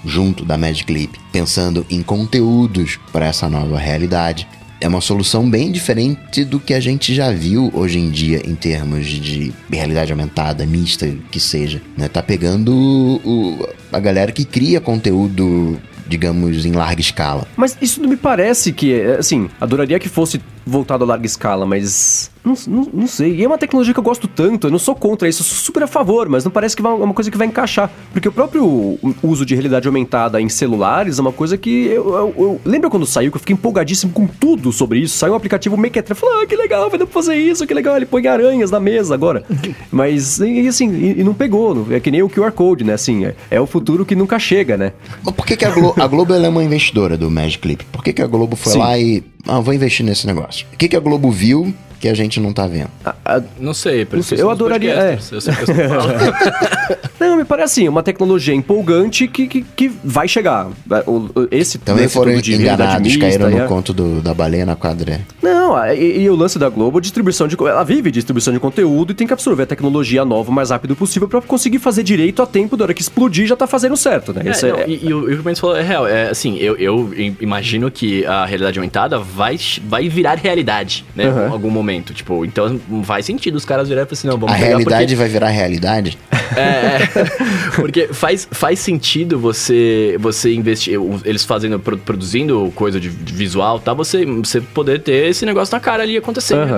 junto 0.04 0.44
da 0.44 0.56
Magic 0.56 0.84
Clip 0.84 1.18
pensando 1.32 1.84
em 1.90 2.02
conteúdos 2.02 2.98
para 3.12 3.26
essa 3.26 3.48
nova 3.48 3.78
realidade. 3.78 4.46
É 4.80 4.86
uma 4.86 5.00
solução 5.00 5.48
bem 5.50 5.72
diferente 5.72 6.44
do 6.44 6.60
que 6.60 6.72
a 6.72 6.78
gente 6.78 7.12
já 7.12 7.32
viu 7.32 7.68
hoje 7.74 7.98
em 7.98 8.10
dia 8.10 8.40
em 8.48 8.54
termos 8.54 9.06
de 9.06 9.52
realidade 9.70 10.12
aumentada, 10.12 10.64
mista, 10.64 11.08
que 11.32 11.40
seja. 11.40 11.82
Né? 11.96 12.06
Tá 12.08 12.22
pegando 12.22 12.72
o- 13.24 13.68
a 13.92 13.98
galera 13.98 14.30
que 14.30 14.44
cria 14.44 14.80
conteúdo, 14.80 15.80
digamos, 16.06 16.64
em 16.64 16.70
larga 16.72 17.00
escala. 17.00 17.46
Mas 17.56 17.76
isso 17.82 18.00
não 18.00 18.08
me 18.08 18.16
parece 18.16 18.72
que, 18.72 19.00
assim, 19.18 19.48
adoraria 19.60 19.98
que 19.98 20.08
fosse 20.08 20.40
voltado 20.68 21.04
a 21.04 21.06
larga 21.06 21.26
escala, 21.26 21.66
mas 21.66 22.30
não, 22.44 22.54
não, 22.66 22.88
não, 22.92 23.06
sei. 23.06 23.36
E 23.36 23.44
é 23.44 23.46
uma 23.46 23.58
tecnologia 23.58 23.92
que 23.92 24.00
eu 24.00 24.04
gosto 24.04 24.26
tanto, 24.26 24.68
eu 24.68 24.70
não 24.70 24.78
sou 24.78 24.94
contra 24.94 25.28
isso, 25.28 25.42
eu 25.42 25.46
sou 25.46 25.56
super 25.56 25.82
a 25.82 25.86
favor, 25.86 26.28
mas 26.28 26.44
não 26.44 26.50
parece 26.50 26.76
que 26.76 26.84
é 26.84 26.88
uma 26.88 27.14
coisa 27.14 27.30
que 27.30 27.36
vai 27.36 27.46
encaixar. 27.46 27.90
Porque 28.12 28.28
o 28.28 28.32
próprio 28.32 28.98
uso 29.22 29.44
de 29.44 29.54
realidade 29.54 29.86
aumentada 29.86 30.40
em 30.40 30.48
celulares 30.48 31.18
é 31.18 31.22
uma 31.22 31.32
coisa 31.32 31.58
que. 31.58 31.86
Eu, 31.86 32.14
eu, 32.14 32.34
eu 32.38 32.60
lembra 32.64 32.88
quando 32.88 33.06
saiu 33.06 33.30
que 33.30 33.36
eu 33.36 33.40
fiquei 33.40 33.54
empolgadíssimo 33.54 34.12
com 34.12 34.26
tudo 34.26 34.72
sobre 34.72 35.00
isso? 35.00 35.18
Saiu 35.18 35.32
um 35.32 35.36
aplicativo 35.36 35.76
Mequetra, 35.76 36.12
eu 36.12 36.16
falei, 36.16 36.44
ah, 36.44 36.46
que 36.46 36.56
legal, 36.56 36.88
vai 36.88 36.98
dar 36.98 37.06
pra 37.06 37.14
fazer 37.14 37.36
isso, 37.36 37.66
que 37.66 37.74
legal, 37.74 37.96
ele 37.96 38.06
põe 38.06 38.26
aranhas 38.26 38.70
na 38.70 38.80
mesa 38.80 39.14
agora. 39.14 39.44
mas, 39.90 40.40
e, 40.40 40.66
assim, 40.68 40.90
e, 40.94 41.20
e, 41.20 41.24
não 41.24 41.34
pegou, 41.34 41.86
é 41.90 42.00
que 42.00 42.10
nem 42.10 42.22
o 42.22 42.28
QR 42.28 42.52
Code, 42.52 42.84
né? 42.84 42.94
Assim, 42.94 43.24
é, 43.24 43.34
é 43.50 43.60
o 43.60 43.66
futuro 43.66 44.04
que 44.04 44.14
nunca 44.14 44.38
chega, 44.38 44.76
né? 44.76 44.92
Mas 45.22 45.34
por 45.34 45.46
que, 45.46 45.56
que 45.56 45.64
a, 45.64 45.70
Glo 45.70 45.94
a 45.96 46.06
Globo 46.06 46.34
é 46.34 46.48
uma 46.48 46.64
investidora 46.64 47.16
do 47.16 47.30
Magic 47.30 47.58
Clip? 47.58 47.84
Por 47.86 48.02
que, 48.02 48.12
que 48.12 48.22
a 48.22 48.26
Globo 48.26 48.56
foi 48.56 48.72
Sim. 48.72 48.78
lá 48.78 48.98
e. 48.98 49.22
Ah, 49.46 49.60
vou 49.60 49.72
investir 49.72 50.04
nesse 50.04 50.26
negócio? 50.26 50.57
O 50.72 50.76
que, 50.76 50.88
que 50.88 50.96
a 50.96 51.00
Globo 51.00 51.30
viu 51.30 51.74
que 52.00 52.08
a 52.08 52.14
gente 52.14 52.38
não 52.40 52.52
tá 52.52 52.66
vendo. 52.66 52.90
Ah, 53.04 53.14
ah, 53.24 53.42
não 53.58 53.74
sei, 53.74 54.06
não 54.10 54.22
sei. 54.22 54.40
Eu 54.40 54.50
adoraria. 54.50 54.94
É. 54.94 55.18
Eu 55.30 55.40
sei 55.40 55.54
que 55.54 55.62
eu 55.62 55.66
não, 57.20 57.36
me 57.36 57.44
parece 57.44 57.80
assim, 57.80 57.88
uma 57.88 58.02
tecnologia 58.02 58.54
empolgante 58.54 59.26
que, 59.28 59.46
que, 59.46 59.62
que 59.62 59.92
vai 60.04 60.28
chegar. 60.28 60.68
Esse 61.50 61.78
Também 61.78 62.08
foram 62.08 62.32
enganados, 62.32 63.16
caíram 63.16 63.50
no 63.50 63.58
é... 63.58 63.66
conto 63.66 63.92
do, 63.92 64.20
da 64.20 64.32
baleia 64.32 64.64
na 64.64 64.76
quadra. 64.76 65.20
Não, 65.42 65.76
e, 65.92 66.22
e, 66.22 66.30
o 66.30 66.36
lance 66.36 66.58
da 66.58 66.68
Globo, 66.68 67.00
distribuição 67.00 67.46
de. 67.46 67.56
Ela 67.60 67.84
vive 67.84 68.10
distribuição 68.10 68.52
de 68.52 68.60
conteúdo 68.60 69.12
e 69.12 69.14
tem 69.14 69.26
que 69.26 69.32
absorver 69.32 69.64
a 69.64 69.66
tecnologia 69.66 70.24
nova 70.24 70.50
o 70.50 70.54
mais 70.54 70.70
rápido 70.70 70.94
possível 70.96 71.28
para 71.28 71.40
conseguir 71.40 71.78
fazer 71.78 72.02
direito 72.02 72.40
a 72.42 72.46
tempo 72.46 72.76
da 72.76 72.84
hora 72.84 72.94
que 72.94 73.02
explodir 73.02 73.46
já 73.46 73.56
tá 73.56 73.66
fazendo 73.66 73.96
certo, 73.96 74.32
né? 74.32 74.42
É, 74.46 74.66
não, 74.66 74.78
é... 74.78 74.88
E, 74.88 75.06
e, 75.06 75.14
o 75.14 75.26
que 75.26 75.34
o 75.34 75.44
Mendes 75.44 75.60
falou 75.60 75.76
é 75.76 75.82
real. 75.82 76.06
É 76.06 76.30
assim, 76.30 76.56
eu, 76.56 76.76
eu 76.76 77.10
imagino 77.40 77.90
que 77.90 78.24
a 78.24 78.46
realidade 78.46 78.78
aumentada 78.78 79.18
vai, 79.18 79.58
vai 79.86 80.08
virar 80.08 80.36
realidade, 80.36 81.04
né? 81.14 81.28
Uhum. 81.28 81.46
Em 81.46 81.50
algum 81.50 81.70
momento 81.70 81.88
momento. 81.88 82.12
Tipo, 82.12 82.44
então 82.44 82.80
faz 83.04 83.24
sentido 83.24 83.56
os 83.56 83.64
caras 83.64 83.88
virarem 83.88 84.06
e 84.06 84.08
falar 84.08 84.18
assim, 84.18 84.28
não, 84.28 84.38
vamos 84.38 84.54
A 84.54 84.58
realidade 84.58 85.02
porque... 85.02 85.16
vai 85.16 85.28
virar 85.28 85.48
realidade? 85.48 86.18
É, 86.56 86.60
é, 86.60 87.07
porque 87.76 88.08
faz, 88.08 88.48
faz 88.50 88.78
sentido 88.78 89.38
você 89.38 90.16
você 90.18 90.52
investir, 90.54 90.98
eles 91.24 91.44
fazendo, 91.44 91.78
produzindo 91.78 92.72
coisa 92.74 93.00
de, 93.00 93.08
visual, 93.08 93.78
tá? 93.78 93.94
Você, 93.94 94.24
você 94.24 94.60
poder 94.60 95.00
ter 95.00 95.28
esse 95.28 95.44
negócio 95.46 95.74
na 95.74 95.80
cara 95.80 96.02
ali 96.02 96.16
acontecendo, 96.16 96.60
uhum. 96.60 96.68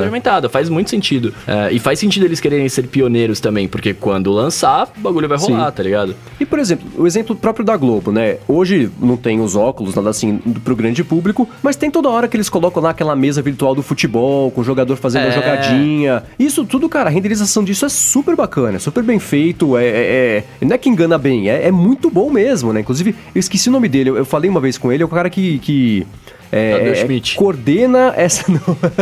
Faz 0.48 0.68
muito 0.68 0.90
sentido. 0.90 1.32
É, 1.46 1.72
e 1.72 1.78
faz 1.78 1.98
sentido 1.98 2.24
eles 2.24 2.40
quererem 2.40 2.68
ser 2.68 2.86
pioneiros 2.86 3.40
também, 3.40 3.66
porque 3.68 3.94
quando 3.94 4.30
lançar, 4.30 4.90
o 4.96 5.00
bagulho 5.00 5.28
vai 5.28 5.38
rolar, 5.38 5.70
Sim. 5.70 5.76
tá 5.76 5.82
ligado? 5.82 6.14
E, 6.38 6.46
por 6.46 6.58
exemplo, 6.58 6.88
o 6.96 7.06
exemplo 7.06 7.34
próprio 7.34 7.64
da 7.64 7.76
Globo, 7.76 8.12
né? 8.12 8.38
Hoje 8.46 8.90
não 9.00 9.16
tem 9.16 9.40
os 9.40 9.56
óculos, 9.56 9.94
nada 9.94 10.10
assim, 10.10 10.38
pro 10.64 10.76
grande 10.76 11.02
público, 11.02 11.48
mas 11.62 11.76
tem 11.76 11.90
toda 11.90 12.08
hora 12.08 12.28
que 12.28 12.36
eles 12.36 12.48
colocam 12.48 12.82
lá 12.82 12.90
aquela 12.90 13.16
mesa 13.16 13.42
virtual 13.42 13.74
do 13.74 13.82
futebol, 13.82 14.50
com 14.50 14.60
o 14.60 14.64
jogador 14.64 14.96
fazendo 14.96 15.24
é. 15.24 15.28
a 15.28 15.30
jogadinha. 15.30 16.22
Isso 16.38 16.64
tudo, 16.64 16.88
cara, 16.88 17.08
a 17.08 17.12
renderização 17.12 17.64
disso 17.64 17.84
é 17.84 17.88
super 17.88 18.36
bacana, 18.36 18.76
é 18.76 18.78
super 18.78 19.02
bem 19.02 19.18
feito, 19.18 19.76
é, 19.76 19.86
é, 19.86 19.98
é, 20.20 20.44
não 20.60 20.74
é 20.74 20.78
que 20.78 20.88
engana 20.88 21.16
bem, 21.16 21.48
é, 21.48 21.66
é, 21.66 21.70
muito 21.70 22.10
bom 22.10 22.30
mesmo, 22.30 22.72
né? 22.72 22.80
Inclusive, 22.80 23.14
eu 23.34 23.38
esqueci 23.40 23.68
o 23.68 23.72
nome 23.72 23.88
dele, 23.88 24.10
eu, 24.10 24.16
eu 24.16 24.24
falei 24.24 24.50
uma 24.50 24.60
vez 24.60 24.76
com 24.76 24.92
ele, 24.92 25.02
é 25.02 25.06
o 25.06 25.08
cara 25.08 25.30
que, 25.30 25.58
que 25.60 26.06
é, 26.52 27.06
é, 27.06 27.36
coordena 27.36 28.12
essa 28.16 28.44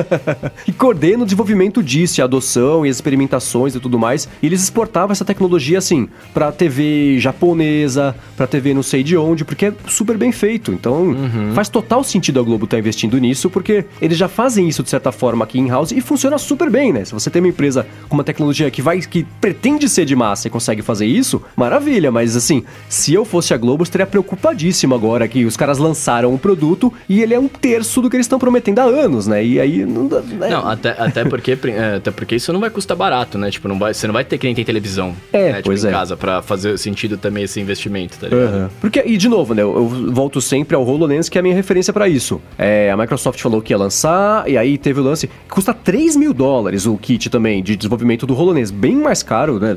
e 0.66 0.72
coordena 0.72 1.22
o 1.22 1.26
desenvolvimento 1.26 1.82
disso, 1.82 2.20
a 2.20 2.24
adoção 2.24 2.84
e 2.84 2.90
as 2.90 2.96
experimentações 2.96 3.74
e 3.74 3.80
tudo 3.80 3.98
mais. 3.98 4.28
E 4.42 4.46
eles 4.46 4.62
exportavam 4.62 5.12
essa 5.12 5.24
tecnologia 5.24 5.78
assim 5.78 6.08
para 6.34 6.52
TV 6.52 7.18
japonesa, 7.18 8.14
para 8.36 8.46
TV 8.46 8.74
não 8.74 8.82
sei 8.82 9.02
de 9.02 9.16
onde, 9.16 9.44
porque 9.44 9.66
é 9.66 9.72
super 9.86 10.16
bem 10.16 10.32
feito. 10.32 10.72
Então 10.72 11.08
uhum. 11.08 11.52
faz 11.54 11.68
total 11.68 12.04
sentido 12.04 12.40
a 12.40 12.42
Globo 12.42 12.64
estar 12.64 12.76
tá 12.76 12.80
investindo 12.80 13.18
nisso, 13.18 13.48
porque 13.48 13.84
eles 14.00 14.18
já 14.18 14.28
fazem 14.28 14.68
isso 14.68 14.82
de 14.82 14.90
certa 14.90 15.10
forma 15.10 15.44
aqui 15.44 15.58
em 15.58 15.68
house 15.68 15.92
e 15.92 16.00
funciona 16.00 16.36
super 16.38 16.70
bem, 16.70 16.92
né? 16.92 17.04
Se 17.04 17.12
você 17.12 17.30
tem 17.30 17.40
uma 17.40 17.48
empresa 17.48 17.86
com 18.08 18.14
uma 18.14 18.24
tecnologia 18.24 18.70
que 18.70 18.82
vai 18.82 18.98
que 19.00 19.24
pretende 19.40 19.88
ser 19.88 20.04
de 20.04 20.14
massa 20.14 20.48
e 20.48 20.50
consegue 20.50 20.82
fazer 20.82 21.06
isso, 21.06 21.40
maravilha. 21.56 22.10
Mas 22.10 22.36
assim, 22.36 22.64
se 22.88 23.14
eu 23.14 23.24
fosse 23.24 23.54
a 23.54 23.56
Globo, 23.56 23.82
eu 23.82 23.84
estaria 23.84 24.06
preocupadíssimo 24.06 24.94
agora 24.94 25.26
que 25.28 25.44
os 25.44 25.56
caras 25.56 25.78
lançaram 25.78 26.32
um 26.32 26.38
produto 26.38 26.92
e 27.08 27.22
ele 27.22 27.34
é 27.34 27.37
um 27.38 27.48
terço 27.48 28.00
do 28.00 28.10
que 28.10 28.16
eles 28.16 28.24
estão 28.24 28.38
prometendo 28.38 28.78
há 28.80 28.84
anos, 28.84 29.26
né? 29.26 29.44
E 29.44 29.60
aí 29.60 29.84
não 29.84 30.06
dá. 30.06 30.20
Né? 30.20 30.50
Não, 30.50 30.66
até, 30.68 30.90
até, 30.98 31.24
porque, 31.24 31.58
é, 31.66 31.96
até 31.96 32.10
porque 32.10 32.36
isso 32.36 32.52
não 32.52 32.60
vai 32.60 32.70
custar 32.70 32.96
barato, 32.96 33.38
né? 33.38 33.50
Tipo, 33.50 33.68
não 33.68 33.78
vai, 33.78 33.94
você 33.94 34.06
não 34.06 34.14
vai 34.14 34.24
ter 34.24 34.38
que 34.38 34.46
nem 34.46 34.54
tem 34.54 34.64
televisão 34.64 35.14
é, 35.32 35.38
né? 35.38 35.56
tipo, 35.56 35.68
pois 35.68 35.84
em 35.84 35.88
é. 35.88 35.90
casa 35.90 36.16
pra 36.16 36.42
fazer 36.42 36.78
sentido 36.78 37.16
também 37.16 37.44
esse 37.44 37.60
investimento, 37.60 38.18
tá 38.18 38.28
ligado? 38.28 38.54
Uhum. 38.54 38.68
Porque, 38.80 39.02
e 39.04 39.16
de 39.16 39.28
novo, 39.28 39.54
né? 39.54 39.62
Eu, 39.62 39.74
eu, 39.74 40.12
volto 40.12 40.40
sempre 40.40 40.76
ao 40.76 40.86
HoloLens, 40.86 41.28
que 41.28 41.38
é 41.38 41.40
a 41.40 41.42
minha 41.42 41.54
referência 41.54 41.92
para 41.92 42.08
isso. 42.08 42.40
É, 42.56 42.90
a 42.90 42.96
Microsoft 42.96 43.40
falou 43.40 43.60
que 43.60 43.72
ia 43.72 43.78
lançar, 43.78 44.48
e 44.48 44.56
aí 44.56 44.78
teve 44.78 45.00
o 45.00 45.02
lance. 45.02 45.28
Custa 45.48 45.72
3 45.72 46.16
mil 46.16 46.32
dólares 46.32 46.86
o 46.86 46.96
kit 46.96 47.30
também 47.30 47.62
de 47.62 47.76
desenvolvimento 47.76 48.26
do 48.26 48.34
HoloLens. 48.34 48.70
Bem 48.70 48.96
mais 48.96 49.22
caro, 49.22 49.58
né? 49.58 49.76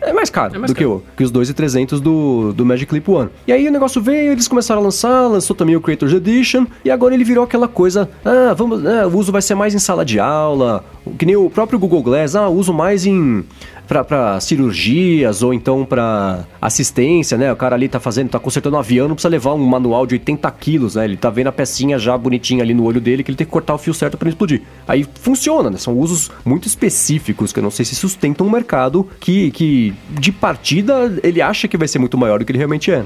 É 0.00 0.12
mais 0.12 0.30
caro 0.30 0.54
é 0.54 0.58
mais 0.58 0.70
do 0.70 0.74
caro. 0.74 0.74
Que, 0.74 0.84
o, 0.84 1.16
que 1.16 1.24
os 1.24 1.30
2,300 1.30 2.00
do, 2.00 2.52
do 2.52 2.64
Magic 2.64 2.88
Clip 2.88 3.10
One. 3.10 3.30
E 3.46 3.52
aí 3.52 3.66
o 3.68 3.72
negócio 3.72 4.00
veio, 4.00 4.32
eles 4.32 4.48
começaram 4.48 4.80
a 4.80 4.84
lançar, 4.84 5.26
lançou 5.26 5.54
também 5.54 5.76
o 5.76 5.80
Creators 5.80 6.12
Edition, 6.12 6.66
e 6.84 6.90
agora 6.90 7.14
ele 7.14 7.24
virou 7.24 7.44
aquela 7.44 7.68
coisa, 7.68 8.08
ah, 8.24 8.54
vamos, 8.54 8.84
ah, 8.86 9.06
o 9.06 9.16
uso 9.16 9.32
vai 9.32 9.42
ser 9.42 9.54
mais 9.54 9.74
em 9.74 9.78
sala 9.78 10.04
de 10.04 10.18
aula, 10.18 10.84
que 11.18 11.26
nem 11.26 11.36
o 11.36 11.50
próprio 11.50 11.78
Google 11.78 12.02
Glass, 12.02 12.34
ah, 12.34 12.48
uso 12.48 12.72
mais 12.72 13.06
em 13.06 13.44
para 13.86 14.40
cirurgias 14.40 15.42
ou 15.42 15.52
então 15.52 15.84
para 15.84 16.44
assistência, 16.60 17.36
né? 17.36 17.52
O 17.52 17.56
cara 17.56 17.74
ali 17.74 17.88
tá 17.88 18.00
fazendo, 18.00 18.30
tá 18.30 18.38
consertando 18.38 18.76
um 18.76 18.78
avião, 18.78 19.08
não 19.08 19.14
precisa 19.14 19.28
levar 19.28 19.52
um 19.54 19.64
manual 19.64 20.06
de 20.06 20.14
80 20.14 20.50
quilos, 20.52 20.94
né? 20.94 21.04
Ele 21.04 21.16
tá 21.16 21.30
vendo 21.30 21.48
a 21.48 21.52
pecinha 21.52 21.98
já 21.98 22.16
bonitinha 22.16 22.62
ali 22.62 22.72
no 22.72 22.84
olho 22.84 23.00
dele 23.00 23.22
que 23.22 23.30
ele 23.30 23.36
tem 23.36 23.46
que 23.46 23.52
cortar 23.52 23.74
o 23.74 23.78
fio 23.78 23.92
certo 23.92 24.16
para 24.16 24.28
explodir. 24.28 24.62
Aí 24.88 25.06
funciona, 25.20 25.70
né? 25.70 25.76
São 25.76 25.96
usos 25.98 26.30
muito 26.44 26.66
específicos 26.66 27.52
que 27.52 27.58
eu 27.58 27.62
não 27.62 27.70
sei 27.70 27.84
se 27.84 27.94
sustentam 27.94 28.46
um 28.46 28.50
mercado 28.50 29.06
que, 29.20 29.50
que 29.50 29.94
de 30.10 30.32
partida 30.32 31.20
ele 31.22 31.42
acha 31.42 31.68
que 31.68 31.76
vai 31.76 31.88
ser 31.88 31.98
muito 31.98 32.16
maior 32.16 32.38
do 32.38 32.44
que 32.44 32.52
ele 32.52 32.58
realmente 32.58 32.90
é. 32.90 33.04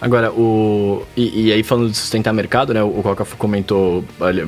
Agora, 0.00 0.32
o. 0.32 1.02
E, 1.16 1.46
e, 1.46 1.52
aí, 1.52 1.62
falando 1.62 1.90
de 1.90 1.96
sustentar 1.96 2.32
mercado, 2.32 2.72
né? 2.72 2.82
O 2.82 3.02
Coca 3.02 3.24
comentou 3.36 4.04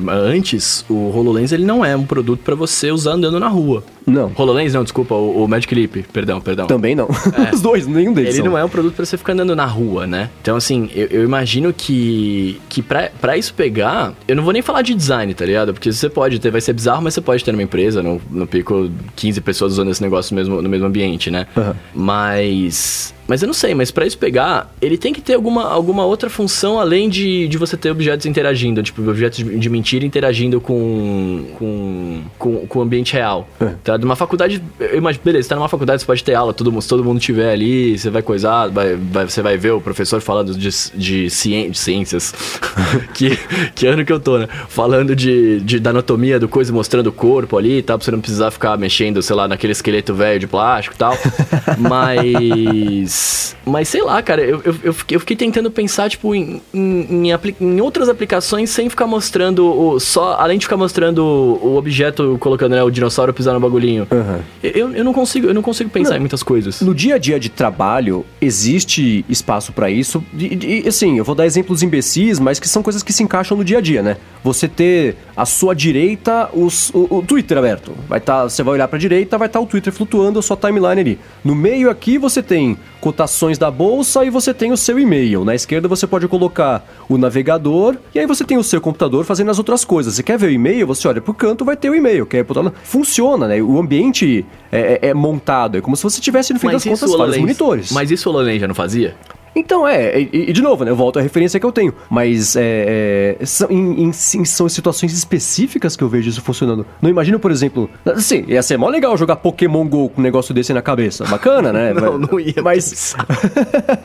antes, 0.09 0.83
o 0.89 1.15
HoloLens 1.15 1.51
ele 1.51 1.65
não 1.65 1.85
é 1.85 1.95
um 1.95 2.05
produto 2.05 2.41
para 2.43 2.55
você 2.55 2.91
usar 2.91 3.11
andando 3.11 3.39
na 3.39 3.47
rua. 3.47 3.83
Não. 4.05 4.31
HoloLens, 4.35 4.73
não, 4.73 4.83
desculpa, 4.83 5.15
o, 5.15 5.43
o 5.43 5.47
Magic 5.47 5.73
Leap, 5.73 6.05
perdão, 6.11 6.41
perdão. 6.41 6.67
Também 6.67 6.95
não. 6.95 7.07
É. 7.47 7.53
Os 7.53 7.61
dois, 7.61 7.87
nenhum 7.87 8.13
deles. 8.13 8.33
Ele 8.33 8.43
são. 8.43 8.51
não 8.51 8.57
é 8.57 8.65
um 8.65 8.69
produto 8.69 8.95
para 8.95 9.05
você 9.05 9.17
ficar 9.17 9.33
andando 9.33 9.55
na 9.55 9.65
rua, 9.65 10.07
né? 10.07 10.29
Então, 10.41 10.55
assim, 10.55 10.89
eu, 10.93 11.07
eu 11.07 11.23
imagino 11.23 11.71
que, 11.71 12.59
que 12.67 12.81
pra, 12.81 13.11
pra 13.21 13.37
isso 13.37 13.53
pegar, 13.53 14.13
eu 14.27 14.35
não 14.35 14.43
vou 14.43 14.53
nem 14.53 14.61
falar 14.61 14.81
de 14.81 14.93
design, 14.93 15.33
tá 15.33 15.45
ligado? 15.45 15.73
Porque 15.73 15.91
você 15.91 16.09
pode 16.09 16.39
ter, 16.39 16.51
vai 16.51 16.61
ser 16.61 16.73
bizarro, 16.73 17.01
mas 17.01 17.13
você 17.13 17.21
pode 17.21 17.43
ter 17.43 17.51
numa 17.51 17.63
empresa, 17.63 18.01
no, 18.01 18.21
no 18.29 18.47
pico, 18.47 18.89
15 19.15 19.41
pessoas 19.41 19.73
usando 19.73 19.91
esse 19.91 20.01
negócio 20.01 20.33
no 20.35 20.41
mesmo, 20.41 20.61
no 20.61 20.69
mesmo 20.69 20.87
ambiente, 20.87 21.29
né? 21.29 21.47
Uhum. 21.55 21.73
Mas 21.93 23.13
mas 23.33 23.41
eu 23.41 23.47
não 23.47 23.53
sei, 23.53 23.73
mas 23.73 23.89
para 23.89 24.05
isso 24.05 24.15
pegar, 24.15 24.71
ele 24.79 24.95
tem 24.95 25.11
que 25.11 25.19
ter 25.19 25.33
alguma, 25.33 25.67
alguma 25.67 26.05
outra 26.05 26.29
função 26.29 26.79
além 26.79 27.09
de, 27.09 27.47
de 27.47 27.57
você 27.57 27.75
ter 27.75 27.89
objetos 27.89 28.27
interagindo, 28.27 28.83
tipo, 28.83 29.01
objetos 29.09 29.43
de 29.43 29.69
mentira 29.71 30.05
interagindo 30.05 30.61
com, 30.61 31.43
com, 31.57 32.21
com, 32.37 32.67
com 32.67 32.77
o 32.77 32.81
ambiente 32.83 33.13
real. 33.13 33.49
É. 33.59 33.73
Tá? 33.83 33.97
De 33.97 34.05
uma 34.05 34.15
faculdade, 34.15 34.61
eu 34.79 34.99
imagino, 34.99 35.23
beleza, 35.25 35.47
você 35.47 35.49
tá 35.49 35.55
numa 35.55 35.67
faculdade, 35.67 36.03
você 36.03 36.05
pode 36.05 36.23
ter 36.23 36.35
aula, 36.35 36.53
todo, 36.53 36.79
se 36.79 36.87
todo 36.87 37.03
mundo 37.03 37.19
tiver 37.19 37.51
ali, 37.51 37.97
você 37.97 38.11
vai 38.11 38.21
coisar, 38.21 38.67
vai, 38.67 38.95
vai, 38.95 39.27
você 39.27 39.41
vai 39.41 39.57
ver 39.57 39.71
o 39.71 39.81
professor 39.81 40.21
falando 40.21 40.53
de, 40.53 40.69
de, 40.93 41.29
ciência, 41.31 41.71
de 41.71 41.77
ciências. 41.79 42.35
que, 43.15 43.35
que 43.73 43.87
ano 43.87 44.05
que 44.05 44.13
eu 44.13 44.19
tô, 44.19 44.37
né? 44.37 44.47
Falando 44.69 45.15
de, 45.15 45.59
de, 45.61 45.79
da 45.79 45.89
anatomia 45.89 46.39
do 46.39 46.47
coisa, 46.47 46.71
mostrando 46.71 47.07
o 47.07 47.11
corpo 47.11 47.57
ali 47.57 47.79
e 47.79 47.81
tal, 47.81 47.97
pra 47.97 48.05
você 48.05 48.11
não 48.11 48.21
precisar 48.21 48.51
ficar 48.51 48.77
mexendo, 48.77 49.23
sei 49.23 49.35
lá, 49.35 49.47
naquele 49.47 49.71
esqueleto 49.71 50.13
velho 50.13 50.39
de 50.39 50.45
plástico 50.45 50.95
e 50.95 50.99
tal. 50.99 51.17
Mas. 51.81 53.22
Mas. 53.23 53.55
Mas 53.65 53.87
sei 53.87 54.01
lá, 54.01 54.21
cara, 54.21 54.41
eu, 54.41 54.61
eu, 54.63 54.75
eu, 54.83 54.93
fiquei, 54.93 55.15
eu 55.15 55.19
fiquei 55.19 55.37
tentando 55.37 55.71
pensar, 55.71 56.09
tipo, 56.09 56.35
em, 56.35 56.61
em, 56.73 57.29
em, 57.29 57.55
em, 57.61 57.81
outras 57.81 58.09
aplicações 58.09 58.69
sem 58.69 58.89
ficar 58.89 59.07
mostrando 59.07 59.65
o. 59.65 59.99
Só. 59.99 60.35
Além 60.37 60.57
de 60.57 60.65
ficar 60.65 60.75
mostrando 60.75 61.23
o, 61.23 61.77
objeto, 61.77 62.37
colocando 62.39 62.73
né, 62.73 62.83
o 62.83 62.89
dinossauro 62.89 63.33
pisar 63.33 63.53
no 63.53 63.59
bagulhinho. 63.59 64.07
Uhum. 64.11 64.39
Eu, 64.61 64.93
eu 64.93 65.03
não 65.03 65.13
consigo, 65.13 65.47
eu 65.47 65.53
não 65.53 65.61
consigo 65.61 65.89
pensar 65.89 66.11
não, 66.11 66.17
em 66.17 66.19
muitas 66.21 66.43
coisas. 66.43 66.81
No 66.81 66.93
dia 66.93 67.15
a 67.15 67.17
dia 67.17 67.39
de 67.39 67.49
trabalho, 67.49 68.25
existe 68.41 69.23
espaço 69.29 69.71
para 69.71 69.89
isso. 69.89 70.23
E, 70.37 70.83
assim, 70.87 71.17
eu 71.17 71.23
vou 71.23 71.35
dar 71.35 71.45
exemplos 71.45 71.81
imbecis, 71.81 72.39
mas 72.39 72.59
que 72.59 72.67
são 72.67 72.83
coisas 72.83 73.01
que 73.01 73.13
se 73.13 73.23
encaixam 73.23 73.57
no 73.57 73.63
dia 73.63 73.77
a 73.77 73.81
dia, 73.81 74.01
né? 74.01 74.17
Você 74.43 74.67
ter 74.67 75.15
à 75.37 75.45
sua 75.45 75.73
direita 75.73 76.49
os, 76.53 76.89
o, 76.93 77.17
o 77.17 77.21
Twitter 77.21 77.57
aberto. 77.57 77.93
Vai 78.09 78.19
tá, 78.19 78.43
você 78.43 78.61
vai 78.61 78.73
olhar 78.73 78.87
pra 78.87 78.99
direita, 78.99 79.37
vai 79.37 79.47
estar 79.47 79.59
tá 79.59 79.63
o 79.63 79.67
Twitter 79.67 79.93
flutuando, 79.93 80.37
a 80.39 80.41
sua 80.41 80.57
timeline 80.57 80.99
ali. 80.99 81.19
No 81.43 81.55
meio 81.55 81.89
aqui 81.89 82.17
você 82.17 82.43
tem 82.43 82.77
cotações 83.03 83.57
da 83.57 83.69
bolsa 83.69 84.23
e 84.23 84.29
você 84.29 84.53
tem 84.53 84.71
o 84.71 84.77
seu 84.77 84.97
e-mail. 84.97 85.43
Na 85.43 85.53
esquerda 85.53 85.89
você 85.89 86.07
pode 86.07 86.25
colocar 86.29 86.87
o 87.09 87.17
navegador 87.17 87.97
e 88.15 88.19
aí 88.19 88.25
você 88.25 88.45
tem 88.45 88.57
o 88.57 88.63
seu 88.63 88.79
computador 88.79 89.25
fazendo 89.25 89.51
as 89.51 89.57
outras 89.57 89.83
coisas. 89.83 90.13
Você 90.13 90.23
quer 90.23 90.37
ver 90.37 90.47
o 90.47 90.49
e-mail? 90.51 90.87
Você 90.87 91.05
olha 91.05 91.19
pro 91.19 91.33
canto, 91.33 91.65
vai 91.65 91.75
ter 91.75 91.89
o 91.89 91.95
e-mail. 91.95 92.25
Quer 92.25 92.45
pro... 92.45 92.71
Funciona, 92.85 93.45
né? 93.49 93.61
O 93.61 93.77
ambiente 93.77 94.45
é, 94.71 94.99
é, 95.01 95.09
é 95.09 95.13
montado. 95.13 95.77
É 95.77 95.81
como 95.81 95.97
se 95.97 96.03
você 96.03 96.21
tivesse, 96.21 96.53
no 96.53 96.59
fim 96.59 96.67
mas 96.67 96.75
das 96.75 96.85
contas, 96.85 97.17
vários 97.17 97.37
monitores. 97.39 97.91
Mas 97.91 98.09
isso 98.09 98.29
o 98.29 98.31
Lolen 98.31 98.57
já 98.57 98.69
não 98.69 98.75
fazia? 98.75 99.17
Então, 99.55 99.87
é, 99.87 100.19
e, 100.19 100.49
e, 100.49 100.53
de 100.53 100.61
novo, 100.61 100.83
né? 100.83 100.91
Eu 100.91 100.95
volto 100.95 101.19
à 101.19 101.21
referência 101.21 101.59
que 101.59 101.65
eu 101.65 101.71
tenho. 101.71 101.93
Mas 102.09 102.55
é, 102.55 103.37
é, 103.39 103.45
são, 103.45 103.69
em, 103.69 104.03
em, 104.03 104.11
são 104.11 104.67
situações 104.67 105.13
específicas 105.13 105.95
que 105.95 106.03
eu 106.03 106.09
vejo 106.09 106.29
isso 106.29 106.41
funcionando. 106.41 106.85
Não 107.01 107.09
imagino, 107.09 107.39
por 107.39 107.51
exemplo. 107.51 107.89
Assim, 108.05 108.45
ia 108.47 108.63
ser 108.63 108.77
mó 108.77 108.89
legal 108.89 109.15
jogar 109.15 109.35
Pokémon 109.35 109.87
GO 109.87 110.09
com 110.09 110.21
um 110.21 110.23
negócio 110.23 110.53
desse 110.53 110.73
na 110.73 110.81
cabeça. 110.81 111.25
Bacana, 111.25 111.71
né? 111.71 111.93
não, 111.93 112.17
não 112.17 112.39
ia. 112.39 112.61
Mas. 112.63 113.15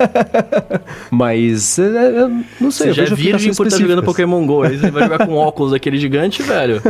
mas. 1.10 1.78
É, 1.78 1.82
é 1.84 2.28
não 2.60 2.70
sei. 2.70 2.88
Você 2.88 2.94
já 2.94 3.02
é 3.04 3.16
virgem 3.16 3.54
por 3.54 3.66
estar 3.66 3.78
jogando 3.78 4.02
Pokémon 4.02 4.46
GO. 4.46 4.62
Aí 4.62 4.76
você 4.76 4.90
vai 4.90 5.04
jogar 5.04 5.26
com 5.26 5.34
óculos 5.34 5.72
daquele 5.72 5.96
gigante, 5.98 6.42
velho. 6.42 6.82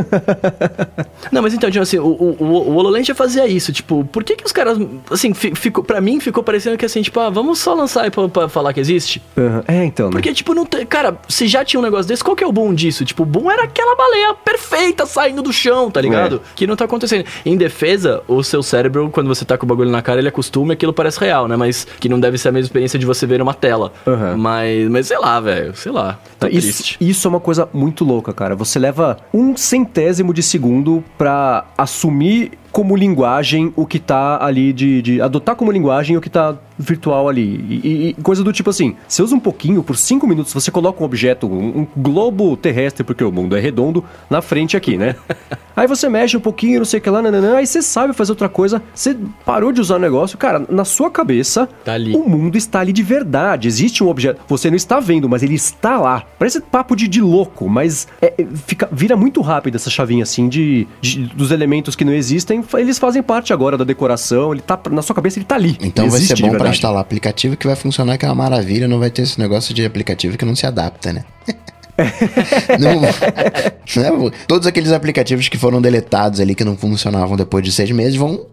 não, 1.31 1.41
mas 1.41 1.53
então, 1.53 1.71
tipo 1.71 1.83
assim, 1.83 1.97
o, 1.97 2.07
o, 2.07 2.43
o 2.43 2.75
HoloLens 2.75 3.07
já 3.07 3.15
fazia 3.15 3.47
isso. 3.47 3.71
Tipo, 3.71 4.03
por 4.03 4.23
que 4.23 4.35
que 4.35 4.45
os 4.45 4.51
caras. 4.51 4.77
Assim, 5.09 5.33
ficou, 5.33 5.83
pra 5.83 6.01
mim 6.01 6.19
ficou 6.19 6.43
parecendo 6.43 6.77
que 6.77 6.85
assim, 6.85 7.01
tipo, 7.01 7.19
ah, 7.19 7.29
vamos 7.29 7.59
só 7.59 7.73
lançar 7.73 8.03
aí 8.03 8.11
pra, 8.11 8.27
pra 8.27 8.48
falar 8.49 8.73
que 8.73 8.79
existe? 8.79 9.21
Uhum. 9.37 9.61
É, 9.67 9.85
então. 9.85 10.07
Né? 10.07 10.11
Porque, 10.13 10.33
tipo, 10.33 10.53
não 10.53 10.65
tem. 10.65 10.85
Cara, 10.85 11.17
se 11.27 11.47
já 11.47 11.63
tinha 11.63 11.79
um 11.79 11.83
negócio 11.83 12.07
desse, 12.07 12.23
qual 12.23 12.35
que 12.35 12.43
é 12.43 12.47
o 12.47 12.51
bom 12.51 12.73
disso? 12.73 13.05
Tipo, 13.05 13.23
o 13.23 13.25
bom 13.25 13.49
era 13.49 13.63
aquela 13.63 13.95
baleia 13.95 14.33
perfeita 14.33 15.05
saindo 15.05 15.41
do 15.41 15.53
chão, 15.53 15.89
tá 15.91 16.01
ligado? 16.01 16.37
É. 16.37 16.39
Que 16.55 16.67
não 16.67 16.75
tá 16.75 16.85
acontecendo. 16.85 17.25
Em 17.45 17.57
defesa, 17.57 18.21
o 18.27 18.43
seu 18.43 18.61
cérebro, 18.63 19.09
quando 19.11 19.27
você 19.27 19.45
tá 19.45 19.57
com 19.57 19.65
o 19.65 19.69
bagulho 19.69 19.89
na 19.89 20.01
cara, 20.01 20.19
ele 20.19 20.29
acostuma 20.29 20.73
e 20.73 20.75
aquilo 20.75 20.93
parece 20.93 21.19
real, 21.19 21.47
né? 21.47 21.55
Mas 21.55 21.87
que 21.99 22.09
não 22.09 22.19
deve 22.19 22.37
ser 22.37 22.49
a 22.49 22.51
mesma 22.51 22.65
experiência 22.65 22.99
de 22.99 23.05
você 23.05 23.25
ver 23.25 23.41
uma 23.41 23.53
tela. 23.53 23.91
Uhum. 24.05 24.37
Mas, 24.37 24.89
mas 24.89 25.07
sei 25.07 25.17
lá, 25.17 25.39
velho. 25.39 25.75
Sei 25.75 25.91
lá. 25.91 26.19
Tá 26.39 26.49
isso, 26.49 26.67
triste. 26.67 26.97
Isso 26.99 27.27
é 27.27 27.29
uma 27.29 27.39
coisa 27.39 27.69
muito 27.73 28.03
louca, 28.03 28.33
cara. 28.33 28.55
Você 28.55 28.79
leva 28.79 29.17
um 29.33 29.55
centésimo 29.55 30.33
de 30.33 30.41
segundo 30.41 31.03
pra 31.17 31.65
assumir 31.77 32.51
como 32.71 32.95
linguagem 32.95 33.73
o 33.75 33.85
que 33.85 33.99
tá 33.99 34.43
ali 34.43 34.73
de, 34.73 35.01
de 35.01 35.21
adotar 35.21 35.55
como 35.55 35.71
linguagem 35.71 36.17
o 36.17 36.21
que 36.21 36.29
tá 36.29 36.57
virtual 36.79 37.27
ali. 37.27 37.81
E, 37.83 38.15
e, 38.17 38.23
coisa 38.23 38.41
do 38.41 38.53
tipo 38.53 38.69
assim, 38.69 38.95
você 39.05 39.21
usa 39.21 39.35
um 39.35 39.39
pouquinho, 39.39 39.83
por 39.83 39.97
cinco 39.97 40.25
minutos, 40.25 40.53
você 40.53 40.71
coloca 40.71 41.03
um 41.03 41.05
objeto, 41.05 41.45
um, 41.45 41.79
um 41.79 41.87
globo 41.97 42.55
terrestre, 42.55 43.03
porque 43.03 43.23
o 43.23 43.31
mundo 43.31 43.55
é 43.55 43.59
redondo, 43.59 44.03
na 44.29 44.41
frente 44.41 44.77
aqui, 44.77 44.97
né? 44.97 45.15
aí 45.75 45.85
você 45.87 46.07
mexe 46.07 46.37
um 46.37 46.39
pouquinho, 46.39 46.79
não 46.79 46.85
sei 46.85 46.99
o 46.99 47.03
que 47.03 47.09
lá, 47.09 47.21
nananã, 47.21 47.57
aí 47.57 47.67
você 47.67 47.81
sabe 47.81 48.13
fazer 48.13 48.31
outra 48.31 48.47
coisa, 48.47 48.81
você 48.95 49.17
parou 49.45 49.73
de 49.73 49.81
usar 49.81 49.97
o 49.97 49.99
negócio, 49.99 50.37
cara, 50.37 50.65
na 50.69 50.85
sua 50.85 51.11
cabeça, 51.11 51.67
tá 51.83 51.95
o 52.13 52.29
mundo 52.29 52.57
está 52.57 52.79
ali 52.79 52.93
de 52.93 53.03
verdade. 53.03 53.67
Existe 53.67 54.03
um 54.03 54.07
objeto, 54.07 54.39
você 54.47 54.69
não 54.69 54.77
está 54.77 55.01
vendo, 55.01 55.27
mas 55.27 55.43
ele 55.43 55.55
está 55.55 55.99
lá. 55.99 56.23
Parece 56.37 56.61
papo 56.61 56.95
de, 56.95 57.07
de 57.07 57.21
louco, 57.21 57.67
mas 57.67 58.07
é, 58.21 58.33
é 58.37 58.45
fica, 58.65 58.87
vira 58.91 59.17
muito 59.17 59.41
rápido 59.41 59.75
essa 59.75 59.89
chavinha 59.89 60.23
assim 60.23 60.47
de, 60.47 60.87
de, 61.01 61.23
dos 61.23 61.51
elementos 61.51 61.95
que 61.95 62.05
não 62.05 62.13
existem, 62.13 62.58
eles 62.73 62.97
fazem 62.97 63.21
parte 63.21 63.53
agora 63.53 63.77
da 63.77 63.83
decoração, 63.83 64.51
ele 64.53 64.61
tá 64.61 64.79
na 64.89 65.01
sua 65.01 65.15
cabeça, 65.15 65.39
ele 65.39 65.45
tá 65.45 65.55
ali. 65.55 65.77
Então 65.81 66.09
vai 66.09 66.19
ser 66.19 66.39
bom 66.39 66.51
para 66.51 66.69
instalar 66.69 67.01
aplicativo 67.01 67.57
que 67.57 67.67
vai 67.67 67.75
funcionar, 67.75 68.17
que 68.17 68.25
é 68.25 68.27
uma 68.27 68.35
maravilha, 68.35 68.87
não 68.87 68.99
vai 68.99 69.09
ter 69.09 69.23
esse 69.23 69.39
negócio 69.39 69.73
de 69.73 69.85
aplicativo 69.85 70.37
que 70.37 70.45
não 70.45 70.55
se 70.55 70.65
adapta, 70.65 71.13
né? 71.13 71.23
não, 72.79 73.01
né? 73.01 74.31
Todos 74.47 74.67
aqueles 74.67 74.91
aplicativos 74.91 75.47
que 75.47 75.57
foram 75.57 75.81
deletados 75.81 76.39
ali, 76.39 76.55
que 76.55 76.63
não 76.63 76.77
funcionavam 76.77 77.35
depois 77.35 77.63
de 77.63 77.71
seis 77.71 77.91
meses, 77.91 78.15
vão 78.15 78.45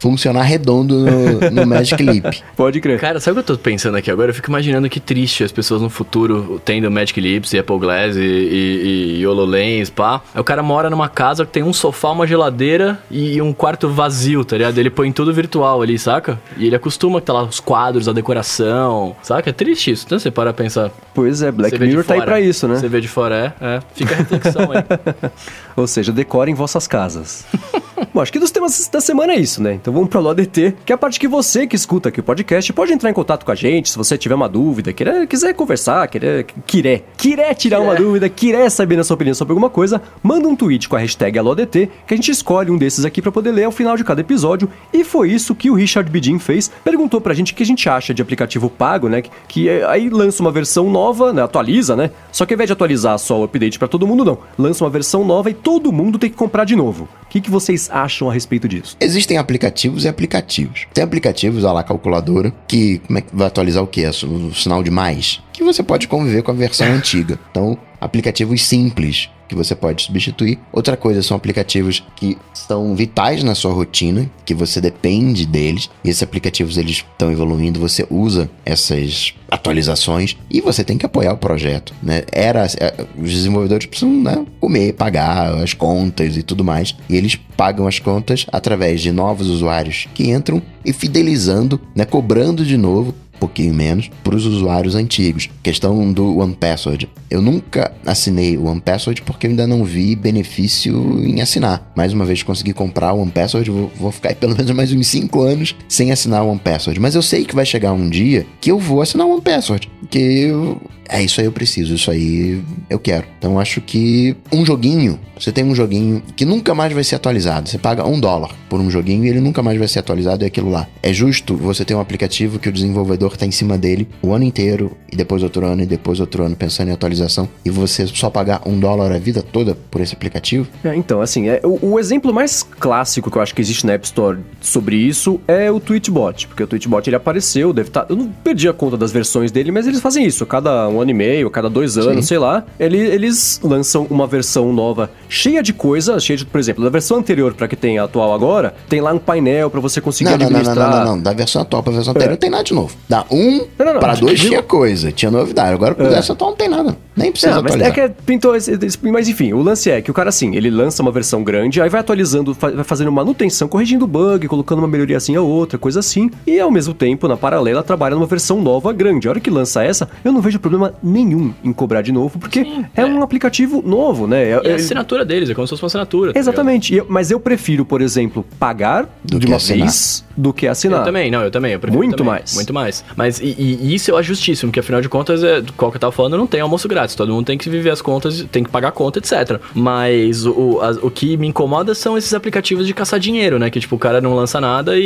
funcionar 0.00 0.42
redondo 0.42 0.98
no, 0.98 1.50
no 1.50 1.66
Magic 1.66 2.02
Leap. 2.02 2.42
Pode 2.56 2.80
crer. 2.80 2.98
Cara, 2.98 3.20
sabe 3.20 3.38
o 3.38 3.42
que 3.42 3.50
eu 3.50 3.56
tô 3.56 3.62
pensando 3.62 3.96
aqui 3.96 4.10
agora? 4.10 4.30
Eu 4.30 4.34
fico 4.34 4.50
imaginando 4.50 4.88
que 4.90 4.98
triste 4.98 5.44
as 5.44 5.52
pessoas 5.52 5.80
no 5.80 5.88
futuro 5.88 6.60
tendo 6.64 6.90
Magic 6.90 7.20
Leaps 7.20 7.52
e 7.52 7.58
Apple 7.58 7.78
Glass 7.78 8.16
e, 8.16 8.20
e, 8.20 9.18
e 9.20 9.26
HoloLens, 9.26 9.90
pá. 9.90 10.20
Aí 10.34 10.40
o 10.40 10.44
cara 10.44 10.62
mora 10.62 10.90
numa 10.90 11.08
casa 11.08 11.46
que 11.46 11.52
tem 11.52 11.62
um 11.62 11.72
sofá, 11.72 12.10
uma 12.10 12.26
geladeira 12.26 12.98
e 13.10 13.40
um 13.40 13.52
quarto 13.52 13.88
vazio, 13.88 14.44
tá 14.44 14.56
ligado? 14.56 14.76
Ele 14.76 14.90
põe 14.90 15.12
tudo 15.12 15.32
virtual 15.32 15.80
ali, 15.80 15.96
saca? 15.98 16.40
E 16.56 16.66
ele 16.66 16.74
acostuma 16.74 17.20
que 17.20 17.26
tá 17.26 17.32
lá 17.32 17.44
os 17.44 17.60
quadros, 17.60 18.08
a 18.08 18.12
decoração, 18.12 19.14
saca? 19.22 19.50
É 19.50 19.52
triste 19.52 19.92
isso, 19.92 20.04
então 20.06 20.18
você 20.18 20.30
para 20.30 20.52
pensar. 20.52 20.90
Pois 21.14 21.42
é, 21.42 21.52
Black 21.52 21.78
Mirror 21.78 22.04
tá 22.04 22.14
aí 22.14 22.22
pra 22.22 22.40
isso, 22.40 22.66
né? 22.66 22.76
Você 22.76 22.88
vê 22.92 23.00
de 23.00 23.08
fora, 23.08 23.54
é. 23.60 23.76
é. 23.76 23.80
Fica 23.94 24.14
a 24.14 24.18
reflexão 24.18 24.70
aí. 24.70 25.30
Ou 25.74 25.86
seja, 25.86 26.12
decorem 26.12 26.54
vossas 26.54 26.86
casas. 26.86 27.44
Bom, 28.12 28.20
acho 28.20 28.32
que 28.32 28.38
dos 28.38 28.50
temas 28.50 28.88
da 28.88 29.00
semana 29.00 29.32
é 29.32 29.36
isso, 29.36 29.62
né? 29.62 29.74
Então 29.74 29.92
vamos 29.92 30.08
para 30.08 30.20
o 30.20 30.28
ADT, 30.28 30.74
que 30.84 30.92
é 30.92 30.94
a 30.94 30.98
parte 30.98 31.20
que 31.20 31.28
você 31.28 31.66
que 31.66 31.76
escuta 31.76 32.08
aqui 32.08 32.20
o 32.20 32.22
podcast 32.22 32.72
pode 32.72 32.92
entrar 32.92 33.10
em 33.10 33.14
contato 33.14 33.44
com 33.44 33.52
a 33.52 33.54
gente 33.54 33.90
se 33.90 33.98
você 33.98 34.16
tiver 34.16 34.34
uma 34.34 34.48
dúvida, 34.48 34.92
querer, 34.92 35.26
quiser 35.26 35.54
conversar, 35.54 36.08
querer, 36.08 36.46
quiser, 36.66 37.04
quiser 37.16 37.54
tirar 37.54 37.80
uma 37.80 37.94
dúvida, 37.94 38.28
quiser 38.28 38.70
saber 38.70 38.98
a 38.98 39.04
sua 39.04 39.14
opinião 39.14 39.34
sobre 39.34 39.52
alguma 39.52 39.70
coisa, 39.70 40.00
manda 40.22 40.48
um 40.48 40.56
tweet 40.56 40.88
com 40.88 40.96
a 40.96 40.98
hashtag 40.98 41.38
AloADT, 41.38 41.90
que 42.06 42.14
a 42.14 42.16
gente 42.16 42.30
escolhe 42.30 42.70
um 42.70 42.78
desses 42.78 43.04
aqui 43.04 43.20
para 43.22 43.32
poder 43.32 43.52
ler 43.52 43.64
ao 43.64 43.72
final 43.72 43.96
de 43.96 44.04
cada 44.04 44.20
episódio. 44.20 44.68
E 44.92 45.04
foi 45.04 45.30
isso 45.30 45.54
que 45.54 45.70
o 45.70 45.74
Richard 45.74 46.10
Bidin 46.10 46.38
fez. 46.38 46.70
Perguntou 46.82 47.20
pra 47.20 47.34
gente 47.34 47.52
o 47.52 47.56
que 47.56 47.62
a 47.62 47.66
gente 47.66 47.88
acha 47.88 48.12
de 48.12 48.22
aplicativo 48.22 48.68
pago, 48.68 49.08
né? 49.08 49.22
Que, 49.22 49.30
que 49.48 49.68
é, 49.68 49.84
aí 49.84 50.08
lança 50.08 50.42
uma 50.42 50.50
versão 50.50 50.90
nova, 50.90 51.32
né? 51.32 51.42
Atualiza, 51.42 51.94
né? 51.94 52.10
Só 52.30 52.46
que 52.46 52.54
ao 52.54 52.56
invés 52.56 52.68
de 52.68 52.72
atualizar 52.72 53.18
só 53.18 53.40
o 53.40 53.44
update 53.44 53.78
para 53.78 53.88
todo 53.88 54.06
mundo, 54.06 54.24
não. 54.24 54.38
Lança 54.58 54.84
uma 54.84 54.90
versão 54.90 55.24
nova 55.24 55.50
e 55.50 55.54
todo 55.54 55.92
mundo 55.92 56.18
tem 56.18 56.30
que 56.30 56.36
comprar 56.36 56.64
de 56.64 56.76
novo. 56.76 57.08
O 57.22 57.26
que, 57.28 57.40
que 57.40 57.50
vocês 57.50 57.88
acham 57.92 58.30
a 58.30 58.32
respeito 58.32 58.68
disso? 58.68 58.96
Existem 59.00 59.36
aplicativos 59.38 60.04
e 60.04 60.08
aplicativos. 60.08 60.86
Tem 60.94 61.04
aplicativos, 61.04 61.64
a 61.64 61.72
lá, 61.72 61.82
calculadora, 61.82 62.52
que 62.66 62.98
como 63.00 63.18
é 63.18 63.22
que 63.22 63.34
vai 63.36 63.46
atualizar 63.46 63.82
o 63.82 63.86
que? 63.86 64.04
O 64.06 64.54
sinal 64.54 64.82
de 64.82 64.90
mais? 64.90 65.40
Que 65.52 65.62
você 65.62 65.82
pode 65.82 66.08
conviver 66.08 66.42
com 66.42 66.50
a 66.50 66.54
versão 66.54 66.86
antiga. 66.92 67.38
Então, 67.50 67.76
aplicativos 68.00 68.62
simples 68.62 69.28
que 69.52 69.56
você 69.56 69.74
pode 69.74 70.02
substituir. 70.02 70.58
Outra 70.72 70.96
coisa 70.96 71.22
são 71.22 71.36
aplicativos 71.36 72.02
que 72.16 72.36
são 72.52 72.94
vitais 72.94 73.42
na 73.42 73.54
sua 73.54 73.72
rotina, 73.72 74.30
que 74.44 74.54
você 74.54 74.80
depende 74.80 75.46
deles. 75.46 75.90
E 76.02 76.08
esses 76.08 76.22
aplicativos 76.22 76.76
eles 76.76 76.96
estão 76.96 77.30
evoluindo, 77.30 77.78
você 77.78 78.06
usa 78.10 78.50
essas 78.64 79.34
atualizações 79.50 80.36
e 80.50 80.60
você 80.62 80.82
tem 80.82 80.96
que 80.96 81.04
apoiar 81.04 81.34
o 81.34 81.36
projeto, 81.36 81.94
né? 82.02 82.22
Era 82.32 82.66
é, 82.80 83.04
os 83.18 83.30
desenvolvedores 83.30 83.84
precisam 83.84 84.22
né, 84.22 84.46
comer, 84.58 84.94
pagar 84.94 85.62
as 85.62 85.74
contas 85.74 86.36
e 86.36 86.42
tudo 86.42 86.64
mais. 86.64 86.96
E 87.08 87.16
eles 87.16 87.36
pagam 87.56 87.86
as 87.86 87.98
contas 87.98 88.46
através 88.50 89.02
de 89.02 89.12
novos 89.12 89.48
usuários 89.48 90.08
que 90.14 90.30
entram 90.30 90.62
e 90.84 90.92
fidelizando, 90.92 91.80
né, 91.94 92.04
cobrando 92.04 92.64
de 92.64 92.78
novo 92.78 93.14
pouquinho 93.42 93.74
menos 93.74 94.08
para 94.22 94.36
os 94.36 94.46
usuários 94.46 94.94
antigos. 94.94 95.50
Questão 95.64 96.12
do 96.12 96.38
One 96.38 96.54
Password. 96.54 97.08
Eu 97.28 97.42
nunca 97.42 97.92
assinei 98.06 98.56
o 98.56 98.66
One 98.66 98.80
Password 98.80 99.22
porque 99.22 99.48
eu 99.48 99.50
ainda 99.50 99.66
não 99.66 99.84
vi 99.84 100.14
benefício 100.14 101.20
em 101.24 101.40
assinar. 101.40 101.90
Mais 101.96 102.12
uma 102.12 102.24
vez, 102.24 102.44
consegui 102.44 102.72
comprar 102.72 103.12
o 103.12 103.20
One 103.20 103.32
Password, 103.32 103.68
vou, 103.68 103.90
vou 103.96 104.12
ficar 104.12 104.32
pelo 104.36 104.54
menos 104.56 104.70
mais 104.70 104.92
uns 104.92 105.08
5 105.08 105.40
anos 105.40 105.74
sem 105.88 106.12
assinar 106.12 106.44
o 106.44 106.50
One 106.50 106.60
Password. 106.60 107.00
Mas 107.00 107.16
eu 107.16 107.22
sei 107.22 107.44
que 107.44 107.54
vai 107.54 107.66
chegar 107.66 107.92
um 107.92 108.08
dia 108.08 108.46
que 108.60 108.70
eu 108.70 108.78
vou 108.78 109.02
assinar 109.02 109.26
o 109.26 109.32
One 109.32 109.42
Password. 109.42 109.90
Que 110.08 110.18
eu 110.18 110.80
é 111.12 111.22
isso 111.22 111.40
aí 111.40 111.46
eu 111.46 111.52
preciso, 111.52 111.94
isso 111.94 112.10
aí 112.10 112.62
eu 112.88 112.98
quero. 112.98 113.26
Então 113.38 113.60
acho 113.60 113.82
que 113.82 114.34
um 114.50 114.64
joguinho, 114.64 115.20
você 115.38 115.52
tem 115.52 115.62
um 115.62 115.74
joguinho 115.74 116.22
que 116.34 116.46
nunca 116.46 116.74
mais 116.74 116.90
vai 116.92 117.04
ser 117.04 117.16
atualizado. 117.16 117.68
Você 117.68 117.76
paga 117.76 118.06
um 118.06 118.18
dólar 118.18 118.50
por 118.68 118.80
um 118.80 118.90
joguinho 118.90 119.26
e 119.26 119.28
ele 119.28 119.40
nunca 119.40 119.62
mais 119.62 119.78
vai 119.78 119.86
ser 119.86 119.98
atualizado, 119.98 120.42
é 120.42 120.46
aquilo 120.46 120.70
lá. 120.70 120.88
É 121.02 121.12
justo 121.12 121.54
você 121.54 121.84
ter 121.84 121.94
um 121.94 122.00
aplicativo 122.00 122.58
que 122.58 122.68
o 122.68 122.72
desenvolvedor 122.72 123.31
está 123.36 123.46
em 123.46 123.50
cima 123.50 123.76
dele 123.76 124.08
o 124.22 124.32
ano 124.32 124.44
inteiro, 124.44 124.96
e 125.10 125.16
depois 125.16 125.42
outro 125.42 125.66
ano, 125.66 125.82
e 125.82 125.86
depois 125.86 126.20
outro 126.20 126.42
ano, 126.42 126.56
pensando 126.56 126.88
em 126.88 126.92
atualização, 126.92 127.48
e 127.64 127.70
você 127.70 128.06
só 128.06 128.30
pagar 128.30 128.62
um 128.66 128.78
dólar 128.78 129.12
a 129.12 129.18
vida 129.18 129.42
toda 129.42 129.76
por 129.90 130.00
esse 130.00 130.14
aplicativo? 130.14 130.66
É, 130.82 130.94
então, 130.96 131.20
assim, 131.20 131.48
é, 131.48 131.60
o, 131.62 131.92
o, 131.92 131.98
exemplo 131.98 132.32
mais 132.32 132.62
clássico 132.62 133.30
que 133.30 133.36
eu 133.36 133.42
acho 133.42 133.54
que 133.54 133.60
existe 133.60 133.86
na 133.86 133.92
App 133.92 134.06
Store 134.06 134.38
sobre 134.60 134.96
isso 134.96 135.40
é 135.46 135.70
o 135.70 135.78
Tweetbot, 135.78 136.48
porque 136.48 136.62
o 136.62 136.66
Tweetbot 136.66 137.08
ele 137.08 137.16
apareceu, 137.16 137.72
deve 137.72 137.88
estar. 137.88 138.02
Tá, 138.02 138.06
eu 138.08 138.16
não 138.16 138.28
perdi 138.28 138.68
a 138.68 138.72
conta 138.72 138.96
das 138.96 139.12
versões 139.12 139.52
dele, 139.52 139.70
mas 139.70 139.86
eles 139.86 140.00
fazem 140.00 140.24
isso. 140.24 140.46
Cada 140.46 140.88
um 140.88 141.00
ano 141.00 141.10
e 141.10 141.14
meio, 141.14 141.50
cada 141.50 141.68
dois 141.68 141.98
anos, 141.98 142.24
Sim. 142.24 142.28
sei 142.28 142.38
lá, 142.38 142.64
ele, 142.78 142.98
eles 142.98 143.60
lançam 143.62 144.06
uma 144.08 144.26
versão 144.26 144.72
nova 144.72 145.10
cheia 145.28 145.62
de 145.62 145.72
coisas, 145.72 146.24
cheia 146.24 146.36
de, 146.36 146.46
por 146.46 146.58
exemplo, 146.58 146.82
da 146.82 146.90
versão 146.90 147.18
anterior 147.18 147.54
para 147.54 147.68
que 147.68 147.76
tem 147.76 147.98
a 147.98 148.04
atual 148.04 148.32
agora, 148.32 148.74
tem 148.88 149.00
lá 149.00 149.12
um 149.12 149.18
painel 149.18 149.70
para 149.70 149.80
você 149.80 150.00
conseguir 150.00 150.30
não, 150.30 150.34
administrar. 150.34 150.76
Não, 150.76 150.82
não, 150.82 150.90
não, 150.90 151.04
não, 151.04 151.16
não, 151.16 151.22
da 151.22 151.32
versão 151.32 151.62
atual 151.62 151.82
pra 151.82 151.92
versão 151.92 152.12
anterior 152.12 152.30
é. 152.30 152.32
não 152.32 152.38
tem 152.38 152.50
nada 152.50 152.64
de 152.64 152.74
novo. 152.74 152.94
Da 153.08 153.21
1 153.30 153.36
um 153.36 153.66
para 153.76 154.14
2 154.14 154.40
tinha 154.40 154.62
coisa, 154.62 155.12
tinha 155.12 155.30
novidade. 155.30 155.72
Agora 155.72 155.94
pro 155.94 156.06
é. 156.06 156.10
dessa 156.10 156.32
atual 156.32 156.50
não 156.50 156.56
tem 156.56 156.68
nada. 156.68 156.96
Nem 157.14 157.30
precisa 157.30 157.52
não, 157.52 157.58
atualizar. 157.60 157.88
Mas 157.88 157.98
é 157.98 158.08
que 158.08 158.14
pintou 158.24 158.56
esse, 158.56 158.78
mas 159.02 159.28
enfim, 159.28 159.52
o 159.52 159.62
lance 159.62 159.90
é 159.90 160.00
que 160.00 160.10
o 160.10 160.14
cara 160.14 160.30
assim, 160.30 160.56
ele 160.56 160.70
lança 160.70 161.02
uma 161.02 161.12
versão 161.12 161.44
grande, 161.44 161.80
aí 161.80 161.88
vai 161.88 162.00
atualizando, 162.00 162.54
vai 162.54 162.84
fazendo 162.84 163.12
manutenção, 163.12 163.68
corrigindo 163.68 164.06
bug, 164.06 164.48
colocando 164.48 164.78
uma 164.78 164.88
melhoria 164.88 165.16
assim 165.16 165.36
a 165.36 165.42
outra, 165.42 165.78
coisa 165.78 166.00
assim, 166.00 166.30
e 166.46 166.58
ao 166.58 166.70
mesmo 166.70 166.94
tempo, 166.94 167.28
na 167.28 167.36
paralela, 167.36 167.82
trabalha 167.82 168.14
numa 168.14 168.26
versão 168.26 168.62
nova 168.62 168.92
grande. 168.92 169.28
A 169.28 169.32
hora 169.32 169.40
que 169.40 169.50
lança 169.50 169.84
essa, 169.84 170.08
eu 170.24 170.32
não 170.32 170.40
vejo 170.40 170.58
problema 170.58 170.94
nenhum 171.02 171.52
em 171.62 171.72
cobrar 171.72 172.00
de 172.02 172.12
novo, 172.12 172.38
porque 172.38 172.64
Sim, 172.64 172.86
é, 172.96 173.02
é, 173.02 173.06
um 173.06 173.22
aplicativo 173.22 173.82
novo, 173.84 174.26
né? 174.26 174.44
É, 174.44 174.60
e 174.64 174.72
a 174.72 174.74
assinatura 174.76 175.24
deles, 175.24 175.50
é 175.50 175.54
como 175.54 175.66
se 175.66 175.70
fosse 175.72 175.82
uma 175.82 175.88
assinatura. 175.88 176.32
Tá 176.32 176.38
Exatamente. 176.38 176.96
Tá 176.96 177.04
mas 177.08 177.30
eu 177.30 177.38
prefiro, 177.38 177.84
por 177.84 178.00
exemplo, 178.00 178.44
pagar 178.58 179.08
Do 179.22 179.38
de 179.38 179.46
uma 179.46 179.56
assinar. 179.56 179.86
vez 179.86 180.24
do 180.36 180.52
que 180.52 180.66
assinar. 180.66 181.00
Eu 181.00 181.04
também, 181.04 181.30
não, 181.30 181.42
eu 181.42 181.50
também. 181.50 181.72
Eu 181.72 181.80
Muito 181.92 182.16
também, 182.16 182.32
mais. 182.32 182.54
Muito 182.54 182.72
mais. 182.74 183.04
Mas 183.16 183.40
e, 183.40 183.44
e 183.80 183.94
isso 183.94 184.10
eu 184.10 184.16
acho 184.16 184.28
justíssimo, 184.28 184.70
porque 184.70 184.80
afinal 184.80 185.00
de 185.00 185.08
contas, 185.08 185.42
é, 185.44 185.62
qual 185.76 185.90
que 185.90 185.96
eu 185.96 186.00
tava 186.00 186.12
falando, 186.12 186.36
não 186.36 186.46
tem 186.46 186.60
almoço 186.60 186.88
grátis. 186.88 187.14
Todo 187.14 187.32
mundo 187.32 187.46
tem 187.46 187.58
que 187.58 187.68
viver 187.68 187.90
as 187.90 188.00
contas, 188.02 188.44
tem 188.50 188.62
que 188.64 188.70
pagar 188.70 188.88
a 188.88 188.92
conta, 188.92 189.18
etc. 189.18 189.58
Mas 189.74 190.46
o, 190.46 190.80
as- 190.80 190.96
o 191.02 191.10
que 191.10 191.36
me 191.36 191.46
incomoda 191.48 191.94
são 191.94 192.16
esses 192.16 192.32
aplicativos 192.32 192.86
de 192.86 192.94
caçar 192.94 193.18
dinheiro, 193.20 193.58
né? 193.58 193.68
Que 193.70 193.80
tipo, 193.80 193.96
o 193.96 193.98
cara 193.98 194.20
não 194.20 194.34
lança 194.34 194.60
nada 194.60 194.96
e, 194.98 195.02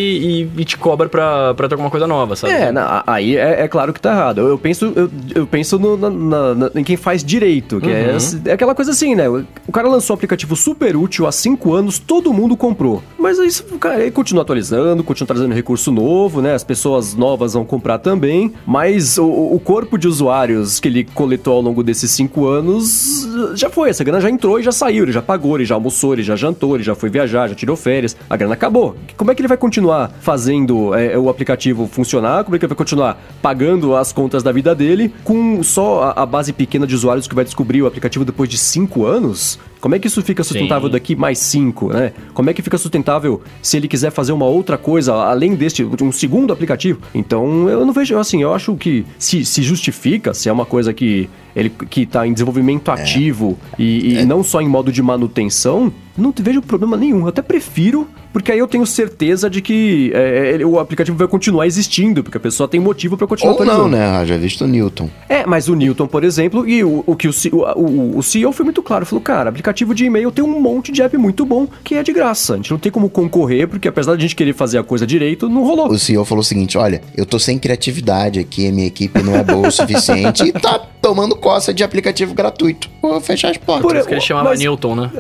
e- 0.57 0.61
e 0.61 0.65
te 0.65 0.77
cobra 0.77 1.09
pra, 1.09 1.55
pra 1.55 1.69
ter 1.69 1.75
alguma 1.75 1.91
coisa 1.91 2.07
nova, 2.07 2.37
sabe? 2.37 2.53
É, 2.53 2.71
na- 2.71 3.03
aí 3.07 3.37
é, 3.37 3.63
é 3.63 3.69
claro 3.69 3.93
que 3.93 4.01
tá 4.01 4.13
errado. 4.13 4.41
Eu, 4.41 4.49
eu 4.49 4.59
penso, 4.59 4.93
eu, 4.95 5.11
eu 5.35 5.47
penso 5.47 5.79
no- 5.79 5.97
na- 5.97 6.11
na- 6.11 6.55
na- 6.55 6.71
em 6.75 6.85
quem 6.85 6.97
faz 6.97 7.25
direito, 7.25 7.81
que 7.81 7.91
é, 7.91 8.17
esse- 8.17 8.41
é 8.45 8.53
aquela 8.53 8.75
coisa 8.75 8.91
assim, 8.93 9.15
né? 9.15 9.29
O 9.29 9.73
cara 9.73 9.89
lançou 9.89 10.15
um 10.15 10.17
aplicativo 10.17 10.55
super 10.55 10.97
útil 10.97 11.27
há 11.27 11.33
cinco 11.33 11.75
anos, 11.75 11.99
todo 11.99 12.33
mundo 12.33 12.57
comprou. 12.57 13.03
Mas 13.19 13.39
isso, 13.39 13.65
cara, 13.81 14.01
ele 14.01 14.11
continua 14.11 14.43
atualizando, 14.43 15.03
continua 15.03 15.16
trazendo 15.25 15.55
recurso 15.55 15.93
novo, 15.93 16.43
né? 16.43 16.55
As 16.55 16.65
pessoas 16.65 17.15
novas 17.15 17.53
vão 17.55 17.65
comprar 17.65 17.99
também, 17.99 18.53
mas 18.67 19.17
o, 19.17 19.25
o 19.27 19.61
corpo 19.61 19.97
de 19.97 20.09
usuários 20.09 20.81
que 20.81 20.89
ele 20.89 21.05
coletou 21.05 21.55
ao 21.55 21.61
longo 21.61 21.83
desses 21.83 22.11
cinco 22.11 22.47
anos 22.47 23.27
já 23.55 23.71
foi. 23.71 23.91
Essa 23.91 24.03
grana 24.03 24.21
já 24.21 24.29
entrou 24.29 24.59
e 24.59 24.63
já 24.63 24.73
saiu, 24.73 25.05
ele 25.05 25.13
já 25.13 25.23
pagou, 25.23 25.57
ele 25.57 25.65
já 25.65 25.75
almoçou, 25.75 26.13
ele 26.13 26.23
já 26.23 26.35
jantou, 26.35 26.75
ele 26.75 26.83
já 26.83 26.95
foi 26.95 27.09
viajar, 27.09 27.49
já 27.49 27.55
tirou 27.55 27.77
férias. 27.77 28.17
A 28.29 28.37
grana 28.37 28.55
acabou. 28.55 28.97
Como 29.17 29.31
é 29.31 29.35
que 29.35 29.41
ele 29.41 29.49
vai 29.49 29.57
continuar 29.57 30.13
fazendo 30.21 30.95
é, 30.95 31.17
o 31.17 31.29
aplicativo 31.29 31.87
funcionar? 31.87 32.45
Como 32.45 32.57
é 32.57 32.59
que 32.59 32.65
ele 32.65 32.71
vai 32.71 32.77
continuar 32.77 33.23
pagando 33.41 33.95
as 33.95 34.13
contas 34.13 34.43
da 34.43 34.51
vida 34.51 34.75
dele 34.75 35.13
com 35.23 35.63
só 35.63 36.03
a, 36.17 36.23
a 36.23 36.27
base 36.27 36.53
pequena 36.53 36.87
de 36.87 36.95
usuários 36.95 37.29
que 37.29 37.35
vai 37.35 37.45
descobrir 37.45 37.83
o 37.83 37.87
aplicativo 37.87 38.25
depois 38.25 38.49
de 38.49 38.59
cinco 38.59 39.07
anos? 39.07 39.59
Como 39.81 39.95
é 39.95 39.99
que 39.99 40.07
isso 40.07 40.23
fica 40.23 40.43
sustentável 40.43 40.89
Sim. 40.89 40.93
daqui 40.93 41.17
mais 41.17 41.39
cinco, 41.39 41.93
né? 41.93 42.13
Como 42.35 42.51
é 42.51 42.55
que 42.55 42.63
fica 42.63 42.79
sustentável 42.79 43.43
se 43.63 43.77
ele 43.77 43.89
quiser 43.89 44.11
fazer 44.11 44.33
uma 44.33 44.47
outra 44.47 44.79
coisa 44.79 45.15
além 45.15 45.55
deste, 45.55 45.85
um 45.85 46.13
segundo 46.13 46.53
aplicativo? 46.53 47.01
Então 47.15 47.69
eu 47.69 47.85
não 47.85 47.93
vejo 47.93 48.19
assim, 48.19 48.43
eu 48.43 48.53
acho 48.53 48.75
que 48.77 49.05
se, 49.19 49.45
se 49.45 49.63
justifica, 49.63 50.35
se 50.35 50.49
é 50.49 50.53
uma 50.53 50.67
coisa 50.67 50.93
que 50.93 51.29
ele 51.57 51.71
que 51.71 52.05
tá 52.07 52.27
em 52.27 52.33
desenvolvimento 52.33 52.91
ativo 52.91 53.59
e, 53.79 54.19
e 54.21 54.25
não 54.27 54.45
só 54.45 54.61
em 54.61 54.69
modo 54.69 54.93
de 54.93 55.03
manutenção, 55.03 55.91
não 56.17 56.33
vejo 56.39 56.63
problema 56.63 56.97
nenhum. 56.97 57.21
Eu 57.21 57.29
até 57.29 57.43
prefiro, 57.43 58.07
porque 58.33 58.51
aí 58.53 58.59
eu 58.59 58.67
tenho 58.69 58.87
certeza 58.87 59.49
de 59.51 59.61
que 59.61 60.11
é, 60.15 60.53
ele- 60.55 60.65
o 60.65 60.79
aplicativo 60.79 61.17
vai 61.17 61.27
continuar 61.29 61.67
existindo, 61.67 62.23
porque 62.23 62.37
a 62.39 62.41
pessoa 62.41 62.69
tem 62.69 62.79
motivo 62.81 63.17
para 63.17 63.27
continuar 63.27 63.53
Ou 63.55 63.65
não, 63.65 63.73
atualizando. 63.87 63.97
né? 63.97 64.27
Já 64.27 64.37
visto 64.37 64.65
o 64.65 64.67
Newton. 64.67 65.11
É, 65.29 65.45
mas 65.47 65.69
o 65.69 65.75
Newton, 65.75 66.07
por 66.07 66.25
exemplo, 66.25 66.67
e 66.69 66.83
o, 66.85 67.03
o 67.07 67.17
que 67.17 67.29
o, 67.29 67.33
o, 67.77 68.19
o, 68.19 68.23
CEO 68.23 68.53
foi 68.53 68.65
muito 68.65 68.83
claro, 68.83 69.05
falou, 69.07 69.23
cara, 69.23 69.49
aplicativo 69.51 69.95
de 69.95 70.05
e-mail 70.05 70.31
tem 70.31 70.45
um 70.45 70.61
monte 70.61 70.91
de 70.93 71.03
app 71.03 71.17
muito 71.17 71.45
bom 71.45 71.67
que 71.85 71.95
é 71.95 72.03
de 72.03 72.13
graça. 72.13 72.55
A 72.55 72.57
gente 72.57 72.71
não 72.71 72.79
tem 72.79 72.91
como 72.93 73.09
concorrer, 73.11 73.69
porque 73.69 73.89
apesar 73.89 74.13
de 74.13 74.19
a 74.19 74.23
gente 74.23 74.37
querer 74.37 74.55
fazer 74.55 74.79
a 74.79 74.83
coisa 74.83 75.07
direito, 75.07 75.49
não 75.49 75.65
rolou. 75.65 75.89
O 75.91 75.99
CEO 75.99 76.25
falou 76.25 76.41
o 76.41 76.45
seguinte: 76.45 76.77
olha, 76.79 77.01
eu 77.17 77.25
tô 77.27 77.39
sem 77.39 77.59
criatividade 77.59 78.39
aqui, 78.41 78.69
a 78.69 78.73
minha 78.73 78.87
equipe 78.87 79.23
não 79.23 79.35
é 79.37 79.43
boa 79.45 79.69
o 79.69 79.71
suficiente 79.71 80.45
e 80.45 80.53
tá 80.53 80.79
tomando 81.01 81.37
coça 81.47 81.73
de 81.73 81.85
aplicativo 81.85 82.35
gratuito. 82.35 82.91
Vou 83.01 83.21
fechar 83.21 83.53
as 83.53 83.57
portas. 83.57 83.87
Por- 83.87 83.97
isso 83.97 84.09
que 84.09 84.15
ele 84.15 84.21
chamava 84.21 84.49
Mas- 84.49 84.59
Newton, 84.59 84.97
né? 84.97 85.11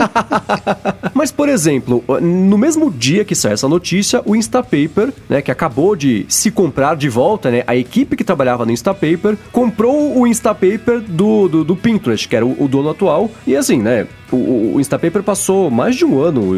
Mas, 1.12 1.30
por 1.30 1.46
exemplo, 1.46 2.02
no 2.22 2.56
mesmo 2.56 2.90
dia 2.90 3.22
que 3.22 3.34
saiu 3.34 3.52
essa 3.52 3.68
notícia, 3.68 4.22
o 4.24 4.34
Instapaper, 4.34 5.12
né, 5.28 5.42
que 5.42 5.50
acabou 5.50 5.94
de 5.94 6.24
se 6.26 6.50
comprar 6.50 6.96
de 6.96 7.10
volta, 7.10 7.50
né, 7.50 7.64
a 7.66 7.76
equipe 7.76 8.16
que 8.16 8.24
trabalhava 8.24 8.64
no 8.64 8.72
Instapaper, 8.72 9.36
comprou 9.52 10.18
o 10.18 10.26
Instapaper 10.26 11.00
do, 11.00 11.48
do, 11.48 11.64
do 11.64 11.76
Pinterest, 11.76 12.26
que 12.26 12.34
era 12.34 12.46
o, 12.46 12.64
o 12.64 12.66
dono 12.66 12.88
atual, 12.88 13.30
e 13.46 13.54
assim, 13.54 13.76
né, 13.76 14.06
o, 14.32 14.76
o 14.76 14.80
Instapaper 14.80 15.22
passou 15.22 15.70
mais 15.70 15.94
de 15.94 16.04
um 16.04 16.20
ano 16.20 16.56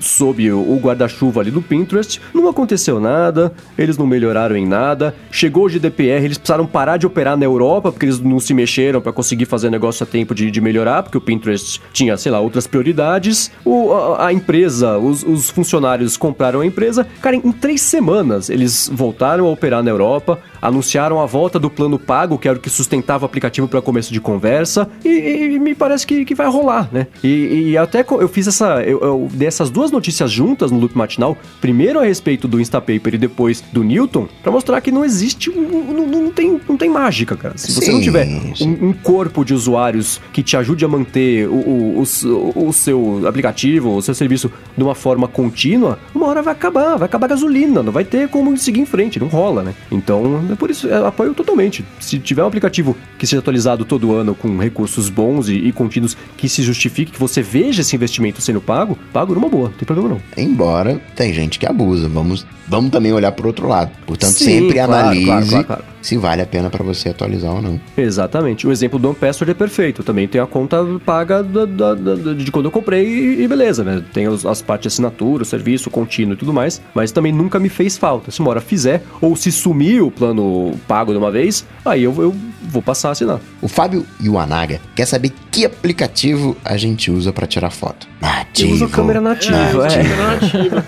sob 0.00 0.50
o, 0.50 0.58
o 0.58 0.80
guarda-chuva 0.82 1.40
ali 1.40 1.50
do 1.50 1.60
Pinterest, 1.60 2.20
não 2.32 2.48
aconteceu 2.48 2.98
nada, 2.98 3.52
eles 3.76 3.98
não 3.98 4.06
melhoraram 4.06 4.56
em 4.56 4.66
nada, 4.66 5.14
chegou 5.30 5.66
o 5.66 5.68
GDPR, 5.68 6.24
eles 6.24 6.38
precisaram 6.38 6.66
parar 6.66 6.96
de 6.96 7.06
operar 7.06 7.36
na 7.36 7.44
Europa, 7.44 7.92
porque 7.92 8.06
eles 8.06 8.18
não 8.30 8.40
se 8.40 8.54
mexeram 8.54 9.00
para 9.00 9.12
conseguir 9.12 9.44
fazer 9.44 9.70
negócio 9.70 10.04
a 10.04 10.06
tempo 10.06 10.34
de, 10.34 10.50
de 10.50 10.60
melhorar, 10.60 11.02
porque 11.02 11.18
o 11.18 11.20
Pinterest 11.20 11.80
tinha, 11.92 12.16
sei 12.16 12.32
lá, 12.32 12.40
outras 12.40 12.66
prioridades. 12.66 13.50
O, 13.64 13.92
a, 13.92 14.28
a 14.28 14.32
empresa, 14.32 14.96
os, 14.96 15.22
os 15.22 15.50
funcionários 15.50 16.16
compraram 16.16 16.60
a 16.60 16.66
empresa. 16.66 17.06
Cara, 17.20 17.36
em, 17.36 17.42
em 17.44 17.52
três 17.52 17.82
semanas 17.82 18.48
eles 18.48 18.90
voltaram 18.92 19.46
a 19.46 19.50
operar 19.50 19.82
na 19.82 19.90
Europa, 19.90 20.40
anunciaram 20.60 21.20
a 21.20 21.26
volta 21.26 21.58
do 21.58 21.70
plano 21.70 21.98
pago, 21.98 22.38
que 22.38 22.48
era 22.48 22.58
o 22.58 22.60
que 22.60 22.70
sustentava 22.70 23.24
o 23.24 23.26
aplicativo 23.26 23.66
para 23.68 23.80
começo 23.82 24.12
de 24.12 24.20
conversa, 24.20 24.88
e, 25.04 25.08
e 25.08 25.58
me 25.58 25.74
parece 25.74 26.06
que, 26.06 26.24
que 26.24 26.34
vai 26.34 26.46
rolar, 26.48 26.88
né? 26.92 27.06
E, 27.22 27.70
e 27.70 27.78
até 27.78 28.04
eu 28.08 28.28
fiz 28.28 28.46
essa. 28.46 28.82
Eu, 28.82 29.00
eu 29.00 29.28
dei 29.32 29.48
essas 29.48 29.70
duas 29.70 29.90
notícias 29.90 30.30
juntas 30.30 30.70
no 30.70 30.78
loop 30.78 30.96
matinal, 30.96 31.36
primeiro 31.60 31.98
a 31.98 32.04
respeito 32.04 32.46
do 32.46 32.60
Instapaper 32.60 33.14
e 33.14 33.18
depois 33.18 33.62
do 33.72 33.82
Newton, 33.82 34.28
para 34.42 34.52
mostrar 34.52 34.80
que 34.80 34.90
não 34.90 35.04
existe. 35.04 35.50
Não, 35.50 36.06
não, 36.06 36.30
tem, 36.30 36.60
não 36.68 36.76
tem 36.76 36.88
mágica, 36.88 37.36
cara. 37.36 37.56
Se 37.56 37.72
você 37.72 37.90
não 37.90 37.98
Sim, 37.98 38.04
tiver 38.04 38.26
sim. 38.26 38.78
um, 38.80 38.88
um 38.88 38.92
corpo 38.92 39.44
de 39.44 39.54
usuários 39.54 40.20
que 40.32 40.42
te 40.42 40.56
ajude 40.56 40.84
a 40.84 40.88
manter 40.88 41.48
o, 41.48 41.54
o, 41.54 42.02
o 42.02 42.70
o 42.70 42.72
seu 42.72 43.26
aplicativo, 43.26 43.96
o 43.96 44.02
seu 44.02 44.14
serviço 44.14 44.50
de 44.76 44.82
uma 44.82 44.94
forma 44.94 45.26
contínua, 45.28 45.98
uma 46.14 46.26
hora 46.26 46.42
vai 46.42 46.52
acabar, 46.52 46.96
vai 46.96 47.06
acabar 47.06 47.26
a 47.26 47.30
gasolina, 47.30 47.82
não 47.82 47.92
vai 47.92 48.04
ter 48.04 48.28
como 48.28 48.56
seguir 48.56 48.80
em 48.80 48.86
frente, 48.86 49.18
não 49.18 49.28
rola, 49.28 49.62
né? 49.62 49.74
Então, 49.90 50.49
é 50.54 50.56
por 50.56 50.70
isso, 50.70 50.86
eu 50.86 51.06
apoio 51.06 51.34
totalmente. 51.34 51.84
Se 51.98 52.18
tiver 52.18 52.42
um 52.42 52.46
aplicativo 52.46 52.96
que 53.18 53.26
seja 53.26 53.40
atualizado 53.40 53.84
todo 53.84 54.14
ano 54.14 54.34
com 54.34 54.58
recursos 54.58 55.08
bons 55.08 55.48
e, 55.48 55.54
e 55.54 55.72
contínuos 55.72 56.16
que 56.36 56.48
se 56.48 56.62
justifique, 56.62 57.12
que 57.12 57.20
você 57.20 57.42
veja 57.42 57.82
esse 57.82 57.94
investimento 57.94 58.40
sendo 58.40 58.60
pago, 58.60 58.98
pago 59.12 59.34
numa 59.34 59.48
boa, 59.48 59.68
não 59.68 59.76
tem 59.76 59.86
problema 59.86 60.08
não. 60.08 60.20
Embora 60.36 61.00
tem 61.14 61.32
gente 61.32 61.58
que 61.58 61.66
abusa. 61.66 62.08
Vamos, 62.08 62.46
vamos 62.66 62.90
também 62.90 63.12
olhar 63.12 63.32
por 63.32 63.46
outro 63.46 63.68
lado. 63.68 63.90
Portanto, 64.06 64.32
Sim, 64.32 64.44
sempre 64.44 64.74
claro, 64.74 64.92
analise 64.92 65.24
claro, 65.24 65.46
claro, 65.46 65.64
claro. 65.66 65.84
Se 66.02 66.16
vale 66.16 66.42
a 66.42 66.46
pena 66.46 66.70
pra 66.70 66.82
você 66.84 67.10
atualizar 67.10 67.52
ou 67.54 67.62
não. 67.62 67.80
Exatamente. 67.96 68.66
O 68.66 68.72
exemplo 68.72 68.98
do 68.98 69.08
OnePassword 69.08 69.50
é 69.50 69.54
perfeito. 69.54 70.02
Também 70.02 70.26
tem 70.28 70.40
a 70.40 70.46
conta 70.46 70.78
paga 71.04 71.42
da- 71.42 71.64
da- 71.64 71.94
da- 71.94 72.32
de 72.34 72.50
quando 72.50 72.66
eu 72.66 72.70
comprei 72.70 73.06
e, 73.06 73.42
e 73.42 73.48
beleza, 73.48 73.84
né? 73.84 74.02
Tem 74.12 74.28
os- 74.28 74.44
as 74.46 74.62
partes 74.62 74.82
de 74.84 74.88
assinatura, 74.94 75.42
o 75.42 75.46
serviço 75.46 75.90
contínuo 75.90 76.34
e 76.34 76.36
tudo 76.36 76.52
mais, 76.52 76.80
mas 76.94 77.12
também 77.12 77.32
nunca 77.32 77.58
me 77.58 77.68
fez 77.68 77.96
falta. 77.96 78.30
Se 78.30 78.40
uma 78.40 78.50
hora 78.50 78.60
fizer, 78.60 79.02
ou 79.20 79.34
se 79.36 79.50
sumir 79.52 80.02
o 80.02 80.10
plano 80.10 80.72
pago 80.88 81.12
de 81.12 81.18
uma 81.18 81.30
vez, 81.30 81.66
aí 81.84 82.02
eu, 82.04 82.14
eu 82.22 82.34
vou 82.62 82.82
passar 82.82 83.08
a 83.08 83.12
assinar. 83.12 83.40
O 83.60 83.68
Fábio 83.68 84.04
Iwanaga 84.20 84.80
quer 84.94 85.06
saber 85.06 85.32
que 85.50 85.64
aplicativo 85.64 86.56
a 86.64 86.76
gente 86.76 87.10
usa 87.10 87.32
pra 87.32 87.46
tirar 87.46 87.70
foto. 87.70 88.08
Nativo. 88.20 88.68
Eu 88.70 88.74
uso 88.74 88.88
câmera 88.88 89.20
nativa, 89.20 89.86
é. 89.88 90.02
nativa. 90.02 90.84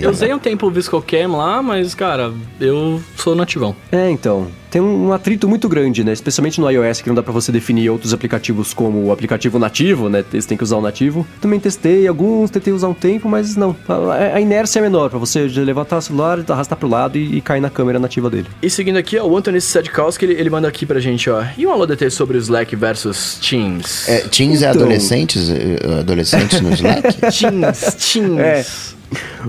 Eu 0.00 0.10
usei 0.10 0.32
um 0.32 0.38
tempo 0.38 0.66
o 0.66 0.70
ViscoCam 0.70 1.36
lá, 1.36 1.62
mas, 1.62 1.94
cara, 1.94 2.32
eu 2.60 3.02
sou 3.16 3.34
nativão. 3.34 3.74
É, 3.90 4.10
então. 4.10 4.21
Tem 4.70 4.80
um, 4.80 5.12
atrito 5.12 5.48
muito 5.48 5.68
grande, 5.68 6.02
né? 6.02 6.12
Especialmente 6.12 6.60
no 6.60 6.70
iOS, 6.70 7.00
que 7.02 7.08
não 7.08 7.14
dá 7.14 7.22
pra 7.22 7.32
você 7.32 7.52
definir 7.52 7.90
outros 7.90 8.14
aplicativos 8.14 8.72
como 8.72 9.04
o 9.04 9.12
aplicativo 9.12 9.58
nativo, 9.58 10.08
né? 10.08 10.24
Eles 10.32 10.46
têm 10.46 10.56
que 10.56 10.64
usar 10.64 10.76
o 10.76 10.80
nativo. 10.80 11.26
Também 11.40 11.60
testei 11.60 12.06
alguns, 12.06 12.50
tentei 12.50 12.72
usar 12.72 12.88
um 12.88 12.94
tempo, 12.94 13.28
mas 13.28 13.54
não. 13.56 13.76
A, 13.88 14.36
a 14.36 14.40
inércia 14.40 14.78
é 14.78 14.82
menor 14.82 15.10
pra 15.10 15.18
você 15.18 15.40
levantar 15.48 15.98
o 15.98 16.02
celular, 16.02 16.38
arrastar 16.48 16.78
pro 16.78 16.88
lado 16.88 17.18
e, 17.18 17.36
e 17.36 17.40
cair 17.40 17.60
na 17.60 17.68
câmera 17.68 17.98
nativa 17.98 18.30
dele. 18.30 18.46
E 18.62 18.70
seguindo 18.70 18.96
aqui, 18.96 19.18
ó, 19.18 19.26
o 19.26 19.36
Anthony 19.36 19.60
Sadkowski, 19.60 20.24
ele, 20.24 20.34
ele 20.34 20.48
manda 20.50 20.66
aqui 20.68 20.86
pra 20.86 21.00
gente, 21.00 21.28
ó. 21.28 21.44
E 21.58 21.66
um 21.66 21.70
alô 21.72 21.84
DT 21.86 22.08
sobre 22.10 22.38
o 22.38 22.40
Slack 22.40 22.74
versus 22.76 23.38
Teams? 23.46 24.08
É, 24.08 24.20
teens 24.20 24.62
é 24.62 24.70
Então. 24.70 24.82
adolescentes? 24.82 25.50
eh, 25.50 25.98
Adolescentes 26.00 26.60
no 26.60 26.72
Slack? 26.72 27.02
Teams, 27.38 27.94
Teams. 28.12 28.38
É. 28.40 28.64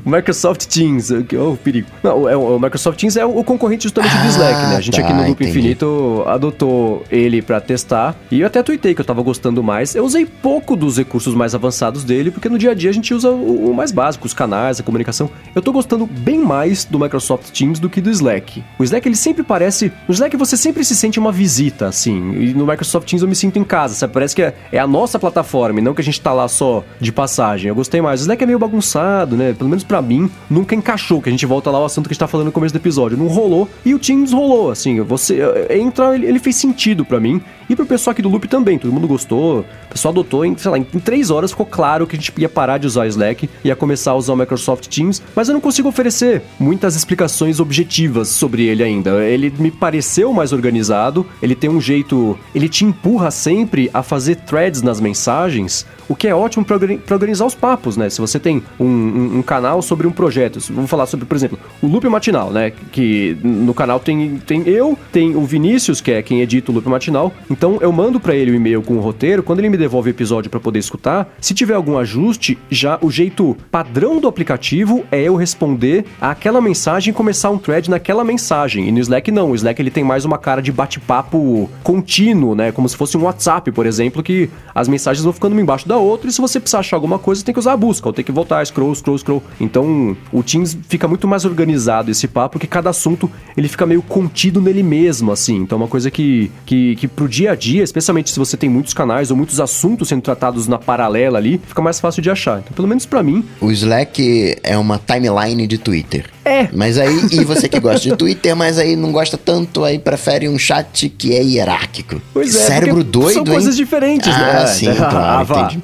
O 0.06 0.10
Microsoft 0.10 0.66
Teams, 0.66 1.10
o 1.12 1.24
que- 1.24 1.38
oh, 1.38 1.56
perigo. 1.56 1.88
Não, 2.04 2.24
o, 2.24 2.30
é 2.30 2.36
o- 2.36 2.56
o 2.56 2.60
Microsoft 2.60 3.00
Teams 3.00 3.16
é 3.18 3.26
o, 3.26 3.38
o 3.40 3.44
concorrente 3.44 3.84
justamente 3.84 4.14
do 4.16 4.24
Ah, 4.24 4.28
Slack, 4.28 4.54
né? 4.70 4.76
A 4.78 4.82
gente 4.82 5.00
tá, 5.00 5.04
aqui 5.04 5.14
no 5.14 5.20
Loop 5.28 5.32
entendi. 5.44 5.50
Infinito 5.50 6.24
adotou 6.28 7.04
ele 7.12 7.42
pra 7.42 7.60
testar. 7.62 8.16
E 8.32 8.42
eu 8.42 8.48
até 8.48 8.62
tuitei 8.64 8.94
que 8.94 9.02
eu 9.02 9.06
tava 9.06 9.22
gostando 9.22 9.62
mais. 9.64 9.96
Eu 9.96 10.04
usei 10.06 10.26
pouco 10.26 10.76
dos 10.76 10.98
recursos 10.98 11.34
mais 11.36 11.54
avançados 11.56 12.04
dele, 12.04 12.32
porque 12.32 12.50
no 12.50 12.58
dia 12.58 12.72
a 12.72 12.74
dia 12.74 12.90
a 12.90 12.94
gente 12.94 13.14
usa 13.14 13.30
o, 13.30 13.72
o 13.72 13.74
mais 13.74 13.92
básico, 13.92 14.26
os 14.26 14.34
canais, 14.34 14.80
a 14.80 14.84
comunicação. 14.84 15.30
Eu 15.56 15.62
tô 15.62 15.72
gostando 15.72 16.06
bem 16.06 16.40
mais 16.40 16.86
do 16.86 17.00
Microsoft 17.00 17.50
Teams 17.52 17.80
do 17.80 17.90
que 17.90 18.02
do 18.02 18.10
Slack. 18.10 18.64
O 18.80 18.84
Slack, 18.84 19.08
ele 19.08 19.16
sempre 19.16 19.44
parece... 19.44 19.92
No 20.08 20.14
Slack 20.14 20.36
você 20.38 20.58
sempre 20.58 20.84
se 20.84 20.96
sente 20.96 21.20
uma 21.20 21.32
visita, 21.32 21.88
assim. 21.88 22.34
E 22.34 22.54
no 22.54 22.66
Microsoft 22.66 23.08
Teams 23.10 23.22
eu 23.22 23.28
me 23.28 23.36
sinto 23.36 23.60
em 23.60 23.64
casa, 23.64 23.94
sabe? 23.96 24.14
Parece 24.14 24.36
que 24.36 24.42
é, 24.42 24.54
é 24.72 24.80
a 24.80 24.88
nossa 24.88 25.18
plataforma, 25.20 25.80
e 25.80 25.84
não 25.84 25.94
que 25.94 26.02
a 26.02 26.04
gente 26.04 26.20
tá 26.20 26.34
lá 26.34 26.48
só 26.48 26.84
de 27.00 27.12
passagem. 27.12 27.70
Eu 27.70 27.76
gostei 27.76 28.02
mais. 28.02 28.22
O 28.22 28.24
Slack 28.24 28.44
é 28.44 28.46
meio 28.46 28.60
bagunçado, 28.60 29.36
né? 29.36 29.53
Pelo 29.54 29.70
menos 29.70 29.84
pra 29.84 30.02
mim, 30.02 30.30
nunca 30.50 30.76
encaixou, 30.76 31.22
que 31.22 31.30
a 31.30 31.32
gente 31.32 31.46
volta 31.46 31.70
lá 31.72 31.78
ao 31.80 31.86
assunto 31.86 32.06
que 32.08 32.12
a 32.12 32.14
gente 32.14 32.20
tá 32.20 32.28
falando 32.28 32.48
no 32.48 32.52
começo 32.52 32.74
do 32.74 32.78
episódio. 32.78 33.18
Não 33.18 33.28
rolou, 33.28 33.68
e 33.86 33.94
o 33.94 34.00
Teams 34.00 34.32
rolou, 34.34 34.72
assim. 34.72 35.00
Você 35.02 35.40
eh, 35.42 35.78
entra, 35.80 36.16
ele, 36.16 36.26
ele 36.28 36.40
fez 36.40 36.56
sentido 36.56 37.04
pra 37.06 37.20
mim. 37.20 37.42
E 37.70 37.76
pro 37.76 37.86
pessoal 37.86 38.12
aqui 38.12 38.22
do 38.22 38.28
Loop 38.30 38.46
também, 38.48 38.78
todo 38.78 38.92
mundo 38.92 39.08
gostou. 39.08 39.62
O 39.62 39.66
pessoal 39.90 40.12
adotou, 40.12 40.46
em, 40.46 40.56
sei 40.58 40.70
lá, 40.70 40.78
em 40.78 40.84
três 40.84 41.32
horas 41.32 41.52
ficou 41.52 41.66
claro 41.66 42.06
que 42.06 42.16
a 42.16 42.20
gente 42.20 42.34
ia 42.38 42.50
parar 42.50 42.78
de 42.78 42.86
usar 42.88 43.04
o 43.04 43.08
Slack, 43.08 43.50
ia 43.64 43.76
começar 43.76 44.12
a 44.12 44.16
usar 44.16 44.34
o 44.34 44.36
Microsoft 44.36 44.88
Teams, 44.88 45.22
mas 45.36 45.48
eu 45.48 45.54
não 45.54 45.62
consigo 45.62 45.88
oferecer 45.88 46.42
muitas 46.60 46.96
explicações 46.96 47.60
objetivas 47.62 48.28
sobre 48.28 48.66
ele 48.66 48.84
ainda. 48.84 49.24
Ele 49.24 49.52
me 49.58 49.72
pareceu 49.72 50.34
mais 50.34 50.52
organizado, 50.52 51.26
ele 51.42 51.56
tem 51.56 51.70
um 51.70 51.80
jeito. 51.80 52.38
Ele 52.54 52.68
te 52.68 52.84
empurra 52.84 53.32
sempre 53.32 53.90
a 53.94 54.04
fazer 54.04 54.36
threads 54.36 54.82
nas 54.82 55.00
mensagens, 55.00 55.86
o 56.10 56.16
que 56.16 56.28
é 56.28 56.36
ótimo 56.36 56.66
pra 56.66 56.76
organizar 57.16 57.46
os 57.46 57.56
papos, 57.56 57.96
né? 57.96 58.10
Se 58.10 58.20
você 58.20 58.38
tem 58.40 58.62
um, 58.80 58.86
um- 58.86 59.38
um 59.38 59.42
canal 59.44 59.82
sobre 59.82 60.08
um 60.08 60.12
projeto. 60.12 60.60
Vamos 60.72 60.90
falar 60.90 61.06
sobre, 61.06 61.26
por 61.26 61.36
exemplo, 61.36 61.60
o 61.82 61.88
Loop 61.88 62.08
Matinal, 62.08 62.52
né? 62.52 62.72
Que 62.92 63.38
no 63.44 63.74
canal 63.74 64.00
tem, 64.00 64.38
tem 64.46 64.68
eu, 64.68 64.98
tem 65.12 65.36
o 65.36 65.46
Vinícius, 65.46 66.02
que 66.02 66.12
é 66.12 66.22
quem 66.22 66.42
edita 66.42 66.72
o 66.72 66.76
Loop 66.76 66.88
Matinal. 66.88 67.34
Então 67.50 67.78
eu 67.82 67.92
mando 67.92 68.20
para 68.20 68.36
ele 68.36 68.52
o 68.52 68.56
e-mail 68.56 68.82
com 68.82 68.96
o 68.96 69.00
roteiro. 69.00 69.44
Quando 69.44 69.60
ele 69.60 69.70
me 69.70 69.78
devolve 69.78 70.10
o 70.10 70.12
episódio 70.12 70.50
para 70.50 70.60
poder 70.60 70.80
escutar, 70.80 71.34
se 71.40 71.54
tiver 71.54 71.74
algum 71.74 71.98
ajuste, 71.98 72.58
já 72.70 72.98
o 73.02 73.10
jeito 73.10 73.58
padrão 73.72 74.20
do 74.20 74.28
aplicativo 74.28 75.04
é 75.12 75.22
eu 75.22 75.36
responder 75.36 76.06
àquela 76.20 76.62
mensagem 76.62 77.12
e 77.12 77.14
começar 77.14 77.50
um 77.50 77.58
thread 77.58 77.90
naquela 77.90 78.24
mensagem. 78.24 78.88
E 78.88 78.92
no 78.92 79.00
Slack 79.00 79.32
não. 79.32 79.52
O 79.52 79.56
Slack 79.56 79.82
ele 79.82 79.92
tem 79.92 80.04
mais 80.04 80.26
uma 80.26 80.38
cara 80.38 80.62
de 80.62 80.72
bate-papo 80.72 81.70
contínuo, 81.84 82.56
né? 82.56 82.72
Como 82.72 82.88
se 82.88 82.96
fosse 82.96 83.18
um 83.18 83.24
WhatsApp, 83.24 83.72
por 83.72 83.86
exemplo, 83.86 84.22
que 84.24 84.50
as 84.74 84.88
mensagens 84.88 85.24
vão 85.24 85.34
ficando 85.34 85.54
uma 85.54 85.62
embaixo 85.62 85.88
da 85.88 85.98
outra 85.98 86.30
e 86.30 86.34
se 86.34 86.42
você 86.42 86.60
precisar 86.60 86.80
achar 86.80 86.98
alguma 86.98 87.20
coisa, 87.20 87.44
tem 87.44 87.54
que 87.54 87.60
usar 87.60 87.74
a 87.74 87.78
busca, 87.78 88.08
ou 88.08 88.14
tem 88.14 88.24
que 88.24 88.32
voltar, 88.32 88.66
scroll, 88.66 88.94
scroll, 88.94 89.18
scroll. 89.18 89.33
Então, 89.60 90.16
o 90.32 90.44
Teams 90.44 90.78
fica 90.88 91.08
muito 91.08 91.28
mais 91.28 91.46
organizado 91.46 92.12
esse 92.12 92.28
papo, 92.28 92.54
porque 92.54 92.68
cada 92.68 92.90
assunto 92.90 93.30
ele 93.56 93.68
fica 93.68 93.86
meio 93.86 94.02
contido 94.02 94.62
nele 94.62 94.84
mesmo, 94.84 95.32
assim. 95.32 95.56
Então, 95.58 95.78
é 95.78 95.82
uma 95.82 95.88
coisa 95.88 96.12
que, 96.12 96.52
que, 96.66 96.96
que 96.96 97.08
pro 97.08 97.28
dia 97.28 97.52
a 97.52 97.56
dia, 97.56 97.84
especialmente 97.84 98.32
se 98.32 98.40
você 98.40 98.58
tem 98.58 98.70
muitos 98.70 98.94
canais 98.94 99.32
ou 99.32 99.38
muitos 99.38 99.60
assuntos 99.60 100.10
sendo 100.10 100.22
tratados 100.22 100.68
na 100.68 100.78
paralela 100.78 101.38
ali, 101.38 101.60
fica 101.66 101.82
mais 101.82 102.00
fácil 102.00 102.22
de 102.22 102.30
achar. 102.30 102.60
Então, 102.60 102.74
pelo 102.74 102.88
menos 102.88 103.06
para 103.06 103.24
mim. 103.24 103.44
O 103.62 103.72
Slack 103.72 104.58
é 104.64 104.78
uma 104.78 105.00
timeline 105.00 105.66
de 105.68 105.78
Twitter. 105.78 106.26
É. 106.46 106.68
Mas 106.74 106.98
aí, 106.98 107.28
e 107.32 107.44
você 107.44 107.70
que 107.70 107.80
gosta 107.80 108.10
de 108.10 108.16
Twitter, 108.16 108.56
mas 108.56 108.78
aí 108.78 108.96
não 108.96 109.12
gosta 109.12 109.38
tanto, 109.38 109.84
aí 109.84 109.98
prefere 109.98 110.50
um 110.50 110.58
chat 110.58 111.08
que 111.10 111.34
é 111.34 111.42
hierárquico. 111.42 112.22
Pois 112.34 112.56
é. 112.56 112.60
Cérebro 112.60 113.04
doido, 113.04 113.34
São 113.36 113.46
coisas 113.46 113.76
hein? 113.76 113.84
diferentes, 113.84 114.34
ah, 114.34 114.40
né? 114.40 114.68
sim, 114.68 114.88
Ah, 115.00 115.10
claro, 115.10 115.46
vá. 115.46 115.62
entendi. 115.72 115.84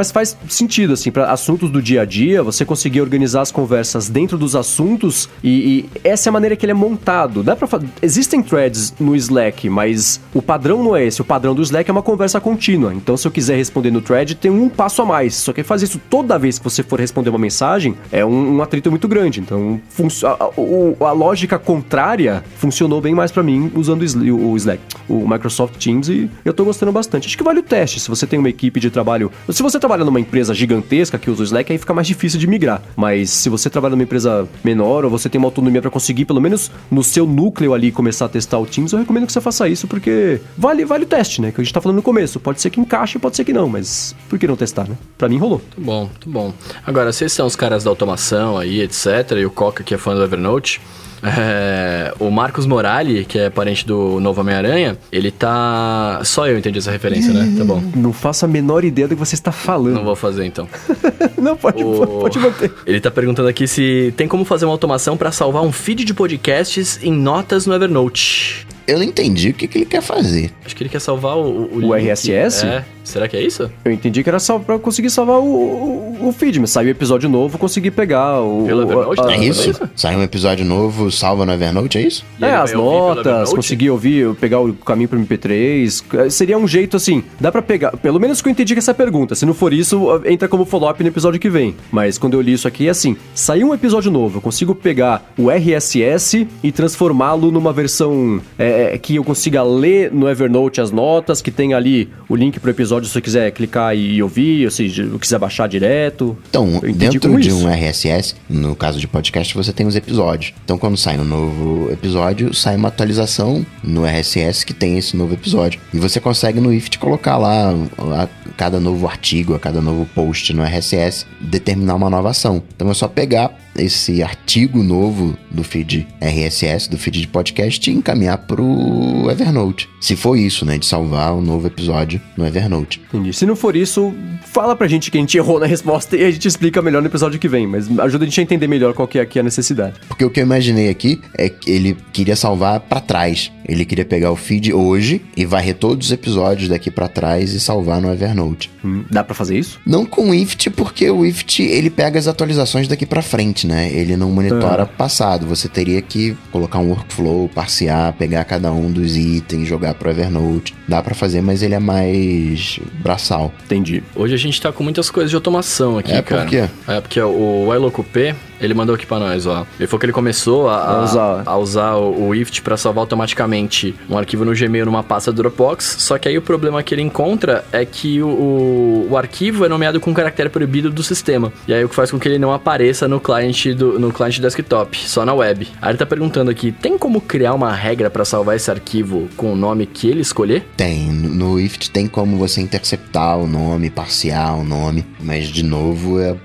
Mas 0.00 0.10
faz 0.10 0.34
sentido, 0.48 0.94
assim, 0.94 1.10
para 1.10 1.30
assuntos 1.30 1.68
do 1.70 1.82
dia 1.82 2.00
a 2.00 2.04
dia, 2.06 2.42
você 2.42 2.64
conseguir 2.64 3.02
organizar 3.02 3.42
as 3.42 3.52
conversas 3.52 4.08
dentro 4.08 4.38
dos 4.38 4.56
assuntos 4.56 5.28
e, 5.44 5.84
e 5.94 6.00
essa 6.02 6.26
é 6.26 6.30
a 6.30 6.32
maneira 6.32 6.56
que 6.56 6.64
ele 6.64 6.72
é 6.72 6.74
montado. 6.74 7.42
Dá 7.42 7.54
pra 7.54 7.68
Existem 8.00 8.42
threads 8.42 8.94
no 8.98 9.14
Slack, 9.14 9.68
mas 9.68 10.18
o 10.32 10.40
padrão 10.40 10.82
não 10.82 10.96
é 10.96 11.04
esse. 11.04 11.20
O 11.20 11.24
padrão 11.24 11.54
do 11.54 11.60
Slack 11.60 11.90
é 11.90 11.92
uma 11.92 12.02
conversa 12.02 12.40
contínua. 12.40 12.94
Então, 12.94 13.14
se 13.14 13.26
eu 13.28 13.30
quiser 13.30 13.56
responder 13.56 13.90
no 13.90 14.00
thread, 14.00 14.36
tem 14.36 14.50
um 14.50 14.70
passo 14.70 15.02
a 15.02 15.04
mais. 15.04 15.34
Só 15.34 15.52
que 15.52 15.62
fazer 15.62 15.84
isso 15.84 16.00
toda 16.08 16.38
vez 16.38 16.58
que 16.58 16.64
você 16.64 16.82
for 16.82 16.98
responder 16.98 17.28
uma 17.28 17.38
mensagem 17.38 17.94
é 18.10 18.24
um, 18.24 18.56
um 18.56 18.62
atrito 18.62 18.88
muito 18.88 19.06
grande. 19.06 19.38
Então, 19.40 19.78
a, 20.24 20.28
a- 20.28 21.08
a 21.10 21.12
lógica 21.12 21.58
contrária 21.58 22.42
funcionou 22.56 23.02
bem 23.02 23.14
mais 23.14 23.30
para 23.30 23.42
mim 23.42 23.70
usando 23.74 24.00
o 24.02 24.50
o 24.50 24.56
Slack, 24.56 24.80
o 25.06 25.28
Microsoft 25.28 25.76
Teams, 25.76 26.08
e 26.08 26.30
eu 26.42 26.54
tô 26.54 26.64
gostando 26.64 26.90
bastante. 26.90 27.26
Acho 27.26 27.36
que 27.36 27.44
vale 27.44 27.58
o 27.60 27.62
teste. 27.62 28.00
Se 28.00 28.08
você 28.08 28.26
tem 28.26 28.38
uma 28.38 28.48
equipe 28.48 28.80
de 28.80 28.88
trabalho. 28.90 29.30
Se 29.50 29.62
você 29.62 29.78
trabalha 29.90 30.04
numa 30.04 30.20
empresa 30.20 30.54
gigantesca 30.54 31.18
que 31.18 31.28
usa 31.28 31.42
o 31.42 31.44
Slack, 31.44 31.72
aí 31.72 31.76
fica 31.76 31.92
mais 31.92 32.06
difícil 32.06 32.38
de 32.38 32.46
migrar. 32.46 32.80
Mas 32.94 33.28
se 33.30 33.48
você 33.48 33.68
trabalha 33.68 33.90
numa 33.90 34.04
empresa 34.04 34.48
menor 34.62 35.04
ou 35.04 35.10
você 35.10 35.28
tem 35.28 35.36
uma 35.36 35.48
autonomia 35.48 35.82
para 35.82 35.90
conseguir, 35.90 36.26
pelo 36.26 36.40
menos 36.40 36.70
no 36.88 37.02
seu 37.02 37.26
núcleo 37.26 37.74
ali, 37.74 37.90
começar 37.90 38.26
a 38.26 38.28
testar 38.28 38.60
o 38.60 38.66
Teams, 38.66 38.92
eu 38.92 39.00
recomendo 39.00 39.26
que 39.26 39.32
você 39.32 39.40
faça 39.40 39.68
isso, 39.68 39.88
porque 39.88 40.40
vale, 40.56 40.84
vale 40.84 41.02
o 41.02 41.06
teste, 41.08 41.42
né? 41.42 41.50
Que 41.50 41.60
a 41.60 41.64
gente 41.64 41.74
tá 41.74 41.80
falando 41.80 41.96
no 41.96 42.02
começo. 42.02 42.38
Pode 42.38 42.60
ser 42.60 42.70
que 42.70 42.78
encaixe, 42.78 43.18
pode 43.18 43.34
ser 43.34 43.44
que 43.44 43.52
não, 43.52 43.68
mas 43.68 44.14
por 44.28 44.38
que 44.38 44.46
não 44.46 44.54
testar, 44.54 44.88
né? 44.88 44.96
Pra 45.18 45.28
mim 45.28 45.38
rolou. 45.38 45.60
Muito 45.60 45.80
bom, 45.80 46.00
muito 46.04 46.30
bom. 46.30 46.54
Agora, 46.86 47.12
vocês 47.12 47.32
são 47.32 47.48
os 47.48 47.56
caras 47.56 47.82
da 47.82 47.90
automação 47.90 48.56
aí, 48.56 48.82
etc. 48.82 49.32
E 49.38 49.44
o 49.44 49.50
Coca, 49.50 49.82
que 49.82 49.92
é 49.92 49.98
fã 49.98 50.14
do 50.14 50.22
Evernote. 50.22 50.80
É, 51.22 52.14
o 52.18 52.30
Marcos 52.30 52.66
Morali, 52.66 53.24
que 53.24 53.38
é 53.38 53.50
parente 53.50 53.86
do 53.86 54.18
Novo 54.20 54.40
Homem-Aranha, 54.40 54.96
ele 55.12 55.30
tá. 55.30 56.20
Só 56.24 56.46
eu 56.46 56.58
entendi 56.58 56.78
essa 56.78 56.90
referência, 56.90 57.32
né? 57.32 57.54
Tá 57.58 57.64
bom. 57.64 57.82
Não 57.94 58.12
faço 58.12 58.44
a 58.44 58.48
menor 58.48 58.84
ideia 58.84 59.06
do 59.08 59.14
que 59.14 59.18
você 59.18 59.34
está 59.34 59.52
falando. 59.52 59.94
Não 59.94 60.04
vou 60.04 60.16
fazer 60.16 60.44
então. 60.44 60.68
não 61.38 61.56
pode, 61.56 61.82
O- 61.84 62.20
pode 62.20 62.38
manter. 62.38 62.72
Ele 62.86 63.00
tá 63.00 63.10
perguntando 63.10 63.48
aqui 63.48 63.66
se 63.66 64.12
tem 64.16 64.26
como 64.28 64.44
fazer 64.44 64.64
uma 64.64 64.72
automação 64.72 65.16
pra 65.16 65.30
salvar 65.32 65.62
um 65.62 65.72
feed 65.72 66.04
de 66.04 66.14
podcasts 66.14 66.98
em 67.02 67.12
notas 67.12 67.66
no 67.66 67.74
Evernote. 67.74 68.66
Eu 68.86 68.96
não 68.98 69.04
entendi 69.04 69.50
o 69.50 69.54
que, 69.54 69.68
que 69.68 69.78
ele 69.78 69.84
quer 69.86 70.02
fazer. 70.02 70.50
Acho 70.64 70.74
que 70.74 70.82
ele 70.82 70.90
quer 70.90 71.00
salvar 71.00 71.36
o. 71.36 71.42
O, 71.42 71.76
O 71.76 71.80
link. 71.96 72.08
RSS? 72.08 72.66
É. 72.66 72.84
Será 73.10 73.28
que 73.28 73.36
é 73.36 73.42
isso? 73.42 73.70
Eu 73.84 73.92
entendi 73.92 74.22
que 74.22 74.28
era 74.28 74.38
só 74.38 74.58
pra 74.58 74.78
conseguir 74.78 75.10
salvar 75.10 75.38
o, 75.38 75.44
o, 75.44 76.28
o 76.28 76.32
feed, 76.32 76.60
mas 76.60 76.70
saiu 76.70 76.88
episódio 76.90 77.28
novo, 77.28 77.58
consegui 77.58 77.90
pegar 77.90 78.40
o. 78.40 78.64
Pelo 78.66 78.82
Evernote, 78.82 79.20
a- 79.20 79.24
tá? 79.24 79.32
É 79.32 79.44
isso? 79.44 79.70
isso? 79.70 79.88
Sai 79.96 80.16
um 80.16 80.22
episódio 80.22 80.64
novo, 80.64 81.10
salva 81.10 81.44
no 81.44 81.52
Evernote, 81.52 81.98
é 81.98 82.02
isso? 82.02 82.24
É, 82.40 82.52
as 82.54 82.72
notas, 82.72 83.52
conseguir 83.52 83.90
ouvir, 83.90 84.34
pegar 84.36 84.60
o 84.60 84.72
caminho 84.74 85.08
pro 85.08 85.18
MP3. 85.18 86.30
Seria 86.30 86.56
um 86.58 86.66
jeito 86.68 86.96
assim, 86.96 87.22
dá 87.38 87.50
pra 87.52 87.62
pegar. 87.62 87.92
Pelo 87.96 88.18
menos 88.20 88.40
que 88.40 88.48
eu 88.48 88.52
entendi 88.52 88.74
que 88.74 88.78
essa 88.78 88.94
pergunta. 88.94 89.34
Se 89.34 89.44
não 89.46 89.54
for 89.54 89.72
isso, 89.72 90.20
entra 90.24 90.48
como 90.48 90.64
follow-up 90.64 91.02
no 91.02 91.08
episódio 91.08 91.40
que 91.40 91.50
vem. 91.50 91.74
Mas 91.90 92.18
quando 92.18 92.34
eu 92.34 92.40
li 92.40 92.52
isso 92.52 92.68
aqui, 92.68 92.86
é 92.86 92.90
assim: 92.90 93.16
saiu 93.34 93.68
um 93.68 93.74
episódio 93.74 94.10
novo, 94.10 94.38
eu 94.38 94.42
consigo 94.42 94.74
pegar 94.74 95.32
o 95.38 95.50
RSS 95.50 96.46
e 96.62 96.72
transformá-lo 96.72 97.50
numa 97.50 97.72
versão 97.72 98.40
é, 98.58 98.98
que 98.98 99.16
eu 99.16 99.24
consiga 99.24 99.62
ler 99.62 100.12
no 100.12 100.28
Evernote 100.28 100.80
as 100.80 100.90
notas, 100.90 101.40
que 101.42 101.50
tem 101.50 101.74
ali 101.74 102.08
o 102.28 102.36
link 102.36 102.58
pro 102.60 102.70
episódio 102.70 102.99
se 103.06 103.12
você 103.12 103.20
quiser 103.20 103.50
clicar 103.52 103.96
e 103.96 104.22
ouvir, 104.22 104.66
ou 104.66 105.12
eu 105.12 105.18
quiser 105.18 105.38
baixar 105.38 105.68
direto. 105.68 106.36
Então, 106.48 106.80
dentro 106.94 107.38
de 107.38 107.48
isso. 107.48 107.66
um 107.66 107.68
RSS, 107.68 108.34
no 108.48 108.74
caso 108.74 108.98
de 108.98 109.06
podcast, 109.06 109.54
você 109.54 109.72
tem 109.72 109.86
os 109.86 109.96
episódios. 109.96 110.52
Então, 110.64 110.78
quando 110.78 110.96
sai 110.96 111.18
um 111.18 111.24
novo 111.24 111.90
episódio, 111.92 112.54
sai 112.54 112.76
uma 112.76 112.88
atualização 112.88 113.64
no 113.82 114.04
RSS 114.04 114.64
que 114.64 114.74
tem 114.74 114.98
esse 114.98 115.16
novo 115.16 115.34
episódio. 115.34 115.80
E 115.92 115.98
você 115.98 116.20
consegue 116.20 116.60
no 116.60 116.72
IFT 116.72 116.98
colocar 116.98 117.36
lá 117.36 117.74
a 118.18 118.28
cada 118.56 118.80
novo 118.80 119.06
artigo, 119.06 119.54
a 119.54 119.58
cada 119.58 119.80
novo 119.80 120.06
post 120.14 120.52
no 120.52 120.62
RSS, 120.62 121.26
determinar 121.40 121.94
uma 121.94 122.10
nova 122.10 122.30
ação. 122.30 122.62
Então 122.74 122.90
é 122.90 122.94
só 122.94 123.08
pegar 123.08 123.56
esse 123.76 124.22
artigo 124.22 124.82
novo 124.82 125.36
do 125.50 125.64
feed 125.64 126.06
RSS, 126.20 126.88
do 126.88 126.98
feed 126.98 127.20
de 127.20 127.28
podcast, 127.28 127.90
e 127.90 127.94
encaminhar 127.94 128.38
pro 128.38 129.30
Evernote. 129.30 129.88
Se 130.00 130.16
for 130.16 130.36
isso, 130.36 130.64
né, 130.64 130.78
de 130.78 130.86
salvar 130.86 131.34
um 131.34 131.40
novo 131.40 131.66
episódio 131.66 132.20
no 132.36 132.46
Evernote. 132.46 133.00
Entendi. 133.08 133.32
Se 133.32 133.46
não 133.46 133.56
for 133.56 133.76
isso, 133.76 134.14
fala 134.46 134.74
pra 134.74 134.88
gente 134.88 135.10
que 135.10 135.18
a 135.18 135.20
gente 135.20 135.36
errou 135.36 135.60
na 135.60 135.66
resposta 135.66 136.16
e 136.16 136.24
a 136.24 136.30
gente 136.30 136.46
explica 136.46 136.80
melhor 136.82 137.02
no 137.02 137.08
episódio 137.08 137.38
que 137.38 137.48
vem. 137.48 137.66
Mas 137.66 137.86
ajuda 137.98 138.24
a 138.24 138.26
gente 138.28 138.40
a 138.40 138.42
entender 138.42 138.66
melhor 138.66 138.94
qual 138.94 139.06
que 139.06 139.18
é 139.18 139.22
aqui 139.22 139.38
a 139.38 139.42
necessidade. 139.42 139.94
Porque 140.08 140.24
o 140.24 140.30
que 140.30 140.40
eu 140.40 140.44
imaginei 140.44 140.88
aqui 140.88 141.20
é 141.34 141.48
que 141.48 141.70
ele 141.70 141.96
queria 142.12 142.36
salvar 142.36 142.80
pra 142.80 143.00
trás. 143.00 143.52
Ele 143.68 143.84
queria 143.84 144.04
pegar 144.04 144.32
o 144.32 144.36
feed 144.36 144.72
hoje 144.72 145.22
e 145.36 145.44
varrer 145.46 145.76
todos 145.76 146.06
os 146.06 146.12
episódios 146.12 146.68
daqui 146.68 146.90
pra 146.90 147.06
trás 147.06 147.52
e 147.52 147.60
salvar 147.60 148.00
no 148.00 148.12
Evernote. 148.12 148.70
Hum, 148.84 149.04
dá 149.10 149.22
pra 149.22 149.34
fazer 149.34 149.56
isso? 149.56 149.78
Não 149.86 150.04
com 150.04 150.30
o 150.30 150.34
IFT, 150.34 150.70
porque 150.70 151.08
o 151.08 151.24
IFT 151.24 151.62
ele 151.62 151.90
pega 151.90 152.18
as 152.18 152.26
atualizações 152.26 152.88
daqui 152.88 153.06
pra 153.06 153.22
frente, 153.22 153.59
né? 153.66 153.90
Ele 153.92 154.16
não 154.16 154.30
monitora 154.30 154.86
passado. 154.86 155.46
Você 155.46 155.68
teria 155.68 156.00
que 156.02 156.36
colocar 156.50 156.78
um 156.78 156.88
workflow, 156.90 157.48
parsear, 157.48 158.12
pegar 158.14 158.44
cada 158.44 158.72
um 158.72 158.90
dos 158.90 159.16
itens, 159.16 159.66
jogar 159.68 159.94
pro 159.94 160.10
Evernote. 160.10 160.74
Dá 160.86 161.02
pra 161.02 161.14
fazer, 161.14 161.40
mas 161.40 161.62
ele 161.62 161.74
é 161.74 161.78
mais 161.78 162.80
braçal. 163.02 163.52
Entendi. 163.64 164.02
Hoje 164.14 164.34
a 164.34 164.38
gente 164.38 164.60
tá 164.60 164.72
com 164.72 164.82
muitas 164.84 165.10
coisas 165.10 165.30
de 165.30 165.36
automação 165.36 165.98
aqui, 165.98 166.12
É, 166.12 166.22
por 166.22 166.28
cara. 166.36 166.46
quê? 166.46 166.68
É, 166.88 167.00
porque 167.00 167.20
o 167.20 167.74
Iloco 167.74 168.02
P, 168.04 168.34
ele 168.60 168.74
mandou 168.74 168.94
aqui 168.94 169.06
pra 169.06 169.18
nós, 169.18 169.46
ó. 169.46 169.66
Ele 169.78 169.86
falou 169.86 170.00
que 170.00 170.06
ele 170.06 170.12
começou 170.12 170.68
a, 170.68 170.76
a- 170.98 171.04
usar. 171.04 171.42
a 171.46 171.56
usar 171.56 171.94
o, 171.96 172.28
o 172.28 172.34
IFT 172.34 172.62
pra 172.62 172.76
salvar 172.76 173.02
automaticamente 173.02 173.94
um 174.08 174.16
arquivo 174.18 174.44
no 174.44 174.52
Gmail 174.54 174.84
numa 174.86 175.02
pasta 175.02 175.32
do 175.32 175.36
Dropbox, 175.42 175.96
só 175.98 176.18
que 176.18 176.28
aí 176.28 176.36
o 176.38 176.42
problema 176.42 176.82
que 176.82 176.94
ele 176.94 177.02
encontra 177.02 177.64
é 177.72 177.84
que 177.84 178.20
o, 178.22 178.28
o, 178.28 179.06
o 179.10 179.16
arquivo 179.16 179.64
é 179.64 179.68
nomeado 179.68 180.00
com 180.00 180.12
caractere 180.12 180.48
proibido 180.48 180.90
do 180.90 181.02
sistema. 181.02 181.52
E 181.66 181.72
aí 181.74 181.84
o 181.84 181.88
que 181.88 181.94
faz 181.94 182.10
com 182.10 182.18
que 182.18 182.28
ele 182.28 182.38
não 182.38 182.52
apareça 182.52 183.06
no 183.08 183.20
cliente 183.20 183.72
do 183.74 183.98
no 183.98 184.12
cliente 184.12 184.40
desktop, 184.40 184.96
só 185.08 185.24
na 185.24 185.32
web. 185.34 185.66
Aí 185.80 185.90
ele 185.90 185.98
tá 185.98 186.06
perguntando 186.06 186.50
aqui, 186.50 186.72
tem 186.72 186.96
como 186.98 187.20
criar 187.20 187.54
uma 187.54 187.72
regra 187.72 188.10
pra 188.10 188.24
salvar 188.24 188.56
esse 188.56 188.70
arquivo 188.70 189.28
com 189.36 189.52
o 189.52 189.56
nome 189.56 189.86
que 189.86 190.08
ele 190.08 190.20
escolher? 190.20 190.66
Tem. 190.76 191.10
No 191.10 191.58
IFT 191.60 191.90
tem 191.90 192.06
como 192.06 192.36
você 192.36 192.60
interceptar 192.60 193.38
o 193.38 193.46
nome, 193.46 193.90
parsear 193.90 194.58
o 194.58 194.64
nome, 194.64 195.04
mas 195.20 195.48
de 195.48 195.62
novo 195.62 196.20
é, 196.20 196.30
é 196.30 196.36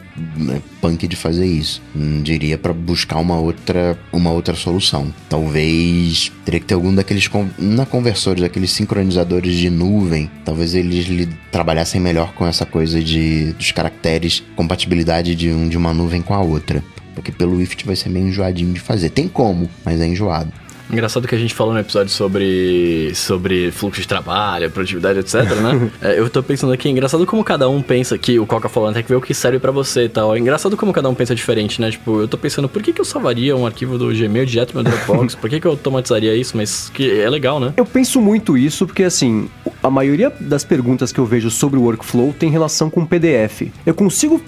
punk 0.82 1.08
de 1.08 1.16
fazer 1.16 1.46
isso. 1.46 1.82
Hum, 1.96 2.22
diria 2.22 2.58
pra 2.58 2.74
buscar 2.74 3.18
uma 3.18 3.38
outra, 3.38 3.98
uma 4.12 4.32
outra 4.32 4.56
solução. 4.56 5.14
Talvez 5.30 6.32
teria 6.44 6.60
que 6.60 6.66
ter 6.66 6.74
algum 6.74 6.94
daqueles 6.94 7.30
na 7.58 7.86
conversores, 7.86 8.44
aqueles 8.44 8.72
sincronizadores 8.72 9.56
de 9.56 9.70
nuvem. 9.70 10.30
Talvez 10.44 10.74
eles 10.74 11.28
trabalhassem 11.52 12.00
melhor 12.00 12.34
com 12.34 12.46
essa 12.46 12.66
coisa 12.66 13.02
de 13.02 13.54
dos 13.54 13.72
caracteres, 13.72 14.44
compatibilidade 14.56 15.36
de, 15.36 15.52
um, 15.52 15.68
de 15.68 15.78
uma 15.78 15.94
nuvem 15.94 16.22
com 16.22 16.34
a 16.34 16.42
outra. 16.42 16.84
Porque 17.14 17.32
pelo 17.32 17.62
IFT 17.62 17.86
vai 17.86 17.96
ser 17.96 18.10
meio 18.10 18.28
enjoadinho 18.28 18.74
de 18.74 18.80
fazer. 18.80 19.10
Tem 19.10 19.28
como, 19.28 19.70
mas 19.86 20.02
é 20.02 20.08
enjoado. 20.08 20.52
Engraçado 20.90 21.28
que 21.28 21.36
a 21.36 21.38
gente 21.38 21.54
falou 21.54 21.74
no 21.74 21.80
episódio 21.80 22.12
sobre, 22.12 23.14
sobre 23.16 23.72
fluxo 23.72 24.02
de 24.02 24.08
trabalho, 24.08 24.70
produtividade, 24.70 25.20
etc, 25.20 25.34
né? 25.62 25.92
É, 26.02 26.20
eu 26.20 26.30
tô 26.30 26.44
pensando 26.44 26.74
aqui, 26.74 26.90
engraçado 26.90 27.26
como 27.26 27.44
cada 27.44 27.70
um 27.70 27.82
pensa 27.82 28.18
que 28.18 28.38
o 28.38 28.46
Coca 28.46 28.70
falando 28.70 28.96
tem 28.96 29.04
que 29.04 29.10
ver 29.10 29.16
o 29.16 29.22
que 29.22 29.34
serve 29.34 29.60
pra 29.60 29.72
você 29.72 30.04
e 30.04 30.10
tal. 30.10 30.36
É 30.36 30.40
engraçado 30.40 30.76
como 30.78 30.94
cada 30.94 31.10
um 31.10 31.16
pensa 31.16 31.34
diferente, 31.34 31.82
né? 31.82 31.90
Tipo, 31.90 32.22
eu 32.22 32.28
tô 32.28 32.38
pensando, 32.38 32.68
por 32.70 32.82
que, 32.82 32.94
que 32.94 33.02
eu 33.02 33.06
salvaria 33.06 33.56
um 33.56 33.66
arquivo 33.66 33.98
do 33.98 34.08
Gmail 34.08 34.46
direto 34.46 34.76
no 34.76 34.84
meu 34.84 34.92
Dropbox? 34.92 35.36
por 35.36 35.50
que, 35.50 35.60
que 35.60 35.66
eu 35.66 35.72
automatizaria 35.72 36.36
isso? 36.36 36.56
Mas 36.56 36.90
que 36.90 37.20
é 37.20 37.30
legal, 37.30 37.60
né? 37.60 37.74
Eu 37.78 37.86
penso 37.86 38.22
muito 38.22 38.58
isso 38.58 38.86
porque, 38.86 39.04
assim, 39.04 39.50
a 39.82 39.90
maioria 39.90 40.32
das 40.40 40.64
perguntas 40.64 41.12
que 41.12 41.20
eu 41.20 41.26
vejo 41.26 41.50
sobre 41.50 41.80
o 41.80 41.84
workflow 41.84 42.34
tem 42.38 42.50
relação 42.50 42.90
com 42.90 43.06
PDF. 43.06 43.72
Eu 43.86 43.94
consigo 43.94 44.42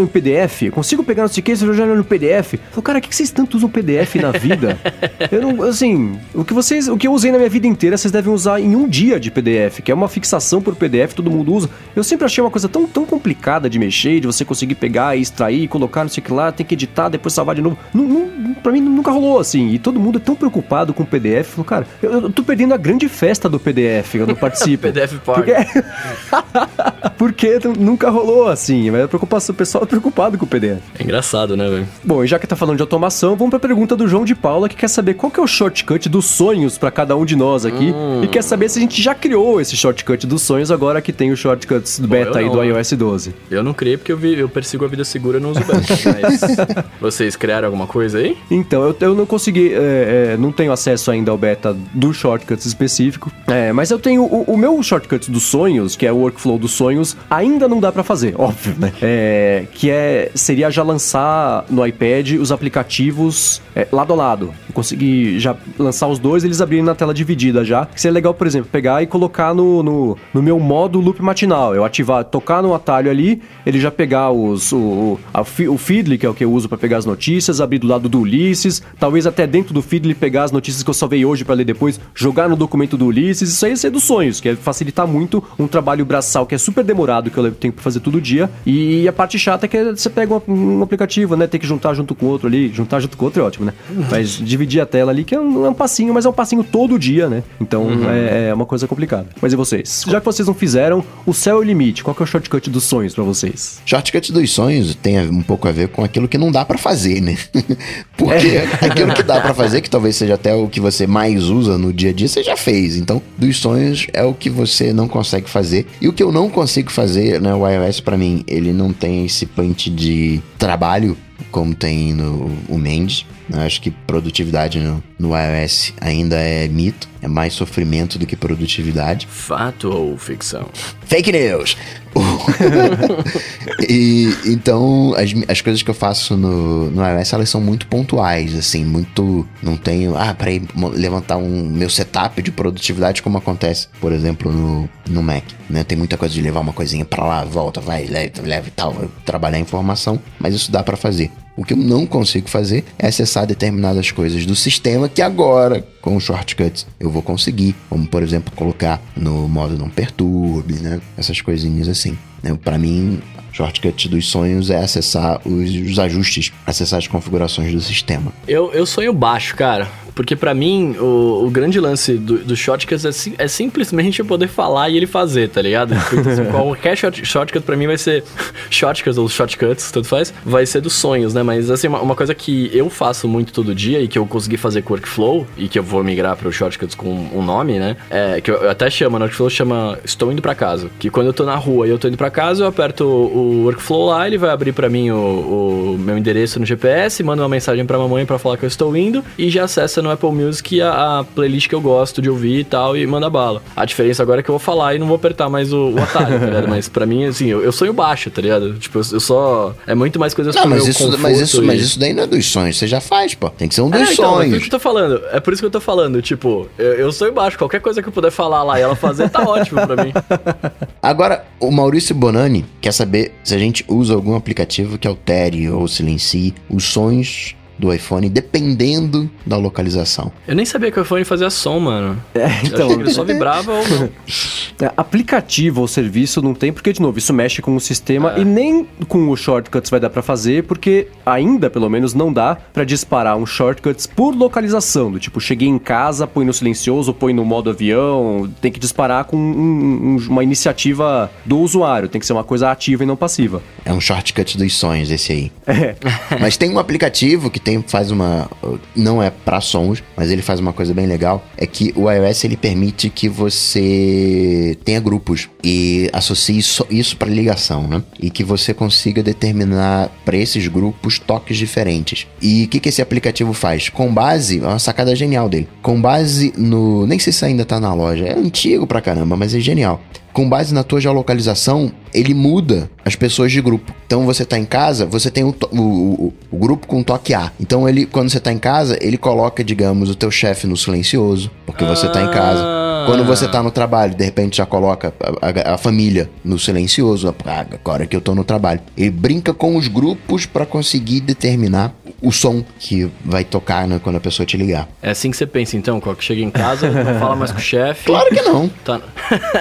em 0.00 0.06
PDF? 0.06 0.70
Consigo 0.72 1.04
pegar 1.04 1.24
no 1.24 1.28
que 1.28 1.52
e 1.52 1.56
jogar 1.56 1.86
no 1.86 2.04
PDF? 2.04 2.54
Eu 2.54 2.60
falo, 2.70 2.82
cara, 2.82 2.98
o 2.98 3.02
que 3.02 3.14
vocês 3.14 3.30
tanto 3.30 3.56
usam 3.56 3.68
PDF 3.68 4.16
na 4.16 4.32
vida? 4.32 4.78
eu 5.30 5.42
não, 5.42 5.62
assim, 5.62 6.18
o 6.34 6.44
que 6.44 6.54
vocês, 6.54 6.88
o 6.88 6.96
que 6.96 7.06
eu 7.06 7.12
usei 7.12 7.30
na 7.30 7.38
minha 7.38 7.50
vida 7.50 7.66
inteira, 7.66 7.96
vocês 7.96 8.12
devem 8.12 8.32
usar 8.32 8.60
em 8.60 8.74
um 8.74 8.88
dia 8.88 9.18
de 9.18 9.30
PDF, 9.30 9.80
que 9.80 9.90
é 9.90 9.94
uma 9.94 10.08
fixação 10.08 10.60
por 10.60 10.74
PDF, 10.74 11.14
todo 11.14 11.30
mundo 11.30 11.52
usa. 11.52 11.68
Eu 11.94 12.04
sempre 12.04 12.24
achei 12.24 12.42
uma 12.42 12.50
coisa 12.50 12.68
tão, 12.68 12.86
tão 12.86 13.04
complicada 13.04 13.68
de 13.68 13.78
mexer, 13.78 14.20
de 14.20 14.26
você 14.26 14.44
conseguir 14.44 14.74
pegar 14.74 15.16
e 15.16 15.20
extrair, 15.20 15.68
colocar 15.68 16.02
não 16.02 16.08
sei 16.08 16.22
o 16.22 16.24
que 16.24 16.32
lá, 16.32 16.50
tem 16.52 16.64
que 16.64 16.74
editar, 16.74 17.08
depois 17.08 17.34
salvar 17.34 17.54
de 17.54 17.62
novo. 17.62 17.78
Não, 17.92 18.04
não, 18.04 18.54
pra 18.54 18.72
mim 18.72 18.80
nunca 18.80 19.10
rolou 19.10 19.38
assim. 19.38 19.70
E 19.70 19.78
todo 19.78 20.00
mundo 20.00 20.18
é 20.18 20.20
tão 20.20 20.34
preocupado 20.34 20.94
com 20.94 21.02
o 21.02 21.06
PDF. 21.06 21.48
Falou, 21.50 21.64
cara, 21.64 21.86
eu, 22.02 22.12
eu 22.12 22.30
tô 22.30 22.42
perdendo 22.42 22.74
a 22.74 22.76
grande 22.76 23.08
festa 23.08 23.48
do 23.48 23.58
PDF, 23.58 24.14
eu 24.14 24.26
não 24.26 24.34
participo. 24.36 24.82
PDF 24.82 25.14
Party. 25.24 25.52
Porque... 25.52 27.18
Porque 27.18 27.58
nunca 27.78 28.10
rolou 28.10 28.48
assim. 28.48 28.90
Mas 28.90 29.02
a 29.02 29.08
preocupação, 29.08 29.52
o 29.52 29.56
pessoal 29.56 29.84
é 29.84 29.86
preocupado 29.86 30.38
com 30.38 30.44
o 30.44 30.48
PDF. 30.48 30.80
É 30.98 31.02
engraçado, 31.02 31.56
né, 31.56 31.68
velho? 31.68 31.88
Bom, 32.04 32.22
e 32.22 32.26
já 32.26 32.38
que 32.38 32.46
tá 32.46 32.56
falando 32.56 32.76
de 32.76 32.82
automação, 32.82 33.36
vamos 33.36 33.50
pra 33.50 33.58
pergunta 33.58 33.96
do 33.96 34.06
João 34.06 34.24
de 34.24 34.34
Paula, 34.34 34.68
que 34.68 34.76
quer 34.76 34.88
saber 34.88 35.14
qual 35.18 35.30
que 35.30 35.38
é 35.38 35.42
o 35.42 35.46
shortcut 35.46 36.08
dos 36.08 36.26
sonhos 36.26 36.78
para 36.78 36.90
cada 36.90 37.16
um 37.16 37.24
de 37.24 37.36
nós 37.36 37.66
aqui. 37.66 37.92
Hum. 37.92 38.22
E 38.22 38.28
quer 38.28 38.42
saber 38.42 38.68
se 38.70 38.78
a 38.78 38.80
gente 38.80 39.02
já 39.02 39.14
criou 39.14 39.60
esse 39.60 39.76
shortcut 39.76 40.26
dos 40.26 40.42
sonhos 40.42 40.70
agora 40.70 41.02
que 41.02 41.12
tem 41.12 41.30
os 41.30 41.38
shortcuts 41.38 41.98
do 41.98 42.08
beta 42.08 42.38
aí 42.38 42.48
do 42.48 42.62
iOS 42.62 42.92
12. 42.92 43.34
Eu 43.50 43.62
não 43.62 43.74
criei 43.74 43.96
porque 43.96 44.12
eu, 44.12 44.16
vi, 44.16 44.38
eu 44.38 44.48
persigo 44.48 44.84
a 44.84 44.88
vida 44.88 45.04
segura 45.04 45.38
e 45.38 45.40
não 45.40 45.50
uso 45.50 45.60
beta. 45.60 46.84
mas 47.00 47.14
vocês 47.14 47.36
criaram 47.36 47.66
alguma 47.66 47.86
coisa 47.86 48.18
aí? 48.18 48.36
Então, 48.50 48.82
eu, 48.84 48.96
eu 49.00 49.14
não 49.14 49.26
consegui, 49.26 49.74
é, 49.74 50.34
é, 50.34 50.36
não 50.38 50.52
tenho 50.52 50.72
acesso 50.72 51.10
ainda 51.10 51.30
ao 51.30 51.36
beta 51.36 51.76
do 51.92 52.14
shortcuts 52.14 52.64
específico. 52.64 53.30
É, 53.48 53.72
mas 53.72 53.90
eu 53.90 53.98
tenho 53.98 54.22
o, 54.22 54.42
o 54.44 54.56
meu 54.56 54.80
shortcut 54.82 55.30
dos 55.30 55.42
sonhos, 55.42 55.96
que 55.96 56.06
é 56.06 56.12
o 56.12 56.16
workflow 56.16 56.58
dos 56.58 56.72
sonhos, 56.72 57.16
ainda 57.28 57.66
não 57.66 57.80
dá 57.80 57.90
para 57.90 58.04
fazer, 58.04 58.34
óbvio, 58.38 58.76
né? 58.78 58.92
É, 59.02 59.64
que 59.72 59.90
é 59.90 60.30
seria 60.34 60.70
já 60.70 60.82
lançar 60.82 61.64
no 61.68 61.84
iPad 61.84 62.32
os 62.40 62.52
aplicativos 62.52 63.60
é, 63.74 63.86
lado 63.90 64.12
a 64.12 64.16
lado. 64.16 64.54
Eu 64.68 64.74
consegui 64.74 65.07
já 65.38 65.56
lançar 65.78 66.08
os 66.08 66.18
dois, 66.18 66.44
eles 66.44 66.60
abrirem 66.60 66.84
na 66.84 66.94
tela 66.94 67.12
dividida 67.14 67.64
já. 67.64 67.86
Que 67.86 68.00
seria 68.00 68.14
legal, 68.14 68.34
por 68.34 68.46
exemplo, 68.46 68.68
pegar 68.70 69.02
e 69.02 69.06
colocar 69.06 69.54
no, 69.54 69.82
no, 69.82 70.16
no 70.32 70.42
meu 70.42 70.58
modo 70.58 71.00
loop 71.00 71.22
matinal. 71.22 71.74
Eu 71.74 71.84
ativar, 71.84 72.24
tocar 72.24 72.62
no 72.62 72.74
atalho 72.74 73.10
ali, 73.10 73.42
ele 73.64 73.80
já 73.80 73.90
pegar 73.90 74.30
os 74.30 74.72
o, 74.72 75.18
a, 75.32 75.40
o 75.40 75.78
Feedly, 75.78 76.18
que 76.18 76.26
é 76.26 76.28
o 76.28 76.34
que 76.34 76.44
eu 76.44 76.52
uso 76.52 76.68
para 76.68 76.78
pegar 76.78 76.98
as 76.98 77.04
notícias, 77.04 77.60
abrir 77.60 77.78
do 77.78 77.86
lado 77.86 78.08
do 78.08 78.20
Ulisses, 78.20 78.82
talvez 78.98 79.26
até 79.26 79.46
dentro 79.46 79.72
do 79.72 79.82
Feedly 79.82 80.14
pegar 80.14 80.44
as 80.44 80.52
notícias 80.52 80.82
que 80.82 80.90
eu 80.90 80.94
salvei 80.94 81.24
hoje 81.24 81.44
para 81.44 81.54
ler 81.54 81.64
depois, 81.64 82.00
jogar 82.14 82.48
no 82.48 82.56
documento 82.56 82.96
do 82.96 83.06
Ulisses. 83.06 83.50
Isso 83.50 83.66
aí 83.66 83.74
é 83.84 83.90
dos 83.90 84.04
sonhos, 84.04 84.40
que 84.40 84.48
é 84.48 84.56
facilitar 84.56 85.06
muito 85.06 85.42
um 85.58 85.66
trabalho 85.66 86.04
braçal 86.04 86.46
que 86.46 86.54
é 86.54 86.58
super 86.58 86.84
demorado, 86.84 87.30
que 87.30 87.38
eu 87.38 87.52
tenho 87.52 87.72
que 87.72 87.82
fazer 87.82 88.00
todo 88.00 88.20
dia. 88.20 88.50
E 88.66 89.06
a 89.06 89.12
parte 89.12 89.38
chata 89.38 89.66
é 89.66 89.68
que 89.68 89.84
você 89.84 90.10
pega 90.10 90.34
um, 90.46 90.78
um 90.78 90.82
aplicativo, 90.82 91.36
né? 91.36 91.46
Tem 91.46 91.60
que 91.60 91.66
juntar 91.66 91.94
junto 91.94 92.14
com 92.14 92.26
o 92.26 92.28
outro 92.28 92.48
ali. 92.48 92.68
Juntar 92.72 93.00
junto 93.00 93.16
com 93.16 93.24
o 93.24 93.26
outro 93.26 93.42
é 93.42 93.44
ótimo, 93.44 93.66
né? 93.66 93.72
Mas 94.10 94.30
dividir 94.30 94.80
a 94.80 94.86
tela 94.98 95.12
ali, 95.12 95.22
que 95.22 95.34
é 95.34 95.40
um, 95.40 95.64
é 95.64 95.70
um 95.70 95.74
passinho, 95.74 96.12
mas 96.12 96.26
é 96.26 96.28
um 96.28 96.32
passinho 96.32 96.64
todo 96.64 96.98
dia, 96.98 97.28
né? 97.28 97.44
Então 97.60 97.84
uhum. 97.84 98.10
é, 98.10 98.48
é, 98.48 98.54
uma 98.54 98.66
coisa 98.66 98.88
complicada. 98.88 99.28
Mas 99.40 99.52
e 99.52 99.56
vocês? 99.56 100.04
Já 100.08 100.18
que 100.18 100.26
vocês 100.26 100.48
não 100.48 100.54
fizeram, 100.54 101.04
o 101.24 101.32
céu 101.32 101.56
é 101.56 101.60
o 101.60 101.62
limite. 101.62 102.02
Qual 102.02 102.14
que 102.14 102.20
é 102.20 102.24
o 102.24 102.26
shortcut 102.26 102.68
dos 102.68 102.82
sonhos 102.82 103.14
para 103.14 103.22
vocês? 103.22 103.80
Shortcut 103.86 104.32
dos 104.32 104.50
sonhos 104.50 104.96
tem 104.96 105.20
um 105.20 105.42
pouco 105.42 105.68
a 105.68 105.72
ver 105.72 105.88
com 105.88 106.02
aquilo 106.02 106.26
que 106.26 106.36
não 106.36 106.50
dá 106.50 106.64
para 106.64 106.76
fazer, 106.76 107.20
né? 107.20 107.38
Porque 108.16 108.48
é. 108.48 108.68
aquilo 108.84 109.14
que 109.14 109.22
dá 109.22 109.40
para 109.40 109.54
fazer, 109.54 109.80
que 109.82 109.88
talvez 109.88 110.16
seja 110.16 110.34
até 110.34 110.52
o 110.52 110.68
que 110.68 110.80
você 110.80 111.06
mais 111.06 111.44
usa 111.44 111.78
no 111.78 111.92
dia 111.92 112.10
a 112.10 112.12
dia, 112.12 112.26
você 112.26 112.42
já 112.42 112.56
fez. 112.56 112.96
Então, 112.96 113.22
dos 113.36 113.56
sonhos 113.58 114.08
é 114.12 114.24
o 114.24 114.34
que 114.34 114.50
você 114.50 114.92
não 114.92 115.06
consegue 115.06 115.48
fazer. 115.48 115.86
E 116.00 116.08
o 116.08 116.12
que 116.12 116.22
eu 116.22 116.32
não 116.32 116.50
consigo 116.50 116.90
fazer, 116.90 117.40
né? 117.40 117.54
O 117.54 117.68
iOS 117.68 118.00
para 118.00 118.16
mim, 118.16 118.42
ele 118.48 118.72
não 118.72 118.92
tem 118.92 119.24
esse 119.24 119.46
punch 119.46 119.90
de 119.90 120.42
trabalho 120.58 121.16
como 121.52 121.74
tem 121.74 122.12
no 122.12 122.50
o 122.68 122.76
Mendes. 122.76 123.24
Eu 123.50 123.60
acho 123.60 123.80
que 123.80 123.90
produtividade 123.90 124.78
no, 124.78 125.02
no 125.18 125.30
iOS 125.36 125.94
ainda 126.00 126.36
é 126.36 126.68
mito. 126.68 127.08
É 127.20 127.26
mais 127.26 127.52
sofrimento 127.52 128.18
do 128.18 128.26
que 128.26 128.36
produtividade. 128.36 129.26
Fato 129.28 129.90
ou 129.90 130.16
ficção? 130.16 130.68
Fake 131.06 131.32
news! 131.32 131.76
e 133.88 134.32
então 134.46 135.14
as, 135.14 135.30
as 135.48 135.60
coisas 135.60 135.82
que 135.82 135.90
eu 135.90 135.94
faço 135.94 136.36
no, 136.36 136.90
no 136.90 137.02
iOS 137.04 137.32
elas 137.32 137.48
são 137.48 137.60
muito 137.60 137.86
pontuais, 137.86 138.54
assim, 138.54 138.84
muito. 138.84 139.46
Não 139.62 139.76
tenho. 139.76 140.16
Ah, 140.16 140.34
para 140.34 140.50
levantar 140.92 141.36
um 141.36 141.68
meu 141.68 141.90
setup 141.90 142.40
de 142.40 142.50
produtividade 142.50 143.22
como 143.22 143.38
acontece, 143.38 143.88
por 144.00 144.12
exemplo, 144.12 144.52
no, 144.52 144.88
no 145.08 145.22
Mac. 145.22 145.44
Né? 145.68 145.84
Tem 145.84 145.98
muita 145.98 146.16
coisa 146.16 146.34
de 146.34 146.42
levar 146.42 146.60
uma 146.60 146.72
coisinha 146.72 147.04
para 147.04 147.24
lá, 147.24 147.44
volta, 147.44 147.80
vai, 147.80 148.06
leva, 148.06 148.42
leva 148.42 148.68
e 148.68 148.70
tal, 148.70 148.94
trabalhar 149.24 149.58
a 149.58 149.60
informação, 149.60 150.20
mas 150.38 150.54
isso 150.54 150.70
dá 150.70 150.82
para 150.82 150.96
fazer. 150.96 151.30
O 151.58 151.64
que 151.64 151.72
eu 151.72 151.76
não 151.76 152.06
consigo 152.06 152.48
fazer 152.48 152.84
é 152.96 153.08
acessar 153.08 153.44
determinadas 153.44 154.12
coisas 154.12 154.46
do 154.46 154.54
sistema 154.54 155.08
que 155.08 155.20
agora, 155.20 155.84
com 156.00 156.20
shortcuts, 156.20 156.86
eu 157.00 157.10
vou 157.10 157.20
conseguir. 157.20 157.74
Como, 157.90 158.06
por 158.06 158.22
exemplo, 158.22 158.52
colocar 158.54 159.02
no 159.16 159.48
modo 159.48 159.76
não 159.76 159.90
perturbe, 159.90 160.74
né? 160.74 161.00
Essas 161.16 161.40
coisinhas 161.40 161.88
assim. 161.88 162.16
Né? 162.44 162.56
Para 162.62 162.78
mim, 162.78 163.20
shortcut 163.50 164.08
dos 164.08 164.28
sonhos 164.28 164.70
é 164.70 164.76
acessar 164.76 165.40
os, 165.44 165.68
os, 165.68 165.98
ajustes, 165.98 166.52
acessar 166.64 167.00
as 167.00 167.08
configurações 167.08 167.72
do 167.72 167.80
sistema. 167.80 168.32
Eu, 168.46 168.72
eu 168.72 168.86
sonho 168.86 169.12
baixo, 169.12 169.56
cara. 169.56 169.88
Porque 170.18 170.34
para 170.34 170.52
mim, 170.52 170.96
o, 170.98 171.44
o, 171.46 171.48
grande 171.48 171.78
lance 171.78 172.14
do, 172.14 172.38
do 172.38 172.54
é, 172.54 173.44
é, 173.44 173.46
simplesmente 173.46 174.18
eu 174.18 174.26
poder 174.26 174.48
falar 174.48 174.88
e 174.88 174.96
ele 174.96 175.06
fazer, 175.06 175.48
tá 175.48 175.62
ligado? 175.62 175.94
Porque, 175.94 176.28
assim, 176.28 176.44
qualquer 176.50 176.96
short, 176.96 177.24
shortcut 177.24 177.64
pra 177.64 177.76
mim 177.76 177.86
vai 177.86 177.96
ser 177.96 178.24
shortcuts 178.68 179.16
ou 179.16 179.28
shortcuts, 179.28 179.92
tanto 179.92 180.08
faz, 180.08 180.34
vai 180.44 180.66
ser 180.66 180.80
dos 180.80 180.94
sonhos, 180.94 181.34
né? 181.34 181.44
Mas 181.44 181.70
assim, 181.70 181.86
uma, 181.86 182.00
uma, 182.00 182.16
coisa 182.16 182.34
que 182.34 182.68
eu 182.74 182.90
faço 182.90 183.28
muito 183.28 183.52
todo 183.52 183.72
dia 183.72 184.00
e 184.00 184.08
que 184.08 184.18
eu 184.18 184.26
consegui 184.26 184.56
fazer 184.56 184.82
com 184.82 184.92
workflow 184.94 185.46
e 185.56 185.68
que 185.68 185.78
eu 185.78 185.84
vou 185.84 186.02
migrar 186.02 186.36
para 186.36 186.48
o 186.48 186.52
shortcuts 186.52 186.96
com 186.96 187.08
um 187.32 187.40
nome, 187.40 187.78
né? 187.78 187.96
É, 188.10 188.40
que 188.40 188.50
eu 188.50 188.68
até 188.68 188.90
chamo, 188.90 189.20
no 189.20 189.24
workflow 189.24 189.48
chama 189.48 190.00
Estou 190.04 190.32
indo 190.32 190.42
para 190.42 190.56
casa. 190.56 190.90
Que 190.98 191.10
quando 191.10 191.28
eu 191.28 191.32
tô 191.32 191.44
na 191.44 191.54
rua 191.54 191.86
e 191.86 191.90
eu 191.90 191.98
tô 191.98 192.08
indo 192.08 192.16
para 192.16 192.28
casa, 192.28 192.64
eu 192.64 192.66
aperto 192.66 193.04
o, 193.04 193.60
o 193.60 193.64
workflow 193.66 194.06
lá, 194.06 194.26
ele 194.26 194.36
vai 194.36 194.50
abrir 194.50 194.72
para 194.72 194.88
mim 194.88 195.12
o, 195.12 195.94
o, 195.94 195.96
meu 195.96 196.18
endereço 196.18 196.58
no 196.58 196.66
GPS, 196.66 197.22
manda 197.22 197.40
uma 197.40 197.48
mensagem 197.48 197.86
pra 197.86 197.96
mamãe 197.96 198.26
para 198.26 198.36
falar 198.36 198.56
que 198.56 198.64
eu 198.64 198.68
estou 198.68 198.96
indo 198.96 199.24
e 199.38 199.48
já 199.48 199.62
acessa 199.62 200.02
no 200.02 200.07
no 200.08 200.14
Apple 200.14 200.32
Music 200.32 200.80
a, 200.80 201.20
a, 201.20 201.24
playlist 201.24 201.68
que 201.68 201.74
eu 201.74 201.80
gosto 201.80 202.22
de 202.22 202.30
ouvir 202.30 202.60
e 202.60 202.64
tal, 202.64 202.96
e 202.96 203.06
manda 203.06 203.28
bala. 203.28 203.62
A 203.76 203.84
diferença 203.84 204.22
agora 204.22 204.40
é 204.40 204.42
que 204.42 204.48
eu 204.48 204.54
vou 204.54 204.58
falar 204.58 204.94
e 204.94 204.98
não 204.98 205.06
vou 205.06 205.16
apertar 205.16 205.48
mais 205.48 205.72
o, 205.72 205.90
o 205.90 206.02
atalho, 206.02 206.38
tá 206.38 206.46
ligado? 206.46 206.68
Mas 206.68 206.88
pra 206.88 207.06
mim, 207.06 207.24
assim, 207.24 207.46
eu, 207.46 207.62
eu 207.62 207.72
sonho 207.72 207.92
baixo, 207.92 208.30
tá 208.30 208.40
ligado? 208.40 208.74
Tipo, 208.74 208.98
eu, 208.98 209.04
eu 209.12 209.20
só. 209.20 209.74
É 209.86 209.94
muito 209.94 210.18
mais 210.18 210.34
coisas 210.34 210.54
não, 210.54 210.66
mas 210.66 210.86
isso, 210.86 211.18
mas 211.18 211.40
isso, 211.40 211.62
e... 211.62 211.66
mas 211.66 211.80
isso 211.80 211.98
daí 211.98 212.12
não 212.12 212.24
é 212.24 212.26
dos 212.26 212.46
sonhos, 212.46 212.76
você 212.76 212.86
já 212.86 213.00
faz, 213.00 213.34
pô. 213.34 213.50
Tem 213.50 213.68
que 213.68 213.74
ser 213.74 213.82
um 213.82 213.90
dos 213.90 214.00
é, 214.00 214.12
então, 214.12 214.34
sonhos. 214.34 214.46
É 214.46 214.48
por 214.48 214.56
isso 214.56 214.60
que 214.60 214.66
eu 214.66 214.78
tô 214.78 214.80
falando. 214.80 215.22
É 215.32 215.40
por 215.40 215.52
isso 215.52 215.62
que 215.62 215.66
eu 215.66 215.70
tô 215.70 215.80
falando. 215.80 216.22
Tipo, 216.22 216.68
eu, 216.78 216.94
eu 216.94 217.12
sonho 217.12 217.32
baixo. 217.32 217.58
Qualquer 217.58 217.80
coisa 217.80 218.02
que 218.02 218.08
eu 218.08 218.12
puder 218.12 218.30
falar 218.30 218.62
lá 218.62 218.78
e 218.78 218.82
ela 218.82 218.96
fazer, 218.96 219.28
tá 219.28 219.42
ótimo 219.42 219.86
pra 219.86 220.04
mim. 220.04 220.12
Agora, 221.02 221.44
o 221.60 221.70
Maurício 221.70 222.14
Bonani 222.14 222.64
quer 222.80 222.92
saber 222.92 223.32
se 223.42 223.54
a 223.54 223.58
gente 223.58 223.84
usa 223.88 224.14
algum 224.14 224.34
aplicativo 224.34 224.98
que 224.98 225.06
altere 225.06 225.70
ou 225.70 225.86
silencie 225.88 226.54
os 226.68 226.84
sonhos 226.84 227.54
do 227.78 227.92
iPhone, 227.92 228.28
dependendo 228.28 229.30
da 229.46 229.56
localização. 229.56 230.32
Eu 230.46 230.54
nem 230.54 230.64
sabia 230.64 230.90
que 230.90 230.98
o 230.98 231.02
iPhone 231.02 231.24
fazia 231.24 231.50
som, 231.50 231.78
mano. 231.78 232.20
É, 232.34 232.48
então. 232.64 232.90
ele 232.90 233.10
só 233.10 233.24
vibrava 233.24 233.72
ou 233.72 233.88
não. 233.88 234.08
É, 234.80 234.92
aplicativo 234.96 235.80
ou 235.80 235.88
serviço 235.88 236.40
não 236.40 236.54
tem, 236.54 236.72
porque, 236.72 236.92
de 236.92 237.02
novo, 237.02 237.18
isso 237.18 237.34
mexe 237.34 237.60
com 237.60 237.74
o 237.74 237.80
sistema 237.80 238.34
é. 238.36 238.42
e 238.42 238.44
nem 238.44 238.86
com 239.08 239.28
os 239.28 239.40
shortcuts 239.40 239.90
vai 239.90 239.98
dar 239.98 240.08
para 240.08 240.22
fazer, 240.22 240.62
porque 240.64 241.08
ainda, 241.26 241.68
pelo 241.68 241.90
menos, 241.90 242.14
não 242.14 242.32
dá 242.32 242.56
para 242.72 242.84
disparar 242.84 243.36
um 243.36 243.44
shortcuts 243.44 244.06
por 244.06 244.32
localização. 244.32 245.10
Do 245.10 245.18
tipo, 245.18 245.40
cheguei 245.40 245.66
em 245.66 245.80
casa, 245.80 246.28
põe 246.28 246.44
no 246.44 246.52
silencioso, 246.52 247.12
põe 247.12 247.32
no 247.32 247.44
modo 247.44 247.70
avião. 247.70 248.48
Tem 248.60 248.70
que 248.70 248.78
disparar 248.78 249.24
com 249.24 249.36
um, 249.36 250.16
um, 250.16 250.26
uma 250.28 250.44
iniciativa 250.44 251.28
do 251.44 251.58
usuário. 251.58 252.08
Tem 252.08 252.20
que 252.20 252.26
ser 252.26 252.32
uma 252.32 252.44
coisa 252.44 252.70
ativa 252.70 253.02
e 253.02 253.06
não 253.06 253.16
passiva. 253.16 253.60
É 253.84 253.92
um 253.92 254.00
shortcut 254.00 254.56
dos 254.56 254.76
sonhos 254.76 255.10
esse 255.10 255.32
aí. 255.32 255.52
É. 255.78 255.94
Mas 256.40 256.56
tem 256.56 256.70
um 256.70 256.78
aplicativo 256.78 257.50
que 257.50 257.60
tem, 257.68 257.84
faz 257.86 258.10
uma. 258.10 258.50
Não 258.96 259.22
é 259.22 259.28
para 259.28 259.60
sons, 259.60 260.02
mas 260.16 260.30
ele 260.30 260.40
faz 260.40 260.58
uma 260.58 260.72
coisa 260.72 260.94
bem 260.94 261.06
legal. 261.06 261.44
É 261.54 261.66
que 261.66 261.92
o 261.94 262.10
iOS 262.10 262.44
ele 262.44 262.56
permite 262.56 263.10
que 263.10 263.28
você 263.28 264.78
tenha 264.84 264.98
grupos 264.98 265.50
e 265.62 266.08
associe 266.14 266.56
isso, 266.56 266.86
isso 266.88 267.14
para 267.18 267.28
ligação, 267.28 267.86
né? 267.86 268.02
E 268.18 268.30
que 268.30 268.42
você 268.42 268.72
consiga 268.72 269.22
determinar 269.22 270.10
para 270.24 270.38
esses 270.38 270.66
grupos 270.66 271.18
toques 271.18 271.58
diferentes. 271.58 272.26
E 272.40 272.64
o 272.64 272.68
que, 272.68 272.80
que 272.80 272.88
esse 272.88 273.02
aplicativo 273.02 273.52
faz? 273.52 273.90
Com 273.90 274.12
base, 274.14 274.60
é 274.60 274.66
uma 274.66 274.78
sacada 274.78 275.14
genial 275.14 275.46
dele. 275.46 275.68
Com 275.82 276.00
base 276.00 276.54
no. 276.56 277.06
Nem 277.06 277.18
sei 277.18 277.34
se 277.34 277.44
ainda 277.44 277.66
tá 277.66 277.78
na 277.78 277.92
loja. 277.92 278.24
É 278.24 278.34
antigo 278.34 278.86
pra 278.86 279.02
caramba, 279.02 279.36
mas 279.36 279.54
é 279.54 279.60
genial 279.60 280.00
com 280.32 280.48
base 280.48 280.72
na 280.72 280.82
tua 280.82 281.00
geolocalização, 281.00 281.92
ele 282.12 282.34
muda 282.34 282.90
as 283.04 283.16
pessoas 283.16 283.52
de 283.52 283.60
grupo. 283.60 283.92
Então 284.06 284.24
você 284.24 284.44
tá 284.44 284.58
em 284.58 284.64
casa, 284.64 285.06
você 285.06 285.30
tem 285.30 285.44
o, 285.44 285.54
o, 285.70 285.80
o, 285.80 286.34
o 286.50 286.56
grupo 286.56 286.86
com 286.86 287.02
toque 287.02 287.34
A. 287.34 287.52
Então 287.60 287.88
ele, 287.88 288.06
quando 288.06 288.30
você 288.30 288.40
tá 288.40 288.52
em 288.52 288.58
casa, 288.58 288.96
ele 289.00 289.16
coloca, 289.16 289.62
digamos, 289.64 290.10
o 290.10 290.14
teu 290.14 290.30
chefe 290.30 290.66
no 290.66 290.76
silencioso, 290.76 291.50
porque 291.66 291.84
você 291.84 292.08
tá 292.08 292.22
em 292.22 292.30
casa. 292.30 292.77
Quando 293.08 293.24
você 293.24 293.48
tá 293.48 293.62
no 293.62 293.70
trabalho, 293.70 294.14
de 294.14 294.24
repente 294.24 294.56
já 294.58 294.66
coloca 294.66 295.12
a, 295.40 295.70
a- 295.70 295.74
a 295.74 295.78
família 295.78 296.28
no 296.44 296.58
silencioso, 296.58 297.34
ah, 297.46 297.66
agora 297.72 298.06
que 298.06 298.14
eu 298.14 298.20
tô 298.20 298.34
no 298.34 298.44
trabalho. 298.44 298.80
Ele 298.96 299.10
brinca 299.10 299.52
com 299.54 299.76
os 299.76 299.88
grupos 299.88 300.46
pra 300.46 300.66
conseguir 300.66 301.20
determinar 301.20 301.94
o 302.20 302.32
som 302.32 302.64
que 302.78 303.08
vai 303.24 303.44
tocar 303.44 303.86
né, 303.86 304.00
quando 304.02 304.16
a 304.16 304.20
pessoa 304.20 304.44
te 304.44 304.56
ligar. 304.56 304.88
É 305.02 305.10
assim 305.10 305.30
que 305.30 305.36
você 305.36 305.46
pensa, 305.46 305.76
então, 305.76 306.00
quando 306.00 306.20
chega 306.22 306.40
em 306.42 306.50
casa, 306.50 306.88
não 306.90 307.18
fala 307.18 307.36
mais 307.36 307.52
com 307.52 307.58
o 307.58 307.60
chefe. 307.60 308.04
Claro 308.06 308.28
que 308.28 308.42
não. 308.42 308.68
Tá... 308.84 309.00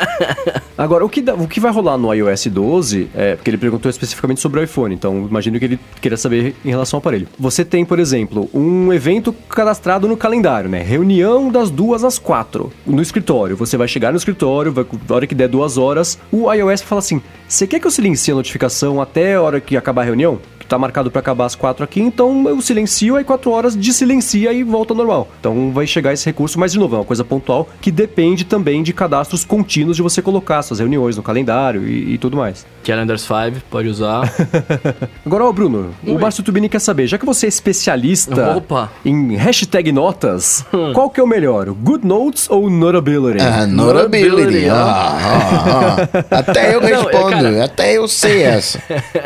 Agora, 0.77 1.03
o 1.05 1.09
que, 1.09 1.21
dá- 1.21 1.33
o 1.33 1.47
que 1.47 1.59
vai 1.59 1.71
rolar 1.71 1.97
no 1.97 2.13
iOS 2.13 2.47
12, 2.47 3.09
é, 3.15 3.35
porque 3.35 3.49
ele 3.49 3.57
perguntou 3.57 3.89
especificamente 3.89 4.39
sobre 4.39 4.59
o 4.59 4.63
iPhone, 4.63 4.93
então 4.93 5.27
imagino 5.29 5.57
que 5.57 5.65
ele 5.65 5.79
queira 5.99 6.15
saber 6.17 6.55
em 6.63 6.69
relação 6.69 6.97
ao 6.97 6.99
aparelho. 6.99 7.27
Você 7.39 7.65
tem, 7.65 7.83
por 7.83 7.97
exemplo, 7.99 8.47
um 8.53 8.93
evento 8.93 9.33
cadastrado 9.49 10.07
no 10.07 10.15
calendário, 10.15 10.69
né? 10.69 10.81
Reunião 10.83 11.51
das 11.51 11.69
duas 11.71 12.03
às 12.03 12.19
quatro, 12.19 12.71
no 12.85 13.01
escritório. 13.01 13.36
Você 13.55 13.77
vai 13.77 13.87
chegar 13.87 14.11
no 14.11 14.17
escritório, 14.17 14.71
vai, 14.71 14.85
na 15.07 15.15
hora 15.15 15.27
que 15.27 15.35
der 15.35 15.47
duas 15.47 15.77
horas, 15.77 16.17
o 16.31 16.51
iOS 16.51 16.81
fala 16.81 16.99
assim: 16.99 17.21
você 17.47 17.67
quer 17.67 17.79
que 17.79 17.87
eu 17.87 17.91
silencie 17.91 18.31
a 18.31 18.35
notificação 18.35 19.01
até 19.01 19.35
a 19.35 19.41
hora 19.41 19.61
que 19.61 19.77
acabar 19.77 20.01
a 20.01 20.05
reunião? 20.05 20.39
Tá 20.67 20.77
marcado 20.77 21.09
pra 21.09 21.19
acabar 21.21 21.45
às 21.45 21.55
quatro 21.55 21.83
aqui, 21.83 22.01
então 22.01 22.47
eu 22.49 22.61
silencio, 22.61 23.15
aí 23.15 23.23
quatro 23.23 23.51
horas 23.51 23.75
desilencia 23.75 24.51
e 24.51 24.63
volta 24.63 24.93
ao 24.93 24.97
normal. 24.97 25.29
Então 25.39 25.71
vai 25.71 25.87
chegar 25.87 26.11
esse 26.13 26.25
recurso, 26.25 26.59
mas 26.59 26.73
de 26.73 26.79
novo, 26.79 26.95
é 26.95 26.99
uma 26.99 27.05
coisa 27.05 27.23
pontual 27.23 27.69
que 27.79 27.89
depende 27.89 28.43
também 28.43 28.83
de 28.83 28.91
cadastros 28.93 29.45
contínuos 29.45 29.95
de 29.95 30.01
você 30.03 30.21
colocar 30.21 30.61
suas 30.61 30.79
reuniões 30.79 31.15
no 31.15 31.23
calendário 31.23 31.87
e, 31.87 32.13
e 32.13 32.17
tudo 32.17 32.35
mais. 32.35 32.65
Calendars 32.85 33.21
5, 33.21 33.61
pode 33.69 33.87
usar. 33.87 34.31
Agora, 35.25 35.45
ó, 35.45 35.51
Bruno, 35.51 35.91
o 36.05 36.13
Oi. 36.13 36.17
Márcio 36.21 36.43
Tubini 36.43 36.67
quer 36.69 36.79
saber, 36.79 37.07
já 37.07 37.17
que 37.17 37.25
você 37.25 37.45
é 37.45 37.49
especialista 37.49 38.55
Opa. 38.57 38.91
em 39.05 39.35
hashtag 39.35 39.91
notas, 39.91 40.65
qual 40.93 41.09
que 41.09 41.19
é 41.19 41.23
o 41.23 41.27
melhor, 41.27 41.69
Good 41.69 42.05
Notes 42.05 42.49
ou 42.49 42.69
Notability? 42.69 43.41
Ah, 43.43 43.65
notability. 43.65 44.29
Notability, 44.29 44.69
Ah, 44.69 45.17
ah, 45.21 46.09
ah. 46.31 46.39
Até 46.39 46.75
eu 46.75 46.81
Não, 46.81 46.87
é, 46.89 46.95
respondo, 46.95 47.29
cara- 47.29 47.63
até 47.65 47.97
eu 47.97 48.07
sei 48.07 48.41
essa. 48.43 48.79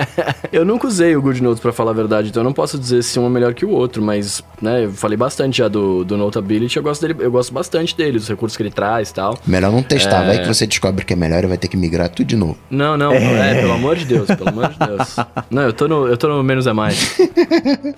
eu 0.51 0.63
nunca 0.65 0.88
usei 0.88 1.15
o 1.15 1.22
GoodNotes 1.31 1.61
pra 1.61 1.71
falar 1.71 1.91
a 1.91 1.93
verdade, 1.93 2.29
então 2.29 2.41
eu 2.41 2.45
não 2.45 2.53
posso 2.53 2.77
dizer 2.77 3.03
se 3.03 3.19
um 3.19 3.25
é 3.25 3.29
melhor 3.29 3.53
que 3.53 3.65
o 3.65 3.69
outro, 3.69 4.01
mas, 4.01 4.43
né, 4.61 4.85
eu 4.85 4.91
falei 4.91 5.17
bastante 5.17 5.59
já 5.59 5.67
do, 5.67 6.03
do 6.03 6.17
Notability, 6.17 6.77
eu 6.77 6.83
gosto 6.83 7.01
dele, 7.01 7.15
eu 7.19 7.31
gosto 7.31 7.53
bastante 7.53 7.95
dele, 7.95 8.17
dos 8.17 8.27
recursos 8.27 8.55
que 8.55 8.63
ele 8.63 8.71
traz 8.71 9.09
e 9.09 9.13
tal. 9.13 9.37
Melhor 9.45 9.71
não 9.71 9.83
testar, 9.83 10.23
vai 10.25 10.41
que 10.41 10.47
você 10.47 10.67
descobre 10.67 11.05
que 11.05 11.13
é 11.13 11.15
melhor 11.15 11.43
e 11.43 11.47
vai 11.47 11.57
ter 11.57 11.67
que 11.67 11.77
migrar 11.77 12.09
tudo 12.09 12.27
de 12.27 12.35
novo. 12.35 12.57
Não, 12.69 12.97
não, 12.97 13.13
é. 13.13 13.61
pelo 13.61 13.73
amor 13.73 13.95
de 13.95 14.05
Deus, 14.05 14.27
pelo 14.27 14.49
amor 14.49 14.69
de 14.69 14.79
Deus. 14.79 15.15
Não, 15.49 15.63
eu 15.63 15.73
tô 15.73 15.87
no, 15.87 16.07
eu 16.07 16.15
tô 16.15 16.27
no 16.27 16.41
menos 16.43 16.65
é 16.65 16.73
mais. 16.73 17.17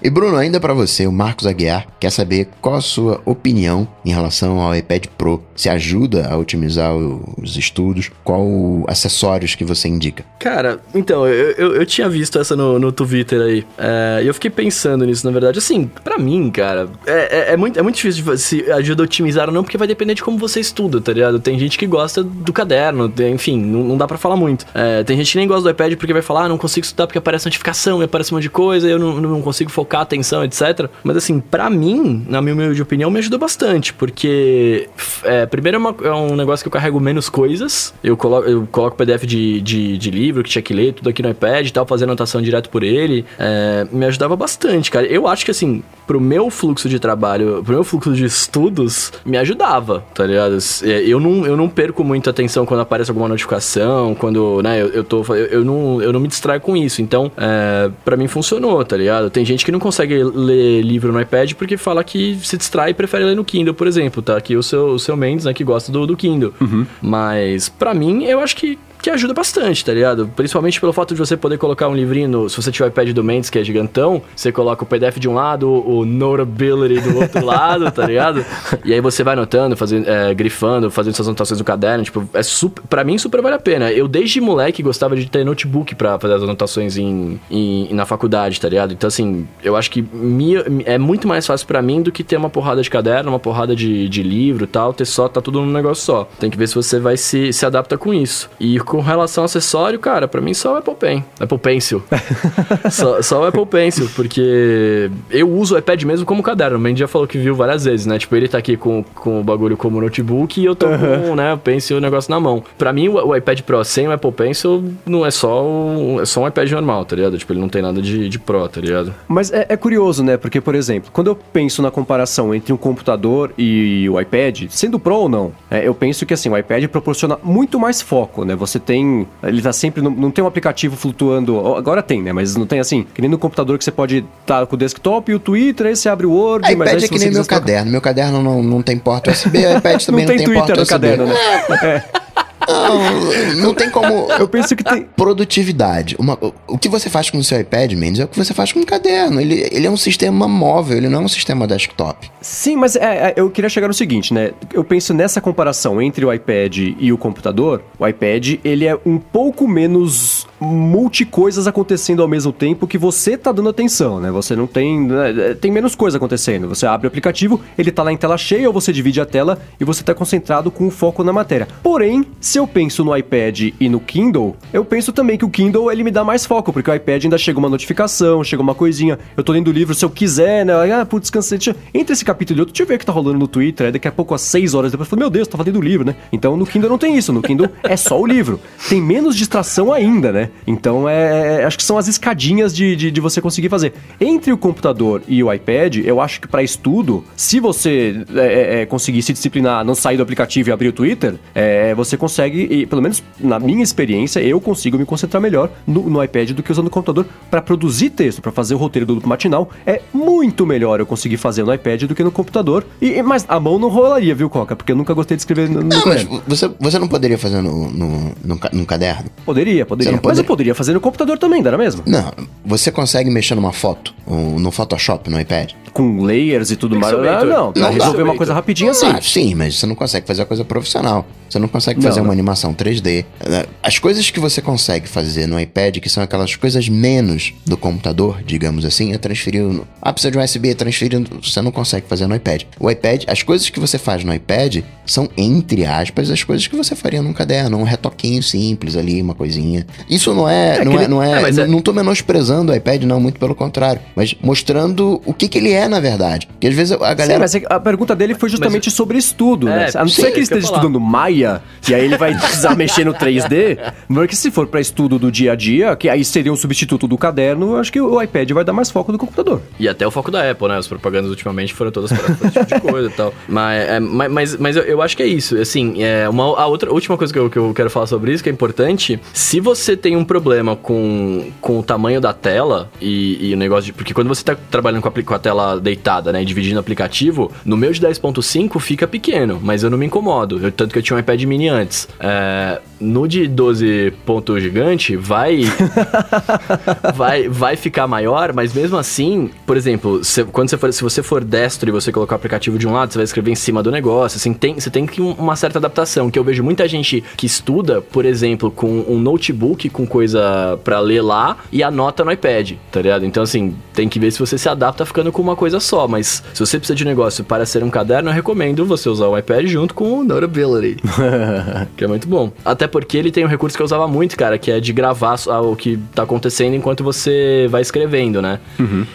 E 0.02 0.10
Bruno, 0.10 0.38
ainda 0.38 0.60
pra 0.60 0.74
você, 0.74 1.06
o 1.06 1.12
Marcos 1.12 1.46
Aguiar 1.46 1.86
quer 2.00 2.10
saber 2.10 2.48
qual 2.62 2.76
a 2.76 2.82
sua 2.82 3.22
opinião 3.26 3.88
em 4.04 4.12
relação 4.12 4.60
ao 4.60 4.76
iPad 4.76 5.06
Pro. 5.18 5.44
Se 5.56 5.70
ajuda 5.70 6.28
a 6.30 6.38
otimizar 6.38 6.96
os 6.96 7.58
estudos? 7.58 8.12
Qual 8.24 8.84
acessórios 8.88 9.56
que 9.56 9.64
você 9.64 9.88
indica? 9.88 10.26
Cara, 10.40 10.80
então, 10.94 11.28
eu, 11.28 11.52
eu, 11.52 11.76
eu 11.76 11.86
tinha 11.86 12.10
visto 12.10 12.40
essa 12.40 12.56
no, 12.56 12.80
no 12.80 12.92
Twitter 13.24 13.42
aí. 13.42 13.66
é, 13.78 14.22
eu 14.26 14.34
fiquei 14.34 14.50
pensando 14.52 15.06
nisso, 15.06 15.26
na 15.26 15.32
verdade. 15.32 15.58
Assim, 15.60 15.90
pra 16.04 16.18
mim, 16.18 16.50
cara, 16.52 16.88
é, 17.06 17.50
é, 17.52 17.54
é 17.54 17.58
muito, 17.58 17.80
é 17.80 17.82
muito 17.82 17.96
difícil 17.96 18.24
de 18.24 18.38
se 18.42 18.72
ajuda 18.72 19.04
a 19.04 19.06
otimizar 19.06 19.48
ou 19.50 19.54
não, 19.54 19.64
porque 19.64 19.78
vai 19.78 19.88
depender 19.88 20.14
de 20.16 20.24
como 20.24 20.38
você 20.38 20.60
estuda, 20.60 21.00
tá 21.02 21.12
ligado? 21.14 21.40
Tem 21.40 21.58
gente 21.58 21.78
que 21.78 21.86
gosta 21.88 22.24
do 22.24 22.52
caderno, 22.54 23.10
tem- 23.10 23.34
enfim, 23.34 23.60
não, 23.62 23.84
não 23.84 23.98
dá 23.98 24.08
pra 24.08 24.18
falar 24.18 24.36
muito. 24.36 24.66
É, 24.74 25.04
tem 25.04 25.18
gente 25.18 25.32
que 25.32 25.38
nem 25.38 25.48
gosta 25.48 25.64
do 25.64 25.70
iPad 25.70 25.96
porque 25.96 26.14
vai 26.14 26.22
falar, 26.22 26.46
ah, 26.46 26.50
não 26.50 26.58
consigo 26.58 26.86
estudar 26.86 27.08
porque 27.08 27.18
aparece 27.18 27.46
notificação 27.46 28.02
aparece 28.02 28.34
um 28.34 28.36
monte 28.38 28.44
de 28.44 28.50
coisa, 28.50 28.88
eu 28.88 29.00
não, 29.00 29.20
não 29.22 29.42
consigo 29.42 29.70
focar 29.72 30.02
a 30.02 30.04
atenção, 30.04 30.44
etc. 30.44 30.88
Mas 31.04 31.18
assim, 31.18 31.40
pra 31.40 31.70
mim, 31.70 32.26
na 32.28 32.42
minha 32.42 32.54
humilde 32.54 32.82
opinião, 32.82 33.10
me 33.10 33.20
ajuda 33.20 33.38
bastante, 33.38 33.94
porque 33.94 34.90
é, 35.24 35.46
primeiro 35.46 35.78
é, 35.78 35.80
uma- 35.80 35.96
é 36.04 36.12
um 36.12 36.36
negócio 36.36 36.64
que 36.64 36.68
eu 36.68 36.72
carrego 36.72 37.00
menos 37.00 37.30
coisas, 37.30 37.94
eu 38.04 38.16
coloco, 38.18 38.48
eu 38.50 38.68
coloco 38.72 38.98
PDF 38.98 39.26
de, 39.26 39.62
de, 39.62 39.98
de 39.98 40.12
livro 40.12 40.44
que 40.44 40.50
tinha 40.50 40.62
que 40.62 40.74
ler, 40.74 40.94
tudo 40.94 41.10
aqui 41.10 41.22
no 41.22 41.30
iPad 41.30 41.66
e 41.68 41.72
tal, 41.72 41.86
fazer 41.86 42.04
anotação 42.06 42.42
direto 42.42 42.70
por 42.70 42.84
ele, 42.84 43.13
é, 43.40 43.86
me 43.92 44.06
ajudava 44.06 44.36
bastante, 44.36 44.90
cara. 44.90 45.06
Eu 45.06 45.28
acho 45.28 45.46
que 45.46 45.52
assim, 45.52 45.84
pro 46.08 46.20
meu 46.20 46.50
fluxo 46.50 46.88
de 46.90 47.00
trabalho, 47.00 47.62
pro 47.64 47.74
meu 47.74 47.84
fluxo 47.84 48.14
de 48.14 48.26
estudos, 48.26 49.12
me 49.26 49.38
ajudava, 49.38 50.04
tá 50.14 50.26
ligado? 50.26 50.58
É, 50.84 51.02
Eu 51.08 51.20
não, 51.20 51.46
eu 51.46 51.56
não 51.58 51.70
perco 51.70 52.04
muita 52.04 52.30
atenção 52.30 52.66
quando 52.66 52.82
aparece 52.82 53.12
alguma 53.12 53.28
notificação, 53.28 54.16
quando, 54.16 54.62
né, 54.62 54.82
eu, 54.82 54.88
eu 54.90 55.04
tô. 55.04 55.24
Eu, 55.30 55.46
eu 55.48 55.66
não, 55.66 56.02
eu 56.02 56.12
não 56.14 56.20
me 56.20 56.28
distraio 56.28 56.62
com 56.62 56.76
isso. 56.76 57.02
Então, 57.02 57.32
é, 57.38 57.90
pra 58.04 58.16
mim 58.18 58.28
funcionou, 58.28 58.84
tá 58.86 58.96
ligado? 58.98 59.30
Tem 59.30 59.44
gente 59.46 59.64
que 59.66 59.72
não 59.72 59.80
consegue 59.80 60.24
ler 60.24 60.82
livro 60.82 61.12
no 61.12 61.20
iPad 61.22 61.54
porque 61.54 61.78
fala 61.78 62.04
que 62.04 62.38
se 62.44 62.58
distrai 62.58 62.92
e 62.92 62.94
prefere 62.94 63.24
ler 63.26 63.36
no 63.36 63.44
Kindle, 63.46 63.74
por 63.74 63.88
exemplo, 63.88 64.22
tá? 64.22 64.38
Aqui 64.38 64.56
o 64.56 64.64
seu, 64.64 64.88
o 64.88 65.00
seu 65.00 65.16
Mendes, 65.18 65.46
né, 65.46 65.54
que 65.54 65.64
gosta 65.64 65.92
do, 65.92 66.06
do 66.08 66.16
Kindle. 66.18 66.54
Mas, 67.02 67.70
pra 67.70 67.94
mim, 67.94 68.24
eu 68.26 68.40
acho 68.40 68.56
que 68.56 68.78
que 69.04 69.10
ajuda 69.10 69.34
bastante, 69.34 69.84
tá 69.86 69.94
ligado? 69.94 70.30
Principalmente 70.36 70.80
pelo 70.80 70.94
fato 70.94 71.14
de 71.14 71.20
você 71.20 71.36
poder 71.38 71.58
colocar 71.58 71.88
um 71.90 71.94
livrinho, 71.96 72.28
no, 72.30 72.50
se 72.50 72.56
você 72.56 72.72
tiver 72.72 72.86
o 72.86 72.88
iPad 72.88 73.10
do 73.12 73.24
Mendes, 73.24 73.50
que 73.50 73.60
é 73.60 73.64
gigantão, 73.64 74.22
você 74.36 74.52
coloca 74.52 74.84
o 74.84 74.88
PDF 74.88 75.18
de 75.20 75.28
um 75.30 75.34
lado, 75.34 75.70
o 75.70 76.06
Notability 76.06 77.02
do 77.02 77.18
outro 77.20 77.44
lado, 77.46 77.92
tá 77.92 78.06
ligado? 78.08 78.46
E 78.86 78.94
aí 78.94 79.02
você 79.02 79.24
vai 79.24 79.34
anotando, 79.34 79.76
fazendo, 79.76 80.08
é, 80.10 80.34
grifando, 80.34 80.90
fazendo 80.90 81.14
suas 81.16 81.28
anotações 81.28 81.60
no 81.60 81.66
caderno, 81.66 82.04
tipo, 82.04 82.28
é 82.34 82.42
super, 82.42 82.82
pra 82.90 83.04
mim 83.04 83.18
super 83.18 83.42
vale 83.42 83.56
a 83.56 83.60
pena. 83.60 83.92
Eu 83.92 84.08
desde 84.08 84.40
moleque 84.42 84.82
gostava 84.82 85.16
de 85.16 85.26
ter 85.30 85.44
notebook 85.46 85.94
pra 85.96 86.18
fazer 86.18 86.36
as 86.36 86.44
anotações 86.44 86.98
em, 86.98 87.40
em- 87.52 87.94
na 87.94 88.06
faculdade, 88.06 88.60
tá 88.60 88.70
ligado? 88.70 88.94
Então 88.94 89.08
assim, 89.10 89.46
eu 89.64 89.76
acho 89.76 89.92
que 89.92 90.02
minha- 90.02 90.64
é 90.86 90.98
muito 90.98 91.28
mais 91.28 91.46
fácil 91.46 91.68
pra 91.68 91.82
mim 91.82 92.02
do 92.02 92.12
que 92.12 92.24
ter 92.24 92.38
uma 92.38 92.50
porrada 92.50 92.82
de 92.82 92.90
caderno, 92.90 93.30
uma 93.32 93.40
porrada 93.40 93.76
de, 93.76 94.08
de 94.08 94.24
livro 94.24 94.64
e 94.64 94.68
tal, 94.68 94.94
ter 94.94 95.06
só, 95.06 95.28
tá 95.28 95.42
tudo 95.42 95.60
num 95.62 95.72
negócio 95.72 96.04
só. 96.06 96.28
Tem 96.40 96.50
que 96.50 96.58
ver 96.58 96.68
se 96.68 96.76
você 96.76 97.00
vai 97.00 97.18
se, 97.18 97.52
se 97.52 97.66
adapta 97.66 97.98
com 97.98 98.14
isso. 98.14 98.50
E 98.60 98.80
com 98.94 99.02
relação 99.02 99.42
ao 99.42 99.46
acessório, 99.46 99.98
cara, 99.98 100.28
pra 100.28 100.40
mim 100.40 100.54
só 100.54 100.76
o 100.76 100.78
Apple 100.78 100.94
Pen. 100.94 101.26
Apple 101.40 101.58
Pencil. 101.58 102.04
só, 102.92 103.24
só 103.24 103.42
o 103.42 103.46
Apple 103.48 103.66
Pencil, 103.66 104.08
porque 104.16 105.10
eu 105.32 105.50
uso 105.50 105.74
o 105.74 105.78
iPad 105.80 106.04
mesmo 106.04 106.28
como 106.28 106.44
caderno. 106.44 106.78
O 106.78 106.80
Mendy 106.80 107.00
já 107.00 107.08
falou 107.08 107.28
que 107.28 107.40
viu 107.40 107.56
várias 107.56 107.86
vezes, 107.86 108.06
né? 108.06 108.20
Tipo, 108.20 108.36
ele 108.36 108.48
tá 108.48 108.60
aqui 108.60 108.78
com, 108.78 109.04
com 109.16 109.42
o 109.42 109.44
bagulho 109.44 109.76
como 109.76 110.00
notebook 110.00 110.62
e 110.62 110.66
eu 110.66 110.76
tô 110.76 110.86
com, 110.86 111.36
né, 111.36 111.56
o 111.56 111.58
Pencil 111.58 111.98
e 111.98 111.98
o 111.98 112.02
negócio 112.02 112.30
na 112.30 112.40
mão. 112.40 112.64
Pra 112.78 112.94
mim, 112.94 113.08
o, 113.08 113.14
o 113.14 113.36
iPad 113.36 113.62
Pro 113.62 113.84
sem 113.84 114.08
o 114.08 114.12
Apple 114.12 114.32
Pencil 114.32 114.94
não 115.08 115.26
é 115.26 115.32
só 115.32 115.66
um, 115.66 116.22
é 116.22 116.26
só 116.26 116.44
um 116.44 116.48
iPad 116.48 116.70
normal, 116.70 117.04
tá 117.04 117.16
ligado? 117.16 117.36
Tipo, 117.36 117.52
ele 117.54 117.62
não 117.62 117.70
tem 117.70 117.82
nada 117.82 118.00
de, 118.00 118.30
de 118.30 118.38
Pro, 118.38 118.70
tá 118.70 118.80
ligado? 118.80 119.12
Mas 119.28 119.52
é, 119.52 119.66
é 119.70 119.76
curioso, 119.76 120.24
né? 120.24 120.38
Porque, 120.38 120.62
por 120.62 120.76
exemplo, 120.76 121.10
quando 121.12 121.32
eu 121.32 121.36
penso 121.36 121.82
na 121.82 121.90
comparação 121.90 122.54
entre 122.54 122.72
um 122.72 122.78
computador 122.78 123.52
e 123.58 124.08
o 124.08 124.22
iPad, 124.22 124.66
sendo 124.70 125.00
Pro 125.00 125.16
ou 125.16 125.30
não, 125.30 125.52
é, 125.72 125.88
eu 125.88 125.96
penso 125.96 126.28
que 126.28 126.34
assim, 126.36 126.48
o 126.48 126.56
iPad 126.56 126.86
proporciona 126.86 127.40
muito 127.44 127.80
mais 127.80 128.00
foco, 128.00 128.46
né? 128.46 128.56
Você 128.56 128.83
tem. 128.86 129.28
Ele 129.42 129.62
tá 129.62 129.74
sempre. 129.74 130.02
Não, 130.02 130.12
não 130.12 130.32
tem 130.32 130.44
um 130.44 130.48
aplicativo 130.48 130.96
flutuando. 130.96 131.76
Agora 131.76 132.02
tem, 132.04 132.22
né? 132.22 132.32
Mas 132.32 132.56
não 132.56 132.66
tem 132.66 132.80
assim. 132.80 133.06
Que 133.14 133.22
nem 133.22 133.30
no 133.30 133.38
computador 133.38 133.78
que 133.78 133.84
você 133.84 133.92
pode 133.92 134.26
estar 134.42 134.66
com 134.66 134.76
o 134.76 134.78
desktop 134.78 135.32
e 135.32 135.36
o 135.36 135.40
Twitter, 135.40 135.88
aí 135.88 135.96
você 135.96 136.10
abre 136.10 136.26
o 136.26 136.32
Word, 136.32 136.66
A 136.66 136.76
mas 136.76 136.90
aí 136.90 136.96
iPad 136.98 137.04
é 137.04 137.08
que 137.08 137.20
nem 137.20 137.32
meu 137.32 137.46
caderno. 137.46 137.92
Meu 137.92 138.02
caderno 138.02 138.42
não, 138.44 138.62
não 138.62 138.82
tem 138.82 138.98
porta 138.98 139.32
USB, 139.32 139.58
o 139.66 139.78
iPad 139.78 140.04
também 140.04 140.26
Não 140.26 140.34
não, 140.36 140.44
tem 140.44 140.54
porta 140.54 140.74
Twitter 140.74 140.76
no 140.76 140.82
USB. 140.82 140.90
caderno, 140.90 141.26
né? 141.26 142.04
Não, 142.68 143.56
não 143.68 143.74
tem 143.74 143.90
como. 143.90 144.32
Eu 144.32 144.48
penso 144.48 144.76
que 144.76 144.84
tem. 144.84 145.04
Produtividade. 145.16 146.16
Uma- 146.20 146.38
o- 146.42 146.54
o 146.68 146.78
que 146.78 146.88
você 146.90 147.10
faz 147.10 147.30
com 147.30 147.38
o 147.38 147.44
seu 147.44 147.60
iPad, 147.60 147.94
Mendes, 147.94 148.20
é 148.20 148.24
o 148.26 148.28
que 148.28 148.38
você 148.38 148.54
faz 148.54 148.72
com 148.72 148.80
um 148.80 148.84
caderno. 148.84 149.40
Ele, 149.42 149.68
ele 149.72 149.88
é 149.88 149.90
um 149.92 149.98
sistema 149.98 150.48
móvel, 150.48 150.98
ele 150.98 151.10
não 151.10 151.22
é 151.22 151.26
um 151.26 151.28
sistema 151.28 151.68
desktop. 151.68 152.30
Sim, 152.42 152.76
mas 152.78 152.96
é, 152.96 153.30
é, 153.30 153.34
eu 153.36 153.50
queria 153.50 153.70
chegar 153.70 153.88
no 153.88 153.94
seguinte, 153.94 154.34
né? 154.34 154.52
Eu 154.74 154.84
penso 154.84 155.14
nessa 155.14 155.40
comparação 155.42 156.02
entre 156.02 156.26
o 156.26 156.34
iPad 156.34 156.78
e 157.00 157.12
o 157.12 157.18
computador. 157.18 157.82
O 158.00 158.08
iPad, 158.08 158.56
ele 158.64 158.86
é 158.86 158.98
um 159.06 159.18
pouco 159.18 159.68
menos 159.68 160.48
multicoisas 160.60 161.68
acontecendo 161.68 162.22
ao 162.22 162.28
mesmo 162.28 162.52
tempo 162.52 162.88
que 162.88 162.98
você 162.98 163.38
tá 163.38 163.52
dando 163.52 163.70
atenção, 163.70 164.20
né? 164.20 164.32
Você 164.32 164.56
não 164.56 164.68
tem... 164.68 165.02
né, 165.02 165.56
Tem 165.60 165.72
menos 165.72 165.96
coisa 165.96 166.18
acontecendo. 166.18 166.68
Você 166.70 166.86
abre 166.86 167.08
o 167.08 167.10
aplicativo, 167.10 167.60
ele 167.78 167.92
tá 167.92 168.04
lá 168.04 168.12
em 168.12 168.18
tela 168.18 168.38
cheia, 168.38 168.68
ou 168.68 168.74
você 168.74 168.92
divide 168.94 169.20
a 169.22 169.26
tela 169.26 169.60
e 169.80 169.84
você 169.84 170.04
tá 170.04 170.14
concentrado 170.14 170.72
com 170.72 170.88
o 170.88 170.92
foco 170.92 171.24
na 171.24 171.34
matéria. 171.34 171.68
Porém, 171.82 172.26
se 172.54 172.60
eu 172.60 172.68
penso 172.68 173.04
no 173.04 173.18
iPad 173.18 173.74
e 173.80 173.90
no 173.90 174.00
Kindle, 174.00 174.56
eu 174.72 174.86
penso 174.86 175.12
também 175.12 175.40
que 175.40 175.44
o 175.44 175.50
Kindle, 175.50 175.92
ele 175.92 176.04
me 176.04 176.12
dá 176.12 176.24
mais 176.24 176.46
foco, 176.46 176.72
porque 176.72 176.92
o 176.92 176.94
iPad 176.94 177.24
ainda 177.24 177.36
chega 177.36 177.58
uma 177.58 177.68
notificação, 177.68 178.44
chega 178.44 178.62
uma 178.62 178.76
coisinha, 178.76 179.18
eu 179.36 179.44
tô 179.44 179.54
lendo 179.54 179.70
o 179.70 179.72
livro 179.72 179.96
se 179.96 180.06
eu 180.06 180.10
quiser, 180.12 180.64
né? 180.64 180.74
Ah, 180.94 181.04
putz, 181.04 181.32
cansei. 181.32 181.58
Deixa... 181.58 181.76
Entre 181.92 182.14
esse 182.14 182.24
capítulo 182.24 182.60
e 182.60 182.62
outro, 182.62 182.72
deixa 182.72 182.84
eu 182.84 182.88
ver 182.88 182.94
o 182.94 183.00
que 183.00 183.06
tá 183.08 183.12
rolando 183.12 183.40
no 183.40 183.48
Twitter, 183.48 183.88
aí 183.88 183.92
daqui 183.92 184.08
a 184.08 184.12
pouco, 184.12 184.36
às 184.36 184.42
6 184.42 184.76
horas 184.76 184.92
depois, 184.92 185.08
eu 185.08 185.10
falo, 185.10 185.22
meu 185.22 185.32
Deus, 185.32 185.48
tô 185.48 185.58
lendo 185.64 185.80
o 185.80 185.82
livro, 185.82 186.06
né? 186.06 186.16
Então, 186.32 186.56
no 186.56 186.64
Kindle 186.64 186.92
não 186.92 187.00
tem 187.00 187.18
isso, 187.18 187.34
no 187.34 187.42
Kindle 187.42 187.72
é 187.82 187.98
só 187.98 188.22
o 188.22 188.28
livro. 188.28 188.60
Tem 188.88 189.02
menos 189.02 189.36
distração 189.36 189.92
ainda, 189.92 190.32
né? 190.32 190.52
Então, 190.68 191.10
é, 191.10 191.62
é- 191.62 191.66
acho 191.66 191.78
que 191.78 191.84
são 191.84 191.98
as 191.98 192.08
escadinhas 192.08 192.72
de, 192.72 192.96
de, 192.96 193.10
de 193.10 193.20
você 193.20 193.42
conseguir 193.42 193.70
fazer. 193.70 193.96
Entre 194.22 194.54
o 194.54 194.58
computador 194.60 195.24
e 195.28 195.44
o 195.44 195.52
iPad, 195.52 196.06
eu 196.06 196.22
acho 196.22 196.40
que 196.40 196.48
para 196.48 196.62
estudo, 196.62 197.24
se 197.36 197.60
você 197.60 198.24
é, 198.36 198.82
é, 198.82 198.86
conseguir 198.86 199.24
se 199.24 199.34
disciplinar, 199.34 199.84
não 199.84 199.96
sair 199.96 200.18
do 200.18 200.22
aplicativo 200.22 200.70
e 200.70 200.72
abrir 200.72 200.90
o 200.90 200.94
Twitter, 200.94 201.34
é, 201.56 201.96
você 201.96 202.16
consegue, 202.16 202.43
e, 202.52 202.86
pelo 202.86 203.02
menos 203.02 203.24
na 203.40 203.60
minha 203.60 203.84
experiência, 203.84 204.40
eu 204.42 204.60
consigo 204.60 204.98
me 204.98 205.06
concentrar 205.06 205.42
melhor 205.42 205.70
no, 205.88 206.10
no 206.10 206.24
iPad 206.24 206.52
do 206.52 206.62
que 206.62 206.72
usando 206.72 206.88
o 206.88 206.90
computador 206.90 207.26
para 207.50 207.62
produzir 207.62 208.10
texto, 208.10 208.42
para 208.42 208.52
fazer 208.52 208.76
o 208.76 208.78
roteiro 208.78 209.06
do 209.06 209.14
Loop 209.16 209.28
matinal. 209.28 209.70
É 209.86 210.02
muito 210.14 210.66
melhor 210.66 211.00
eu 211.00 211.06
conseguir 211.06 211.38
fazer 211.38 211.64
no 211.64 211.74
iPad 211.74 212.04
do 212.04 212.16
que 212.16 212.24
no 212.24 212.32
computador. 212.32 212.86
E, 213.02 213.22
mas 213.22 213.46
a 213.48 213.60
mão 213.60 213.80
não 213.80 213.90
rolaria, 213.90 214.36
viu, 214.36 214.50
Coca? 214.50 214.76
Porque 214.76 214.92
eu 214.92 214.96
nunca 214.96 215.14
gostei 215.14 215.38
de 215.38 215.42
escrever 215.42 215.70
no, 215.70 215.82
Não, 215.82 216.02
caderno. 216.02 216.44
você, 216.48 216.70
você 216.80 217.00
não 217.00 217.08
poderia 217.08 217.38
fazer 217.38 217.62
no, 217.62 217.90
no, 217.90 218.32
no, 218.44 218.60
no 218.72 218.86
caderno? 218.86 219.30
Poderia, 219.46 219.86
poderia. 219.86 220.20
Mas 220.24 220.38
eu 220.38 220.44
poderia? 220.44 220.74
fazer 220.74 220.94
no 220.94 221.02
computador 221.02 221.38
também, 221.38 221.62
não 221.62 221.68
era 221.68 221.78
mesmo? 221.78 222.04
Não, 222.06 222.32
você 222.66 222.92
consegue 222.92 223.30
mexer 223.30 223.56
numa 223.56 223.72
foto, 223.72 224.14
no 224.28 224.72
Photoshop, 224.72 225.30
no 225.30 225.40
iPad? 225.40 225.72
Com 225.94 226.22
layers 226.24 226.72
e 226.72 226.76
tudo 226.76 226.96
mais. 227.00 227.14
Ah, 227.14 227.44
não, 227.46 227.72
pra 227.72 227.82
Não 227.84 227.92
resolver 227.92 228.24
uma 228.24 228.36
coisa 228.36 228.54
rapidinho 228.54 228.92
assim. 228.92 229.06
Ah, 229.06 229.20
sim, 229.22 229.54
mas 229.54 229.76
você 229.78 229.86
não 229.86 229.96
consegue 229.96 230.26
fazer 230.26 230.42
a 230.42 230.46
coisa 230.46 230.66
profissional. 230.66 231.26
Você 231.48 231.60
não 231.60 231.68
consegue 231.68 232.02
fazer 232.02 232.16
Não, 232.16 232.24
uma 232.24 232.28
não. 232.30 232.34
animação 232.34 232.74
3D. 232.74 233.26
Eh, 233.40 233.68
As 233.84 234.00
coisas 234.00 234.28
que 234.32 234.40
você 234.40 234.60
consegue 234.60 235.08
fazer 235.08 235.46
no 235.46 235.60
iPad, 235.60 235.98
que 236.00 236.10
são 236.10 236.24
aquelas 236.24 236.56
coisas 236.56 236.90
menos 236.90 237.54
do 237.64 237.78
computador, 237.78 238.42
digamos 238.44 238.84
assim, 238.86 239.14
é 239.14 239.20
transferir. 239.20 239.62
no- 239.62 239.88
Ah, 240.02 240.12
precisa 240.12 240.32
de 240.32 240.38
um 240.40 240.42
USB, 240.42 240.70
é 240.72 240.74
transferir. 240.74 241.22
Você 241.44 241.62
não 241.62 241.72
consegue 241.72 242.08
fazer 242.08 242.26
no 242.26 242.36
iPad. 242.36 242.64
O 242.80 242.90
iPad, 242.90 243.26
as 243.28 243.44
coisas 243.44 243.70
que 243.70 243.80
você 243.80 244.00
faz 244.00 244.24
no 244.24 244.34
iPad 244.34 244.78
são, 245.06 245.30
entre 245.38 245.86
aspas, 245.86 246.32
as 246.32 246.44
coisas 246.44 246.66
que 246.66 246.76
você 246.76 246.96
faria 246.96 247.22
num 247.22 247.34
caderno, 247.34 247.78
um 247.78 247.84
retoquinho 247.84 248.42
simples 248.42 248.96
ali, 248.98 249.22
uma 249.22 249.36
coisinha. 249.36 249.86
Isso 250.10 250.34
não 250.34 250.50
é. 250.50 250.78
É 250.80 250.84
não, 250.86 250.98
que 250.98 251.04
é 251.04 251.08
não 251.08 251.22
é. 251.22 251.34
É, 251.34 251.40
mas 251.42 251.58
não, 251.58 251.64
é- 251.66 251.68
não 251.68 251.82
tô 251.82 251.94
menosprezando 251.94 252.72
o 252.72 252.76
iPad, 252.76 253.04
não, 253.04 253.20
muito 253.20 253.40
pelo 253.40 253.54
contrário. 253.54 254.02
Mas 254.16 254.34
mostrando 254.42 255.22
o 255.24 255.32
que, 255.34 255.48
que 255.48 255.60
ele 255.60 255.72
é, 255.72 255.83
na 255.88 256.00
verdade. 256.00 256.48
Porque 256.48 256.68
às 256.68 256.74
vezes 256.74 256.92
a 256.94 257.10
Sim, 257.10 257.16
galera. 257.16 257.40
mas 257.40 257.56
é 257.56 257.64
a 257.70 257.80
pergunta 257.80 258.16
dele 258.16 258.36
foi 258.36 258.50
justamente 258.50 258.90
sobre 258.92 259.18
estudo, 259.18 259.68
né? 259.68 259.90
É, 259.94 259.98
A 259.98 260.02
não 260.02 260.08
sim, 260.08 260.22
ser 260.22 260.32
que 260.32 260.38
ele 260.38 260.44
esteja 260.44 260.66
estudando 260.66 261.00
Maia, 261.00 261.62
e 261.88 261.94
aí 261.94 262.06
ele 262.06 262.18
vai 262.18 262.34
precisar 262.38 262.76
mexer 262.76 263.06
no 263.06 263.14
3D, 263.14 263.78
porque 264.08 264.36
se 264.36 264.52
for 264.52 264.68
pra 264.68 264.80
estudo 264.80 265.18
do 265.20 265.32
dia 265.32 265.54
a 265.54 265.56
dia, 265.56 265.96
que 265.96 266.10
aí 266.10 266.24
seria 266.24 266.52
um 266.52 266.56
substituto 266.56 267.08
do 267.08 267.18
caderno, 267.18 267.72
eu 267.74 267.78
acho 267.78 267.92
que 267.92 268.00
o 268.02 268.22
iPad 268.22 268.52
vai 268.52 268.64
dar 268.64 268.74
mais 268.74 268.90
foco 268.90 269.12
do 269.12 269.18
computador. 269.18 269.62
E 269.80 269.88
até 269.88 270.06
o 270.06 270.12
foco 270.12 270.32
da 270.32 270.50
Apple, 270.50 270.68
né? 270.68 270.78
As 270.78 270.88
propagandas 270.88 271.30
ultimamente 271.30 271.74
foram 271.74 271.92
todas 271.92 272.12
para 272.12 272.34
esse 272.34 272.60
tipo 272.60 272.66
de 272.66 272.82
coisa 272.82 273.10
e 273.10 273.12
tal. 273.12 273.34
Mas, 273.48 273.90
é, 273.90 274.00
mas, 274.00 274.32
mas, 274.32 274.58
mas 274.58 274.76
eu, 274.76 274.84
eu 274.84 275.02
acho 275.02 275.16
que 275.18 275.24
é 275.24 275.28
isso. 275.28 275.58
Assim, 275.58 276.02
é 276.04 276.28
uma, 276.30 276.44
a 276.60 276.66
outra, 276.66 276.92
última 276.92 277.18
coisa 277.18 277.32
que 277.32 277.40
eu, 277.40 277.50
que 277.50 277.58
eu 277.58 277.74
quero 277.74 277.90
falar 277.90 278.08
sobre 278.08 278.32
isso, 278.34 278.44
que 278.44 278.50
é 278.50 278.54
importante, 278.54 279.20
se 279.34 279.60
você 279.60 279.96
tem 279.96 280.16
um 280.16 280.24
problema 280.24 280.76
com, 280.76 281.52
com 281.62 281.80
o 281.80 281.84
tamanho 281.84 282.20
da 282.22 282.34
tela 282.34 282.90
e, 283.02 283.50
e 283.50 283.54
o 283.54 283.58
negócio 283.58 283.86
de. 283.86 283.94
Porque 283.94 284.14
quando 284.14 284.28
você 284.28 284.44
tá 284.44 284.56
trabalhando 284.70 285.02
com 285.02 285.10
a, 285.10 285.24
com 285.24 285.34
a 285.34 285.40
tela 285.40 285.73
deitada, 285.80 286.32
né? 286.32 286.42
E 286.42 286.46
dividindo 286.46 286.78
o 286.78 286.80
aplicativo, 286.80 287.52
no 287.66 287.76
meu 287.78 287.92
de 287.92 288.02
10.5 288.02 288.80
fica 288.80 289.08
pequeno, 289.08 289.60
mas 289.62 289.84
eu 289.84 289.90
não 289.90 289.98
me 289.98 290.06
incomodo. 290.06 290.60
Eu- 290.64 290.72
tanto 290.72 290.92
que 290.94 291.00
eu 291.00 291.04
tinha 291.04 291.18
um 291.18 291.20
iPad 291.20 291.42
mini 291.44 291.68
antes. 291.70 292.08
É, 292.20 292.80
no 293.00 293.28
de 293.28 293.48
12 293.48 294.14
ponto 294.26 294.60
gigante, 294.60 295.16
vai 295.16 295.62
vai, 297.16 297.48
vai 297.48 297.76
ficar 297.76 298.08
maior, 298.08 298.54
mas 298.54 298.74
mesmo 298.74 298.98
assim, 298.98 299.50
por 299.66 299.78
exemplo, 299.78 300.24
se, 300.24 300.44
quando 300.46 300.70
você 300.70 300.78
for, 300.78 300.94
se 300.94 301.04
você 301.04 301.24
for 301.24 301.44
destro 301.44 301.90
e 301.90 301.92
você 301.92 302.12
colocar 302.12 302.36
o 302.36 302.38
aplicativo 302.38 302.78
de 302.78 302.88
um 302.88 302.94
lado, 302.94 303.12
você 303.12 303.18
vai 303.20 303.24
escrever 303.26 303.52
em 303.52 303.56
cima 303.56 303.82
do 303.84 303.92
negócio, 303.92 304.38
assim, 304.38 304.54
tem, 304.54 304.76
você 304.76 304.90
tem 304.90 305.06
que 305.06 305.22
um- 305.22 305.32
uma 305.34 305.56
certa 305.56 305.80
adaptação, 305.80 306.30
que 306.30 306.38
eu 306.40 306.44
vejo 306.44 306.64
muita 306.64 306.88
gente 306.88 307.24
que 307.38 307.46
estuda, 307.46 308.02
por 308.02 308.26
exemplo, 308.26 308.72
com 308.72 309.04
um 309.08 309.20
notebook 309.20 309.90
com 309.90 310.06
coisa 310.06 310.80
pra 310.84 311.00
ler 311.00 311.22
lá 311.22 311.58
e 311.72 311.84
anota 311.84 312.24
no 312.24 312.32
iPad, 312.32 312.74
tá 312.92 313.02
ligado? 313.02 313.26
Então, 313.26 313.44
assim, 313.44 313.76
tem 313.94 314.08
que 314.10 314.20
ver 314.20 314.32
se 314.32 314.40
você 314.40 314.58
se 314.58 314.68
adapta 314.70 315.06
ficando 315.06 315.32
com 315.32 315.42
uma 315.42 315.56
coisa 315.56 315.63
só, 315.80 316.08
mas 316.08 316.44
se 316.54 316.60
você 316.60 316.78
precisa 316.78 316.96
de 316.96 317.04
um 317.04 317.08
negócio 317.08 317.44
para 317.44 317.66
ser 317.66 317.84
um 317.84 317.90
caderno, 317.90 318.30
eu 318.30 318.34
recomendo 318.34 318.86
você 318.86 319.10
usar 319.10 319.28
o 319.28 319.38
iPad 319.38 319.66
junto 319.68 319.94
com 319.94 320.20
o 320.20 320.24
Notability. 320.24 321.02
que 321.98 322.04
é 322.04 322.08
muito 322.08 322.28
bom. 322.28 322.52
Até 322.64 322.88
porque 322.88 323.18
ele 323.18 323.32
tem 323.32 323.44
um 323.46 323.48
recurso 323.48 323.76
que 323.78 323.82
eu 323.82 323.86
usava 323.86 324.08
muito, 324.08 324.36
cara, 324.38 324.58
que 324.58 324.72
é 324.72 324.80
de 324.80 324.94
gravar 324.94 325.36
o 325.64 325.76
que 325.76 325.98
tá 326.14 326.24
acontecendo 326.24 326.76
enquanto 326.76 327.04
você 327.04 327.68
vai 327.70 327.82
escrevendo, 327.82 328.42
né? 328.42 328.60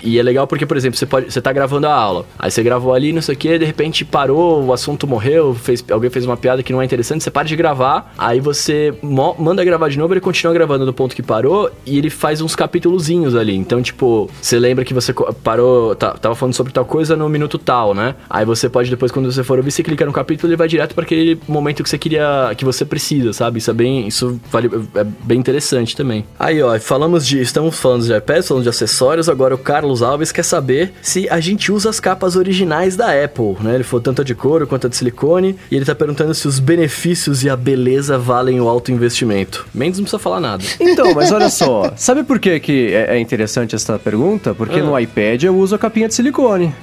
E 0.02 0.18
é 0.18 0.22
legal 0.22 0.46
porque, 0.46 0.66
por 0.66 0.76
exemplo, 0.76 0.98
você, 0.98 1.06
pode, 1.06 1.32
você 1.32 1.40
tá 1.40 1.52
gravando 1.52 1.86
a 1.86 1.94
aula, 1.94 2.24
aí 2.38 2.50
você 2.50 2.62
gravou 2.62 2.92
ali, 2.94 3.12
não 3.12 3.22
sei 3.22 3.34
o 3.34 3.38
que, 3.38 3.58
de 3.58 3.64
repente 3.64 4.04
parou, 4.04 4.64
o 4.64 4.72
assunto 4.72 5.06
morreu, 5.06 5.54
fez, 5.54 5.84
alguém 5.90 6.10
fez 6.10 6.24
uma 6.24 6.36
piada 6.36 6.62
que 6.62 6.72
não 6.72 6.80
é 6.80 6.84
interessante, 6.84 7.22
você 7.24 7.30
para 7.30 7.46
de 7.46 7.56
gravar, 7.56 8.12
aí 8.16 8.40
você 8.40 8.94
manda 9.38 9.64
gravar 9.64 9.88
de 9.88 9.98
novo, 9.98 10.12
ele 10.14 10.20
continua 10.20 10.52
gravando 10.52 10.84
do 10.86 10.92
ponto 10.92 11.14
que 11.14 11.22
parou 11.22 11.70
e 11.86 11.98
ele 11.98 12.10
faz 12.10 12.40
uns 12.40 12.54
capítulozinhos 12.56 13.34
ali. 13.34 13.54
Então, 13.56 13.82
tipo, 13.82 14.30
você 14.40 14.58
lembra 14.58 14.84
que 14.84 14.94
você 14.94 15.12
parou, 15.42 15.94
tá- 15.94 16.12
tava 16.12 16.34
falando 16.38 16.54
sobre 16.54 16.72
tal 16.72 16.84
coisa 16.84 17.16
no 17.16 17.28
minuto 17.28 17.58
tal, 17.58 17.94
né? 17.94 18.14
Aí 18.30 18.44
você 18.44 18.68
pode 18.68 18.88
depois, 18.90 19.10
quando 19.12 19.30
você 19.30 19.42
for 19.44 19.58
ouvir, 19.58 19.70
você 19.70 19.82
clica 19.82 20.06
no 20.06 20.12
capítulo 20.12 20.52
e 20.52 20.56
vai 20.56 20.68
direto 20.68 20.94
para 20.94 21.04
aquele 21.04 21.38
momento 21.48 21.82
que 21.82 21.88
você 21.90 21.98
queria, 21.98 22.52
que 22.56 22.64
você 22.64 22.84
precisa, 22.84 23.32
sabe? 23.32 23.58
Isso 23.58 23.70
é 23.70 23.74
bem, 23.74 24.06
isso 24.06 24.40
vale, 24.50 24.70
é 24.94 25.04
bem 25.04 25.38
interessante 25.38 25.96
também. 25.96 26.24
Aí, 26.38 26.62
ó, 26.62 26.78
falamos 26.78 27.26
de, 27.26 27.40
estamos 27.40 27.78
falando 27.78 28.04
de 28.04 28.14
iPad, 28.16 28.42
falando 28.42 28.62
de 28.62 28.68
acessórios, 28.68 29.28
agora 29.28 29.54
o 29.54 29.58
Carlos 29.58 30.02
Alves 30.02 30.30
quer 30.32 30.44
saber 30.44 30.92
se 31.02 31.28
a 31.28 31.40
gente 31.40 31.70
usa 31.72 31.90
as 31.90 31.98
capas 32.00 32.36
originais 32.36 32.96
da 32.96 33.06
Apple, 33.24 33.56
né? 33.60 33.74
Ele 33.74 33.84
falou 33.84 34.00
tanto 34.02 34.22
a 34.22 34.24
de 34.24 34.34
couro 34.34 34.66
quanto 34.66 34.86
a 34.86 34.90
de 34.90 34.96
silicone, 34.96 35.56
e 35.70 35.76
ele 35.76 35.84
tá 35.84 35.94
perguntando 35.94 36.32
se 36.34 36.46
os 36.46 36.58
benefícios 36.58 37.42
e 37.42 37.50
a 37.50 37.56
beleza 37.56 38.16
valem 38.18 38.60
o 38.60 38.68
alto 38.68 38.92
investimento. 38.92 39.66
Mendes 39.74 39.98
não 39.98 40.04
precisa 40.04 40.18
falar 40.18 40.40
nada. 40.40 40.62
Então, 40.78 41.14
mas 41.14 41.32
olha 41.32 41.48
só, 41.50 41.92
sabe 41.96 42.22
por 42.22 42.38
que, 42.38 42.60
que 42.60 42.94
é 42.94 43.08
é 43.08 43.18
interessante 43.20 43.74
essa 43.74 43.98
pergunta? 43.98 44.54
Porque 44.54 44.78
Ah. 44.80 44.82
no 44.82 44.98
iPad 44.98 45.42
eu 45.44 45.56
uso 45.56 45.74
a 45.74 45.78
capinha 45.78 46.06
de 46.06 46.14
silicone. 46.14 46.27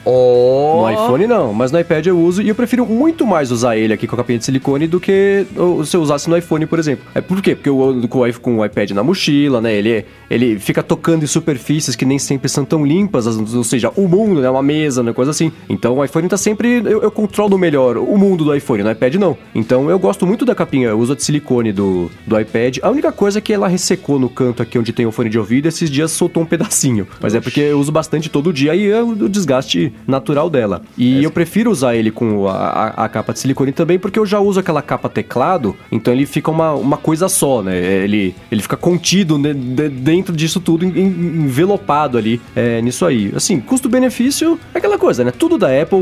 Oh! 0.03 0.81
No 0.81 0.91
iPhone 0.91 1.27
não, 1.27 1.53
mas 1.53 1.71
no 1.71 1.79
iPad 1.79 2.05
eu 2.07 2.17
uso 2.19 2.41
e 2.41 2.49
eu 2.49 2.55
prefiro 2.55 2.85
muito 2.85 3.25
mais 3.25 3.51
usar 3.51 3.77
ele 3.77 3.93
aqui 3.93 4.07
com 4.07 4.15
a 4.15 4.17
capinha 4.17 4.37
de 4.39 4.45
silicone 4.45 4.87
do 4.87 4.99
que 4.99 5.45
se 5.85 5.95
eu 5.97 6.01
usasse 6.01 6.29
no 6.29 6.37
iPhone, 6.37 6.65
por 6.65 6.79
exemplo. 6.79 7.05
É 7.13 7.21
por 7.21 7.41
quê? 7.41 7.55
Porque 7.55 7.69
eu 7.69 7.83
ando 7.83 8.07
com 8.07 8.19
o, 8.19 8.27
i- 8.27 8.33
com 8.33 8.57
o 8.57 8.65
iPad 8.65 8.91
na 8.91 9.03
mochila, 9.03 9.61
né? 9.61 9.73
Ele, 9.73 10.05
ele 10.29 10.59
fica 10.59 10.81
tocando 10.83 11.23
em 11.23 11.27
superfícies 11.27 11.95
que 11.95 12.05
nem 12.05 12.19
sempre 12.19 12.49
são 12.49 12.65
tão 12.65 12.85
limpas, 12.85 13.27
as- 13.27 13.53
ou 13.53 13.63
seja, 13.63 13.91
o 13.95 14.07
mundo, 14.07 14.41
né? 14.41 14.49
Uma 14.49 14.63
mesa, 14.63 15.01
né? 15.03 15.13
Coisa 15.13 15.31
assim. 15.31 15.51
Então 15.69 15.97
o 15.97 16.03
iPhone 16.05 16.27
tá 16.27 16.37
sempre. 16.37 16.81
Eu, 16.85 17.01
eu 17.01 17.11
controlo 17.11 17.57
melhor 17.57 17.97
o 17.97 18.17
mundo 18.17 18.43
do 18.43 18.53
iPhone, 18.55 18.83
no 18.83 18.91
iPad 18.91 19.15
não. 19.15 19.37
Então 19.53 19.89
eu 19.89 19.97
gosto 19.99 20.25
muito 20.25 20.45
da 20.45 20.53
capinha, 20.55 20.89
eu 20.89 20.99
uso 20.99 21.13
a 21.13 21.15
de 21.15 21.23
silicone 21.23 21.71
do, 21.71 22.09
do 22.25 22.39
iPad. 22.39 22.77
A 22.81 22.89
única 22.89 23.11
coisa 23.11 23.39
é 23.39 23.41
que 23.41 23.53
ela 23.53 23.67
ressecou 23.67 24.19
no 24.19 24.29
canto 24.29 24.61
aqui 24.61 24.77
onde 24.77 24.91
tem 24.93 25.05
o 25.05 25.11
fone 25.11 25.29
de 25.29 25.37
ouvido, 25.39 25.67
esses 25.67 25.89
dias 25.89 26.11
soltou 26.11 26.43
um 26.43 26.45
pedacinho. 26.45 27.07
Mas 27.21 27.33
é 27.35 27.41
porque 27.41 27.59
eu 27.61 27.79
uso 27.79 27.91
bastante 27.91 28.29
todo 28.29 28.51
dia 28.53 28.75
e 28.75 28.89
é 28.89 29.01
o 29.25 29.29
desgaste 29.29 29.93
natural 30.07 30.49
dela. 30.49 30.81
E 30.97 31.23
eu 31.23 31.31
prefiro 31.31 31.71
usar 31.71 31.95
ele 31.95 32.11
com 32.11 32.47
a, 32.47 32.53
a- 32.53 33.05
a 33.05 33.09
capa 33.09 33.33
de 33.33 33.39
silicone 33.39 33.71
também, 33.71 33.97
porque 33.99 34.17
eu 34.19 34.25
já 34.25 34.39
uso 34.39 34.59
aquela 34.59 34.81
capa 34.81 35.09
teclado, 35.09 35.75
então 35.91 36.13
ele 36.13 36.25
fica 36.25 36.51
uma, 36.51 36.73
uma 36.73 36.97
coisa 36.97 37.27
só, 37.29 37.61
né? 37.61 37.75
Ele, 37.77 38.35
ele 38.51 38.61
fica 38.61 38.77
contido 38.77 39.37
né, 39.37 39.53
de- 39.53 39.89
dentro 39.89 40.35
disso 40.35 40.59
tudo, 40.59 40.85
en- 40.85 40.89
en- 40.99 41.43
envelopado 41.45 42.17
ali 42.17 42.39
é, 42.55 42.81
nisso 42.81 43.05
aí. 43.05 43.31
Assim, 43.35 43.59
custo-benefício 43.59 44.59
é 44.73 44.77
aquela 44.77 44.97
coisa, 44.97 45.23
né? 45.23 45.31
Tudo 45.31 45.57
da 45.57 45.67
Apple, 45.81 45.99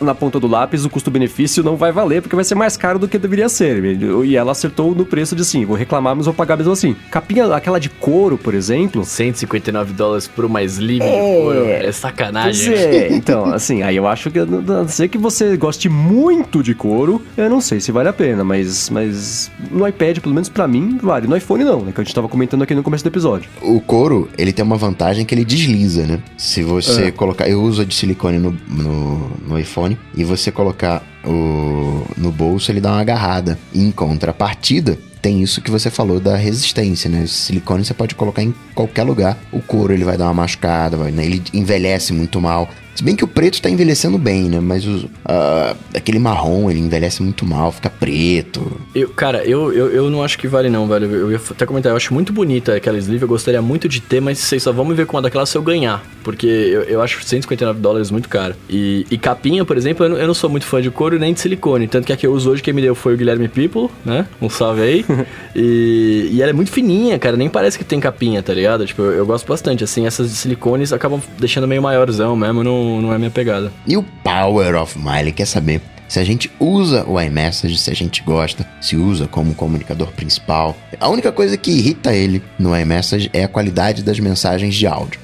na 0.00 0.14
ponta 0.14 0.40
do 0.40 0.46
lápis, 0.46 0.84
o 0.84 0.90
custo-benefício 0.90 1.62
não 1.62 1.76
vai 1.76 1.92
valer, 1.92 2.22
porque 2.22 2.34
vai 2.36 2.44
ser 2.44 2.54
mais 2.54 2.76
caro 2.76 2.98
do 2.98 3.08
que 3.08 3.18
deveria 3.18 3.48
ser. 3.48 3.82
E 4.24 4.36
ela 4.36 4.52
acertou 4.52 4.94
no 4.94 5.04
preço 5.04 5.34
de 5.36 5.42
assim, 5.42 5.64
vou 5.64 5.76
reclamar, 5.76 6.14
mas 6.16 6.26
vou 6.26 6.34
pagar 6.34 6.56
mesmo 6.56 6.72
assim. 6.72 6.96
Capinha, 7.10 7.46
aquela 7.54 7.78
de 7.78 7.88
couro, 7.88 8.36
por 8.38 8.54
exemplo, 8.54 9.04
159 9.04 9.92
dólares 9.92 10.26
por 10.26 10.44
uma 10.44 10.62
sleeve 10.62 11.04
de 11.04 11.10
couro. 11.10 11.64
É 11.68 11.92
sacanagem. 11.92 12.57
Pois 12.66 12.80
é, 12.80 13.12
então, 13.12 13.46
assim, 13.46 13.82
aí 13.82 13.96
eu 13.96 14.06
acho 14.06 14.30
que, 14.30 14.38
a 14.38 14.46
não 14.46 14.88
ser 14.88 15.08
que 15.08 15.18
você 15.18 15.56
goste 15.56 15.88
muito 15.88 16.62
de 16.62 16.74
couro, 16.74 17.22
eu 17.36 17.48
não 17.48 17.60
sei 17.60 17.80
se 17.80 17.92
vale 17.92 18.08
a 18.08 18.12
pena, 18.12 18.42
mas, 18.44 18.90
mas 18.90 19.50
no 19.70 19.86
iPad, 19.86 20.18
pelo 20.18 20.34
menos 20.34 20.48
pra 20.48 20.66
mim, 20.68 20.98
vale. 21.02 21.26
No 21.26 21.36
iPhone 21.36 21.64
não, 21.64 21.80
né, 21.82 21.92
que 21.92 22.00
a 22.00 22.04
gente 22.04 22.14
tava 22.14 22.28
comentando 22.28 22.62
aqui 22.62 22.74
no 22.74 22.82
começo 22.82 23.04
do 23.04 23.08
episódio. 23.08 23.48
O 23.62 23.80
couro, 23.80 24.28
ele 24.38 24.52
tem 24.52 24.64
uma 24.64 24.76
vantagem 24.76 25.24
que 25.24 25.34
ele 25.34 25.44
desliza, 25.44 26.06
né? 26.06 26.20
Se 26.36 26.62
você 26.62 27.06
É. 27.06 27.10
colocar. 27.10 27.48
Eu 27.48 27.62
uso 27.62 27.82
a 27.82 27.84
de 27.84 27.94
silicone 27.94 28.38
no, 28.38 28.56
no, 28.68 29.30
no 29.46 29.58
iPhone 29.58 29.98
e 30.16 30.24
você 30.24 30.50
colocar 30.50 31.02
o, 31.24 32.02
no 32.16 32.30
bolso, 32.32 32.70
ele 32.70 32.80
dá 32.80 32.92
uma 32.92 33.00
agarrada. 33.00 33.58
Em 33.74 33.90
contrapartida, 33.90 34.98
tem 35.20 35.42
isso 35.42 35.60
que 35.60 35.70
você 35.70 35.90
falou 35.90 36.20
da 36.20 36.36
resistência, 36.36 37.10
né? 37.10 37.26
Silicone 37.26 37.84
você 37.84 37.94
pode 37.94 38.14
colocar 38.14 38.42
em 38.42 38.54
qualquer 38.74 39.02
lugar. 39.02 39.36
O 39.52 39.60
couro 39.60 39.92
ele 39.92 40.04
vai 40.04 40.16
dar 40.16 40.26
uma 40.26 40.34
machucada, 40.34 40.96
vai, 40.96 41.10
né? 41.10 41.24
ele 41.24 41.42
envelhece 41.52 42.12
muito 42.12 42.40
mal. 42.40 42.68
Se 42.98 43.04
bem 43.04 43.14
que 43.14 43.22
o 43.22 43.28
preto 43.28 43.62
tá 43.62 43.70
envelhecendo 43.70 44.18
bem, 44.18 44.48
né? 44.48 44.58
Mas 44.58 44.84
ah, 45.24 45.76
aquele 45.94 46.18
marrom, 46.18 46.68
ele 46.68 46.80
envelhece 46.80 47.22
muito 47.22 47.46
mal, 47.46 47.70
fica 47.70 47.88
preto. 47.88 48.72
Eu, 48.92 49.08
cara, 49.10 49.44
eu, 49.44 49.72
eu, 49.72 49.88
eu 49.92 50.10
não 50.10 50.20
acho 50.20 50.36
que 50.36 50.48
vale 50.48 50.68
não, 50.68 50.84
velho. 50.88 51.06
Eu 51.06 51.30
ia 51.30 51.40
até 51.50 51.64
comentar, 51.64 51.92
eu 51.92 51.96
acho 51.96 52.12
muito 52.12 52.32
bonita 52.32 52.74
aquela 52.74 52.98
sleeve, 52.98 53.22
eu 53.22 53.28
gostaria 53.28 53.62
muito 53.62 53.88
de 53.88 54.00
ter, 54.00 54.20
mas 54.20 54.40
vocês 54.40 54.64
só 54.64 54.72
vão 54.72 54.84
me 54.84 54.94
ver 54.94 55.06
com 55.06 55.16
uma 55.16 55.22
daquelas 55.22 55.48
se 55.48 55.56
eu 55.56 55.62
ganhar. 55.62 56.04
Porque 56.24 56.48
eu, 56.48 56.82
eu 56.82 57.00
acho 57.00 57.22
159 57.22 57.78
dólares 57.78 58.10
muito 58.10 58.28
caro. 58.28 58.56
E, 58.68 59.06
e 59.08 59.16
capinha, 59.16 59.64
por 59.64 59.76
exemplo, 59.76 60.04
eu 60.04 60.10
não, 60.10 60.16
eu 60.16 60.26
não 60.26 60.34
sou 60.34 60.50
muito 60.50 60.66
fã 60.66 60.82
de 60.82 60.90
couro 60.90 61.20
nem 61.20 61.32
de 61.32 61.38
silicone. 61.38 61.86
Tanto 61.86 62.04
que 62.04 62.12
a 62.12 62.16
que 62.16 62.26
eu 62.26 62.32
uso 62.32 62.50
hoje, 62.50 62.64
quem 62.64 62.74
me 62.74 62.82
deu 62.82 62.96
foi 62.96 63.14
o 63.14 63.16
Guilherme 63.16 63.46
People, 63.46 63.94
né? 64.04 64.26
Um 64.42 64.50
salve 64.50 64.82
aí. 64.82 65.06
e, 65.54 66.30
e 66.32 66.42
ela 66.42 66.50
é 66.50 66.52
muito 66.52 66.72
fininha, 66.72 67.16
cara. 67.16 67.36
Nem 67.36 67.48
parece 67.48 67.78
que 67.78 67.84
tem 67.84 68.00
capinha, 68.00 68.42
tá 68.42 68.52
ligado? 68.52 68.84
Tipo, 68.84 69.02
eu, 69.02 69.12
eu 69.12 69.24
gosto 69.24 69.46
bastante. 69.46 69.84
Assim, 69.84 70.04
essas 70.04 70.28
de 70.30 70.34
silicones 70.34 70.92
acabam 70.92 71.22
deixando 71.38 71.68
meio 71.68 71.80
maiorzão 71.80 72.34
mesmo, 72.34 72.64
não, 72.64 72.87
não 73.00 73.12
é 73.12 73.18
minha 73.18 73.30
pegada. 73.30 73.72
E 73.86 73.96
o 73.96 74.02
Power 74.02 74.74
of 74.76 74.98
Miley 74.98 75.32
quer 75.32 75.46
saber 75.46 75.80
se 76.08 76.18
a 76.18 76.24
gente 76.24 76.50
usa 76.58 77.04
o 77.06 77.20
iMessage, 77.20 77.76
se 77.78 77.90
a 77.90 77.94
gente 77.94 78.22
gosta, 78.22 78.66
se 78.80 78.96
usa 78.96 79.28
como 79.28 79.54
comunicador 79.54 80.08
principal. 80.12 80.74
A 80.98 81.08
única 81.08 81.30
coisa 81.30 81.56
que 81.56 81.70
irrita 81.70 82.14
ele 82.14 82.42
no 82.58 82.76
iMessage 82.76 83.30
é 83.32 83.44
a 83.44 83.48
qualidade 83.48 84.02
das 84.02 84.18
mensagens 84.18 84.74
de 84.74 84.86
áudio. 84.86 85.20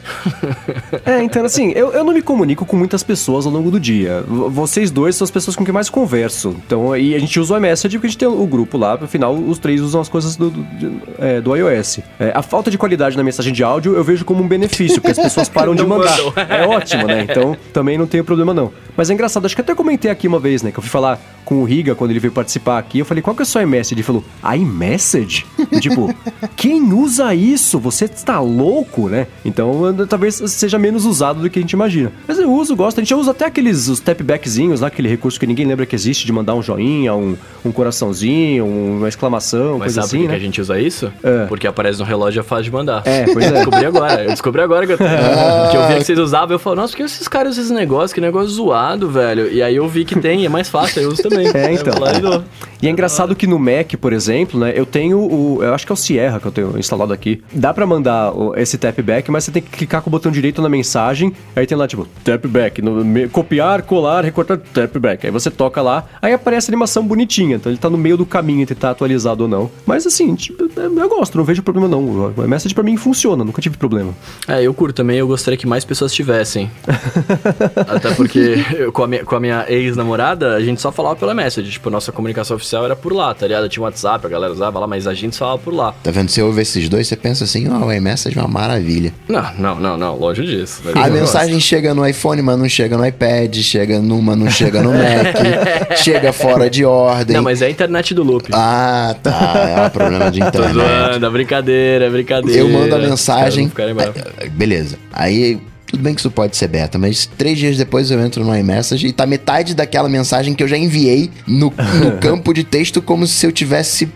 é, 1.04 1.22
então 1.22 1.44
assim, 1.44 1.72
eu, 1.72 1.92
eu 1.92 2.04
não 2.04 2.12
me 2.12 2.22
comunico 2.22 2.66
com 2.66 2.76
muitas 2.76 3.02
pessoas 3.02 3.46
ao 3.46 3.52
longo 3.52 3.70
do 3.70 3.80
dia. 3.80 4.22
Vocês 4.26 4.90
dois 4.90 5.16
são 5.16 5.24
as 5.24 5.30
pessoas 5.30 5.56
com 5.56 5.64
quem 5.64 5.72
mais 5.72 5.88
converso. 5.88 6.54
Então, 6.66 6.94
e 6.96 7.14
a 7.14 7.18
gente 7.18 7.40
usa 7.40 7.54
o 7.54 7.56
iMessage 7.56 7.96
porque 7.96 8.06
a 8.06 8.10
gente 8.10 8.18
tem 8.18 8.28
o 8.28 8.46
grupo 8.46 8.76
lá, 8.76 8.94
afinal, 8.94 9.34
os 9.34 9.58
três 9.58 9.80
usam 9.80 10.00
as 10.00 10.08
coisas 10.08 10.36
do, 10.36 10.50
do, 10.50 11.02
é, 11.18 11.40
do 11.40 11.56
iOS. 11.56 12.00
É, 12.20 12.32
a 12.34 12.42
falta 12.42 12.70
de 12.70 12.76
qualidade 12.76 13.16
na 13.16 13.22
mensagem 13.22 13.52
de 13.52 13.64
áudio 13.64 13.94
eu 13.94 14.04
vejo 14.04 14.24
como 14.24 14.42
um 14.42 14.48
benefício, 14.48 15.00
porque 15.00 15.12
as 15.12 15.18
pessoas 15.18 15.48
param 15.48 15.74
de 15.74 15.84
mandar. 15.84 16.18
É 16.48 16.66
ótimo, 16.66 17.06
né? 17.06 17.26
Então, 17.28 17.56
também 17.72 17.96
não 17.96 18.06
tenho 18.06 18.24
problema 18.24 18.52
não. 18.52 18.72
Mas 18.96 19.10
é 19.10 19.14
engraçado, 19.14 19.46
acho 19.46 19.54
que 19.54 19.60
até 19.60 19.74
comentei 19.74 20.10
aqui 20.10 20.28
uma 20.28 20.38
vez, 20.38 20.62
né? 20.62 20.70
Que 20.74 20.80
eu 20.80 20.82
fui 20.82 20.90
falar 20.90 21.18
com 21.44 21.56
o 21.56 21.64
Riga 21.64 21.94
quando 21.94 22.10
ele 22.10 22.20
veio 22.20 22.32
participar 22.32 22.78
aqui. 22.78 22.98
Eu 22.98 23.04
falei, 23.04 23.22
qual 23.22 23.36
que 23.36 23.42
é 23.42 23.44
o 23.44 23.46
seu 23.46 23.60
iMessage? 23.60 23.94
Ele 23.94 24.02
falou, 24.02 24.24
iMessage? 24.56 25.46
tipo, 25.80 26.12
quem 26.56 26.92
usa 26.92 27.34
isso? 27.34 27.78
Você 27.78 28.06
está 28.06 28.40
louco, 28.40 29.08
né? 29.08 29.26
Então, 29.44 29.94
talvez 30.08 30.36
seja 30.46 30.78
menos 30.78 31.04
usado 31.04 31.40
do 31.42 31.50
que 31.50 31.58
a 31.58 31.62
gente 31.62 31.72
imagina. 31.72 32.12
Mas 32.26 32.38
eu 32.38 32.50
uso, 32.50 32.74
gosto. 32.74 32.98
A 32.98 33.02
gente 33.02 33.14
usa 33.14 33.30
até 33.32 33.44
aqueles 33.44 33.88
os 33.88 34.00
tapbackzinhos 34.00 34.80
lá, 34.80 34.88
aquele 34.88 35.08
recurso 35.08 35.38
que 35.38 35.46
ninguém 35.46 35.66
lembra 35.66 35.84
que 35.86 35.94
existe, 35.94 36.24
de 36.24 36.32
mandar 36.32 36.54
um 36.54 36.62
joinha, 36.62 37.14
um, 37.14 37.36
um 37.64 37.70
coraçãozinho, 37.70 38.64
uma 38.66 39.08
exclamação, 39.08 39.78
Mas 39.78 39.94
coisa 39.94 40.02
sabe 40.02 40.06
assim, 40.06 40.16
por 40.18 40.22
que 40.22 40.28
né? 40.28 40.36
a 40.36 40.40
gente 40.40 40.60
usa 40.60 40.80
isso? 40.80 41.12
É. 41.22 41.46
Porque 41.46 41.66
aparece 41.66 41.98
no 41.98 42.04
relógio 42.04 42.40
a 42.40 42.44
fase 42.44 42.64
de 42.64 42.70
mandar. 42.72 43.02
É, 43.04 43.24
pois 43.32 43.44
Eu 43.46 43.52
é. 43.52 43.56
descobri 43.56 43.84
agora. 43.84 44.24
Eu 44.24 44.30
descobri 44.30 44.62
agora 44.62 44.86
que 44.86 44.92
eu, 44.92 44.96
que 45.70 45.76
eu 45.76 45.88
vi 45.88 45.94
que 45.96 46.04
vocês 46.04 46.18
usavam. 46.18 46.54
Eu 46.54 46.58
falo, 46.58 46.76
nossa, 46.76 46.92
por 46.92 46.96
que 46.98 47.02
esses 47.02 47.28
caras 47.28 47.52
usam 47.52 47.64
esse 47.64 47.74
negócio? 47.74 48.14
Que 48.14 48.20
negócio 48.20 48.48
zoado, 48.48 49.10
velho. 49.10 49.50
E 49.50 49.62
aí 49.62 49.76
eu 49.76 49.86
vi 49.88 50.04
que 50.04 50.18
tem, 50.18 50.46
é 50.46 50.48
mais 50.48 50.63
fácil, 50.68 51.02
eu 51.02 51.08
uso 51.10 51.22
também. 51.22 51.44
É, 51.54 51.72
então. 51.72 51.98
lá 52.00 52.12
e. 52.12 52.84
E 52.84 52.88
é 52.88 52.90
engraçado 52.90 53.34
que 53.36 53.46
no 53.46 53.58
Mac, 53.58 53.92
por 54.00 54.12
exemplo, 54.12 54.58
né, 54.60 54.72
eu 54.74 54.84
tenho 54.84 55.18
o. 55.18 55.62
Eu 55.62 55.72
acho 55.74 55.86
que 55.86 55.92
é 55.92 55.94
o 55.94 55.96
Sierra 55.96 56.38
que 56.40 56.46
eu 56.46 56.52
tenho 56.52 56.78
instalado 56.78 57.12
aqui. 57.12 57.42
Dá 57.52 57.72
pra 57.72 57.86
mandar 57.86 58.32
esse 58.56 58.76
tapback, 58.76 59.30
mas 59.30 59.44
você 59.44 59.50
tem 59.52 59.62
que 59.62 59.70
clicar 59.70 60.02
com 60.02 60.08
o 60.08 60.10
botão 60.10 60.30
direito 60.32 60.60
na 60.60 60.68
mensagem. 60.68 61.32
Aí 61.56 61.66
tem 61.66 61.76
lá, 61.78 61.86
tipo, 61.86 62.06
tapback, 62.24 62.82
no, 62.82 63.04
me- 63.04 63.28
copiar, 63.28 63.82
colar, 63.82 64.24
recortar, 64.24 64.58
tapback. 64.58 65.24
Aí 65.26 65.30
você 65.32 65.50
toca 65.50 65.80
lá, 65.80 66.04
aí 66.20 66.32
aparece 66.32 66.68
a 66.68 66.70
animação 66.72 67.06
bonitinha. 67.06 67.56
Então 67.56 67.70
ele 67.70 67.78
tá 67.78 67.88
no 67.88 67.96
meio 67.98 68.16
do 68.16 68.26
caminho 68.26 68.62
entre 68.62 68.74
estar 68.74 68.90
atualizado 68.90 69.44
ou 69.44 69.48
não. 69.48 69.70
Mas 69.86 70.06
assim, 70.06 70.34
tipo, 70.34 70.68
eu 70.76 71.08
gosto, 71.08 71.38
não 71.38 71.44
vejo 71.44 71.62
problema 71.62 71.88
não. 71.88 72.32
O 72.36 72.44
iMessage 72.44 72.74
pra 72.74 72.82
mim 72.84 72.96
funciona, 72.96 73.44
nunca 73.44 73.62
tive 73.62 73.76
problema. 73.76 74.12
É, 74.48 74.62
eu 74.62 74.74
curto 74.74 74.94
também, 74.96 75.18
eu 75.18 75.26
gostaria 75.26 75.56
que 75.56 75.66
mais 75.66 75.84
pessoas 75.84 76.12
tivessem. 76.12 76.70
Até 77.88 78.12
porque 78.14 78.56
eu, 78.76 78.92
com 78.92 79.02
a 79.04 79.06
minha, 79.06 79.24
com 79.24 79.36
a 79.36 79.40
minha 79.40 79.64
ex-namorada, 79.68 80.53
a 80.56 80.60
gente 80.60 80.80
só 80.80 80.90
falava 80.92 81.16
pela 81.16 81.34
message. 81.34 81.70
Tipo, 81.70 81.90
nossa 81.90 82.12
comunicação 82.12 82.56
oficial 82.56 82.84
era 82.84 82.96
por 82.96 83.12
lá, 83.12 83.34
tá 83.34 83.46
ligado? 83.46 83.68
Tinha 83.68 83.82
WhatsApp, 83.82 84.26
a 84.26 84.28
galera 84.28 84.52
usava 84.52 84.78
lá, 84.78 84.86
mas 84.86 85.06
a 85.06 85.14
gente 85.14 85.34
só 85.36 85.44
falava 85.46 85.62
por 85.62 85.74
lá. 85.74 85.94
Tá 86.02 86.10
vendo? 86.10 86.28
Você 86.30 86.42
ouve 86.42 86.62
esses 86.62 86.88
dois, 86.88 87.06
você 87.08 87.16
pensa 87.16 87.44
assim, 87.44 87.68
ó, 87.68 87.86
o 87.86 87.92
iMessage 87.92 88.38
é 88.38 88.40
uma 88.42 88.48
maravilha. 88.48 89.12
Não, 89.28 89.44
não, 89.58 89.74
não, 89.80 89.96
não, 89.96 90.16
longe 90.16 90.44
disso. 90.44 90.82
A 90.94 91.08
mensagem 91.08 91.58
chega 91.60 91.94
no 91.94 92.06
iPhone, 92.06 92.42
mas 92.42 92.58
não 92.58 92.68
chega 92.68 92.96
no 92.96 93.06
iPad, 93.06 93.54
chega 93.56 94.00
numa, 94.00 94.34
não 94.36 94.50
chega 94.50 94.82
no 94.82 94.90
Mac, 94.92 95.96
chega 95.98 96.32
fora 96.32 96.68
de 96.70 96.84
ordem. 96.84 97.36
Não, 97.36 97.42
mas 97.42 97.62
é 97.62 97.66
a 97.66 97.70
internet 97.70 98.14
do 98.14 98.22
loop. 98.22 98.48
Ah, 98.52 99.14
tá. 99.22 99.54
É 99.76 99.86
um 99.86 99.90
problema 99.90 100.30
de 100.30 100.40
Tô 100.40 100.46
internet. 100.48 100.72
zoando, 100.74 101.26
é 101.26 101.30
brincadeira, 101.30 102.04
é 102.06 102.10
brincadeira. 102.10 102.60
Eu 102.60 102.68
mando 102.68 102.94
a 102.94 102.98
mensagem. 102.98 103.68
bravos. 103.68 104.22
Aí, 104.38 104.48
Beleza. 104.48 104.98
Aí, 105.12 105.60
tudo 105.86 106.02
bem 106.02 106.14
que 106.14 106.20
isso 106.20 106.30
pode 106.30 106.56
ser 106.56 106.68
beta, 106.68 106.98
mas 106.98 107.26
três 107.38 107.58
dias 107.58 107.76
depois 107.76 108.10
eu 108.10 108.20
entro 108.20 108.44
no 108.44 108.56
iMessage 108.56 109.06
e 109.06 109.12
tá 109.12 109.26
metade 109.26 109.74
daquela 109.74 110.08
mensagem 110.08 110.54
que 110.54 110.62
eu 110.62 110.68
já 110.68 110.76
enviei 110.76 111.30
no, 111.46 111.72
no 112.00 112.18
campo 112.20 112.52
de 112.52 112.64
texto 112.64 113.00
como 113.00 113.26
se 113.26 113.46
eu 113.46 113.52
tivesse 113.52 114.08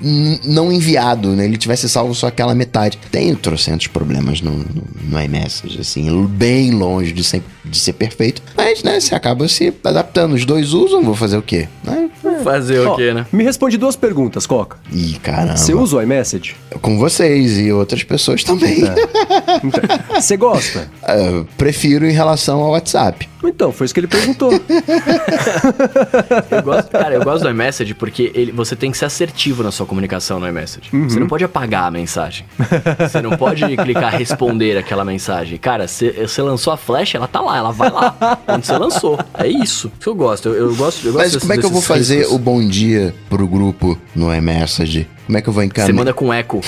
não 0.45 0.73
enviado, 0.73 1.31
né? 1.36 1.45
Ele 1.45 1.57
tivesse 1.57 1.89
salvo 1.89 2.15
só 2.15 2.28
aquela 2.28 2.55
metade. 2.55 2.99
Tenho 3.11 3.36
trocentos 3.36 3.86
problemas 3.86 4.40
no, 4.40 4.53
no, 4.53 4.85
no 5.03 5.20
iMessage, 5.23 5.81
assim, 5.81 6.27
bem 6.27 6.73
longe 6.73 7.12
de 7.12 7.23
ser, 7.23 7.43
de 7.65 7.78
ser 7.78 7.93
perfeito. 7.93 8.43
Mas, 8.57 8.82
né, 8.82 8.99
você 9.01 9.15
acaba 9.15 9.47
se 9.49 9.73
adaptando. 9.85 10.35
Os 10.35 10.45
dois 10.45 10.73
usam, 10.73 11.03
vou 11.03 11.15
fazer 11.15 11.36
o 11.36 11.43
quê? 11.43 11.69
Né? 11.85 12.09
Fazer 12.43 12.81
o 12.81 12.97
quê, 12.97 13.12
né? 13.12 13.27
Me 13.32 13.45
responde 13.45 13.77
duas 13.77 13.97
perguntas, 13.97 14.47
Coca. 14.47 14.78
Ih, 14.93 15.19
caramba. 15.23 15.57
Você 15.57 15.74
usa 15.74 15.97
o 15.97 16.03
iMessage? 16.03 16.57
Com 16.81 16.99
vocês 16.99 17.59
e 17.59 17.73
outras 17.73 18.03
pessoas 18.03 18.43
também. 18.43 18.81
Então, 19.62 19.82
Você 20.20 20.36
gosta? 20.36 20.89
Eu 21.09 21.47
prefiro 21.59 22.07
em 22.07 22.13
relação 22.13 22.61
ao 22.61 22.71
WhatsApp. 22.71 23.29
Então, 23.45 23.71
foi 23.73 23.85
isso 23.85 23.93
que 23.95 24.01
ele 24.01 24.07
perguntou. 24.07 24.51
Eu 26.51 26.63
gosto, 26.63 26.89
cara, 26.91 27.15
eu 27.15 27.23
gosto 27.23 27.43
do 27.45 27.51
iMessage 27.51 27.95
porque 27.95 28.33
ele, 28.35 28.51
você 28.53 28.75
tem 28.75 28.91
que 28.91 28.97
ser 28.99 29.05
assertivo 29.05 29.63
na 29.63 29.71
sua 29.71 29.85
comunicação 29.87 30.41
no 30.41 30.49
iMessage. 30.49 30.89
Você 30.93 31.21
não 31.21 31.27
pode 31.29 31.45
apagar 31.45 31.85
a 31.85 31.91
mensagem. 31.91 32.47
Você 32.99 33.21
não 33.21 33.37
pode 33.37 33.65
clicar 33.77 34.15
responder 34.17 34.77
aquela 34.79 35.05
mensagem. 35.05 35.59
Cara, 35.59 35.87
você 35.87 36.11
você 36.27 36.41
lançou 36.43 36.73
a 36.73 36.77
flash, 36.77 37.15
ela 37.15 37.29
tá 37.29 37.41
lá, 37.41 37.57
ela 37.59 37.73
vai 37.73 37.91
lá. 37.91 38.39
Onde 38.49 38.67
você 38.67 38.77
lançou. 38.79 39.19
É 39.35 39.47
isso 39.47 39.91
que 40.01 40.07
eu 40.07 40.15
gosto. 40.15 40.49
Eu, 40.49 40.71
eu 40.71 40.75
gosto, 40.77 41.07
eu 41.07 41.13
gosto 41.13 41.23
Mas 41.23 41.33
desses- 41.33 41.41
como 41.41 41.53
é 41.53 41.59
que 41.59 41.67
eu 41.67 41.71
vou 41.71 41.83
fazer 41.83 42.19
riscos. 42.19 42.35
o 42.35 42.39
bom 42.39 42.67
dia 42.67 43.15
pro 43.29 43.47
grupo 43.47 43.99
no 44.15 44.35
iMessage? 44.35 45.07
Como 45.27 45.37
é 45.39 45.43
que 45.43 45.49
eu 45.49 45.53
vou 45.53 45.63
Você 45.63 45.67
encaminhar? 45.67 45.95
manda 45.97 46.15
com 46.15 46.33
eco. 46.33 46.61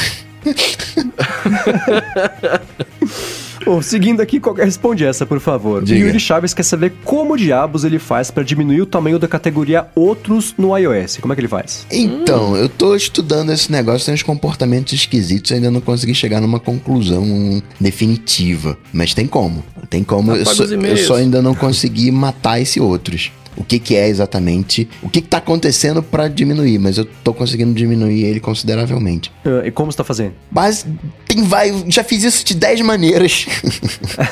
Bom, 3.65 3.81
seguindo 3.82 4.20
aqui, 4.20 4.41
qualquer 4.41 4.65
responde 4.65 5.05
essa, 5.05 5.27
por 5.27 5.39
favor. 5.41 5.82
Diga. 5.82 6.07
Yuri 6.07 6.19
Chaves 6.19 6.55
quer 6.55 6.62
saber 6.62 6.93
como 7.05 7.37
diabos 7.37 7.85
ele 7.85 7.99
faz 7.99 8.31
pra 8.31 8.43
diminuir 8.43 8.81
o 8.81 8.87
tamanho 8.87 9.19
da 9.19 9.28
categoria 9.28 9.87
outros 9.95 10.55
no 10.57 10.77
iOS. 10.77 11.19
Como 11.19 11.32
é 11.32 11.37
que 11.37 11.41
ele 11.41 11.49
faz? 11.49 11.87
Então, 11.91 12.57
eu 12.57 12.69
tô 12.69 12.95
estudando 12.95 13.53
esse 13.53 13.70
negócio, 13.70 14.07
tem 14.07 14.15
uns 14.15 14.23
comportamentos 14.23 14.93
esquisitos, 14.93 15.53
ainda 15.53 15.70
não 15.70 15.81
consegui 15.81 16.15
chegar 16.15 16.41
numa 16.41 16.59
conclusão 16.59 17.62
definitiva. 17.78 18.78
Mas 18.93 19.15
tem 19.15 19.27
como. 19.27 19.62
Tem 19.89 20.03
como. 20.03 20.32
Eu 20.32 20.43
Apaga 20.43 20.57
só, 20.57 20.65
os 20.65 20.73
e-mails. 20.73 21.01
eu 21.01 21.07
só 21.07 21.15
ainda 21.16 21.43
não 21.43 21.55
consegui 21.55 22.11
matar 22.11 22.61
esse 22.61 22.81
outros. 22.81 23.31
O 23.56 23.64
que, 23.64 23.78
que 23.78 23.97
é 23.97 24.09
exatamente. 24.09 24.89
O 25.02 25.09
que, 25.09 25.20
que 25.20 25.28
tá 25.28 25.39
acontecendo 25.39 26.02
pra 26.02 26.28
diminuir, 26.28 26.78
mas 26.78 26.98
eu 26.98 27.05
tô 27.05 27.35
conseguindo 27.35 27.74
diminuir 27.74 28.24
ele 28.24 28.40
consideravelmente. 28.40 29.31
Ah, 29.44 29.66
e 29.66 29.70
como 29.70 29.90
você 29.90 29.98
tá 29.98 30.05
fazendo? 30.05 30.35
Mas 30.51 30.86
tem 31.27 31.43
vai, 31.43 31.85
já 31.89 32.05
fiz 32.05 32.22
isso 32.22 32.44
de 32.44 32.55
10 32.55 32.81
maneiras. 32.82 33.47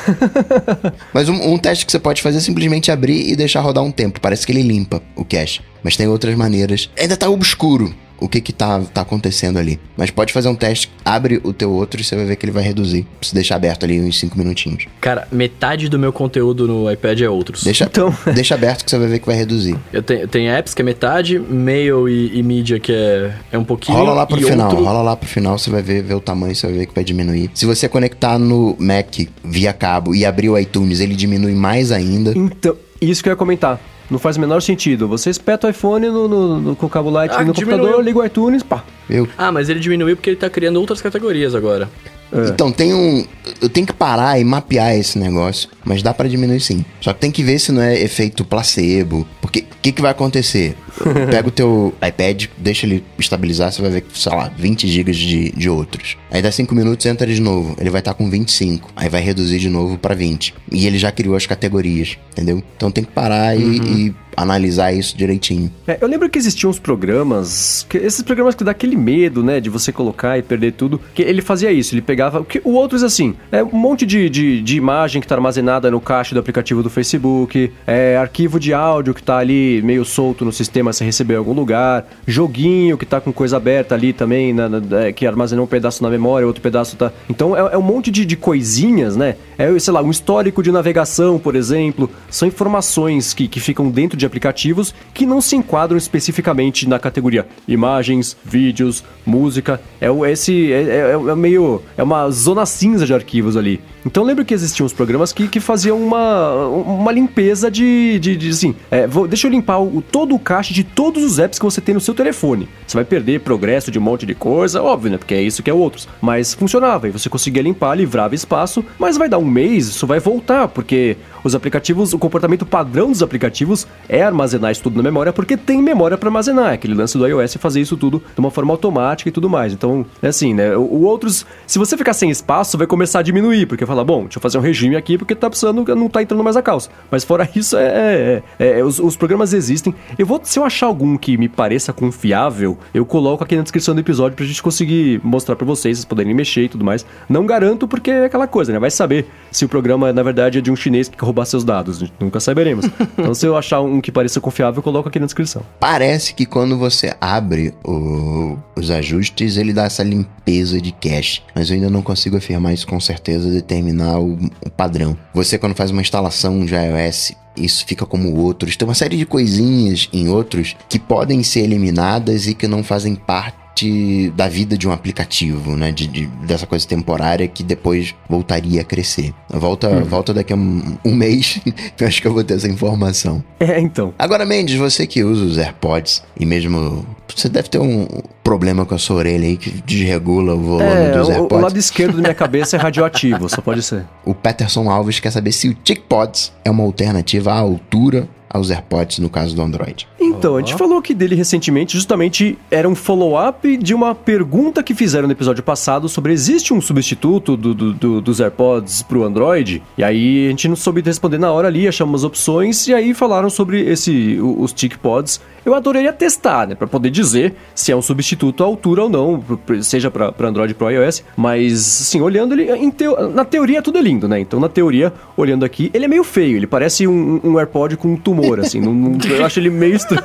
Mas 1.13 1.29
um, 1.29 1.53
um 1.53 1.57
teste 1.57 1.85
que 1.85 1.91
você 1.91 1.99
pode 1.99 2.21
fazer 2.21 2.37
é 2.37 2.41
simplesmente 2.41 2.91
abrir 2.91 3.29
e 3.29 3.35
deixar 3.35 3.61
rodar 3.61 3.83
um 3.83 3.91
tempo. 3.91 4.19
Parece 4.21 4.45
que 4.45 4.51
ele 4.51 4.61
limpa 4.61 5.01
o 5.15 5.23
cache. 5.23 5.61
Mas 5.83 5.95
tem 5.95 6.07
outras 6.07 6.35
maneiras. 6.35 6.89
Ainda 6.97 7.15
tá 7.15 7.29
obscuro 7.29 7.93
o 8.21 8.27
que 8.29 8.41
que 8.41 8.51
tá, 8.53 8.79
tá 8.93 9.01
acontecendo 9.01 9.57
ali. 9.57 9.79
Mas 9.97 10.09
pode 10.11 10.31
fazer 10.33 10.49
um 10.49 10.55
teste, 10.55 10.89
abre 11.03 11.39
o 11.43 11.53
teu 11.53 11.71
outro 11.71 11.99
e 12.01 12.03
você 12.03 12.15
vai 12.15 12.25
ver 12.25 12.35
que 12.35 12.45
ele 12.45 12.51
vai 12.51 12.63
reduzir. 12.63 13.05
Se 13.21 13.33
deixar 13.33 13.55
aberto 13.55 13.83
ali 13.85 13.99
uns 13.99 14.19
5 14.19 14.37
minutinhos. 14.37 14.85
Cara, 15.01 15.27
metade 15.31 15.89
do 15.89 15.97
meu 15.99 16.11
conteúdo 16.11 16.67
no 16.67 16.91
iPad 16.91 17.21
é 17.21 17.29
outros. 17.29 17.63
Deixa, 17.63 17.85
Então- 17.85 18.15
deixa 18.33 18.55
aberto 18.55 18.83
que 18.85 18.91
você 18.91 18.97
vai 18.97 19.07
ver 19.07 19.19
que 19.19 19.25
vai 19.25 19.35
reduzir. 19.35 19.75
Eu 19.93 20.01
tenho, 20.03 20.21
eu 20.21 20.27
tenho 20.27 20.51
apps 20.51 20.73
que 20.73 20.81
é 20.81 20.85
metade, 20.85 21.39
mail 21.39 22.07
e, 22.09 22.37
e 22.37 22.43
mídia 22.43 22.79
que 22.79 22.91
é, 22.91 23.33
é 23.51 23.57
um 23.57 23.63
pouquinho. 23.63 23.97
Rola 23.97 24.13
lá 24.13 24.25
pro 24.25 24.39
e 24.39 24.43
final, 24.43 24.69
outro- 24.69 24.83
rola 24.83 25.01
lá 25.01 25.15
pro 25.15 25.27
final, 25.27 25.57
você 25.57 25.69
vai 25.69 25.81
ver, 25.81 26.03
ver 26.03 26.13
o 26.15 26.21
tamanho, 26.21 26.55
você 26.55 26.67
vai 26.67 26.75
ver 26.77 26.85
que 26.87 26.95
vai 26.95 27.03
diminuir. 27.03 27.49
Se 27.53 27.65
você 27.65 27.87
conectar 27.89 28.37
no 28.37 28.75
Mac 28.79 29.15
via 29.43 29.73
cabo 29.73 30.13
e 30.15 30.25
abrir 30.25 30.49
o 30.49 30.57
iTunes, 30.57 30.99
ele 30.99 31.15
diminui 31.15 31.53
mais 31.53 31.91
ainda. 31.91 32.31
Então, 32.35 32.75
isso 33.01 33.21
que 33.23 33.29
eu 33.29 33.33
ia 33.33 33.37
comentar. 33.37 33.79
Não 34.09 34.17
faz 34.17 34.37
o 34.37 34.39
menor 34.39 34.61
sentido. 34.61 35.07
Você 35.07 35.29
espeta 35.29 35.67
o 35.67 35.69
iPhone 35.69 36.07
no, 36.09 36.27
no- 36.27 36.59
no- 36.61 36.75
com 36.75 36.85
o 36.87 36.89
cabo 36.89 37.09
Lightning 37.09 37.41
Ah, 37.41 37.45
no 37.45 37.53
diminuiu. 37.53 37.77
computador, 37.79 38.03
liga 38.05 38.19
o 38.19 38.25
iTunes, 38.25 38.63
pá. 38.63 38.83
Eu 39.09 39.27
Ah, 39.37 39.51
mas 39.51 39.69
ele 39.69 39.79
diminuiu 39.79 40.15
porque 40.15 40.31
ele 40.31 40.37
tá 40.37 40.49
criando 40.49 40.77
outras 40.79 41.01
categorias 41.01 41.53
agora. 41.53 41.87
É. 42.31 42.49
Então, 42.49 42.71
tem 42.71 42.93
um. 42.93 43.25
Eu 43.61 43.67
tenho 43.69 43.87
que 43.87 43.93
parar 43.93 44.39
e 44.39 44.43
mapear 44.43 44.95
esse 44.95 45.17
negócio, 45.17 45.67
mas 45.83 46.03
dá 46.03 46.13
pra 46.13 46.27
diminuir 46.27 46.59
sim. 46.59 46.85
Só 47.01 47.11
que 47.13 47.19
tem 47.19 47.31
que 47.31 47.41
ver 47.43 47.57
se 47.59 47.71
não 47.71 47.81
é 47.81 47.99
efeito 47.99 48.45
placebo. 48.45 49.25
Porque 49.41 49.61
o 49.61 49.75
que, 49.81 49.91
que 49.91 50.01
vai 50.01 50.11
acontecer? 50.11 50.75
Pega 51.31 51.47
o 51.47 51.51
teu 51.51 51.93
iPad, 52.07 52.45
deixa 52.57 52.85
ele 52.85 53.03
estabilizar, 53.17 53.71
você 53.71 53.81
vai 53.81 53.89
ver, 53.89 54.05
sei 54.13 54.31
lá, 54.31 54.51
20 54.55 54.87
GB 54.87 55.11
de, 55.11 55.51
de 55.51 55.69
outros. 55.69 56.17
Aí 56.29 56.41
dá 56.41 56.51
5 56.51 56.73
minutos, 56.75 57.05
entra 57.07 57.25
de 57.25 57.41
novo. 57.41 57.75
Ele 57.79 57.89
vai 57.89 57.99
estar 57.99 58.13
com 58.13 58.29
25. 58.29 58.91
Aí 58.95 59.09
vai 59.09 59.21
reduzir 59.21 59.57
de 59.59 59.69
novo 59.69 59.97
pra 59.97 60.13
20. 60.13 60.53
E 60.71 60.85
ele 60.85 60.99
já 60.99 61.11
criou 61.11 61.35
as 61.35 61.47
categorias, 61.47 62.17
entendeu? 62.33 62.61
Então 62.77 62.91
tem 62.91 63.03
que 63.03 63.11
parar 63.11 63.55
e- 63.57 63.61
e, 63.61 64.15
analisar 64.35 64.93
isso 64.93 65.17
direitinho. 65.17 65.71
É, 65.87 65.97
eu 66.01 66.07
lembro 66.07 66.29
que 66.29 66.37
existiam 66.37 66.69
uns 66.69 66.79
programas, 66.79 67.85
que, 67.89 67.97
esses 67.97 68.21
programas 68.21 68.55
que 68.55 68.63
dá 68.63 68.71
aquele 68.71 68.95
medo, 68.95 69.43
né, 69.43 69.59
de 69.59 69.69
você 69.69 69.91
colocar 69.91 70.37
e 70.37 70.41
perder 70.41 70.73
tudo, 70.73 70.99
que 71.13 71.21
ele 71.21 71.41
fazia 71.41 71.71
isso, 71.71 71.93
ele 71.93 72.01
pegava, 72.01 72.43
que, 72.43 72.61
o 72.63 72.71
outro 72.71 72.97
é 72.99 73.05
assim, 73.05 73.35
é 73.51 73.63
um 73.63 73.73
monte 73.73 74.05
de, 74.05 74.29
de, 74.29 74.61
de 74.61 74.77
imagem 74.77 75.21
que 75.21 75.27
tá 75.27 75.35
armazenada 75.35 75.89
no 75.89 75.99
caixa 75.99 76.33
do 76.33 76.39
aplicativo 76.39 76.83
do 76.83 76.89
Facebook, 76.89 77.71
é 77.85 78.17
arquivo 78.17 78.59
de 78.59 78.73
áudio 78.73 79.13
que 79.13 79.23
tá 79.23 79.37
ali 79.37 79.81
meio 79.83 80.05
solto 80.05 80.45
no 80.45 80.51
sistema, 80.51 80.93
você 80.93 81.03
recebeu 81.03 81.35
em 81.35 81.39
algum 81.39 81.53
lugar, 81.53 82.07
joguinho 82.27 82.97
que 82.97 83.05
tá 83.05 83.19
com 83.19 83.31
coisa 83.33 83.57
aberta 83.57 83.95
ali 83.95 84.13
também, 84.13 84.53
na, 84.53 84.69
na, 84.69 85.01
é, 85.01 85.11
que 85.11 85.25
armazenou 85.25 85.65
um 85.65 85.67
pedaço 85.67 86.03
na 86.03 86.09
memória, 86.09 86.47
outro 86.47 86.61
pedaço 86.61 86.95
tá... 86.95 87.11
Então 87.29 87.55
é, 87.55 87.73
é 87.73 87.77
um 87.77 87.81
monte 87.81 88.11
de, 88.11 88.25
de 88.25 88.35
coisinhas, 88.35 89.15
né, 89.15 89.35
é, 89.57 89.77
sei 89.79 89.93
lá, 89.93 90.01
um 90.01 90.11
histórico 90.11 90.61
de 90.63 90.71
navegação, 90.71 91.39
por 91.39 91.55
exemplo, 91.55 92.09
são 92.29 92.47
informações 92.47 93.33
que, 93.33 93.47
que 93.47 93.59
ficam 93.59 93.89
dentro 93.89 94.17
de 94.19 94.25
aplicativos 94.25 94.93
que 95.13 95.25
não 95.25 95.41
se 95.41 95.55
enquadram 95.55 95.97
especificamente 95.97 96.87
na 96.87 96.99
categoria 96.99 97.47
imagens, 97.67 98.37
vídeos, 98.43 99.03
música. 99.25 99.81
É 99.99 100.09
esse 100.31 100.71
é, 100.71 100.81
é, 100.81 101.11
é 101.11 101.35
meio 101.35 101.81
é 101.97 102.03
uma 102.03 102.29
zona 102.29 102.65
cinza 102.65 103.05
de 103.05 103.13
arquivos 103.13 103.55
ali. 103.57 103.81
Então 104.05 104.23
lembro 104.23 104.45
que 104.45 104.53
existiam 104.53 104.85
uns 104.85 104.93
programas 104.93 105.33
que, 105.33 105.47
que 105.47 105.59
faziam 105.59 106.01
uma, 106.01 106.67
uma 106.67 107.11
limpeza 107.11 107.69
de, 107.69 108.17
de, 108.19 108.35
de 108.35 108.49
assim, 108.49 108.75
é, 108.89 109.05
vou, 109.05 109.27
deixa 109.27 109.47
eu 109.47 109.51
limpar 109.51 109.79
o, 109.79 110.01
todo 110.01 110.33
o 110.33 110.39
cache 110.39 110.73
de 110.73 110.83
todos 110.83 111.23
os 111.23 111.37
apps 111.37 111.59
que 111.59 111.65
você 111.65 111.81
tem 111.81 111.93
no 111.93 112.01
seu 112.01 112.13
telefone. 112.13 112.67
Você 112.87 112.95
vai 112.95 113.05
perder 113.05 113.41
progresso 113.41 113.91
de 113.91 113.99
um 113.99 114.01
monte 114.01 114.25
de 114.25 114.33
coisa, 114.33 114.81
óbvio, 114.81 115.11
né? 115.11 115.17
Porque 115.17 115.33
é 115.33 115.41
isso 115.41 115.61
que 115.61 115.69
é 115.69 115.73
outros. 115.73 116.07
Mas 116.21 116.53
funcionava 116.53 117.07
e 117.07 117.11
você 117.11 117.29
conseguia 117.29 117.61
limpar, 117.61 117.95
livrava 117.95 118.35
espaço, 118.35 118.83
mas 118.97 119.17
vai 119.17 119.27
dar 119.27 119.37
um 119.37 119.45
mês, 119.45 119.87
isso 119.87 120.07
vai 120.07 120.19
voltar, 120.19 120.67
porque 120.69 121.17
os 121.43 121.55
aplicativos, 121.55 122.13
o 122.13 122.19
comportamento 122.19 122.65
padrão 122.65 123.09
dos 123.09 123.21
aplicativos 123.21 123.87
é 124.07 124.21
armazenar 124.23 124.71
isso 124.71 124.83
tudo 124.83 124.97
na 124.97 125.03
memória, 125.03 125.33
porque 125.33 125.57
tem 125.57 125.81
memória 125.81 126.17
para 126.17 126.29
armazenar. 126.29 126.73
Aquele 126.73 126.93
lance 126.93 127.17
do 127.17 127.25
iOS 127.25 127.55
é 127.55 127.59
fazer 127.59 127.81
isso 127.81 127.97
tudo 127.97 128.21
de 128.33 128.39
uma 128.39 128.51
forma 128.51 128.73
automática 128.73 129.29
e 129.29 129.31
tudo 129.31 129.49
mais. 129.49 129.73
Então, 129.73 130.05
é 130.21 130.27
assim, 130.27 130.53
né? 130.53 130.75
O, 130.75 130.81
o 130.81 131.01
outros, 131.03 131.45
se 131.65 131.79
você 131.79 131.97
ficar 131.97 132.13
sem 132.13 132.29
espaço, 132.29 132.77
vai 132.77 132.87
começar 132.87 133.19
a 133.19 133.21
diminuir, 133.21 133.65
porque 133.65 133.85
fala, 133.85 134.03
bom, 134.03 134.23
deixa 134.23 134.37
eu 134.37 134.41
fazer 134.41 134.57
um 134.57 134.61
regime 134.61 134.95
aqui 134.95 135.17
porque 135.17 135.35
tá 135.35 135.49
precisando, 135.49 135.83
não 135.95 136.09
tá 136.09 136.21
entrando 136.21 136.43
mais 136.43 136.55
a 136.55 136.61
calça. 136.61 136.89
Mas 137.09 137.23
fora 137.23 137.49
isso, 137.55 137.77
é, 137.77 137.83
é, 137.83 138.43
é, 138.59 138.79
é 138.79 138.83
os, 138.83 138.99
os, 138.99 139.15
programas 139.15 139.53
existem. 139.53 139.93
Eu 140.17 140.25
vou, 140.25 140.39
se 140.43 140.57
eu 140.57 140.63
achar 140.63 140.87
algum 140.87 141.17
que 141.17 141.37
me 141.37 141.49
pareça 141.49 141.91
confiável, 141.91 142.77
eu 142.93 143.05
coloco 143.05 143.43
aqui 143.43 143.55
na 143.55 143.63
descrição 143.63 143.93
do 143.93 144.01
episódio 144.01 144.35
pra 144.35 144.45
gente 144.45 144.61
conseguir 144.61 145.19
mostrar 145.23 145.55
para 145.55 145.65
vocês, 145.65 145.97
vocês 145.97 146.05
poderem 146.05 146.33
mexer 146.33 146.63
e 146.63 146.69
tudo 146.69 146.85
mais. 146.85 147.05
Não 147.27 147.45
garanto 147.45 147.87
porque 147.87 148.11
é 148.11 148.25
aquela 148.25 148.47
coisa, 148.47 148.71
né? 148.71 148.79
Vai 148.79 148.91
saber 148.91 149.27
se 149.51 149.65
o 149.65 149.69
programa, 149.69 150.13
na 150.13 150.23
verdade, 150.23 150.59
é 150.59 150.61
de 150.61 150.71
um 150.71 150.75
chinês 150.75 151.07
que 151.09 151.17
roubar 151.29 151.45
seus 151.45 151.63
dados. 151.63 152.03
Nunca 152.19 152.39
saberemos. 152.39 152.85
Então, 153.19 153.33
se 153.33 153.45
eu 153.45 153.57
achar 153.57 153.81
um 153.81 153.99
que 153.99 154.11
pareça 154.11 154.39
confiável, 154.39 154.79
eu 154.79 154.83
coloco 154.83 155.09
aqui 155.09 155.19
na 155.19 155.25
descrição. 155.25 155.61
Parece 155.79 156.33
que 156.33 156.45
quando 156.45 156.77
você 156.77 157.13
abre 157.19 157.73
o, 157.83 158.57
os 158.77 158.89
ajustes, 158.89 159.57
ele 159.57 159.73
dá 159.73 159.83
essa 159.83 160.03
limpeza 160.03 160.79
de 160.79 160.91
cache. 160.93 161.41
Mas 161.53 161.69
eu 161.69 161.75
ainda 161.75 161.89
não 161.89 162.01
consigo 162.01 162.37
afirmar 162.37 162.73
isso 162.73 162.87
com 162.87 162.99
certeza, 162.99 163.49
determinar 163.49 164.19
o, 164.19 164.37
o 164.65 164.69
padrão. 164.69 165.17
Você, 165.33 165.57
quando 165.57 165.75
faz 165.75 165.91
uma 165.91 166.01
instalação 166.01 166.65
de 166.65 166.73
iOS, 166.73 167.33
isso 167.57 167.85
fica 167.85 168.05
como 168.05 168.33
outros. 168.35 168.77
Tem 168.77 168.87
uma 168.87 168.95
série 168.95 169.17
de 169.17 169.25
coisinhas 169.25 170.07
em 170.13 170.29
outros 170.29 170.75
que 170.87 170.97
podem 170.97 171.43
ser 171.43 171.61
eliminadas 171.61 172.47
e 172.47 172.53
que 172.53 172.67
não 172.67 172.83
fazem 172.83 173.15
parte 173.15 173.57
parte 173.79 174.29
da 174.35 174.47
vida 174.47 174.77
de 174.77 174.87
um 174.87 174.91
aplicativo, 174.91 175.75
né? 175.75 175.91
De, 175.91 176.07
de, 176.07 176.27
dessa 176.45 176.65
coisa 176.65 176.87
temporária 176.87 177.47
que 177.47 177.63
depois 177.63 178.13
voltaria 178.29 178.81
a 178.81 178.83
crescer. 178.83 179.33
Volta, 179.49 179.89
hum. 179.89 180.03
volta 180.03 180.33
daqui 180.33 180.53
a 180.53 180.55
um, 180.55 180.97
um 181.05 181.15
mês, 181.15 181.61
eu 181.99 182.07
acho 182.07 182.21
que 182.21 182.27
eu 182.27 182.33
vou 182.33 182.43
ter 182.43 182.55
essa 182.55 182.67
informação. 182.67 183.43
É, 183.59 183.79
então. 183.79 184.13
Agora, 184.17 184.45
Mendes, 184.45 184.75
você 184.75 185.07
que 185.07 185.23
usa 185.23 185.45
os 185.45 185.57
AirPods 185.57 186.23
e 186.39 186.45
mesmo. 186.45 187.05
Você 187.35 187.47
deve 187.47 187.69
ter 187.69 187.79
um 187.79 188.07
problema 188.43 188.85
com 188.85 188.95
a 188.95 188.97
sua 188.97 189.17
orelha 189.17 189.47
aí 189.47 189.55
que 189.55 189.69
desregula 189.85 190.55
o 190.55 190.61
volume 190.61 190.83
é, 190.83 191.11
dos 191.11 191.29
AirPods. 191.29 191.57
O 191.57 191.61
lado 191.61 191.77
esquerdo 191.77 192.15
da 192.15 192.21
minha 192.21 192.33
cabeça 192.35 192.75
é 192.75 192.79
radioativo, 192.79 193.47
só 193.47 193.61
pode 193.61 193.83
ser. 193.83 194.05
O 194.25 194.33
Peterson 194.33 194.89
Alves 194.89 195.19
quer 195.19 195.31
saber 195.31 195.51
se 195.51 195.69
o 195.69 195.73
TicPods 195.73 196.51
é 196.65 196.71
uma 196.71 196.83
alternativa 196.83 197.53
à 197.53 197.59
altura 197.59 198.27
aos 198.49 198.71
AirPods 198.71 199.19
no 199.19 199.29
caso 199.29 199.55
do 199.55 199.61
Android. 199.61 200.07
Então, 200.29 200.55
a 200.55 200.59
gente 200.59 200.75
falou 200.75 200.97
aqui 200.97 201.13
dele 201.13 201.35
recentemente, 201.35 201.95
justamente 201.97 202.57
era 202.69 202.87
um 202.87 202.95
follow-up 202.95 203.77
de 203.77 203.93
uma 203.93 204.13
pergunta 204.13 204.83
que 204.83 204.93
fizeram 204.93 205.27
no 205.27 205.33
episódio 205.33 205.63
passado 205.63 206.07
sobre 206.07 206.31
existe 206.31 206.73
um 206.73 206.79
substituto 206.79 207.57
do, 207.57 207.73
do, 207.73 207.93
do, 207.93 208.21
dos 208.21 208.39
AirPods 208.39 209.01
pro 209.01 209.23
Android? 209.23 209.81
E 209.97 210.03
aí 210.03 210.47
a 210.47 210.49
gente 210.49 210.67
não 210.67 210.75
soube 210.75 211.01
responder 211.01 211.37
na 211.37 211.51
hora 211.51 211.67
ali, 211.67 211.87
achamos 211.87 212.23
opções 212.23 212.87
e 212.87 212.93
aí 212.93 213.13
falaram 213.13 213.49
sobre 213.49 213.81
esse 213.81 214.39
os 214.41 214.71
TicPods. 214.71 215.41
Eu 215.65 215.73
adoraria 215.73 216.13
testar, 216.13 216.67
né, 216.67 216.75
para 216.75 216.87
poder 216.87 217.09
dizer 217.09 217.53
se 217.75 217.91
é 217.91 217.95
um 217.95 218.01
substituto 218.01 218.63
à 218.63 218.65
altura 218.65 219.03
ou 219.03 219.09
não, 219.09 219.43
seja 219.81 220.09
para 220.09 220.33
Android 220.47 220.75
ou 220.79 220.91
iOS, 220.91 221.23
mas 221.35 222.01
assim, 222.01 222.21
olhando 222.21 222.53
ele 222.53 222.91
teo, 222.91 223.29
na 223.29 223.45
teoria 223.45 223.81
tudo 223.81 223.97
é 223.97 224.01
lindo, 224.01 224.27
né? 224.27 224.39
Então, 224.39 224.59
na 224.59 224.69
teoria, 224.69 225.13
olhando 225.35 225.65
aqui, 225.65 225.89
ele 225.93 226.05
é 226.05 226.07
meio 226.07 226.23
feio, 226.23 226.57
ele 226.57 226.67
parece 226.67 227.07
um, 227.07 227.39
um 227.43 227.57
AirPod 227.57 227.97
com 227.97 228.09
um 228.09 228.17
tumor 228.17 228.59
assim, 228.59 228.79
não, 228.81 228.93
não, 228.93 229.17
eu 229.29 229.45
acho 229.45 229.59
ele 229.59 229.69
meio 229.69 229.95
estranho. 229.95 230.18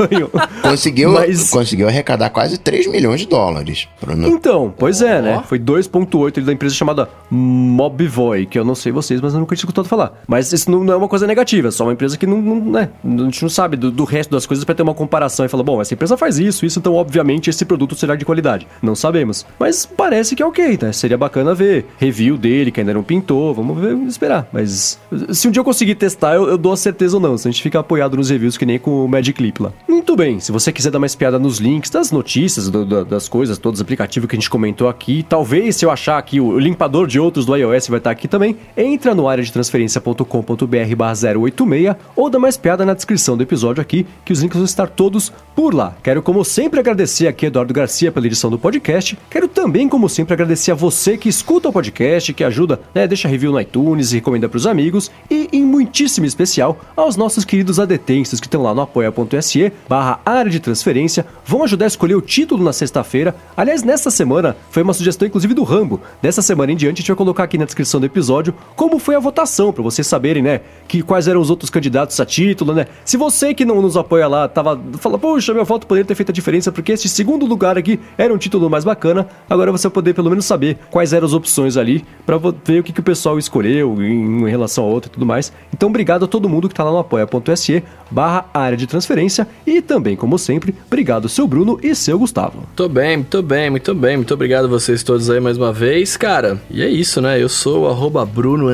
Conseguiu, 0.62 1.12
mas... 1.12 1.50
conseguiu 1.50 1.88
arrecadar 1.88 2.30
quase 2.30 2.58
3 2.58 2.86
milhões 2.86 3.20
de 3.20 3.26
dólares. 3.26 3.88
Então, 4.28 4.72
pois 4.76 5.02
é, 5.02 5.20
né? 5.20 5.42
Foi 5.46 5.58
2.8 5.58 6.40
da 6.42 6.52
empresa 6.52 6.74
chamada 6.74 7.08
Mobvoi, 7.30 8.46
que 8.46 8.58
eu 8.58 8.64
não 8.64 8.74
sei 8.74 8.92
vocês, 8.92 9.20
mas 9.20 9.34
eu 9.34 9.40
nunca 9.40 9.54
tinha 9.54 9.64
escutado 9.64 9.86
falar. 9.86 10.22
Mas 10.26 10.52
isso 10.52 10.70
não, 10.70 10.84
não 10.84 10.94
é 10.94 10.96
uma 10.96 11.08
coisa 11.08 11.26
negativa, 11.26 11.68
é 11.68 11.70
só 11.70 11.84
uma 11.84 11.92
empresa 11.92 12.16
que 12.16 12.26
não, 12.26 12.40
não 12.40 12.64
né, 12.72 12.90
a 13.04 13.24
gente 13.24 13.42
não 13.42 13.48
sabe 13.48 13.76
do, 13.76 13.90
do 13.90 14.04
resto 14.04 14.30
das 14.30 14.46
coisas 14.46 14.64
para 14.64 14.74
ter 14.74 14.82
uma 14.82 14.94
comparação 14.94 15.44
e 15.44 15.48
falar, 15.48 15.62
bom, 15.62 15.80
essa 15.80 15.94
empresa 15.94 16.16
faz 16.16 16.38
isso, 16.38 16.64
isso, 16.66 16.78
então 16.78 16.94
obviamente 16.94 17.50
esse 17.50 17.64
produto 17.64 17.94
será 17.94 18.16
de 18.16 18.24
qualidade. 18.24 18.66
Não 18.82 18.94
sabemos. 18.94 19.46
Mas 19.58 19.86
parece 19.86 20.34
que 20.34 20.42
é 20.42 20.46
ok, 20.46 20.78
né? 20.80 20.92
Seria 20.92 21.18
bacana 21.18 21.54
ver 21.54 21.86
review 21.98 22.36
dele, 22.36 22.70
que 22.70 22.80
ainda 22.80 22.94
não 22.94 23.02
pintou, 23.02 23.54
vamos 23.54 23.80
ver, 23.80 23.94
esperar. 24.06 24.48
Mas 24.52 24.98
se 25.32 25.48
um 25.48 25.50
dia 25.50 25.60
eu 25.60 25.64
conseguir 25.64 25.94
testar, 25.94 26.34
eu, 26.34 26.48
eu 26.48 26.58
dou 26.58 26.72
a 26.72 26.76
certeza 26.76 27.16
ou 27.16 27.22
não. 27.22 27.36
Se 27.36 27.48
a 27.48 27.50
gente 27.50 27.62
ficar 27.62 27.80
apoiado 27.80 28.16
nos 28.16 28.30
reviews 28.30 28.56
que 28.56 28.66
nem 28.66 28.78
com 28.78 29.04
o 29.04 29.08
Magic 29.08 29.34
Clip 29.36 29.62
lá. 29.62 29.72
Muito 29.86 30.16
bem, 30.16 30.40
se 30.40 30.51
você 30.51 30.73
quiser 30.73 30.90
dar 30.90 30.98
mais 30.98 31.15
piada 31.15 31.39
nos 31.39 31.59
links 31.59 31.90
das 31.90 32.11
notícias, 32.11 32.70
do, 32.70 32.86
do, 32.86 33.05
das 33.05 33.28
coisas, 33.28 33.59
todos 33.59 33.81
os 33.81 33.82
aplicativos 33.82 34.28
que 34.28 34.35
a 34.35 34.39
gente 34.39 34.48
comentou 34.48 34.89
aqui, 34.89 35.23
talvez 35.28 35.77
se 35.77 35.85
eu 35.85 35.90
achar 35.90 36.16
aqui 36.16 36.40
o, 36.40 36.59
limpador 36.59 37.06
de 37.06 37.20
outros 37.20 37.44
do 37.44 37.55
iOS 37.55 37.89
vai 37.89 37.98
estar 37.98 38.11
aqui 38.11 38.27
também, 38.27 38.56
entra 38.74 39.15
no 39.15 39.28
área 39.28 39.44
de 39.44 39.52
transferência.com.br 39.52 40.97
barra 40.97 41.12
086 41.12 41.97
ou 42.16 42.31
dá 42.31 42.39
mais 42.39 42.56
piada 42.56 42.86
na 42.86 42.94
descrição 42.94 43.36
do 43.36 43.43
episódio 43.43 43.82
aqui, 43.82 44.06
que 44.24 44.32
os 44.32 44.40
links 44.40 44.56
vão 44.56 44.65
estar 44.65 44.89
todos 44.89 45.31
por 45.55 45.74
lá. 45.74 45.94
Quero, 46.02 46.23
como 46.23 46.43
sempre, 46.47 46.81
agradecer 46.81 47.28
aqui 47.28 47.47
Eduardo 47.47 47.74
Garcia 47.74 48.11
pela 48.11 48.27
edição 48.27 48.51
do 48.51 48.59
podcast. 48.59 49.19
Quero 49.28 49.48
também, 49.48 49.86
como 49.86 50.09
sempre, 50.09 50.32
agradecer 50.32 50.73
a 50.73 50.74
você 50.74 51.19
que 51.19 51.28
escuta 51.28 51.69
o 51.69 51.73
podcast, 51.73 52.32
que 52.32 52.43
ajuda, 52.43 52.81
né, 52.94 53.06
deixa 53.06 53.28
review 53.28 53.52
no 53.52 53.61
iTunes 53.61 54.12
e 54.12 54.16
recomenda 54.16 54.48
para 54.48 54.56
os 54.56 54.66
amigos. 54.66 55.11
E, 55.31 55.48
em 55.52 55.62
muitíssimo 55.62 56.24
especial, 56.24 56.81
aos 56.97 57.16
nossos 57.16 57.44
queridos 57.44 57.78
adetensos 57.78 58.40
que 58.40 58.47
estão 58.47 58.62
lá 58.62 58.74
no 58.74 58.81
apoia.se 58.81 59.73
barra 59.88 60.20
área 60.24 60.51
de 60.51 60.60
transferência, 60.60 61.26
vão 61.44 61.62
ajudar 61.64 61.86
a 61.86 61.88
escolher 61.88 62.14
o 62.14 62.20
título 62.20 62.62
na 62.62 62.72
sexta-feira. 62.72 63.34
Aliás, 63.56 63.82
nesta 63.82 64.10
semana, 64.10 64.56
foi 64.70 64.82
uma 64.82 64.92
sugestão 64.92 65.26
inclusive 65.26 65.55
do 65.55 65.62
Rambo. 65.62 66.01
Dessa 66.20 66.42
semana 66.42 66.72
em 66.72 66.76
diante, 66.76 66.98
a 66.98 67.01
gente 67.01 67.09
vai 67.09 67.16
colocar 67.16 67.44
aqui 67.44 67.59
na 67.59 67.64
descrição 67.64 68.01
do 68.01 68.06
episódio 68.06 68.55
como 68.76 68.98
foi 68.98 69.14
a 69.14 69.20
votação, 69.20 69.72
para 69.72 69.82
vocês 69.82 70.06
saberem, 70.06 70.42
né, 70.42 70.60
que 70.86 71.02
quais 71.02 71.28
eram 71.28 71.40
os 71.40 71.51
outros 71.51 71.70
candidatos 71.70 72.18
a 72.20 72.26
título, 72.26 72.74
né. 72.74 72.86
Se 73.05 73.16
você 73.16 73.55
que 73.55 73.64
não 73.64 73.80
nos 73.80 73.96
apoia 73.96 74.26
lá, 74.26 74.48
tava, 74.48 74.80
fala, 74.98 75.18
poxa, 75.18 75.52
meu 75.55 75.64
voto 75.64 75.86
poderia 75.86 76.06
ter 76.06 76.14
feito 76.14 76.30
a 76.30 76.32
diferença, 76.32 76.72
porque 76.72 76.92
este 76.92 77.09
segundo 77.09 77.46
lugar 77.46 77.76
aqui 77.78 77.98
era 78.16 78.32
um 78.32 78.38
título 78.38 78.68
mais 78.70 78.84
bacana, 78.84 79.26
agora 79.48 79.70
você 79.72 79.88
vai 79.88 79.94
poder 79.94 80.14
pelo 80.14 80.30
menos 80.30 80.44
saber 80.44 80.78
quais 80.90 81.12
eram 81.12 81.26
as 81.26 81.32
opções 81.32 81.76
ali, 81.76 82.05
para 82.24 82.38
ver 82.38 82.80
o 82.80 82.82
que, 82.82 82.92
que 82.92 83.01
o 83.01 83.02
pessoal 83.02 83.38
escolheu 83.38 84.02
em, 84.02 84.48
relação 84.48 84.84
a 84.84 84.86
outro 84.86 85.10
e 85.10 85.12
tudo 85.12 85.26
mais. 85.26 85.52
Então, 85.72 85.88
obrigado 85.88 86.24
a 86.24 86.28
todo 86.28 86.48
mundo 86.48 86.68
que 86.68 86.74
tá 86.74 86.84
lá 86.84 86.90
no 86.90 86.98
apoia.se 86.98 87.82
barra 88.10 88.46
área 88.52 88.76
de 88.76 88.86
transferência 88.86 89.46
e 89.66 89.80
também, 89.80 90.16
como 90.16 90.38
sempre, 90.38 90.74
obrigado 90.86 91.28
seu 91.28 91.46
Bruno 91.46 91.78
e 91.82 91.94
seu 91.94 92.18
Gustavo. 92.18 92.58
Muito 92.58 92.88
bem, 92.88 93.16
muito 93.16 93.42
bem, 93.42 93.70
muito 93.70 93.94
bem, 93.94 94.16
muito 94.16 94.34
obrigado 94.34 94.64
a 94.64 94.68
vocês 94.68 95.02
todos 95.02 95.30
aí 95.30 95.40
mais 95.40 95.56
uma 95.56 95.72
vez, 95.72 96.16
cara. 96.16 96.60
E 96.70 96.82
é 96.82 96.88
isso, 96.88 97.20
né? 97.20 97.40
Eu 97.40 97.48
sou 97.48 97.84
o 97.84 98.26
Bruno 98.26 98.68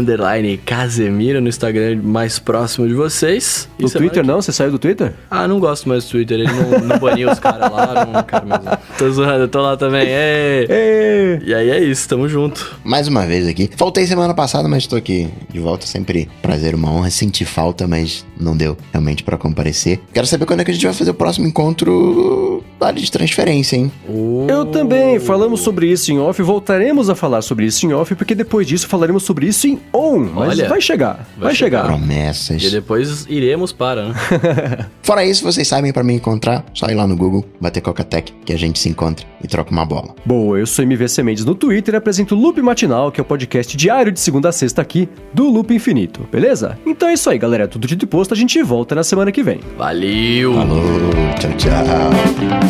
Casemiro 0.64 1.40
no 1.40 1.48
Instagram 1.48 2.00
mais 2.02 2.38
próximo 2.38 2.86
de 2.88 2.94
vocês. 2.94 3.68
No 3.78 3.90
Twitter 3.90 4.24
não? 4.24 4.40
Você 4.40 4.52
saiu 4.52 4.70
do 4.70 4.78
Twitter? 4.78 5.14
Ah, 5.30 5.46
não 5.46 5.60
gosto 5.60 5.88
mais 5.88 6.04
do 6.04 6.10
Twitter, 6.10 6.40
ele 6.40 6.50
não, 6.50 6.80
não 6.80 6.98
baniu 6.98 7.30
os 7.30 7.38
caras 7.38 7.70
lá, 7.70 8.06
não 8.06 8.22
quero 8.22 8.46
mais. 8.46 8.62
Tô 8.98 9.10
zoando, 9.10 9.44
eu 9.44 9.48
tô 9.48 9.60
lá 9.60 9.76
também. 9.76 10.06
Ei. 10.06 10.66
Ei. 10.68 11.40
E 11.44 11.54
aí 11.54 11.70
é 11.70 11.82
isso, 11.82 12.08
tamo 12.08 12.28
junto. 12.28 12.78
Mais 12.84 13.08
uma 13.08 13.26
vez 13.26 13.46
aqui. 13.46 13.70
Faltei 13.76 14.06
semana 14.06 14.34
passada, 14.34 14.68
mas 14.68 14.86
tô 14.86 14.96
aqui 14.96 15.28
de 15.48 15.58
volta. 15.58 15.86
Sempre 15.86 16.28
prazer, 16.42 16.74
uma 16.74 16.90
honra. 16.90 17.10
Senti 17.10 17.44
falta, 17.44 17.86
mas 17.86 18.24
não 18.38 18.56
deu 18.56 18.76
realmente 18.92 19.22
para 19.22 19.36
comparecer. 19.36 20.00
Quero 20.12 20.26
saber 20.26 20.46
quando 20.46 20.60
é 20.60 20.64
que 20.64 20.70
a 20.70 20.74
gente 20.74 20.79
vai 20.86 20.94
fazer 20.94 21.10
o 21.10 21.14
próximo 21.14 21.46
encontro 21.46 22.62
vale 22.80 23.00
de 23.00 23.12
transferência, 23.12 23.76
hein? 23.76 23.92
Eu 24.48 24.64
também. 24.64 25.20
Falamos 25.20 25.60
sobre 25.60 25.86
isso 25.86 26.10
em 26.10 26.18
off. 26.18 26.40
Voltaremos 26.42 27.10
a 27.10 27.14
falar 27.14 27.42
sobre 27.42 27.66
isso 27.66 27.84
em 27.84 27.92
off, 27.92 28.14
porque 28.14 28.34
depois 28.34 28.66
disso 28.66 28.88
falaremos 28.88 29.22
sobre 29.22 29.46
isso 29.46 29.68
em 29.68 29.78
on. 29.92 30.20
Mas 30.34 30.58
Olha, 30.58 30.68
vai 30.68 30.80
chegar. 30.80 31.28
Vai, 31.36 31.48
vai 31.48 31.54
chegar. 31.54 31.84
Promessas. 31.84 32.62
E 32.62 32.70
depois 32.70 33.26
iremos 33.28 33.70
para, 33.70 34.08
né? 34.08 34.14
Fora 35.02 35.24
isso, 35.24 35.44
vocês 35.44 35.68
sabem 35.68 35.92
pra 35.92 36.02
me 36.02 36.14
encontrar, 36.14 36.64
só 36.72 36.86
ir 36.86 36.94
lá 36.94 37.06
no 37.06 37.16
Google, 37.16 37.44
bater 37.60 37.82
Coca-Tech, 37.82 38.32
que 38.44 38.52
a 38.52 38.56
gente 38.56 38.78
se 38.78 38.88
encontra 38.88 39.26
e 39.42 39.48
troca 39.48 39.70
uma 39.70 39.84
bola. 39.84 40.14
Boa, 40.24 40.58
eu 40.58 40.66
sou 40.66 40.84
MVC 40.84 41.22
Mendes 41.22 41.44
no 41.44 41.54
Twitter 41.54 41.94
e 41.94 41.96
apresento 41.98 42.34
o 42.34 42.38
Loop 42.38 42.62
Matinal, 42.62 43.12
que 43.12 43.20
é 43.20 43.22
o 43.22 43.24
podcast 43.24 43.76
diário 43.76 44.10
de 44.10 44.20
segunda 44.20 44.48
a 44.48 44.52
sexta 44.52 44.80
aqui 44.80 45.08
do 45.34 45.50
Loop 45.50 45.74
Infinito, 45.74 46.26
beleza? 46.32 46.78
Então 46.86 47.08
é 47.08 47.14
isso 47.14 47.28
aí, 47.28 47.38
galera. 47.38 47.68
Tudo 47.68 47.86
dito 47.86 48.04
e 48.04 48.08
posto, 48.08 48.32
a 48.32 48.36
gente 48.36 48.62
volta 48.62 48.94
na 48.94 49.02
semana 49.04 49.30
que 49.30 49.42
vem. 49.42 49.60
Valeu! 49.76 50.54
Falou, 50.54 50.82
tchau, 51.38 51.52
tchau. 51.56 52.69